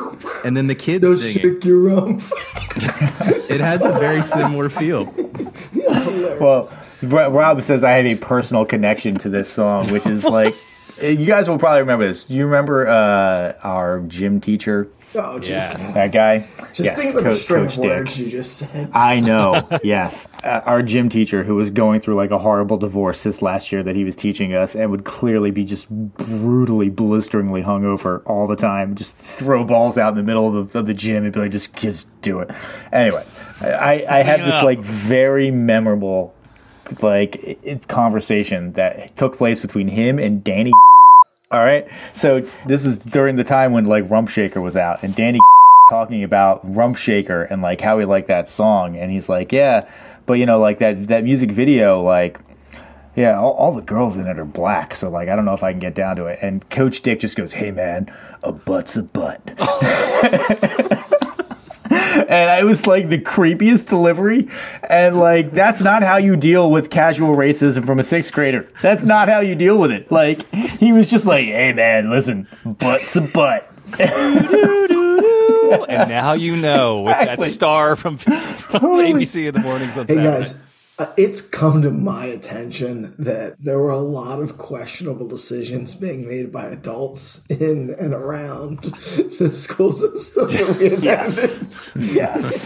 and 0.46 0.56
then 0.56 0.68
the 0.68 0.76
kids 0.76 1.04
Go 1.04 1.16
singing. 1.16 1.56
shake 1.56 1.66
your 1.66 1.80
rump. 1.80 2.22
It 3.50 3.62
has 3.62 3.84
a 3.86 3.94
very 3.98 4.22
similar 4.22 4.70
feel. 4.70 5.12
Well, 6.40 6.70
Rob 7.02 7.62
says 7.62 7.84
I 7.84 7.92
have 7.92 8.06
a 8.06 8.16
personal 8.18 8.66
connection 8.66 9.16
to 9.20 9.30
this 9.30 9.50
song, 9.52 9.90
which 9.92 10.06
is 10.06 10.24
like, 10.24 10.54
you 11.02 11.26
guys 11.26 11.50
will 11.50 11.58
probably 11.58 11.80
remember 11.82 12.08
this. 12.08 12.30
You 12.30 12.46
remember 12.46 12.88
uh, 12.88 13.54
our 13.64 14.02
gym 14.02 14.42
teacher, 14.42 14.88
oh, 15.16 15.40
Jesus. 15.40 15.82
that 15.92 16.12
guy? 16.12 16.40
Just 16.74 16.80
Yes, 16.82 16.96
think 16.98 17.12
about 17.14 17.24
the 17.24 17.30
Coach- 17.32 17.40
string 17.42 17.64
Coach 17.66 17.78
of 17.78 17.84
Dick. 17.84 17.92
words 17.92 18.20
you 18.20 18.30
just 18.30 18.58
said. 18.58 18.92
I 18.94 19.20
know, 19.20 19.68
yes. 19.84 20.28
Uh, 20.44 20.62
our 20.66 20.82
gym 20.84 21.10
teacher 21.10 21.44
who 21.44 21.56
was 21.56 21.72
going 21.72 22.02
through 22.02 22.16
like 22.16 22.32
a 22.32 22.38
horrible 22.38 22.78
divorce 22.78 23.24
this 23.24 23.42
last 23.42 23.72
year 23.72 23.84
that 23.84 23.96
he 23.96 24.04
was 24.04 24.16
teaching 24.16 24.54
us 24.54 24.76
and 24.76 24.92
would 24.92 25.06
clearly 25.06 25.52
be 25.52 25.64
just 25.66 25.90
brutally, 25.90 26.90
blisteringly 26.90 27.62
hungover 27.62 28.22
all 28.26 28.48
the 28.48 28.56
time. 28.56 28.96
Just 28.96 29.16
throw 29.16 29.64
balls 29.64 29.98
out 29.98 30.10
in 30.10 30.16
the 30.18 30.24
middle 30.24 30.58
of 30.60 30.72
the, 30.72 30.80
of 30.80 30.86
the 30.86 30.94
gym 30.94 31.24
and 31.24 31.34
be 31.34 31.40
like, 31.40 31.52
just, 31.52 31.74
just 31.76 32.08
do 32.22 32.40
it. 32.40 32.52
Anyway, 32.92 33.26
I, 33.62 34.04
I 34.10 34.24
had 34.24 34.42
this 34.42 34.56
up. 34.56 34.64
like 34.64 34.80
very 34.80 35.52
memorable 35.52 36.34
like 37.02 37.36
it, 37.38 37.60
it- 37.64 37.88
conversation 37.88 38.72
that 38.74 39.16
took 39.18 39.38
place 39.38 39.60
between 39.60 39.88
him 39.88 40.20
and 40.20 40.44
Danny. 40.44 40.72
All 41.50 41.64
right, 41.64 41.88
so 42.14 42.46
this 42.66 42.84
is 42.84 42.98
during 42.98 43.38
the 43.38 43.44
time 43.46 43.72
when 43.72 43.86
like 43.86 44.10
Rump 44.10 44.28
Shaker 44.28 44.60
was 44.60 44.76
out, 44.76 45.02
and 45.02 45.16
Danny 45.16 45.40
talking 45.90 46.26
about 46.26 46.60
Rump 46.76 46.98
Shaker 46.98 47.44
and 47.44 47.62
like 47.62 47.80
how 47.80 48.00
he 48.00 48.06
liked 48.06 48.28
that 48.28 48.50
song, 48.50 48.98
and 48.98 49.10
he's 49.10 49.30
like, 49.30 49.54
yeah, 49.54 49.90
but 50.26 50.34
you 50.34 50.46
know, 50.46 50.60
like 50.60 50.80
that 50.80 51.08
that 51.08 51.24
music 51.24 51.52
video, 51.52 52.02
like. 52.02 52.40
Yeah, 53.16 53.40
all, 53.40 53.54
all 53.54 53.74
the 53.74 53.82
girls 53.82 54.16
in 54.16 54.28
it 54.28 54.38
are 54.38 54.46
black, 54.46 54.94
so 54.94 55.10
like 55.10 55.28
I 55.28 55.36
don't 55.36 55.44
know 55.44 55.56
if 55.56 55.64
I 55.64 55.72
can 55.72 55.80
get 55.80 55.96
down 55.96 56.18
to 56.18 56.28
it. 56.28 56.38
And 56.44 56.70
Coach 56.70 57.02
Dick 57.02 57.20
just 57.20 57.36
goes, 57.36 57.52
"Hey 57.52 57.72
man, 57.72 58.14
a 58.44 58.52
butt's 58.52 58.96
a 58.96 59.02
butt," 59.02 59.42
and 62.28 62.60
it 62.60 62.66
was 62.66 62.86
like 62.86 63.10
the 63.10 63.20
creepiest 63.20 63.88
delivery. 63.88 64.50
And 64.90 65.20
like 65.20 65.52
that's 65.52 65.82
not 65.82 66.04
how 66.04 66.18
you 66.18 66.36
deal 66.36 66.70
with 66.72 66.90
casual 66.90 67.36
racism 67.36 67.86
from 67.86 68.00
a 68.00 68.04
sixth 68.04 68.32
grader. 68.32 68.68
That's 68.82 69.04
not 69.04 69.30
how 69.30 69.40
you 69.40 69.56
deal 69.56 69.78
with 69.78 69.92
it. 69.92 70.12
Like 70.12 70.42
he 70.54 70.92
was 70.92 71.10
just 71.10 71.26
like, 71.26 71.46
"Hey 71.46 71.74
man, 71.74 72.10
listen, 72.10 72.48
butt's 72.64 73.16
a 73.16 73.22
butt." 73.22 73.70
And 75.90 76.10
now 76.10 76.34
you 76.34 76.56
know 76.56 77.02
with 77.02 77.18
that 77.18 77.42
star 77.42 77.96
from, 77.96 78.18
from 78.18 78.30
ABC 78.32 79.48
in 79.48 79.54
the 79.54 79.60
mornings 79.60 79.98
on 79.98 80.08
Hey 80.08 80.16
Saturday. 80.16 80.38
guys, 80.38 80.56
it's 81.18 81.42
come 81.42 81.82
to 81.84 81.92
my 81.92 82.26
attention 82.26 83.16
that 83.20 83.56
there 83.60 83.80
were 83.80 83.92
a 83.92 84.00
lot 84.00 84.40
of 84.40 84.58
questionable 84.58 85.28
decisions 85.28 85.94
being 85.96 86.28
made 86.28 86.52
by 86.52 86.66
adults 86.66 87.46
in 87.50 87.96
and 88.00 88.14
around 88.14 88.80
the 88.82 89.50
school 89.52 89.92
system 89.92 90.48
that 90.48 90.78
we 90.80 90.88
attended. 90.88 92.16
Yes, 92.16 92.66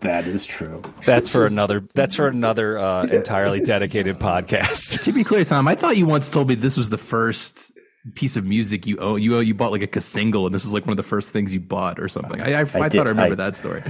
that 0.00 0.26
is 0.26 0.46
true. 0.46 0.82
That's 1.04 1.28
for 1.28 1.44
another. 1.44 1.84
That's 1.94 2.14
for 2.14 2.28
another 2.28 2.78
uh, 2.78 3.04
entirely 3.04 3.60
dedicated 3.60 4.16
podcast. 4.16 5.02
To 5.02 5.12
be 5.12 5.24
clear, 5.24 5.44
Tom, 5.44 5.68
I 5.68 5.74
thought 5.74 5.96
you 5.96 6.06
once 6.06 6.30
told 6.30 6.48
me 6.48 6.54
this 6.54 6.76
was 6.76 6.90
the 6.90 6.98
first 6.98 7.72
piece 8.14 8.36
of 8.36 8.44
music 8.46 8.86
you 8.86 8.96
own. 8.98 9.20
You 9.20 9.40
you 9.40 9.54
bought 9.54 9.72
like 9.72 9.96
a 9.96 10.00
single, 10.00 10.46
and 10.46 10.54
this 10.54 10.64
was 10.64 10.72
like 10.72 10.86
one 10.86 10.92
of 10.92 10.96
the 10.96 11.02
first 11.02 11.32
things 11.32 11.52
you 11.52 11.60
bought 11.60 11.98
or 11.98 12.08
something. 12.08 12.40
I 12.40 12.52
I, 12.52 12.60
I, 12.60 12.64
thought 12.64 12.90
did. 12.92 13.00
I 13.00 13.04
remember 13.10 13.34
I- 13.34 13.46
that 13.46 13.56
story. 13.56 13.82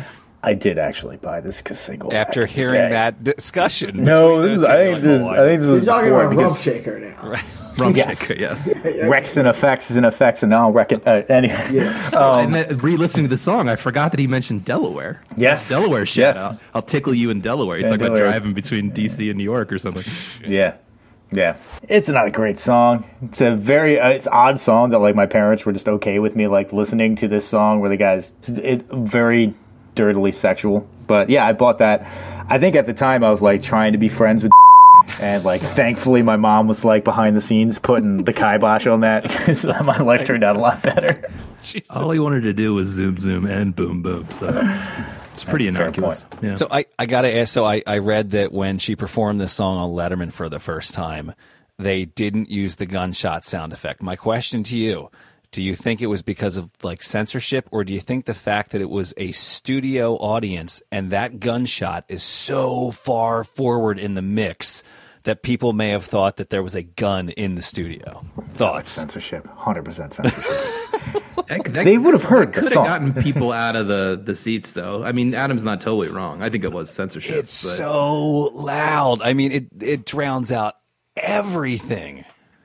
I 0.43 0.55
did 0.55 0.78
actually 0.78 1.16
buy 1.16 1.41
this 1.41 1.62
single 1.74 2.14
After 2.14 2.43
back 2.43 2.51
in 2.51 2.55
hearing 2.55 2.74
day. 2.82 2.91
that 2.91 3.24
discussion, 3.24 4.05
No, 4.05 4.41
this 4.43 4.61
is, 4.61 4.66
I 4.66 4.84
think 4.93 5.03
you're 5.05 5.18
this. 5.18 5.26
like, 5.26 5.39
I 5.39 5.45
think 5.47 5.61
this 5.61 5.66
You're 5.66 5.74
was 5.76 5.86
talking 5.86 6.11
about 6.11 6.30
because 6.30 6.45
Rump 6.45 6.59
Shaker 6.59 6.99
now. 7.01 7.34
Rum 7.78 7.95
Yes. 7.95 8.18
Shaker, 8.20 8.41
yes. 8.41 8.72
Rex 9.09 9.36
and 9.36 9.47
effects 9.49 9.91
and 9.91 10.05
effects 10.07 10.43
and 10.43 10.55
I'll 10.55 10.72
reckon. 10.72 11.01
Uh, 11.07 11.22
anyway, 11.28 11.55
and 12.12 12.55
then 12.55 12.78
re-listening 12.78 13.26
to 13.26 13.30
the 13.30 13.36
song, 13.36 13.68
I 13.68 13.76
forgot 13.76 14.11
that 14.12 14.20
he 14.20 14.26
mentioned 14.26 14.64
Delaware. 14.64 15.22
Yes. 15.36 15.68
Delaware 15.68 16.05
shout 16.07 16.34
Yes. 16.34 16.36
out. 16.36 16.59
I'll 16.74 16.82
tickle 16.82 17.14
you 17.14 17.30
in 17.30 17.41
Delaware. 17.41 17.76
He's 17.76 17.86
Yeah, 17.86 17.93
talking 17.93 18.07
about 18.07 18.18
driving 18.18 18.53
between 18.55 18.91
DC 18.93 19.28
and 19.28 19.39
New 19.39 19.45
York 19.45 19.72
or 19.72 19.78
something. 19.78 20.05
Yeah, 20.49 20.74
yeah. 21.30 21.57
It's 21.89 22.09
not 22.09 22.26
a 22.26 22.30
great 22.30 22.59
song. 22.59 23.05
It's 23.22 23.41
a 23.41 23.55
very 23.55 23.99
uh, 24.01 24.09
it's 24.11 24.26
odd 24.26 24.59
song 24.59 24.91
that 24.91 24.99
like 24.99 25.14
my 25.14 25.26
parents 25.26 25.64
were 25.64 25.72
just 25.72 25.89
okay 25.89 26.18
with 26.18 26.34
me 26.36 26.47
like 26.49 26.72
listening 26.72 27.14
to 27.16 27.28
this 27.28 27.47
song 27.47 27.78
where 27.80 27.91
the 27.91 27.97
guys 27.97 28.32
it 28.49 28.86
very 28.91 29.55
dirtily 29.99 30.31
sexual. 30.31 30.89
But 31.09 31.29
yeah, 31.29 31.45
I 31.45 31.53
bought 31.53 31.79
that. 31.79 32.07
I 32.49 32.59
think 32.59 32.77
at 32.77 32.87
the 32.87 32.95
time 32.95 33.25
I 33.25 33.31
was 33.31 33.43
like 33.43 33.63
trying 33.65 33.93
to 33.93 33.99
be 33.99 34.09
friends 34.09 34.43
with. 34.45 34.53
And 35.21 35.45
like, 35.45 35.61
thankfully, 35.61 36.23
my 36.23 36.37
mom 36.37 36.67
was 36.67 36.85
like 36.85 37.05
behind 37.05 37.37
the 37.37 37.41
scenes 37.41 37.79
putting 37.79 38.25
the 38.25 38.33
kibosh 38.33 38.87
on 38.87 39.01
that 39.01 39.23
because 39.29 39.65
my 39.65 39.99
life 39.99 40.27
turned 40.27 40.45
out 40.45 40.57
a 40.57 40.59
lot 40.59 40.83
better. 40.83 41.31
All 41.91 42.11
he 42.11 42.19
wanted 42.19 42.43
to 42.43 42.53
do 42.53 42.75
was 42.75 42.89
zoom, 42.89 43.17
zoom, 43.17 43.47
and 43.47 43.75
boom, 43.75 44.03
boom. 44.03 44.27
So 44.33 44.61
it's 45.33 45.45
pretty 45.45 45.71
Fair 45.71 45.85
innocuous. 45.85 46.27
Yeah. 46.43 46.57
So 46.57 46.69
I, 46.71 46.87
I 46.99 47.07
gotta 47.07 47.35
ask. 47.35 47.53
So 47.53 47.65
I, 47.65 47.83
I 47.87 47.99
read 47.99 48.33
that 48.33 48.53
when 48.53 48.79
she 48.79 48.97
performed 48.97 49.41
this 49.41 49.53
song 49.53 49.79
on 49.79 49.91
Letterman 49.91 50.33
for 50.33 50.49
the 50.49 50.59
first 50.59 50.95
time, 50.95 51.33
they 51.79 52.05
didn't 52.05 52.51
use 52.51 52.77
the 52.77 52.87
gunshot 52.87 53.45
sound 53.45 53.73
effect. 53.73 54.03
My 54.03 54.17
question 54.17 54.63
to 54.65 54.77
you: 54.77 55.11
Do 55.51 55.63
you 55.63 55.75
think 55.75 56.03
it 56.03 56.07
was 56.09 56.23
because 56.23 56.57
of 56.59 56.69
like 56.83 57.03
censorship, 57.03 57.69
or 57.71 57.83
do 57.85 57.93
you 57.95 58.01
think 58.01 58.27
the 58.27 58.35
fact 58.35 58.73
that 58.73 58.81
it 58.83 58.91
was 58.91 59.15
a 59.17 59.33
studio 59.33 60.15
audience 60.17 60.83
and 60.93 61.11
that 61.11 61.41
gunshot 61.41 62.05
is 62.09 62.23
so 62.23 62.91
far 62.91 63.45
forward 63.45 63.99
in 63.99 64.15
the 64.15 64.21
mix 64.23 64.83
that 65.23 65.43
people 65.43 65.73
may 65.73 65.89
have 65.89 66.05
thought 66.05 66.37
that 66.37 66.51
there 66.51 66.63
was 66.63 66.77
a 66.77 66.83
gun 66.83 67.31
in 67.31 67.55
the 67.55 67.63
studio? 67.63 68.25
Thoughts? 68.51 68.93
Censorship, 68.93 69.47
hundred 69.57 69.85
percent 69.85 70.13
censorship. 70.15 70.45
That- 71.49 71.65
that- 71.65 71.85
They 71.87 71.97
would 71.97 72.13
have 72.13 72.25
heard 72.25 72.53
could 72.53 72.65
have 72.65 72.73
gotten 72.75 73.15
people 73.23 73.53
out 73.53 73.75
of 73.75 73.87
the, 73.89 74.21
the 74.23 74.35
seats, 74.35 74.75
though. 74.75 75.03
I 75.03 75.13
mean, 75.13 75.33
Adam's 75.35 75.65
not 75.65 75.81
totally 75.81 76.09
wrong. 76.09 76.43
I 76.43 76.51
think 76.51 76.63
it 76.63 76.73
was 76.75 76.91
censorship. 76.91 77.37
It's 77.37 77.65
but 77.65 77.71
so 77.71 78.51
loud. 78.53 79.23
I 79.23 79.33
mean, 79.33 79.53
it 79.53 79.67
it 79.81 80.05
drowns 80.05 80.53
out 80.53 80.75
everything. 81.17 82.18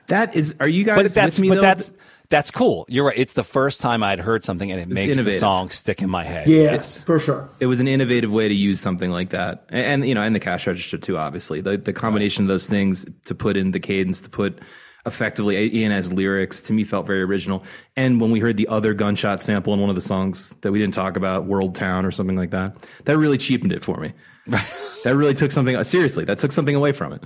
That 0.08 0.34
is. 0.34 0.56
Are 0.60 0.68
you 0.68 0.84
guys 0.84 0.96
but 1.02 1.12
that's 1.14 1.38
me 1.40 1.48
but 1.48 1.56
though? 1.56 1.60
that's 1.62 1.92
that's 2.30 2.50
cool. 2.50 2.86
You're 2.88 3.06
right. 3.06 3.18
It's 3.18 3.34
the 3.34 3.44
first 3.44 3.80
time 3.80 4.02
I'd 4.02 4.18
heard 4.18 4.44
something 4.44 4.72
and 4.72 4.80
it 4.80 4.88
makes 4.88 5.00
innovative. 5.02 5.24
the 5.26 5.30
song 5.32 5.70
stick 5.70 6.00
in 6.02 6.08
my 6.10 6.24
head. 6.24 6.48
Yeah, 6.48 6.62
Yes. 6.72 7.04
for 7.04 7.18
sure. 7.18 7.50
it 7.60 7.66
was 7.66 7.80
an 7.80 7.88
innovative 7.88 8.32
way 8.32 8.48
to 8.48 8.54
use 8.54 8.80
something 8.80 9.10
like 9.10 9.30
that, 9.30 9.66
and, 9.68 9.84
and 10.02 10.08
you 10.08 10.14
know, 10.14 10.22
and 10.22 10.34
the 10.34 10.40
cash 10.40 10.66
register 10.66 10.98
too. 10.98 11.18
Obviously, 11.18 11.60
the 11.60 11.76
the 11.76 11.92
combination 11.92 12.44
of 12.44 12.48
those 12.48 12.66
things 12.66 13.06
to 13.26 13.34
put 13.34 13.56
in 13.56 13.70
the 13.72 13.80
cadence, 13.80 14.22
to 14.22 14.30
put 14.30 14.58
effectively 15.06 15.58
Ian 15.78 15.92
as 15.92 16.10
lyrics, 16.12 16.62
to 16.62 16.72
me 16.72 16.82
felt 16.82 17.06
very 17.06 17.20
original. 17.20 17.62
And 17.94 18.22
when 18.22 18.30
we 18.30 18.40
heard 18.40 18.56
the 18.56 18.68
other 18.68 18.94
gunshot 18.94 19.42
sample 19.42 19.74
in 19.74 19.80
one 19.80 19.90
of 19.90 19.96
the 19.96 20.00
songs 20.00 20.54
that 20.62 20.72
we 20.72 20.78
didn't 20.78 20.94
talk 20.94 21.18
about, 21.18 21.44
World 21.44 21.74
Town 21.74 22.06
or 22.06 22.10
something 22.10 22.36
like 22.36 22.50
that, 22.52 22.76
that 23.04 23.18
really 23.18 23.36
cheapened 23.36 23.72
it 23.72 23.84
for 23.84 23.98
me. 23.98 24.14
that 24.46 25.14
really 25.14 25.34
took 25.34 25.50
something 25.50 25.82
seriously. 25.84 26.24
That 26.24 26.38
took 26.38 26.52
something 26.52 26.74
away 26.74 26.92
from 26.92 27.12
it. 27.12 27.22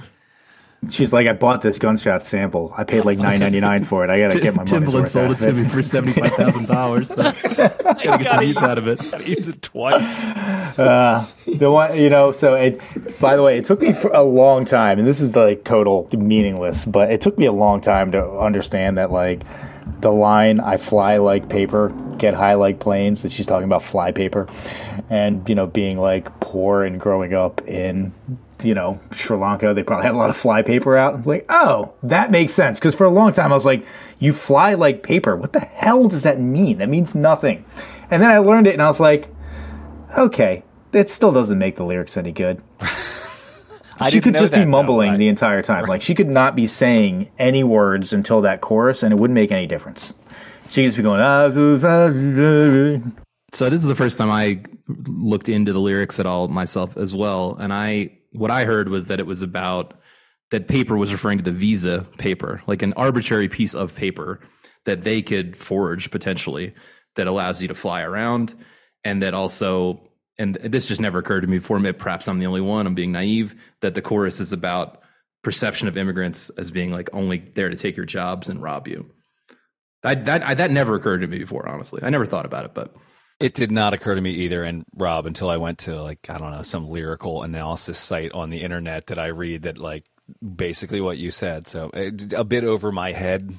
She's 0.91 1.13
like, 1.13 1.27
I 1.27 1.33
bought 1.33 1.63
this 1.63 1.79
gunshot 1.79 2.23
sample. 2.23 2.73
I 2.77 2.85
paid 2.85 3.05
like 3.05 3.19
nine 3.19 3.41
ninety 3.41 3.59
nine 3.59 3.85
for 3.85 4.05
it. 4.05 4.11
I 4.11 4.21
gotta 4.21 4.41
get 4.41 4.55
my 4.55 4.63
money's 4.63 4.73
Timbaland 4.73 4.93
worth 4.93 5.09
sold 5.09 5.25
out 5.27 5.43
it 5.43 5.49
of 5.49 5.57
to 5.57 5.63
me 5.63 5.69
for 5.69 5.83
seventy 5.83 6.21
five 6.21 6.33
thousand 6.35 6.67
dollars. 6.67 7.09
So 7.11 7.23
gotta 7.43 8.05
get 8.05 8.29
some 8.29 8.45
use 8.45 8.59
out 8.59 8.79
of 8.79 8.87
it. 8.87 9.27
Use 9.27 9.49
it 9.49 9.61
twice. 9.61 10.37
Uh, 10.79 11.27
the 11.59 11.71
one, 11.71 11.99
you 11.99 12.09
know, 12.09 12.31
so 12.31 12.55
it, 12.55 12.81
by 13.21 13.35
the 13.35 13.43
way, 13.43 13.59
it 13.59 13.67
took 13.67 13.83
me 13.83 13.93
for 13.93 14.13
a 14.13 14.23
long 14.23 14.65
time, 14.65 15.01
and 15.01 15.09
this 15.09 15.21
is 15.21 15.35
like 15.35 15.65
total 15.65 16.09
meaningless, 16.17 16.85
but 16.85 17.11
it 17.11 17.21
took 17.21 17.37
me 17.37 17.47
a 17.47 17.53
long 17.53 17.81
time 17.81 18.13
to 18.13 18.39
understand 18.39 18.99
that, 18.99 19.11
like, 19.11 19.43
the 20.01 20.13
line, 20.13 20.61
I 20.61 20.77
fly 20.77 21.17
like 21.17 21.49
paper, 21.49 21.93
get 22.19 22.35
high 22.35 22.55
like 22.55 22.79
planes, 22.79 23.23
that 23.23 23.33
she's 23.33 23.47
talking 23.47 23.65
about 23.65 23.83
fly 23.83 24.13
paper, 24.13 24.47
and, 25.11 25.47
you 25.49 25.55
know, 25.55 25.67
being 25.67 25.99
like 25.99 26.39
poor 26.41 26.85
and 26.85 27.01
growing 27.01 27.35
up 27.35 27.67
in, 27.67 28.13
you 28.63 28.75
know, 28.75 29.01
Sri 29.13 29.37
Lanka, 29.37 29.75
they 29.75 29.83
probably 29.83 30.07
had 30.07 30.15
a 30.15 30.19
lot 30.19 30.31
of 30.31 30.37
fly 30.37 30.63
paper 30.63 30.97
out. 30.97 31.17
It's 31.17 31.27
like, 31.27 31.47
oh, 31.49 31.93
that 32.03 32.31
makes 32.31 32.55
sense. 32.55 32.79
Because 32.79 32.95
for 32.95 33.05
a 33.05 33.11
long 33.11 33.33
time, 33.33 33.53
I 33.53 33.55
was 33.55 33.65
like, 33.65 33.87
you 34.19 34.33
fly 34.33 34.75
like 34.75 35.03
paper. 35.03 35.37
What 35.37 35.53
the 35.53 35.61
hell 35.61 36.09
does 36.09 36.23
that 36.25 36.41
mean? 36.41 36.79
That 36.79 36.89
means 36.89 37.15
nothing. 37.15 37.65
And 38.11 38.23
then 38.23 38.31
I 38.31 38.39
learned 38.39 38.67
it, 38.67 38.73
and 38.73 38.83
I 38.83 38.89
was 38.89 39.01
like, 39.01 39.29
okay, 40.17 40.65
that 40.93 41.11
still 41.11 41.33
doesn't 41.33 41.59
make 41.59 41.77
the 41.77 41.85
lyrics 41.85 42.17
any 42.17 42.33
good. 42.33 42.63
I 44.01 44.11
she 44.11 44.21
could 44.21 44.35
just 44.35 44.53
be 44.53 44.61
though. 44.61 44.67
mumbling 44.67 45.19
the 45.19 45.29
entire 45.29 45.63
time. 45.63 45.87
Like 45.87 46.03
she 46.03 46.15
could 46.15 46.29
not 46.29 46.55
be 46.55 46.67
saying 46.67 47.31
any 47.39 47.65
words 47.65 48.13
until 48.13 48.43
that 48.43 48.61
chorus, 48.61 49.03
and 49.03 49.13
it 49.13 49.17
wouldn't 49.17 49.35
make 49.35 49.51
any 49.51 49.67
difference. 49.67 50.15
She 50.71 50.83
could 50.83 50.89
just 50.89 50.97
be 50.97 51.03
going. 51.03 51.21
"Ah, 51.21 51.51
zoo, 51.51 51.81
ah, 51.83 52.11
zoo, 52.11 53.03
ah." 53.05 53.23
So 53.53 53.69
this 53.71 53.83
is 53.83 53.89
the 53.89 53.97
first 53.97 54.19
time 54.19 54.31
I 54.31 54.61
looked 54.87 55.49
into 55.49 55.73
the 55.73 55.81
lyrics 55.81 56.21
at 56.21 56.27
all 56.27 56.49
myself 56.49 56.97
as 56.97 57.15
well, 57.15 57.57
and 57.59 57.73
I 57.73 58.18
what 58.33 58.51
I 58.51 58.65
heard 58.65 58.89
was 58.89 59.07
that 59.07 59.21
it 59.21 59.27
was 59.27 59.43
about 59.43 59.95
that 60.51 60.69
paper 60.69 60.97
was 60.97 61.13
referring 61.13 61.39
to 61.39 61.45
the 61.45 61.53
visa 61.53 62.07
paper, 62.17 62.63
like 62.67 62.83
an 62.83 62.95
arbitrary 62.95 63.49
piece 63.49 63.75
of 63.75 63.95
paper 63.95 64.41
that 64.85 65.03
they 65.03 65.21
could 65.23 65.57
forge 65.57 66.11
potentially 66.11 66.75
that 67.17 67.27
allows 67.27 67.61
you 67.61 67.69
to 67.69 67.75
fly 67.75 68.03
around, 68.03 68.55
and 69.05 69.23
that 69.23 69.35
also 69.35 70.09
and 70.39 70.55
this 70.55 70.87
just 70.87 71.01
never 71.01 71.19
occurred 71.19 71.41
to 71.41 71.49
me 71.49 71.59
before. 71.59 71.81
Perhaps 71.93 72.29
I'm 72.29 72.39
the 72.39 72.47
only 72.47 72.61
one. 72.61 72.87
I'm 72.87 72.95
being 72.95 73.13
naive. 73.13 73.55
That 73.81 73.95
the 73.95 74.03
chorus 74.03 74.41
is 74.41 74.53
about 74.53 75.03
perception 75.43 75.89
of 75.89 75.97
immigrants 75.97 76.51
as 76.51 76.71
being 76.71 76.93
like 76.93 77.11
only 77.13 77.39
there 77.55 77.69
to 77.69 77.77
take 77.77 77.97
your 77.97 78.07
jobs 78.07 78.49
and 78.49 78.63
rob 78.63 78.87
you. 78.87 79.11
I, 80.05 80.15
that 80.15 80.43
I, 80.45 80.55
that 80.55 80.71
never 80.71 80.95
occurred 80.95 81.23
to 81.23 81.27
me 81.27 81.39
before. 81.39 81.69
Honestly, 81.69 82.03
I 82.03 82.11
never 82.11 82.27
thought 82.27 82.47
about 82.47 82.65
it, 82.65 82.75
but. 82.75 82.95
It 83.41 83.55
did 83.55 83.71
not 83.71 83.95
occur 83.95 84.15
to 84.15 84.21
me 84.21 84.31
either. 84.31 84.65
And 84.65 84.85
Rob, 84.97 85.27
until 85.27 85.49
I 85.49 85.59
went 85.59 85.79
to 85.81 86.03
like 86.03 86.29
I 86.29 86.39
don't 86.39 86.51
know 86.51 86.63
some 86.63 86.89
lyrical 86.89 87.43
analysis 87.43 87.99
site 87.99 88.33
on 88.33 88.51
the 88.51 88.63
internet 88.63 89.09
that 89.09 89.19
I 89.19 89.29
read 89.29 89.63
that 89.63 89.79
like 89.79 90.05
basically 90.43 91.01
what 91.01 91.19
you 91.19 91.31
said. 91.31 91.67
So 91.69 91.91
eh, 91.91 92.11
a 92.37 92.45
bit 92.45 92.65
over 92.65 92.91
my 92.93 93.13
head. 93.13 93.55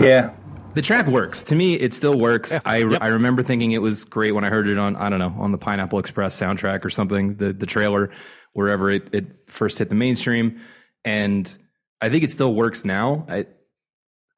Yeah, 0.00 0.30
The 0.74 0.82
track 0.82 1.06
works. 1.08 1.42
To 1.44 1.56
me, 1.56 1.74
it 1.74 1.92
still 1.92 2.16
works. 2.16 2.56
I, 2.64 2.84
I 3.00 3.08
remember 3.08 3.42
thinking 3.42 3.72
it 3.72 3.82
was 3.82 4.04
great 4.04 4.32
when 4.32 4.44
I 4.44 4.48
heard 4.48 4.68
it 4.68 4.78
on, 4.78 4.94
I 4.94 5.08
don't 5.08 5.18
know, 5.18 5.34
on 5.38 5.50
the 5.50 5.58
Pineapple 5.58 5.98
Express 5.98 6.38
soundtrack 6.38 6.84
or 6.84 6.90
something, 6.90 7.34
the, 7.36 7.52
the 7.52 7.66
trailer, 7.66 8.10
wherever 8.52 8.90
it, 8.90 9.08
it 9.12 9.50
first 9.50 9.78
hit 9.78 9.88
the 9.88 9.96
mainstream. 9.96 10.60
And 11.04 11.58
I 12.00 12.10
think 12.10 12.22
it 12.22 12.30
still 12.30 12.54
works 12.54 12.84
now. 12.84 13.26
I, 13.28 13.46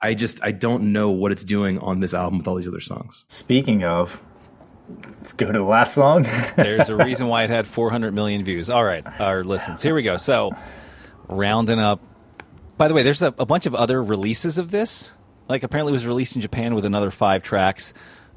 I 0.02 0.14
just, 0.14 0.43
I 0.43 0.52
don't 0.52 0.93
know 0.93 1.10
what 1.10 1.31
it's 1.32 1.44
doing 1.44 1.78
on 1.78 2.01
this 2.01 2.14
album 2.14 2.39
with 2.39 2.48
all 2.48 2.55
these 2.56 2.68
other 2.68 2.81
songs. 2.81 3.24
Speaking 3.28 3.85
of, 3.85 4.18
let's 5.20 5.32
go 5.35 5.47
to 5.47 5.52
the 5.59 5.62
last 5.64 5.94
song. 5.94 6.22
There's 6.56 6.89
a 6.89 6.97
reason 6.97 7.27
why 7.28 7.44
it 7.44 7.51
had 7.51 7.66
400 7.66 8.14
million 8.14 8.43
views. 8.43 8.70
All 8.70 8.85
right, 8.85 9.05
our 9.20 9.44
listens. 9.44 9.82
Here 9.82 9.94
we 9.94 10.02
go. 10.02 10.16
So 10.16 10.52
rounding 11.28 11.78
up. 11.78 12.01
By 12.78 12.89
the 12.89 12.94
way, 12.94 13.02
there's 13.02 13.20
a, 13.20 13.35
a 13.39 13.44
bunch 13.44 13.66
of 13.66 13.74
other 13.74 14.02
releases 14.02 14.56
of 14.56 14.70
this. 14.70 15.14
Like 15.48 15.64
apparently, 15.64 15.90
it 15.90 15.94
was 15.94 16.06
released 16.06 16.35
in 16.35 16.40
Japan 16.40 16.74
with 16.74 16.86
another 16.86 17.10
five 17.10 17.43
tracks. 17.43 17.93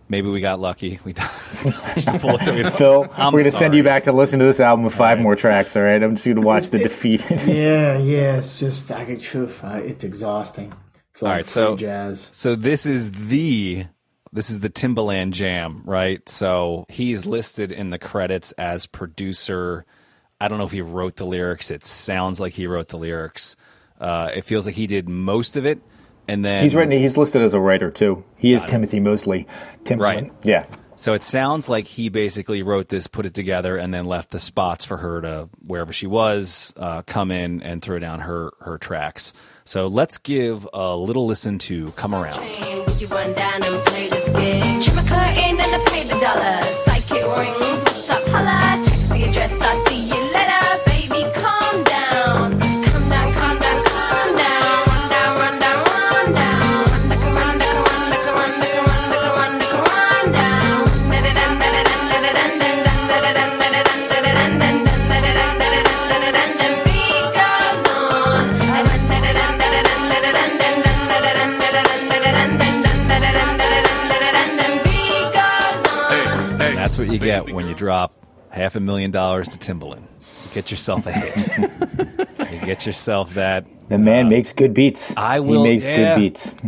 Maybe 0.09 0.29
we 0.29 0.41
got 0.41 0.59
lucky. 0.59 0.99
We 1.05 1.13
dodged 1.13 2.09
a 2.09 2.19
bullet 2.19 2.41
that 2.41 2.53
we 2.53 2.63
don't- 2.63 2.75
Phil, 2.75 3.07
I'm 3.15 3.31
we're 3.31 3.39
gonna 3.39 3.51
send 3.51 3.73
you 3.73 3.83
back 3.83 4.03
to 4.03 4.11
listen 4.11 4.39
to 4.39 4.45
this 4.45 4.59
album 4.59 4.83
with 4.83 4.93
five 4.93 5.17
more 5.17 5.37
tracks. 5.37 5.77
All 5.77 5.81
right, 5.83 6.03
I'm 6.03 6.15
just 6.15 6.27
gonna 6.27 6.41
watch 6.41 6.69
the 6.71 6.77
defeat. 6.79 7.23
Yeah, 7.29 7.97
yeah. 7.99 8.35
It's 8.37 8.59
just 8.59 8.91
I 8.91 9.05
could. 9.05 9.23
phew, 9.23 9.49
uh, 9.63 9.79
It's 9.81 10.03
exhausting. 10.03 10.73
It's 11.13 11.21
like 11.21 11.29
All 11.29 11.35
right, 11.35 11.47
so 11.49 11.77
jazz. 11.77 12.27
So 12.33 12.55
this 12.55 12.87
is 12.87 13.11
the 13.11 13.85
this 14.31 14.49
is 14.49 14.61
the 14.61 14.69
Timbaland 14.69 15.29
jam, 15.33 15.83
right? 15.85 16.27
So 16.27 16.87
he's 16.89 17.27
listed 17.27 17.71
in 17.71 17.91
the 17.91 17.99
credits 17.99 18.51
as 18.53 18.87
producer. 18.87 19.85
I 20.41 20.47
don't 20.47 20.57
know 20.57 20.63
if 20.63 20.71
he 20.71 20.81
wrote 20.81 21.17
the 21.17 21.27
lyrics. 21.27 21.69
It 21.69 21.85
sounds 21.85 22.39
like 22.39 22.53
he 22.53 22.65
wrote 22.65 22.87
the 22.87 22.97
lyrics. 22.97 23.55
Uh, 24.01 24.31
it 24.33 24.43
feels 24.43 24.65
like 24.65 24.73
he 24.73 24.87
did 24.87 25.07
most 25.07 25.55
of 25.55 25.67
it, 25.67 25.83
and 26.27 26.43
then 26.43 26.63
he's 26.63 26.73
written. 26.73 26.97
He's 26.99 27.15
listed 27.15 27.43
as 27.43 27.53
a 27.53 27.59
writer 27.59 27.91
too. 27.91 28.23
He 28.35 28.55
is 28.55 28.63
Timothy 28.63 28.99
Mosley. 28.99 29.45
Timbaland. 29.83 29.99
Right. 29.99 30.31
Yeah. 30.41 30.65
So 30.95 31.13
it 31.13 31.21
sounds 31.21 31.69
like 31.69 31.85
he 31.85 32.09
basically 32.09 32.63
wrote 32.63 32.89
this, 32.89 33.05
put 33.05 33.27
it 33.27 33.35
together, 33.35 33.77
and 33.77 33.93
then 33.93 34.05
left 34.05 34.31
the 34.31 34.39
spots 34.39 34.83
for 34.83 34.97
her 34.97 35.21
to 35.21 35.49
wherever 35.63 35.93
she 35.93 36.07
was 36.07 36.73
uh, 36.75 37.03
come 37.03 37.29
in 37.29 37.61
and 37.61 37.83
throw 37.83 37.99
down 37.99 38.21
her 38.21 38.51
her 38.61 38.79
tracks. 38.79 39.33
So 39.65 39.87
let's 39.87 40.17
give 40.17 40.67
a 40.73 40.95
little 40.95 41.25
listen 41.25 41.57
to 41.59 41.91
"Come 41.91 42.13
Around." 42.13 42.43
That's 76.75 76.97
what 76.97 77.07
you 77.11 77.17
get 77.19 77.51
when 77.53 77.67
you 77.67 77.73
drop 77.73 78.13
half 78.49 78.75
a 78.75 78.79
million 78.79 79.11
dollars 79.11 79.47
to 79.49 79.57
Timbaland. 79.73 80.03
You 80.47 80.53
get 80.53 80.69
yourself 80.71 81.07
a 81.07 81.11
hit. 81.11 82.51
you 82.51 82.59
get 82.65 82.85
yourself 82.85 83.33
that. 83.35 83.65
The 83.89 83.97
man 83.97 84.27
uh, 84.27 84.29
makes 84.29 84.53
good 84.53 84.73
beats. 84.73 85.13
I 85.17 85.39
will- 85.39 85.63
He 85.63 85.69
makes 85.73 85.85
yeah. 85.85 86.15
good 86.15 86.21
beats. 86.21 86.55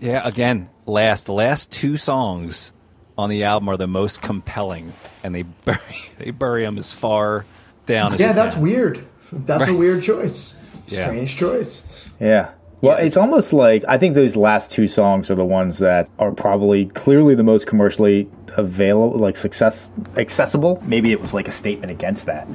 Yeah, 0.00 0.26
again, 0.26 0.68
last 0.84 1.26
the 1.26 1.32
last 1.32 1.70
two 1.70 1.96
songs 1.96 2.72
on 3.16 3.30
the 3.30 3.44
album 3.44 3.68
are 3.68 3.76
the 3.76 3.86
most 3.86 4.20
compelling, 4.20 4.92
and 5.22 5.32
they 5.32 5.42
bury 5.64 5.78
they 6.18 6.32
bury 6.32 6.64
them 6.64 6.76
as 6.76 6.92
far 6.92 7.46
down 7.86 8.12
as 8.12 8.18
Yeah, 8.20 8.28
you 8.30 8.32
that's 8.34 8.54
can. 8.54 8.64
weird. 8.64 9.06
That's 9.32 9.68
a 9.68 9.74
weird 9.74 10.02
choice. 10.02 10.54
Yeah. 10.88 11.04
Strange 11.06 11.36
choice. 11.36 12.10
Yeah. 12.18 12.50
Well, 12.82 12.98
Yes. 12.98 13.06
it's 13.06 13.16
almost 13.16 13.52
like 13.52 13.84
I 13.88 13.96
think 13.96 14.14
those 14.14 14.34
last 14.36 14.70
two 14.70 14.88
songs 14.88 15.30
are 15.30 15.36
the 15.36 15.44
ones 15.44 15.78
that 15.78 16.08
are 16.18 16.32
probably 16.32 16.86
clearly 16.86 17.34
the 17.36 17.44
most 17.44 17.66
commercially 17.66 18.28
available, 18.56 19.18
like 19.18 19.36
success 19.36 19.90
accessible. 20.16 20.82
Maybe 20.84 21.12
it 21.12 21.20
was 21.22 21.32
like 21.32 21.46
a 21.48 21.52
statement 21.52 21.92
against 21.92 22.26
that. 22.26 22.46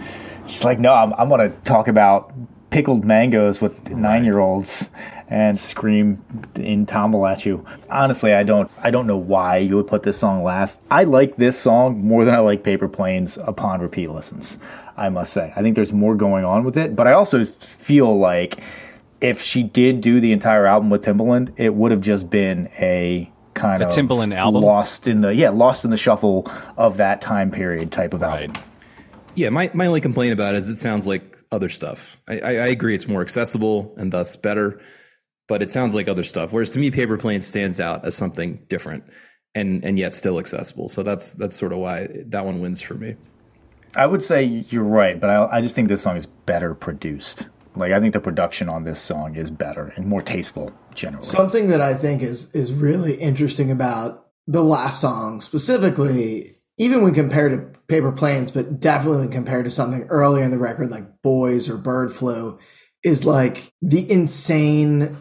She's 0.46 0.64
like, 0.64 0.80
no, 0.80 0.94
I'm, 0.94 1.14
I'm 1.14 1.30
going 1.30 1.50
to 1.50 1.58
talk 1.60 1.88
about 1.88 2.34
pickled 2.70 3.06
mangoes 3.06 3.62
with 3.62 3.90
nine 3.90 4.26
year 4.26 4.40
olds 4.40 4.90
and 5.30 5.58
scream 5.58 6.22
in 6.56 6.86
tumble 6.86 7.26
at 7.26 7.46
you. 7.46 7.66
Honestly, 7.90 8.34
I 8.34 8.44
don't 8.44 8.70
I 8.84 8.92
don't 8.92 9.08
know 9.08 9.18
why 9.18 9.58
you 9.58 9.78
would 9.78 9.88
put 9.88 10.04
this 10.04 10.18
song 10.18 10.44
last. 10.44 10.78
I 10.92 11.06
like 11.06 11.38
this 11.38 11.58
song 11.58 12.06
more 12.06 12.26
than 12.26 12.36
I 12.36 12.40
like 12.40 12.64
Paper 12.64 12.90
Planes 12.90 13.38
upon 13.38 13.80
repeat 13.80 14.10
listens. 14.10 14.58
I 14.98 15.08
must 15.08 15.32
say. 15.32 15.54
I 15.56 15.62
think 15.62 15.76
there's 15.76 15.94
more 15.94 16.16
going 16.16 16.44
on 16.44 16.66
with 16.66 16.78
it, 16.78 16.98
but 16.98 17.08
I 17.08 17.14
also 17.14 17.46
feel 17.46 18.20
like 18.20 18.60
if 19.22 19.42
she 19.42 19.64
did 19.64 20.02
do 20.02 20.20
the 20.22 20.32
entire 20.32 20.66
album 20.66 20.90
with 20.90 21.04
Timbaland, 21.04 21.54
it 21.58 21.74
would 21.74 21.92
have 21.92 22.02
just 22.02 22.30
been 22.30 22.70
a 22.78 23.32
kind 23.54 23.82
A 23.82 23.88
of 23.88 23.92
Timbaland 23.92 24.36
album? 24.36 24.62
lost 24.64 25.08
in 25.08 25.22
the 25.22 25.34
yeah 25.34 25.50
lost 25.50 25.84
in 25.84 25.90
the 25.92 25.98
shuffle 25.98 26.50
of 26.78 26.98
that 26.98 27.22
time 27.22 27.50
period 27.52 27.92
type 27.92 28.14
of 28.14 28.22
Right. 28.22 28.50
album. 28.50 28.64
Yeah, 29.36 29.50
my, 29.50 29.70
my 29.74 29.86
only 29.86 30.02
complaint 30.02 30.34
about 30.34 30.56
it 30.56 30.58
is 30.60 30.70
it 30.70 30.80
sounds 30.80 31.06
like 31.08 31.38
other 31.52 31.70
stuff. 31.70 32.20
I, 32.28 32.40
I, 32.40 32.50
I 32.50 32.68
agree 32.68 32.96
it's 32.96 33.08
more 33.08 33.22
accessible 33.22 33.94
and 33.98 34.12
thus 34.12 34.36
better, 34.36 34.82
but 35.48 35.62
it 35.62 35.70
sounds 35.70 35.94
like 35.94 36.08
other 36.08 36.24
stuff. 36.24 36.52
Whereas 36.54 36.72
to 36.72 36.80
me, 36.80 36.90
Paper 36.90 37.18
Plane 37.18 37.42
stands 37.42 37.80
out 37.80 38.04
as 38.04 38.16
something 38.16 38.66
different 38.68 39.04
and 39.56 39.84
and 39.84 39.98
yet 39.98 40.14
still 40.16 40.40
accessible. 40.40 40.90
So 40.90 41.04
that's 41.04 41.34
that's 41.36 41.56
sort 41.56 41.72
of 41.72 41.80
why 41.80 42.08
that 42.28 42.46
one 42.46 42.62
wins 42.62 42.82
for 42.82 42.96
me. 42.96 43.16
I 43.96 44.06
would 44.06 44.22
say 44.22 44.44
you're 44.70 44.84
right, 44.84 45.20
but 45.20 45.30
I, 45.30 45.58
I 45.58 45.62
just 45.62 45.74
think 45.74 45.88
this 45.88 46.02
song 46.02 46.18
is 46.18 46.26
better 46.26 46.74
produced. 46.76 47.46
Like 47.78 47.92
I 47.92 48.00
think 48.00 48.14
the 48.14 48.20
production 48.20 48.70
on 48.70 48.84
this 48.84 49.02
song 49.02 49.36
is 49.36 49.50
better 49.50 49.94
and 49.96 50.06
more 50.06 50.22
tasteful 50.22 50.72
generally. 50.94 51.26
Something 51.26 51.68
that 51.70 51.82
I 51.82 51.94
think 51.94 52.22
is 52.22 52.54
is 52.54 52.74
really 52.74 53.16
interesting 53.16 53.72
about 53.72 54.28
the 54.48 54.64
last 54.64 55.02
song 55.02 55.42
specifically, 55.42 56.56
even 56.78 57.02
when 57.02 57.14
compared 57.14 57.52
to 57.52 57.80
Paper 57.88 58.12
Planes, 58.12 58.52
but 58.52 58.80
definitely 58.80 59.20
when 59.20 59.32
compared 59.32 59.66
to 59.66 59.72
something 59.72 60.04
earlier 60.04 60.44
in 60.44 60.52
the 60.52 60.58
record 60.58 60.92
like 60.92 61.22
Boys 61.22 61.70
or 61.70 61.78
Bird 61.78 62.12
Flu, 62.12 62.60
is 63.04 63.26
like 63.26 63.72
the 63.82 64.10
insane. 64.10 65.18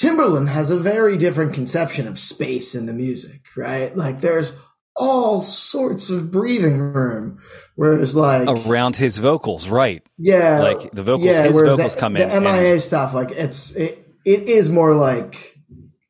Timbaland 0.00 0.48
has 0.48 0.70
a 0.70 0.78
very 0.78 1.16
different 1.16 1.54
conception 1.54 2.06
of 2.06 2.20
space 2.20 2.74
in 2.76 2.86
the 2.86 2.92
music, 2.92 3.42
right? 3.56 3.96
Like 3.96 4.20
there's 4.20 4.56
all 4.98 5.40
sorts 5.40 6.10
of 6.10 6.30
breathing 6.30 6.78
room, 6.78 7.38
whereas 7.76 8.16
like 8.16 8.48
around 8.48 8.96
his 8.96 9.18
vocals, 9.18 9.68
right? 9.68 10.02
yeah, 10.18 10.60
Like, 10.60 10.90
the 10.90 11.02
vocals- 11.02 11.26
yeah, 11.26 11.44
his 11.44 11.60
vocals 11.60 11.94
the, 11.94 12.00
come 12.00 12.14
the 12.14 12.36
in 12.36 12.42
MIA 12.42 12.80
stuff, 12.80 13.14
like 13.14 13.30
it's 13.30 13.74
it, 13.76 14.06
it 14.24 14.48
is 14.48 14.68
more 14.68 14.94
like 14.94 15.58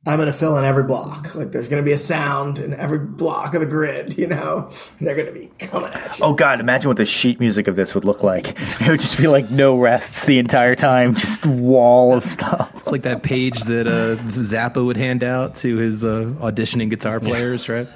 I'm 0.07 0.17
going 0.17 0.27
to 0.27 0.33
fill 0.33 0.57
in 0.57 0.65
every 0.65 0.85
block. 0.85 1.35
Like 1.35 1.53
there's 1.53 1.69
going 1.69 1.83
to 1.83 1.85
be 1.85 1.93
a 1.93 1.99
sound 1.99 2.59
in 2.59 2.73
every 2.73 2.99
block 2.99 3.53
of 3.53 3.61
the 3.61 3.67
grid, 3.67 4.17
you 4.17 4.27
know, 4.27 4.71
and 4.99 5.07
they're 5.07 5.15
going 5.15 5.27
to 5.27 5.33
be 5.39 5.49
coming 5.59 5.93
at 5.93 6.19
you. 6.19 6.25
Oh 6.25 6.33
God! 6.33 6.61
Imagine 6.61 6.89
what 6.89 6.97
the 6.97 7.05
sheet 7.05 7.39
music 7.41 7.69
of 7.69 7.77
this 7.77 7.95
would 7.95 8.07
look 8.07 8.23
like. 8.23 8.57
It 8.81 8.89
would 8.89 9.01
just 9.01 9.19
be 9.19 9.27
like 9.27 9.51
no 9.51 9.79
rests 9.79 10.25
the 10.25 10.39
entire 10.39 10.75
time, 10.77 11.15
just 11.15 11.45
wall 11.45 12.17
of 12.17 12.25
stuff. 12.25 12.73
It's 12.77 12.91
like 12.91 13.03
that 13.03 13.23
page 13.23 13.65
that 13.65 13.87
uh, 13.87 14.23
Zappa 14.23 14.83
would 14.83 14.97
hand 14.97 15.23
out 15.23 15.57
to 15.57 15.77
his 15.77 16.05
uh, 16.05 16.33
auditioning 16.39 16.89
guitar 16.89 17.21
players, 17.21 17.69
right? 17.69 17.87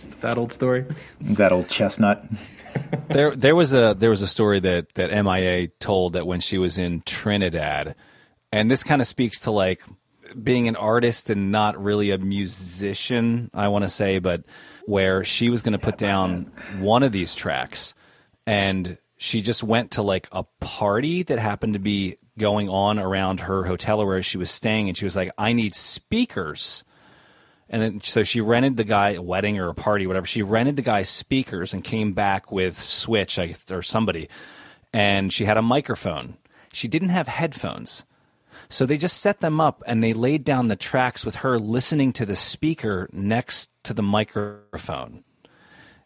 Just 0.00 0.20
that 0.22 0.38
old 0.38 0.52
story. 0.52 0.86
That 1.20 1.52
old 1.52 1.68
chestnut. 1.68 2.24
there 3.08 3.36
there 3.36 3.54
was 3.54 3.74
a 3.74 3.94
there 3.98 4.10
was 4.10 4.22
a 4.22 4.26
story 4.26 4.58
that 4.60 4.94
that 4.94 5.10
MIA 5.24 5.68
told 5.78 6.14
that 6.14 6.26
when 6.26 6.40
she 6.40 6.56
was 6.56 6.78
in 6.78 7.02
Trinidad, 7.02 7.94
and 8.50 8.70
this 8.70 8.82
kind 8.82 9.00
of 9.00 9.06
speaks 9.06 9.40
to 9.40 9.50
like 9.50 9.82
being 10.42 10.68
an 10.68 10.76
artist 10.76 11.28
and 11.28 11.52
not 11.52 11.82
really 11.82 12.10
a 12.10 12.18
musician, 12.18 13.50
I 13.52 13.68
want 13.68 13.82
to 13.82 13.88
say, 13.88 14.18
but 14.18 14.44
where 14.86 15.24
she 15.24 15.50
was 15.50 15.62
going 15.62 15.72
to 15.72 15.78
put 15.78 15.98
down 15.98 16.50
one 16.78 17.02
of 17.02 17.12
these 17.12 17.34
tracks 17.34 17.94
and 18.46 18.96
she 19.18 19.42
just 19.42 19.62
went 19.62 19.92
to 19.92 20.02
like 20.02 20.28
a 20.32 20.44
party 20.60 21.22
that 21.24 21.38
happened 21.38 21.74
to 21.74 21.78
be 21.78 22.16
going 22.38 22.68
on 22.68 22.98
around 22.98 23.40
her 23.40 23.64
hotel 23.64 24.04
where 24.06 24.22
she 24.22 24.38
was 24.38 24.50
staying 24.50 24.88
and 24.88 24.96
she 24.96 25.04
was 25.04 25.16
like 25.16 25.30
I 25.36 25.52
need 25.52 25.74
speakers 25.74 26.84
and 27.70 27.80
then 27.80 28.00
so 28.00 28.24
she 28.24 28.40
rented 28.40 28.76
the 28.76 28.84
guy 28.84 29.10
a 29.10 29.22
wedding 29.22 29.58
or 29.58 29.68
a 29.68 29.74
party, 29.74 30.06
whatever. 30.06 30.26
She 30.26 30.42
rented 30.42 30.76
the 30.76 30.82
guy 30.82 31.04
speakers 31.04 31.72
and 31.72 31.84
came 31.84 32.12
back 32.12 32.50
with 32.50 32.80
Switch 32.80 33.38
or 33.70 33.82
somebody, 33.82 34.28
and 34.92 35.32
she 35.32 35.44
had 35.44 35.56
a 35.56 35.62
microphone. 35.62 36.36
She 36.72 36.88
didn't 36.88 37.10
have 37.10 37.28
headphones. 37.28 38.04
So 38.68 38.86
they 38.86 38.96
just 38.96 39.20
set 39.20 39.40
them 39.40 39.60
up 39.60 39.82
and 39.86 40.02
they 40.02 40.12
laid 40.12 40.44
down 40.44 40.68
the 40.68 40.76
tracks 40.76 41.24
with 41.24 41.36
her 41.36 41.58
listening 41.58 42.12
to 42.14 42.26
the 42.26 42.36
speaker 42.36 43.08
next 43.12 43.70
to 43.84 43.94
the 43.94 44.02
microphone. 44.02 45.24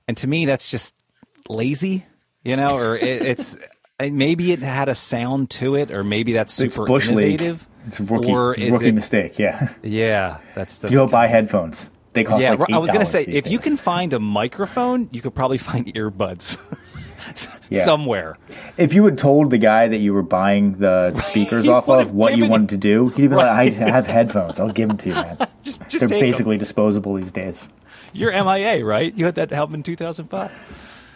And 0.09 0.17
to 0.19 0.27
me, 0.27 0.47
that's 0.47 0.71
just 0.71 0.97
lazy, 1.49 2.07
you 2.43 2.57
know, 2.57 2.77
or 2.77 2.97
it, 2.97 3.23
it's 3.23 3.59
maybe 4.01 4.53
it 4.53 4.61
had 4.61 4.89
a 4.89 4.95
sound 4.95 5.51
to 5.51 5.75
it, 5.77 5.91
or 5.91 6.05
maybe 6.05 6.35
that's 6.35 6.53
super 6.55 6.87
Bush 6.87 7.09
League. 7.09 7.59
It's 7.87 8.01
a 8.01 8.05
rookie, 8.05 8.31
or 8.31 8.55
is 8.55 8.73
rookie 8.73 8.89
it, 8.89 8.95
mistake. 8.95 9.39
Yeah, 9.39 9.69
Yeah, 9.83 10.39
that's 10.55 10.79
that's 10.79 10.93
you 10.93 10.99
go 10.99 11.07
buy 11.07 11.27
headphones. 11.27 11.91
They 12.15 12.25
cost 12.25 12.41
yeah, 12.43 12.53
like 12.53 12.71
I 12.71 12.79
was 12.79 12.91
going 12.91 13.01
to 13.01 13.07
say 13.07 13.25
if 13.25 13.51
you 13.51 13.59
can 13.59 13.77
find 13.77 14.13
a 14.13 14.21
microphone, 14.21 15.09
you 15.13 15.21
could 15.21 15.35
probably 15.35 15.59
find 15.59 15.87
earbuds 15.95 16.59
Yeah. 17.71 17.83
somewhere. 17.83 18.39
If 18.77 18.93
you 18.95 19.05
had 19.05 19.19
told 19.19 19.51
the 19.51 19.59
guy 19.59 19.89
that 19.89 19.97
you 19.97 20.15
were 20.15 20.23
buying 20.23 20.75
the 20.79 21.15
speakers 21.31 21.67
off 21.69 21.89
of 21.89 22.13
what 22.15 22.37
you 22.37 22.47
wanted 22.49 22.69
to 22.71 22.77
do, 22.77 23.09
he'd 23.09 23.23
be 23.23 23.29
Right. 23.29 23.73
like, 23.73 23.81
"I 23.81 23.91
have 23.91 24.07
headphones. 24.07 24.61
I'll 24.61 24.71
give 24.71 24.89
them 24.89 24.99
to 24.99 25.09
you, 25.09 25.15
man. 25.15 25.37
Just 25.65 25.81
They're 25.91 26.09
take 26.09 26.23
'em. 26.23 26.31
basically 26.31 26.57
disposable 26.59 27.15
these 27.15 27.33
days." 27.33 27.69
You're 28.13 28.31
MIA, 28.33 28.85
right? 28.85 29.13
You 29.15 29.25
had 29.25 29.35
that 29.35 29.51
album 29.53 29.75
in 29.77 29.83
2005. 29.83 30.53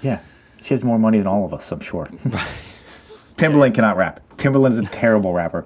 Yeah, 0.02 0.18
she 0.62 0.74
has 0.74 0.82
more 0.82 0.98
money 0.98 1.18
than 1.18 1.28
all 1.28 1.44
of 1.44 1.54
us, 1.54 1.70
I'm 1.70 1.78
sure. 1.80 2.08
Timbaland 3.36 3.74
cannot 3.74 3.96
rap. 3.96 4.20
Timbaland 4.36 4.72
is 4.72 4.78
a 4.80 4.84
terrible 4.86 5.32
rapper. 5.32 5.64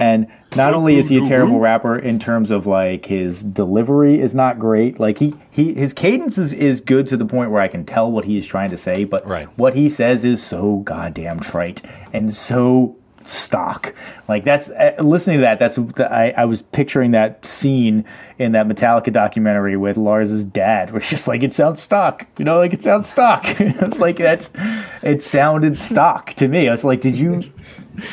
And 0.00 0.26
not 0.56 0.74
only 0.74 0.98
is 0.98 1.08
he 1.08 1.18
a 1.24 1.28
terrible 1.28 1.60
rapper 1.60 1.98
in 1.98 2.18
terms 2.18 2.50
of 2.50 2.66
like 2.66 3.06
his 3.06 3.42
delivery 3.42 4.20
is 4.20 4.34
not 4.34 4.58
great. 4.58 4.98
Like 4.98 5.18
he, 5.18 5.34
he 5.50 5.74
his 5.74 5.92
cadence 5.92 6.38
is, 6.38 6.52
is 6.52 6.80
good 6.80 7.06
to 7.08 7.16
the 7.16 7.26
point 7.26 7.50
where 7.50 7.60
I 7.60 7.68
can 7.68 7.84
tell 7.84 8.10
what 8.10 8.24
he 8.24 8.36
is 8.36 8.46
trying 8.46 8.70
to 8.70 8.76
say, 8.76 9.04
but 9.04 9.26
Right. 9.26 9.46
what 9.58 9.74
he 9.74 9.88
says 9.88 10.24
is 10.24 10.42
so 10.42 10.78
goddamn 10.78 11.40
trite 11.40 11.82
and 12.12 12.32
so 12.34 12.96
stock. 13.28 13.94
Like 14.28 14.44
that's 14.44 14.68
uh, 14.68 14.94
listening 15.00 15.38
to 15.38 15.42
that. 15.42 15.58
That's 15.58 15.78
I, 15.98 16.34
I 16.36 16.44
was 16.44 16.62
picturing 16.62 17.10
that 17.12 17.44
scene 17.44 18.04
in 18.38 18.52
that 18.52 18.66
Metallica 18.66 19.12
documentary 19.12 19.76
with 19.76 19.96
Lars's 19.96 20.44
dad, 20.44 20.90
where 20.90 21.00
it's 21.00 21.10
just 21.10 21.28
like 21.28 21.42
it 21.42 21.52
sounds 21.52 21.82
stock. 21.82 22.26
You 22.38 22.44
know, 22.44 22.58
like 22.58 22.72
it 22.72 22.82
sounds 22.82 23.08
stock. 23.08 23.42
it's 23.60 23.98
like 23.98 24.18
that's 24.18 24.50
it 25.02 25.22
sounded 25.22 25.78
stock 25.78 26.34
to 26.34 26.48
me. 26.48 26.68
I 26.68 26.70
was 26.70 26.84
like, 26.84 27.00
did 27.00 27.16
you 27.16 27.42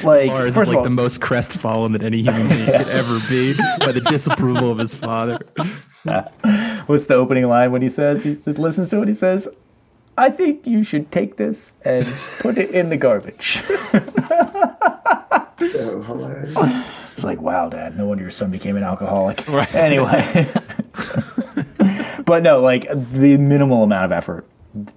like 0.04 0.30
Lars 0.30 0.58
is 0.58 0.68
like 0.68 0.78
all, 0.78 0.84
the 0.84 0.90
most 0.90 1.22
crestfallen 1.22 1.94
that 1.94 2.04
any 2.04 2.22
human 2.22 2.48
being 2.48 2.66
could 2.66 2.88
ever 2.88 3.18
be 3.30 3.54
by 3.80 3.92
the 3.92 4.02
disapproval 4.02 4.72
of 4.72 4.78
his 4.78 4.96
father. 4.96 5.40
what's 6.88 7.08
the 7.08 7.16
opening 7.16 7.48
line 7.48 7.72
when 7.72 7.82
he 7.82 7.90
says 7.90 8.24
he 8.24 8.36
listens 8.36 8.90
to 8.90 9.00
what 9.00 9.08
He 9.08 9.14
says. 9.14 9.48
I 10.18 10.32
think 10.32 10.66
you 10.66 10.84
should 10.84 11.12
take 11.12 11.38
this 11.38 11.74
and 11.84 12.04
put 12.40 12.58
it 12.58 12.72
in 12.72 12.90
the 12.90 12.98
garbage. 12.98 13.64
So 15.72 16.02
hilarious. 16.04 16.56
It's 17.16 17.24
like, 17.24 17.42
wow, 17.42 17.68
Dad, 17.68 17.98
no 17.98 18.06
wonder 18.06 18.24
your 18.24 18.30
son 18.30 18.52
became 18.52 18.78
an 18.78 18.84
alcoholic. 18.84 19.48
Right. 19.50 19.74
Anyway. 19.74 20.48
but 22.26 22.44
no, 22.44 22.62
like 22.62 22.88
the 23.12 23.38
minimal 23.38 23.84
amount 23.84 24.06
of 24.06 24.12
effort 24.12 24.46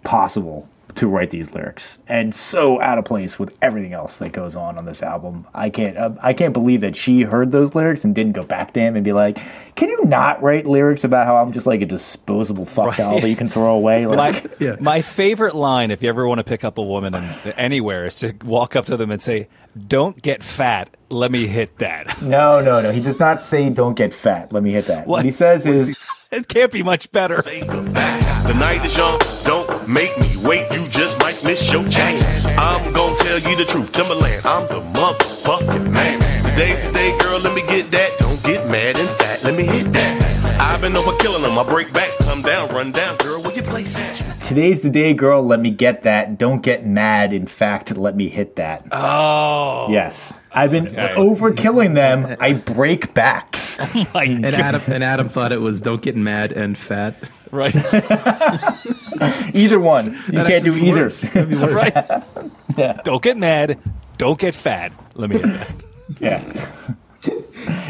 possible 0.02 0.68
to 1.00 1.08
write 1.08 1.30
these 1.30 1.52
lyrics, 1.52 1.96
and 2.08 2.34
so 2.34 2.78
out 2.82 2.98
of 2.98 3.06
place 3.06 3.38
with 3.38 3.56
everything 3.62 3.94
else 3.94 4.18
that 4.18 4.32
goes 4.32 4.54
on 4.54 4.76
on 4.76 4.84
this 4.84 5.02
album. 5.02 5.46
I 5.54 5.70
can't 5.70 5.96
uh, 5.96 6.10
I 6.22 6.34
can't 6.34 6.52
believe 6.52 6.82
that 6.82 6.94
she 6.94 7.22
heard 7.22 7.52
those 7.52 7.74
lyrics 7.74 8.04
and 8.04 8.14
didn't 8.14 8.32
go 8.32 8.42
back 8.42 8.74
to 8.74 8.80
him 8.80 8.96
and 8.96 9.04
be 9.04 9.14
like, 9.14 9.38
"Can 9.76 9.88
you 9.88 10.04
not 10.04 10.42
write 10.42 10.66
lyrics 10.66 11.02
about 11.02 11.26
how 11.26 11.38
I'm 11.38 11.52
just 11.52 11.66
like 11.66 11.80
a 11.80 11.86
disposable 11.86 12.66
fuck 12.66 12.98
doll 12.98 13.18
that 13.18 13.28
you 13.28 13.34
can 13.36 13.48
throw 13.48 13.74
away?" 13.76 14.06
Like, 14.20 14.60
My, 14.60 14.76
my 14.80 15.02
favorite 15.02 15.54
line, 15.54 15.90
if 15.90 16.02
you 16.02 16.10
ever 16.10 16.28
want 16.28 16.38
to 16.38 16.44
pick 16.44 16.64
up 16.64 16.76
a 16.76 16.82
woman 16.82 17.14
in, 17.14 17.24
anywhere, 17.56 18.06
is 18.06 18.16
to 18.16 18.34
walk 18.44 18.76
up 18.76 18.84
to 18.86 18.96
them 18.98 19.10
and 19.10 19.22
say, 19.22 19.48
"Don't 19.88 20.20
get 20.20 20.42
fat. 20.42 20.94
Let 21.08 21.32
me 21.32 21.46
hit 21.46 21.78
that." 21.78 22.20
no, 22.22 22.60
no, 22.60 22.82
no. 22.82 22.92
He 22.92 23.00
does 23.00 23.18
not 23.18 23.40
say, 23.40 23.70
"Don't 23.70 23.94
get 23.96 24.12
fat." 24.12 24.52
Let 24.52 24.62
me 24.62 24.72
hit 24.72 24.86
that. 24.86 25.06
What, 25.06 25.24
he 25.24 25.32
says 25.32 25.64
is. 25.64 25.96
It 26.30 26.46
can't 26.46 26.70
be 26.70 26.84
much 26.84 27.10
better. 27.10 27.42
The 27.42 28.54
night 28.56 28.84
is 28.84 28.96
young, 28.96 29.18
don't 29.42 29.59
make 29.88 30.16
me 30.18 30.36
wait, 30.38 30.66
you 30.72 30.88
just 30.88 31.18
might 31.18 31.42
miss 31.44 31.72
your 31.72 31.86
chance. 31.88 32.46
I'm 32.46 32.92
gonna 32.92 33.16
tell 33.18 33.38
you 33.38 33.56
the 33.56 33.64
truth, 33.64 33.92
Timbaland, 33.92 34.44
I'm 34.44 34.66
the 34.68 34.80
motherfucking 34.98 35.90
man. 35.90 36.20
Today's 36.44 36.84
the 36.84 36.92
day, 36.92 37.16
girl, 37.18 37.38
let 37.40 37.54
me 37.54 37.62
get 37.62 37.90
that. 37.92 38.18
Don't 38.18 38.42
get 38.42 38.68
mad 38.68 38.96
and 38.96 39.08
fat, 39.08 39.42
let 39.44 39.54
me 39.54 39.64
hit 39.64 39.92
that. 39.92 40.20
I've 40.60 40.80
been 40.82 40.96
over 40.96 41.16
killing 41.18 41.42
them, 41.42 41.58
I 41.58 41.64
break 41.64 41.92
backs, 41.92 42.16
come 42.18 42.42
down, 42.42 42.68
run 42.70 42.92
down, 42.92 43.16
girl, 43.18 43.42
where 43.42 43.52
you 43.54 43.62
place 43.62 43.98
at? 43.98 44.22
Today's 44.42 44.80
the 44.80 44.90
day, 44.90 45.14
girl. 45.14 45.42
Let 45.44 45.60
me 45.60 45.70
get 45.70 46.02
that. 46.02 46.36
Don't 46.36 46.60
get 46.60 46.84
mad. 46.84 47.32
In 47.32 47.46
fact, 47.46 47.96
let 47.96 48.16
me 48.16 48.28
hit 48.28 48.56
that. 48.56 48.84
Oh, 48.90 49.86
Yes. 49.90 50.32
I've 50.52 50.72
been 50.72 50.88
Okay. 50.88 51.14
over 51.14 51.52
killing 51.52 51.94
them. 51.94 52.36
I 52.40 52.54
break 52.54 53.14
backs. 53.14 53.78
Oh 53.94 54.06
my 54.12 54.24
And 54.24 54.42
God. 54.42 54.54
Adam 54.54 54.82
and 54.88 55.02
Adam 55.04 55.28
thought 55.30 55.52
it 55.52 55.60
was 55.60 55.80
"Don't 55.80 56.02
get 56.02 56.14
mad 56.16 56.52
and 56.52 56.76
fat." 56.76 57.14
right, 57.50 57.72
Either 59.54 59.78
one. 59.80 60.12
You 60.26 60.32
That 60.32 60.46
can't 60.46 60.64
do 60.64 60.74
either. 60.74 61.00
works. 61.02 61.28
That'd 61.28 61.48
be 61.50 61.56
worse. 61.56 61.90
right. 62.76 63.04
Don't 63.04 63.22
get 63.22 63.36
mad. 63.36 63.78
Don't 64.18 64.38
get 64.38 64.54
fat. 64.54 64.92
Let 65.14 65.30
me 65.30 65.38
hit 65.38 65.46
that. 65.52 65.74
Yeah. 66.18 66.42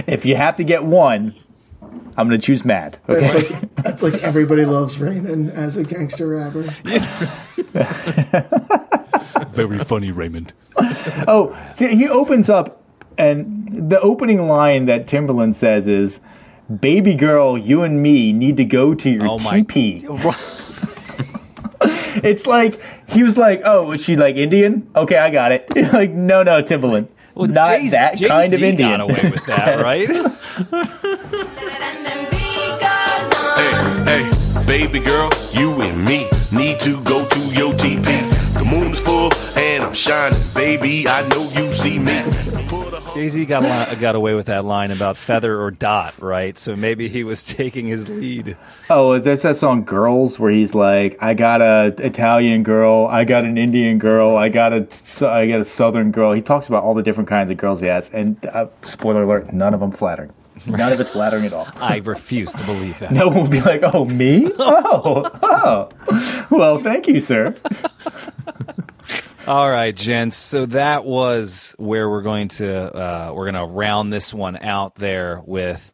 if 0.06 0.26
you 0.26 0.36
have 0.36 0.56
to 0.56 0.64
get 0.64 0.84
one, 0.84 1.34
I'm 2.16 2.28
going 2.28 2.38
to 2.38 2.46
choose 2.46 2.64
mad. 2.66 2.98
Okay. 3.08 3.20
That's 3.20 3.34
like 3.34 3.74
that's 3.76 4.02
like 4.02 4.14
everybody 4.22 4.66
loves 4.66 4.98
Raymond 5.00 5.50
as 5.52 5.78
a 5.78 5.84
gangster 5.84 6.28
rapper. 6.28 6.62
Very 9.50 9.78
funny, 9.78 10.10
Raymond. 10.10 10.52
oh, 11.26 11.56
see, 11.76 11.94
he 11.96 12.08
opens 12.08 12.48
up, 12.48 12.82
and 13.18 13.90
the 13.90 14.00
opening 14.00 14.46
line 14.46 14.86
that 14.86 15.06
Timbaland 15.06 15.54
says 15.54 15.88
is, 15.88 16.20
"Baby 16.80 17.14
girl, 17.14 17.56
you 17.58 17.82
and 17.82 18.02
me 18.02 18.32
need 18.32 18.56
to 18.58 18.64
go 18.64 18.94
to 18.94 19.10
your 19.10 19.26
Oh 19.28 19.38
my- 19.38 19.62
teepee." 19.62 20.06
it's 22.22 22.46
like 22.46 22.80
he 23.08 23.22
was 23.22 23.36
like, 23.38 23.62
"Oh, 23.64 23.90
is 23.92 24.02
she 24.04 24.16
like 24.16 24.36
Indian? 24.36 24.90
Okay, 24.94 25.16
I 25.16 25.30
got 25.30 25.52
it." 25.52 25.66
like, 25.92 26.10
no, 26.10 26.42
no, 26.42 26.62
Timbaland, 26.62 27.08
Well, 27.34 27.48
not 27.48 27.80
Jay- 27.80 27.88
that 27.88 28.18
kind 28.20 28.52
of 28.52 28.60
Jay-Z 28.60 28.68
Indian. 28.70 28.90
got 28.90 29.00
away 29.00 29.30
with 29.30 29.46
that, 29.46 29.80
right? 29.82 30.08
Hey, 33.56 33.72
hey, 34.04 34.66
baby 34.66 35.00
girl, 35.00 35.30
you 35.52 35.80
and 35.82 36.04
me 36.04 36.28
need 36.52 36.78
to 36.80 37.00
go 37.02 37.24
to 37.26 37.40
your 37.54 37.72
TP. 37.74 38.04
The 38.54 38.64
moon 38.64 38.92
is 38.92 39.00
full 39.00 39.30
and 39.56 39.84
I'm 39.84 39.94
shining, 39.94 40.38
baby. 40.54 41.06
I 41.08 41.26
know 41.28 41.48
you 41.50 41.70
see 41.72 41.98
me. 41.98 42.20
Jay 43.20 43.28
Z 43.28 43.44
got 43.44 43.62
li- 43.62 43.96
got 44.00 44.14
away 44.14 44.32
with 44.32 44.46
that 44.46 44.64
line 44.64 44.90
about 44.90 45.14
feather 45.14 45.60
or 45.60 45.70
dot, 45.70 46.18
right? 46.20 46.56
So 46.56 46.74
maybe 46.74 47.06
he 47.06 47.22
was 47.22 47.44
taking 47.44 47.86
his 47.86 48.08
lead. 48.08 48.56
Oh, 48.88 49.18
there's 49.18 49.42
that 49.42 49.58
song 49.58 49.84
"Girls" 49.84 50.38
where 50.38 50.50
he's 50.50 50.72
like, 50.74 51.18
"I 51.22 51.34
got 51.34 51.60
a 51.60 51.94
Italian 51.98 52.62
girl, 52.62 53.06
I 53.10 53.24
got 53.24 53.44
an 53.44 53.58
Indian 53.58 53.98
girl, 53.98 54.38
I 54.38 54.48
got 54.48 54.72
a, 54.72 54.88
I 55.28 55.46
got 55.48 55.60
a 55.60 55.66
Southern 55.66 56.12
girl." 56.12 56.32
He 56.32 56.40
talks 56.40 56.68
about 56.68 56.82
all 56.82 56.94
the 56.94 57.02
different 57.02 57.28
kinds 57.28 57.50
of 57.50 57.58
girls 57.58 57.80
he 57.80 57.88
has, 57.88 58.08
and 58.08 58.42
uh, 58.46 58.68
spoiler 58.86 59.24
alert, 59.24 59.52
none 59.52 59.74
of 59.74 59.80
them 59.80 59.90
flattering. 59.90 60.32
None 60.66 60.90
of 60.92 60.98
it's 61.00 61.10
flattering 61.10 61.44
at 61.44 61.52
all. 61.52 61.68
I 61.76 61.98
refuse 61.98 62.54
to 62.54 62.64
believe 62.64 62.98
that. 63.00 63.12
No 63.12 63.28
one 63.28 63.42
will 63.42 63.48
be 63.48 63.60
like, 63.60 63.82
"Oh, 63.82 64.06
me? 64.06 64.50
Oh, 64.58 65.22
oh. 65.42 66.46
Well, 66.50 66.78
thank 66.78 67.06
you, 67.06 67.20
sir." 67.20 67.54
All 69.50 69.68
right, 69.68 69.96
gents. 69.96 70.36
So 70.36 70.64
that 70.66 71.04
was 71.04 71.74
where 71.76 72.08
we're 72.08 72.22
going 72.22 72.46
to 72.50 72.72
uh, 72.72 73.32
we're 73.34 73.50
going 73.50 73.66
to 73.68 73.74
round 73.74 74.12
this 74.12 74.32
one 74.32 74.56
out 74.56 74.94
there 74.94 75.42
with 75.44 75.92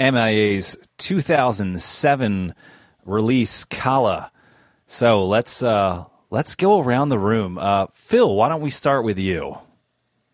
MIA's 0.00 0.76
2007 0.96 2.54
release 3.04 3.64
Kala. 3.66 4.32
So 4.86 5.26
let's 5.26 5.62
uh, 5.62 6.06
let's 6.30 6.56
go 6.56 6.80
around 6.80 7.10
the 7.10 7.20
room. 7.20 7.56
Uh, 7.56 7.86
Phil, 7.92 8.34
why 8.34 8.48
don't 8.48 8.62
we 8.62 8.70
start 8.70 9.04
with 9.04 9.20
you? 9.20 9.56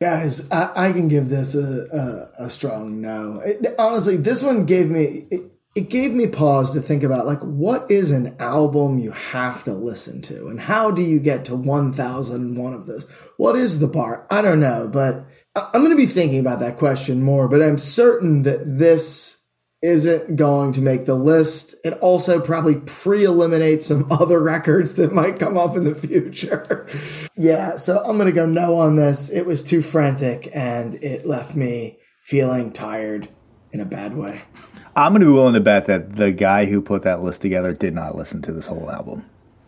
Guys, 0.01 0.51
I, 0.51 0.89
I 0.89 0.93
can 0.93 1.09
give 1.09 1.29
this 1.29 1.55
a, 1.55 2.31
a, 2.41 2.45
a 2.47 2.49
strong 2.49 3.03
no. 3.03 3.43
It- 3.45 3.75
honestly, 3.79 4.17
this 4.17 4.43
one 4.43 4.65
gave 4.65 4.89
me 4.89 5.27
it, 5.31 5.54
it 5.75 5.91
gave 5.91 6.13
me 6.13 6.29
pause 6.29 6.71
to 6.71 6.81
think 6.81 7.03
about 7.03 7.27
like 7.27 7.41
what 7.41 7.91
is 7.91 8.13
an 8.13 8.37
album 8.39 8.99
you 8.99 9.11
have 9.11 9.65
to 9.65 9.73
listen 9.73 10.23
to, 10.23 10.49
and 10.49 10.61
how 10.61 10.91
do 10.91 11.03
you 11.03 11.19
get 11.19 11.45
to 11.47 11.57
one 11.57 11.93
thousand 11.93 12.57
one 12.57 12.75
of 12.75 12.87
this? 12.87 13.05
What 13.37 13.57
is 13.57 13.81
the 13.81 13.89
bar? 13.89 14.27
I 14.31 14.41
don't 14.41 14.61
know, 14.61 14.89
but 14.89 15.27
I'm 15.57 15.83
going 15.83 15.91
to 15.91 15.97
be 15.97 16.07
thinking 16.07 16.39
about 16.39 16.61
that 16.61 16.79
question 16.79 17.23
more. 17.23 17.49
But 17.49 17.63
I'm 17.63 17.79
certain 17.79 18.43
that 18.43 18.79
this 18.79 19.45
isn't 19.85 20.37
going 20.37 20.73
to 20.73 20.81
make 20.81 21.05
the 21.05 21.15
list. 21.15 21.75
It 21.85 21.93
also 21.95 22.41
probably 22.41 22.77
pre-eliminates 22.77 23.87
some 23.87 24.07
other 24.11 24.41
records 24.41 24.95
that 24.95 25.13
might 25.13 25.39
come 25.39 25.59
up 25.59 25.77
in 25.77 25.85
the 25.85 25.95
future. 25.95 26.87
yeah, 27.37 27.77
so 27.77 27.99
I'm 27.99 28.17
going 28.17 28.27
to 28.27 28.33
go 28.33 28.47
no 28.47 28.79
on 28.79 28.97
this. 28.97 29.31
It 29.31 29.45
was 29.45 29.63
too 29.63 29.83
frantic 29.83 30.49
and 30.55 30.95
it 30.95 31.27
left 31.27 31.55
me 31.55 31.99
feeling 32.23 32.73
tired 32.73 33.29
in 33.73 33.81
a 33.81 33.85
bad 33.85 34.17
way. 34.17 34.41
I'm 34.97 35.13
going 35.13 35.21
to 35.21 35.27
be 35.27 35.33
willing 35.33 35.55
to 35.55 35.61
bet 35.61 35.87
that 35.87 36.17
the 36.17 36.31
guy 36.31 36.67
who 36.67 36.81
put 36.81 37.03
that 37.03 37.23
list 37.23 37.41
together 37.43 37.73
did 37.73 37.95
not 37.95 38.17
listen 38.17 38.43
to 38.43 38.53
this 38.53 38.67
whole 38.67 38.91
album. 38.91 39.25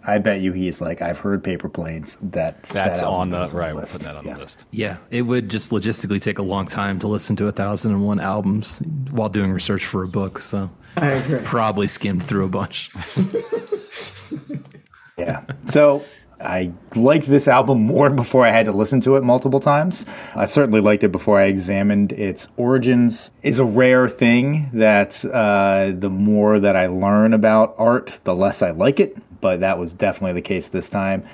I 0.08 0.18
bet 0.18 0.40
you 0.40 0.52
he's 0.52 0.80
like, 0.80 1.02
I've 1.02 1.18
heard 1.18 1.42
Paper 1.42 1.68
Planes. 1.68 2.16
That 2.22 2.62
That's 2.64 3.00
that 3.00 3.06
on 3.08 3.30
the 3.30 3.42
is 3.42 3.52
right. 3.52 3.74
We're 3.74 3.82
putting 3.86 4.06
that 4.06 4.14
on 4.14 4.24
Yeah. 4.24 4.34
the 4.34 4.40
list. 4.40 4.64
Yeah, 4.70 4.98
it 5.10 5.22
would 5.22 5.48
just 5.50 5.72
logistically 5.72 6.22
take 6.22 6.38
a 6.38 6.42
long 6.42 6.66
time 6.66 7.00
to 7.00 7.08
listen 7.08 7.34
to 7.36 7.48
a 7.48 7.52
thousand 7.52 7.90
and 7.92 8.04
one 8.06 8.20
albums 8.20 8.78
while 9.10 9.28
doing 9.28 9.50
research 9.50 9.84
for 9.84 10.04
a 10.04 10.08
book. 10.08 10.38
So 10.38 10.70
I 10.96 11.06
agree. 11.08 11.40
probably 11.42 11.88
skimmed 11.88 12.22
through 12.22 12.44
a 12.44 12.48
bunch. 12.48 12.90
Yeah. 15.18 15.44
So 15.70 16.04
I 16.40 16.72
liked 16.94 17.26
this 17.26 17.48
album 17.48 17.82
more 17.82 18.10
before 18.24 18.46
I 18.46 18.50
had 18.50 18.66
to 18.66 18.72
listen 18.72 19.00
to 19.02 19.16
it 19.16 19.22
multiple 19.22 19.60
times. 19.60 20.04
I 20.34 20.46
certainly 20.46 20.80
liked 20.80 21.04
it 21.04 21.12
before 21.12 21.40
I 21.40 21.46
examined 21.46 22.12
its 22.12 22.48
origins. 22.56 23.30
Is 23.42 23.58
a 23.58 23.64
rare 23.64 24.08
thing 24.08 24.70
that 24.74 25.24
uh, 25.24 25.92
the 25.96 26.10
more 26.10 26.60
that 26.60 26.76
I 26.76 26.86
learn 26.86 27.32
about 27.32 27.74
art, 27.78 28.18
the 28.24 28.34
less 28.34 28.62
I 28.62 28.70
like 28.70 29.00
it. 29.00 29.16
But 29.40 29.60
that 29.60 29.78
was 29.78 29.92
definitely 29.92 30.40
the 30.40 30.46
case 30.46 30.68
this 30.68 30.88
time. 30.88 31.24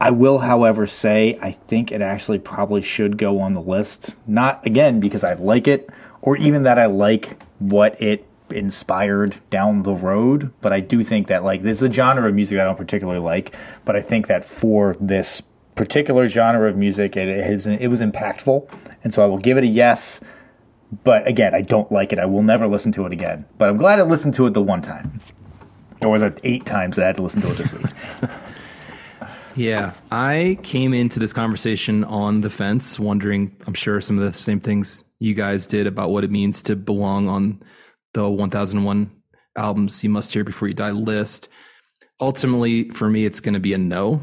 I 0.00 0.10
will, 0.10 0.38
however, 0.38 0.86
say 0.86 1.38
I 1.42 1.52
think 1.52 1.92
it 1.92 2.00
actually 2.00 2.38
probably 2.38 2.80
should 2.80 3.18
go 3.18 3.40
on 3.40 3.52
the 3.52 3.60
list. 3.60 4.16
Not 4.26 4.66
again 4.66 4.98
because 4.98 5.24
I 5.24 5.34
like 5.34 5.68
it, 5.68 5.90
or 6.22 6.36
even 6.38 6.62
that 6.62 6.78
I 6.78 6.86
like 6.86 7.42
what 7.58 8.00
it 8.00 8.26
inspired 8.52 9.36
down 9.50 9.82
the 9.82 9.92
road. 9.92 10.52
But 10.60 10.72
I 10.72 10.80
do 10.80 11.02
think 11.02 11.28
that 11.28 11.44
like 11.44 11.62
there's 11.62 11.82
a 11.82 11.92
genre 11.92 12.28
of 12.28 12.34
music 12.34 12.58
I 12.58 12.64
don't 12.64 12.76
particularly 12.76 13.20
like, 13.20 13.54
but 13.84 13.96
I 13.96 14.02
think 14.02 14.26
that 14.28 14.44
for 14.44 14.96
this 15.00 15.42
particular 15.74 16.28
genre 16.28 16.68
of 16.68 16.76
music, 16.76 17.16
it, 17.16 17.28
it, 17.28 17.66
it 17.80 17.88
was 17.88 18.00
impactful, 18.00 18.68
and 19.02 19.14
so 19.14 19.22
I 19.22 19.26
will 19.26 19.38
give 19.38 19.56
it 19.56 19.64
a 19.64 19.68
yes. 19.68 20.20
But 21.04 21.26
again, 21.28 21.54
I 21.54 21.62
don't 21.62 21.90
like 21.92 22.12
it. 22.12 22.18
I 22.18 22.26
will 22.26 22.42
never 22.42 22.66
listen 22.66 22.90
to 22.92 23.06
it 23.06 23.12
again. 23.12 23.44
But 23.58 23.68
I'm 23.68 23.76
glad 23.76 24.00
I 24.00 24.02
listened 24.02 24.34
to 24.34 24.46
it 24.46 24.54
the 24.54 24.62
one 24.62 24.82
time, 24.82 25.20
or 26.04 26.18
the 26.18 26.36
eight 26.42 26.66
times 26.66 26.96
that 26.96 27.04
I 27.04 27.06
had 27.06 27.16
to 27.16 27.22
listen 27.22 27.42
to 27.42 27.48
it 27.48 27.56
this 27.56 27.72
week. 27.72 28.30
Yeah, 29.56 29.94
I 30.10 30.58
came 30.62 30.94
into 30.94 31.18
this 31.18 31.32
conversation 31.32 32.04
on 32.04 32.40
the 32.40 32.50
fence, 32.50 32.98
wondering, 32.98 33.54
I'm 33.66 33.74
sure 33.74 34.00
some 34.00 34.18
of 34.18 34.24
the 34.24 34.32
same 34.32 34.60
things 34.60 35.04
you 35.18 35.34
guys 35.34 35.66
did 35.66 35.86
about 35.86 36.10
what 36.10 36.24
it 36.24 36.30
means 36.30 36.62
to 36.64 36.76
belong 36.76 37.28
on 37.28 37.60
the 38.14 38.28
1001 38.28 39.10
albums 39.56 40.02
you 40.02 40.10
must 40.10 40.32
hear 40.32 40.44
before 40.44 40.68
you 40.68 40.74
die 40.74 40.90
list. 40.90 41.48
Ultimately, 42.20 42.90
for 42.90 43.08
me, 43.08 43.24
it's 43.24 43.40
going 43.40 43.54
to 43.54 43.60
be 43.60 43.72
a 43.72 43.78
no. 43.78 44.22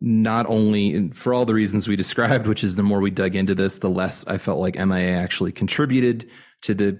Not 0.00 0.46
only 0.46 1.08
for 1.10 1.32
all 1.32 1.44
the 1.44 1.54
reasons 1.54 1.88
we 1.88 1.96
described, 2.04 2.46
which 2.46 2.64
is 2.64 2.76
the 2.76 2.82
more 2.82 3.00
we 3.00 3.10
dug 3.10 3.34
into 3.34 3.54
this, 3.54 3.78
the 3.78 3.90
less 3.90 4.26
I 4.26 4.38
felt 4.38 4.60
like 4.60 4.78
MIA 4.78 5.16
actually 5.16 5.52
contributed 5.52 6.30
to 6.62 6.74
the 6.74 6.98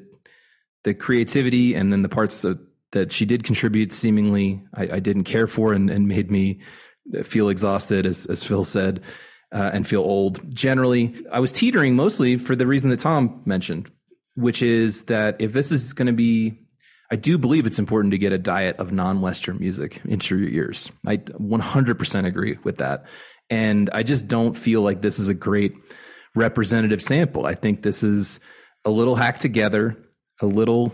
the 0.84 0.94
creativity, 0.94 1.74
and 1.74 1.90
then 1.90 2.02
the 2.02 2.08
parts 2.08 2.42
that, 2.42 2.58
that 2.92 3.10
she 3.10 3.24
did 3.24 3.42
contribute, 3.42 3.90
seemingly 3.90 4.62
I, 4.74 4.96
I 4.96 5.00
didn't 5.00 5.24
care 5.24 5.46
for, 5.46 5.72
and, 5.72 5.90
and 5.90 6.06
made 6.06 6.30
me 6.30 6.60
feel 7.22 7.48
exhausted, 7.48 8.06
as, 8.06 8.26
as 8.26 8.44
Phil 8.44 8.64
said, 8.64 9.00
uh, 9.50 9.70
and 9.72 9.86
feel 9.86 10.02
old. 10.02 10.54
Generally, 10.54 11.14
I 11.32 11.40
was 11.40 11.52
teetering 11.52 11.96
mostly 11.96 12.36
for 12.36 12.54
the 12.54 12.66
reason 12.66 12.90
that 12.90 13.00
Tom 13.00 13.42
mentioned, 13.46 13.90
which 14.36 14.62
is 14.62 15.04
that 15.04 15.40
if 15.40 15.52
this 15.52 15.70
is 15.72 15.92
going 15.92 16.06
to 16.06 16.12
be, 16.12 16.58
I 17.10 17.16
do 17.16 17.38
believe 17.38 17.66
it's 17.66 17.78
important 17.78 18.12
to 18.12 18.18
get 18.18 18.32
a 18.32 18.38
diet 18.38 18.76
of 18.76 18.92
non-Western 18.92 19.58
music 19.58 20.00
into 20.04 20.38
your 20.38 20.48
ears. 20.48 20.90
I 21.06 21.18
100% 21.18 22.26
agree 22.26 22.58
with 22.64 22.78
that. 22.78 23.06
And 23.50 23.90
I 23.92 24.02
just 24.02 24.26
don't 24.28 24.56
feel 24.56 24.82
like 24.82 25.00
this 25.02 25.18
is 25.18 25.28
a 25.28 25.34
great 25.34 25.74
representative 26.34 27.02
sample. 27.02 27.46
I 27.46 27.54
think 27.54 27.82
this 27.82 28.02
is 28.02 28.40
a 28.84 28.90
little 28.90 29.16
hacked 29.16 29.40
together, 29.40 29.96
a 30.40 30.46
little, 30.46 30.92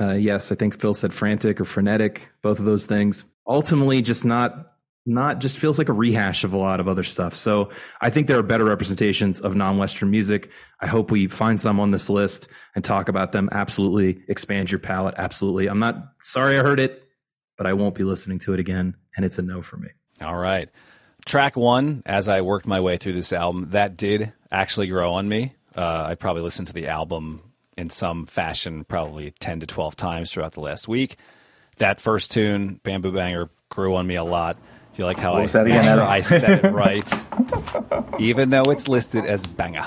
uh, 0.00 0.14
yes, 0.14 0.50
I 0.50 0.54
think 0.54 0.80
Phil 0.80 0.94
said 0.94 1.12
frantic 1.12 1.60
or 1.60 1.64
frenetic, 1.64 2.30
both 2.42 2.58
of 2.58 2.64
those 2.64 2.86
things. 2.86 3.24
Ultimately, 3.46 4.02
just 4.02 4.24
not, 4.24 4.72
not 5.08 5.40
just 5.40 5.58
feels 5.58 5.78
like 5.78 5.88
a 5.88 5.92
rehash 5.92 6.44
of 6.44 6.52
a 6.52 6.56
lot 6.56 6.80
of 6.80 6.88
other 6.88 7.02
stuff. 7.02 7.34
So 7.34 7.70
I 8.00 8.10
think 8.10 8.26
there 8.26 8.38
are 8.38 8.42
better 8.42 8.64
representations 8.64 9.40
of 9.40 9.56
non-Western 9.56 10.10
music. 10.10 10.50
I 10.80 10.86
hope 10.86 11.10
we 11.10 11.26
find 11.26 11.60
some 11.60 11.80
on 11.80 11.90
this 11.90 12.08
list 12.10 12.48
and 12.74 12.84
talk 12.84 13.08
about 13.08 13.32
them. 13.32 13.48
Absolutely 13.52 14.22
expand 14.28 14.70
your 14.70 14.78
palette. 14.78 15.14
Absolutely. 15.16 15.66
I'm 15.68 15.78
not 15.78 15.96
sorry 16.20 16.58
I 16.58 16.62
heard 16.62 16.80
it, 16.80 17.02
but 17.56 17.66
I 17.66 17.72
won't 17.72 17.94
be 17.94 18.04
listening 18.04 18.38
to 18.40 18.52
it 18.52 18.60
again. 18.60 18.94
And 19.16 19.24
it's 19.24 19.38
a 19.38 19.42
no 19.42 19.62
for 19.62 19.76
me. 19.76 19.88
All 20.20 20.36
right. 20.36 20.68
Track 21.24 21.56
one, 21.56 22.02
as 22.06 22.28
I 22.28 22.40
worked 22.42 22.66
my 22.66 22.80
way 22.80 22.96
through 22.96 23.12
this 23.14 23.32
album, 23.32 23.70
that 23.70 23.96
did 23.96 24.32
actually 24.50 24.86
grow 24.86 25.12
on 25.14 25.28
me. 25.28 25.54
Uh, 25.76 26.06
I 26.10 26.14
probably 26.14 26.42
listened 26.42 26.68
to 26.68 26.74
the 26.74 26.88
album 26.88 27.42
in 27.76 27.90
some 27.90 28.26
fashion 28.26 28.84
probably 28.84 29.30
10 29.30 29.60
to 29.60 29.66
12 29.66 29.94
times 29.94 30.32
throughout 30.32 30.52
the 30.52 30.60
last 30.60 30.88
week. 30.88 31.16
That 31.78 32.00
first 32.00 32.32
tune, 32.32 32.80
Bamboo 32.82 33.12
Banger, 33.12 33.48
grew 33.68 33.94
on 33.94 34.06
me 34.06 34.16
a 34.16 34.24
lot. 34.24 34.58
Do 34.98 35.02
you 35.02 35.06
like 35.06 35.20
how 35.20 35.34
I, 35.34 35.44
again, 35.44 35.84
sure 35.84 36.02
I 36.02 36.22
said 36.22 36.64
it 36.64 36.72
right? 36.72 37.08
Even 38.18 38.50
though 38.50 38.64
it's 38.64 38.88
listed 38.88 39.24
as 39.24 39.46
banger. 39.46 39.86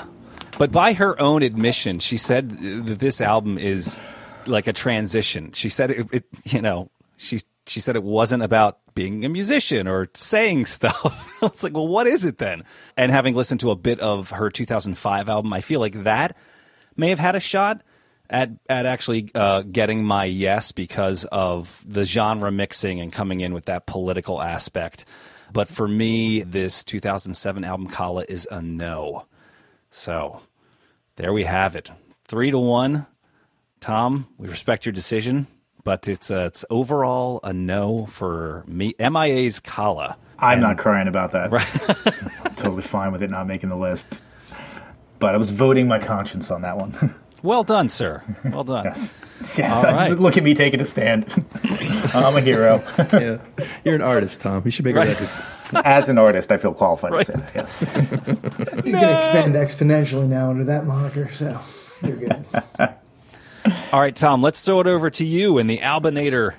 But 0.56 0.72
by 0.72 0.94
her 0.94 1.20
own 1.20 1.42
admission, 1.42 1.98
she 1.98 2.16
said 2.16 2.48
that 2.86 2.98
this 2.98 3.20
album 3.20 3.58
is 3.58 4.02
like 4.46 4.66
a 4.68 4.72
transition. 4.72 5.52
She 5.52 5.68
said 5.68 5.90
it, 5.90 6.06
it 6.14 6.24
you 6.44 6.62
know, 6.62 6.90
she 7.18 7.40
she 7.66 7.78
said 7.78 7.94
it 7.94 8.02
wasn't 8.02 8.42
about 8.42 8.78
being 8.94 9.22
a 9.26 9.28
musician 9.28 9.86
or 9.86 10.08
saying 10.14 10.64
stuff. 10.78 11.38
it's 11.42 11.62
like, 11.62 11.74
well, 11.74 11.88
what 11.88 12.06
is 12.06 12.24
it 12.24 12.38
then? 12.38 12.64
And 12.96 13.12
having 13.12 13.34
listened 13.34 13.60
to 13.60 13.70
a 13.70 13.76
bit 13.76 14.00
of 14.00 14.30
her 14.30 14.48
2005 14.48 15.28
album, 15.28 15.52
I 15.52 15.60
feel 15.60 15.80
like 15.80 16.04
that 16.04 16.34
may 16.96 17.10
have 17.10 17.18
had 17.18 17.36
a 17.36 17.40
shot 17.40 17.82
at 18.30 18.50
at 18.68 18.86
actually 18.86 19.30
uh, 19.34 19.62
getting 19.62 20.04
my 20.04 20.24
yes 20.24 20.72
because 20.72 21.24
of 21.26 21.84
the 21.86 22.04
genre 22.04 22.50
mixing 22.50 23.00
and 23.00 23.12
coming 23.12 23.40
in 23.40 23.52
with 23.54 23.66
that 23.66 23.86
political 23.86 24.40
aspect. 24.40 25.04
But 25.52 25.68
for 25.68 25.86
me, 25.86 26.42
this 26.42 26.82
2007 26.84 27.64
album 27.64 27.86
Kala 27.86 28.24
is 28.28 28.48
a 28.50 28.62
no. 28.62 29.26
So 29.90 30.40
there 31.16 31.32
we 31.32 31.44
have 31.44 31.76
it, 31.76 31.90
three 32.24 32.50
to 32.50 32.58
one. 32.58 33.06
Tom, 33.80 34.28
we 34.38 34.48
respect 34.48 34.86
your 34.86 34.92
decision, 34.92 35.46
but 35.84 36.08
it's 36.08 36.30
uh, 36.30 36.44
it's 36.46 36.64
overall 36.70 37.40
a 37.42 37.52
no 37.52 38.06
for 38.06 38.64
me. 38.66 38.94
MIA's 38.98 39.60
Kala. 39.60 40.16
I'm 40.38 40.60
not 40.60 40.78
crying 40.78 41.06
about 41.06 41.32
that. 41.32 41.52
I'm 41.52 42.54
totally 42.56 42.82
fine 42.82 43.12
with 43.12 43.22
it 43.22 43.30
not 43.30 43.46
making 43.46 43.68
the 43.68 43.76
list. 43.76 44.06
But 45.20 45.34
I 45.34 45.38
was 45.38 45.50
voting 45.50 45.86
my 45.86 46.00
conscience 46.00 46.50
on 46.50 46.62
that 46.62 46.76
one. 46.76 47.14
Well 47.42 47.64
done, 47.64 47.88
sir. 47.88 48.22
Well 48.44 48.64
done. 48.64 48.84
yes. 48.86 49.12
Yes. 49.58 49.84
All 49.84 49.92
right. 49.92 50.16
Look 50.16 50.36
at 50.36 50.44
me 50.44 50.54
taking 50.54 50.78
a 50.78 50.86
stand. 50.86 51.24
I'm 52.14 52.36
a 52.36 52.40
hero. 52.40 52.78
Yeah. 53.12 53.38
You're 53.84 53.96
an 53.96 54.00
artist, 54.00 54.40
Tom. 54.40 54.62
You 54.64 54.70
should 54.70 54.84
make 54.84 54.94
Right. 54.94 55.08
a 55.08 55.20
record. 55.20 55.82
As 55.84 56.08
an 56.08 56.16
artist, 56.16 56.52
I 56.52 56.58
feel 56.58 56.72
qualified 56.74 57.10
to 57.12 57.24
say 57.24 57.32
that. 57.32 57.52
Yes. 57.52 57.80
You 58.86 58.92
can 58.92 59.16
expand 59.18 59.54
exponentially 59.56 60.28
now 60.28 60.50
under 60.50 60.62
that 60.66 60.86
moniker, 60.86 61.28
so 61.28 61.58
you're 62.06 62.18
good. 62.18 62.44
All 63.90 64.00
right, 64.00 64.14
Tom, 64.14 64.42
let's 64.42 64.64
throw 64.64 64.78
it 64.78 64.86
over 64.86 65.10
to 65.10 65.24
you 65.24 65.58
in 65.58 65.66
the 65.66 65.78
Albinator 65.78 66.54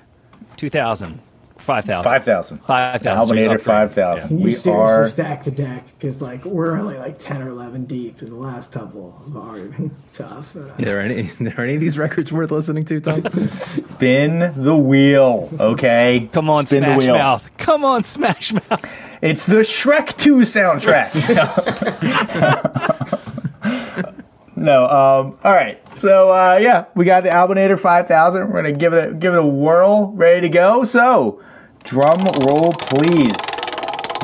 2000. 0.58 1.20
5,000. 1.64 2.10
5,000. 2.12 2.58
5,000. 2.64 3.36
Albinator 3.36 3.46
Upgrade. 3.56 3.64
5,000. 3.90 4.28
Can 4.28 4.38
you 4.38 4.44
We 4.44 4.52
seriously 4.52 4.94
are. 4.94 5.06
stack 5.08 5.44
the 5.44 5.50
deck? 5.50 5.86
Because 5.98 6.22
like 6.22 6.44
we're 6.44 6.78
only 6.78 6.96
like 6.98 7.18
ten 7.18 7.42
or 7.42 7.48
eleven 7.48 7.84
deep, 7.86 8.22
in 8.22 8.30
the 8.30 8.36
last 8.36 8.72
couple 8.72 9.22
have 9.26 9.36
already 9.36 9.68
been 9.68 9.96
tough. 10.12 10.54
And 10.54 10.70
Are 10.70 10.74
there 10.76 11.00
any, 11.00 11.20
are 11.22 11.44
there 11.44 11.60
any 11.60 11.74
of 11.74 11.80
these 11.80 11.98
records 11.98 12.32
worth 12.32 12.50
listening 12.50 12.84
to, 12.86 13.00
Tom? 13.00 13.24
Spin 13.48 14.52
the 14.56 14.76
wheel, 14.76 15.50
okay? 15.58 16.28
Come 16.32 16.50
on, 16.50 16.66
Spin 16.66 16.82
the 16.82 16.86
Smash 16.88 16.98
wheel. 17.02 17.14
Mouth. 17.14 17.50
Come 17.56 17.84
on, 17.84 18.04
Smash 18.04 18.52
Mouth. 18.52 18.84
It's 19.22 19.46
the 19.46 19.60
Shrek 19.60 20.16
2 20.18 20.38
soundtrack. 20.40 21.14
no, 24.56 24.84
um, 24.84 25.38
all 25.42 25.52
right. 25.52 25.80
So 25.98 26.30
uh, 26.30 26.58
yeah, 26.60 26.84
we 26.94 27.04
got 27.04 27.22
the 27.22 27.30
Albinator 27.30 27.78
5000. 27.80 28.48
We're 28.50 28.62
gonna 28.62 28.72
give 28.72 28.92
it 28.92 29.10
a, 29.10 29.14
give 29.14 29.34
it 29.34 29.38
a 29.38 29.46
whirl. 29.46 30.12
Ready 30.12 30.42
to 30.42 30.48
go? 30.48 30.84
So, 30.84 31.42
drum 31.84 32.18
roll, 32.46 32.72
please. 32.72 33.32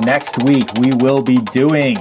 Next 0.04 0.42
week 0.44 0.66
we 0.80 0.90
will 1.00 1.22
be 1.22 1.36
doing. 1.52 1.96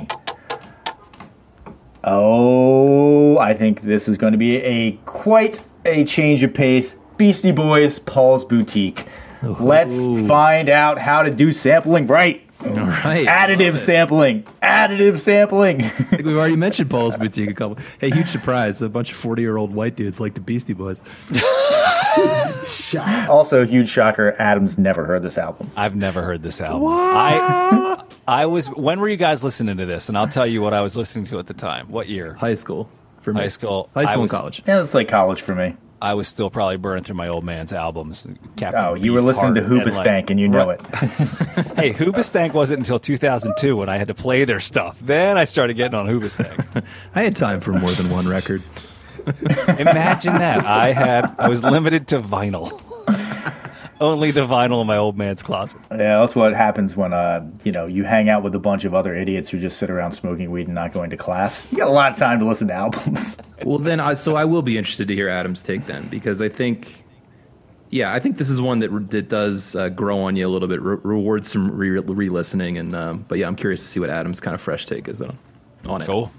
Oh, 2.03 3.37
I 3.37 3.53
think 3.53 3.81
this 3.81 4.07
is 4.07 4.17
going 4.17 4.31
to 4.31 4.37
be 4.37 4.55
a 4.57 4.93
quite 5.05 5.61
a 5.85 6.05
change 6.05 6.43
of 6.43 6.53
pace. 6.53 6.95
Beastie 7.17 7.51
Boys, 7.51 7.99
Paul's 7.99 8.45
Boutique. 8.45 9.05
Let's 9.43 9.93
find 10.27 10.69
out 10.69 10.97
how 10.97 11.21
to 11.21 11.29
do 11.31 11.51
sampling 11.51 12.07
right. 12.07 12.41
All 12.61 12.71
right. 12.71 13.25
Additive 13.25 13.77
sampling. 13.77 14.43
Additive 14.61 15.19
sampling. 15.19 15.83
I 15.83 15.89
think 15.89 16.25
we've 16.25 16.35
already 16.35 16.57
mentioned 16.57 16.89
Paul's 16.89 17.15
Boutique 17.15 17.49
a 17.49 17.53
couple. 17.53 17.77
Hey, 17.99 18.09
huge 18.09 18.27
surprise. 18.27 18.81
A 18.81 18.89
bunch 18.89 19.11
of 19.11 19.17
40 19.17 19.41
year 19.41 19.55
old 19.55 19.73
white 19.73 19.95
dudes 19.95 20.19
like 20.19 20.33
the 20.33 20.41
Beastie 20.41 20.73
Boys. 20.73 21.01
also, 23.29 23.65
huge 23.65 23.89
shocker. 23.89 24.35
Adam's 24.39 24.77
never 24.77 25.05
heard 25.05 25.21
this 25.23 25.37
album. 25.37 25.71
I've 25.75 25.95
never 25.95 26.21
heard 26.21 26.43
this 26.43 26.61
album. 26.61 26.87
I 26.89 28.03
I 28.27 28.45
was 28.45 28.67
when 28.67 28.99
were 28.99 29.09
you 29.09 29.17
guys 29.17 29.43
listening 29.43 29.77
to 29.77 29.85
this? 29.85 30.09
And 30.09 30.17
I'll 30.17 30.27
tell 30.27 30.47
you 30.47 30.61
what 30.61 30.73
I 30.73 30.81
was 30.81 30.95
listening 30.97 31.25
to 31.25 31.39
at 31.39 31.47
the 31.47 31.53
time. 31.53 31.87
What 31.89 32.07
year? 32.07 32.33
High 32.33 32.55
school 32.55 32.89
for 33.21 33.33
me. 33.33 33.41
High 33.41 33.47
school. 33.49 33.89
High 33.93 34.05
school 34.05 34.21
was- 34.23 34.33
and 34.33 34.39
college. 34.39 34.63
Yeah, 34.67 34.83
it's 34.83 34.93
like 34.93 35.07
college 35.07 35.41
for 35.41 35.55
me. 35.55 35.75
I 36.01 36.13
was 36.13 36.29
still 36.29 36.49
probably 36.49 36.77
burning 36.77 37.03
through 37.03 37.17
my 37.17 37.27
old 37.27 37.43
man's 37.43 37.73
albums. 37.73 38.25
Captain 38.55 38.81
Oh, 38.85 38.93
you 38.93 39.11
were 39.11 39.21
listening 39.21 39.55
to 39.55 39.61
Hoobastank 39.61 40.29
and 40.29 40.39
you 40.39 40.47
know 40.47 40.69
it. 40.69 40.79
hey, 41.75 41.91
Hoobastank 41.91 42.53
wasn't 42.53 42.79
until 42.79 42.99
2002 42.99 43.75
when 43.75 43.89
I 43.89 43.97
had 43.97 44.07
to 44.07 44.13
play 44.13 44.45
their 44.45 44.61
stuff. 44.61 44.97
Then 45.01 45.37
I 45.37 45.43
started 45.43 45.73
getting 45.73 45.95
on 45.99 46.05
Hoobastank. 46.07 46.85
I 47.15 47.23
had 47.23 47.35
time 47.35 47.59
for 47.59 47.73
more 47.73 47.89
than 47.89 48.09
one 48.11 48.29
record. 48.29 48.63
Imagine 49.79 50.33
that. 50.39 50.65
I 50.65 50.91
had 50.93 51.33
I 51.37 51.49
was 51.49 51.63
limited 51.63 52.07
to 52.09 52.19
vinyl. 52.19 52.71
Only 54.01 54.31
the 54.31 54.47
vinyl 54.47 54.79
in 54.79 54.87
my 54.87 54.95
old 54.95 55.17
man's 55.17 55.43
closet. 55.43 55.81
Yeah, 55.91 56.19
that's 56.19 56.33
what 56.33 56.53
happens 56.53 56.95
when 56.95 57.11
uh, 57.11 57.45
you 57.65 57.71
know 57.73 57.85
you 57.85 58.05
hang 58.05 58.29
out 58.29 58.43
with 58.43 58.55
a 58.55 58.59
bunch 58.59 58.85
of 58.85 58.95
other 58.95 59.13
idiots 59.13 59.49
who 59.49 59.59
just 59.59 59.77
sit 59.77 59.89
around 59.89 60.13
smoking 60.13 60.51
weed 60.51 60.67
and 60.67 60.75
not 60.75 60.93
going 60.93 61.09
to 61.09 61.17
class. 61.17 61.67
You 61.69 61.79
got 61.79 61.89
a 61.89 61.91
lot 61.91 62.11
of 62.13 62.17
time 62.17 62.39
to 62.39 62.45
listen 62.45 62.67
to 62.69 62.73
albums. 62.73 63.37
Well, 63.65 63.77
then, 63.77 63.99
I, 63.99 64.13
so 64.13 64.37
I 64.37 64.45
will 64.45 64.61
be 64.61 64.77
interested 64.77 65.09
to 65.09 65.13
hear 65.13 65.27
Adam's 65.27 65.61
take 65.61 65.85
then, 65.85 66.07
because 66.07 66.41
I 66.41 66.47
think, 66.47 67.03
yeah, 67.89 68.13
I 68.13 68.19
think 68.19 68.37
this 68.37 68.49
is 68.49 68.61
one 68.61 68.79
that, 68.79 68.89
re- 68.89 69.03
that 69.03 69.27
does 69.27 69.75
uh, 69.75 69.89
grow 69.89 70.21
on 70.21 70.37
you 70.37 70.47
a 70.47 70.49
little 70.49 70.69
bit, 70.69 70.81
re- 70.81 70.97
rewards 71.03 71.51
some 71.51 71.69
re- 71.75 71.99
re-listening, 71.99 72.77
and 72.77 72.95
um, 72.95 73.25
but 73.27 73.37
yeah, 73.37 73.47
I'm 73.47 73.57
curious 73.57 73.81
to 73.81 73.87
see 73.87 73.99
what 73.99 74.09
Adam's 74.09 74.39
kind 74.39 74.55
of 74.55 74.61
fresh 74.61 74.85
take 74.85 75.09
is 75.09 75.21
on, 75.21 75.37
on 75.89 76.01
it. 76.01 76.05
Cool. 76.05 76.31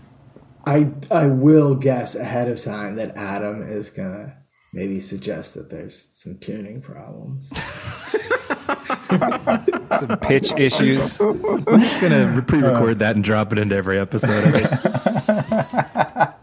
I 0.65 0.93
I 1.11 1.27
will 1.27 1.75
guess 1.75 2.15
ahead 2.15 2.49
of 2.49 2.63
time 2.63 2.97
that 2.97 3.17
Adam 3.17 3.63
is 3.63 3.91
gonna 3.91 4.37
maybe 4.73 5.01
suggest 5.01 5.55
that 5.55 5.71
there's 5.71 6.07
some 6.11 6.39
tuning 6.39 6.81
problems. 6.83 7.53
Some 9.99 10.19
pitch 10.19 10.53
issues. 10.53 11.21
I'm 11.21 11.81
just 11.81 12.01
gonna 12.01 12.43
pre-record 12.47 13.01
that 13.01 13.17
and 13.17 13.25
drop 13.25 13.53
it 13.53 13.59
into 13.59 13.75
every 13.75 13.99
episode. 13.99 14.45
I 14.45 14.51
think. 14.61 16.35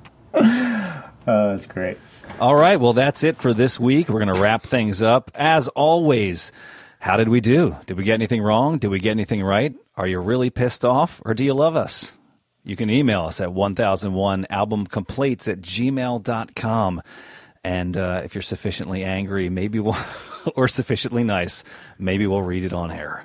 Uh, 1.28 1.52
that's 1.52 1.66
great. 1.66 1.98
All 2.40 2.56
right, 2.56 2.80
well, 2.80 2.94
that's 2.94 3.24
it 3.24 3.36
for 3.36 3.54
this 3.54 3.80
week. 3.80 4.10
We're 4.10 4.24
going 4.24 4.34
to 4.34 4.42
wrap 4.42 4.62
things 4.62 5.02
up. 5.02 5.32
As 5.36 5.68
always, 5.70 6.52
how 7.00 7.18
did 7.18 7.30
we 7.30 7.42
do? 7.42 7.76
Did 7.86 7.98
we 7.98 8.04
get 8.04 8.14
anything 8.14 8.42
wrong? 8.42 8.78
Did 8.78 8.90
we 8.90 9.00
get 9.00 9.12
anything 9.12 9.44
right? 9.44 9.74
Are 9.96 10.08
you 10.08 10.20
really 10.20 10.50
pissed 10.50 10.86
off 10.86 11.22
or 11.26 11.34
do 11.34 11.44
you 11.44 11.54
love 11.54 11.76
us? 11.76 12.17
You 12.68 12.76
can 12.76 12.90
email 12.90 13.22
us 13.22 13.40
at 13.40 13.48
1001albumcomplaints 13.48 15.50
at 15.50 15.62
gmail.com. 15.62 17.02
And 17.64 17.96
uh, 17.96 18.22
if 18.26 18.36
you're 18.36 18.42
sufficiently 18.42 19.06
angry, 19.06 19.48
maybe 19.48 19.80
we'll, 19.80 19.96
or 20.56 20.68
sufficiently 20.68 21.24
nice, 21.24 21.64
maybe 21.98 22.28
we'll 22.28 22.42
read 22.42 22.66
it 22.66 22.74
on 22.74 22.92
air. 22.92 23.24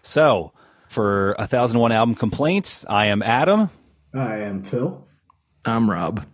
So, 0.00 0.54
for 0.88 1.34
1001 1.38 1.92
Album 1.92 2.14
Complaints, 2.14 2.86
I 2.88 3.06
am 3.06 3.22
Adam. 3.22 3.68
I 4.14 4.36
am 4.36 4.62
Phil. 4.62 5.06
I'm 5.66 5.90
Rob. 5.90 6.26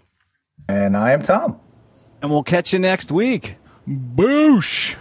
And 0.68 0.96
I 0.96 1.10
am 1.10 1.24
Tom. 1.24 1.58
And 2.22 2.30
we'll 2.30 2.44
catch 2.44 2.72
you 2.72 2.78
next 2.78 3.10
week. 3.10 3.56
Boosh! 3.88 4.94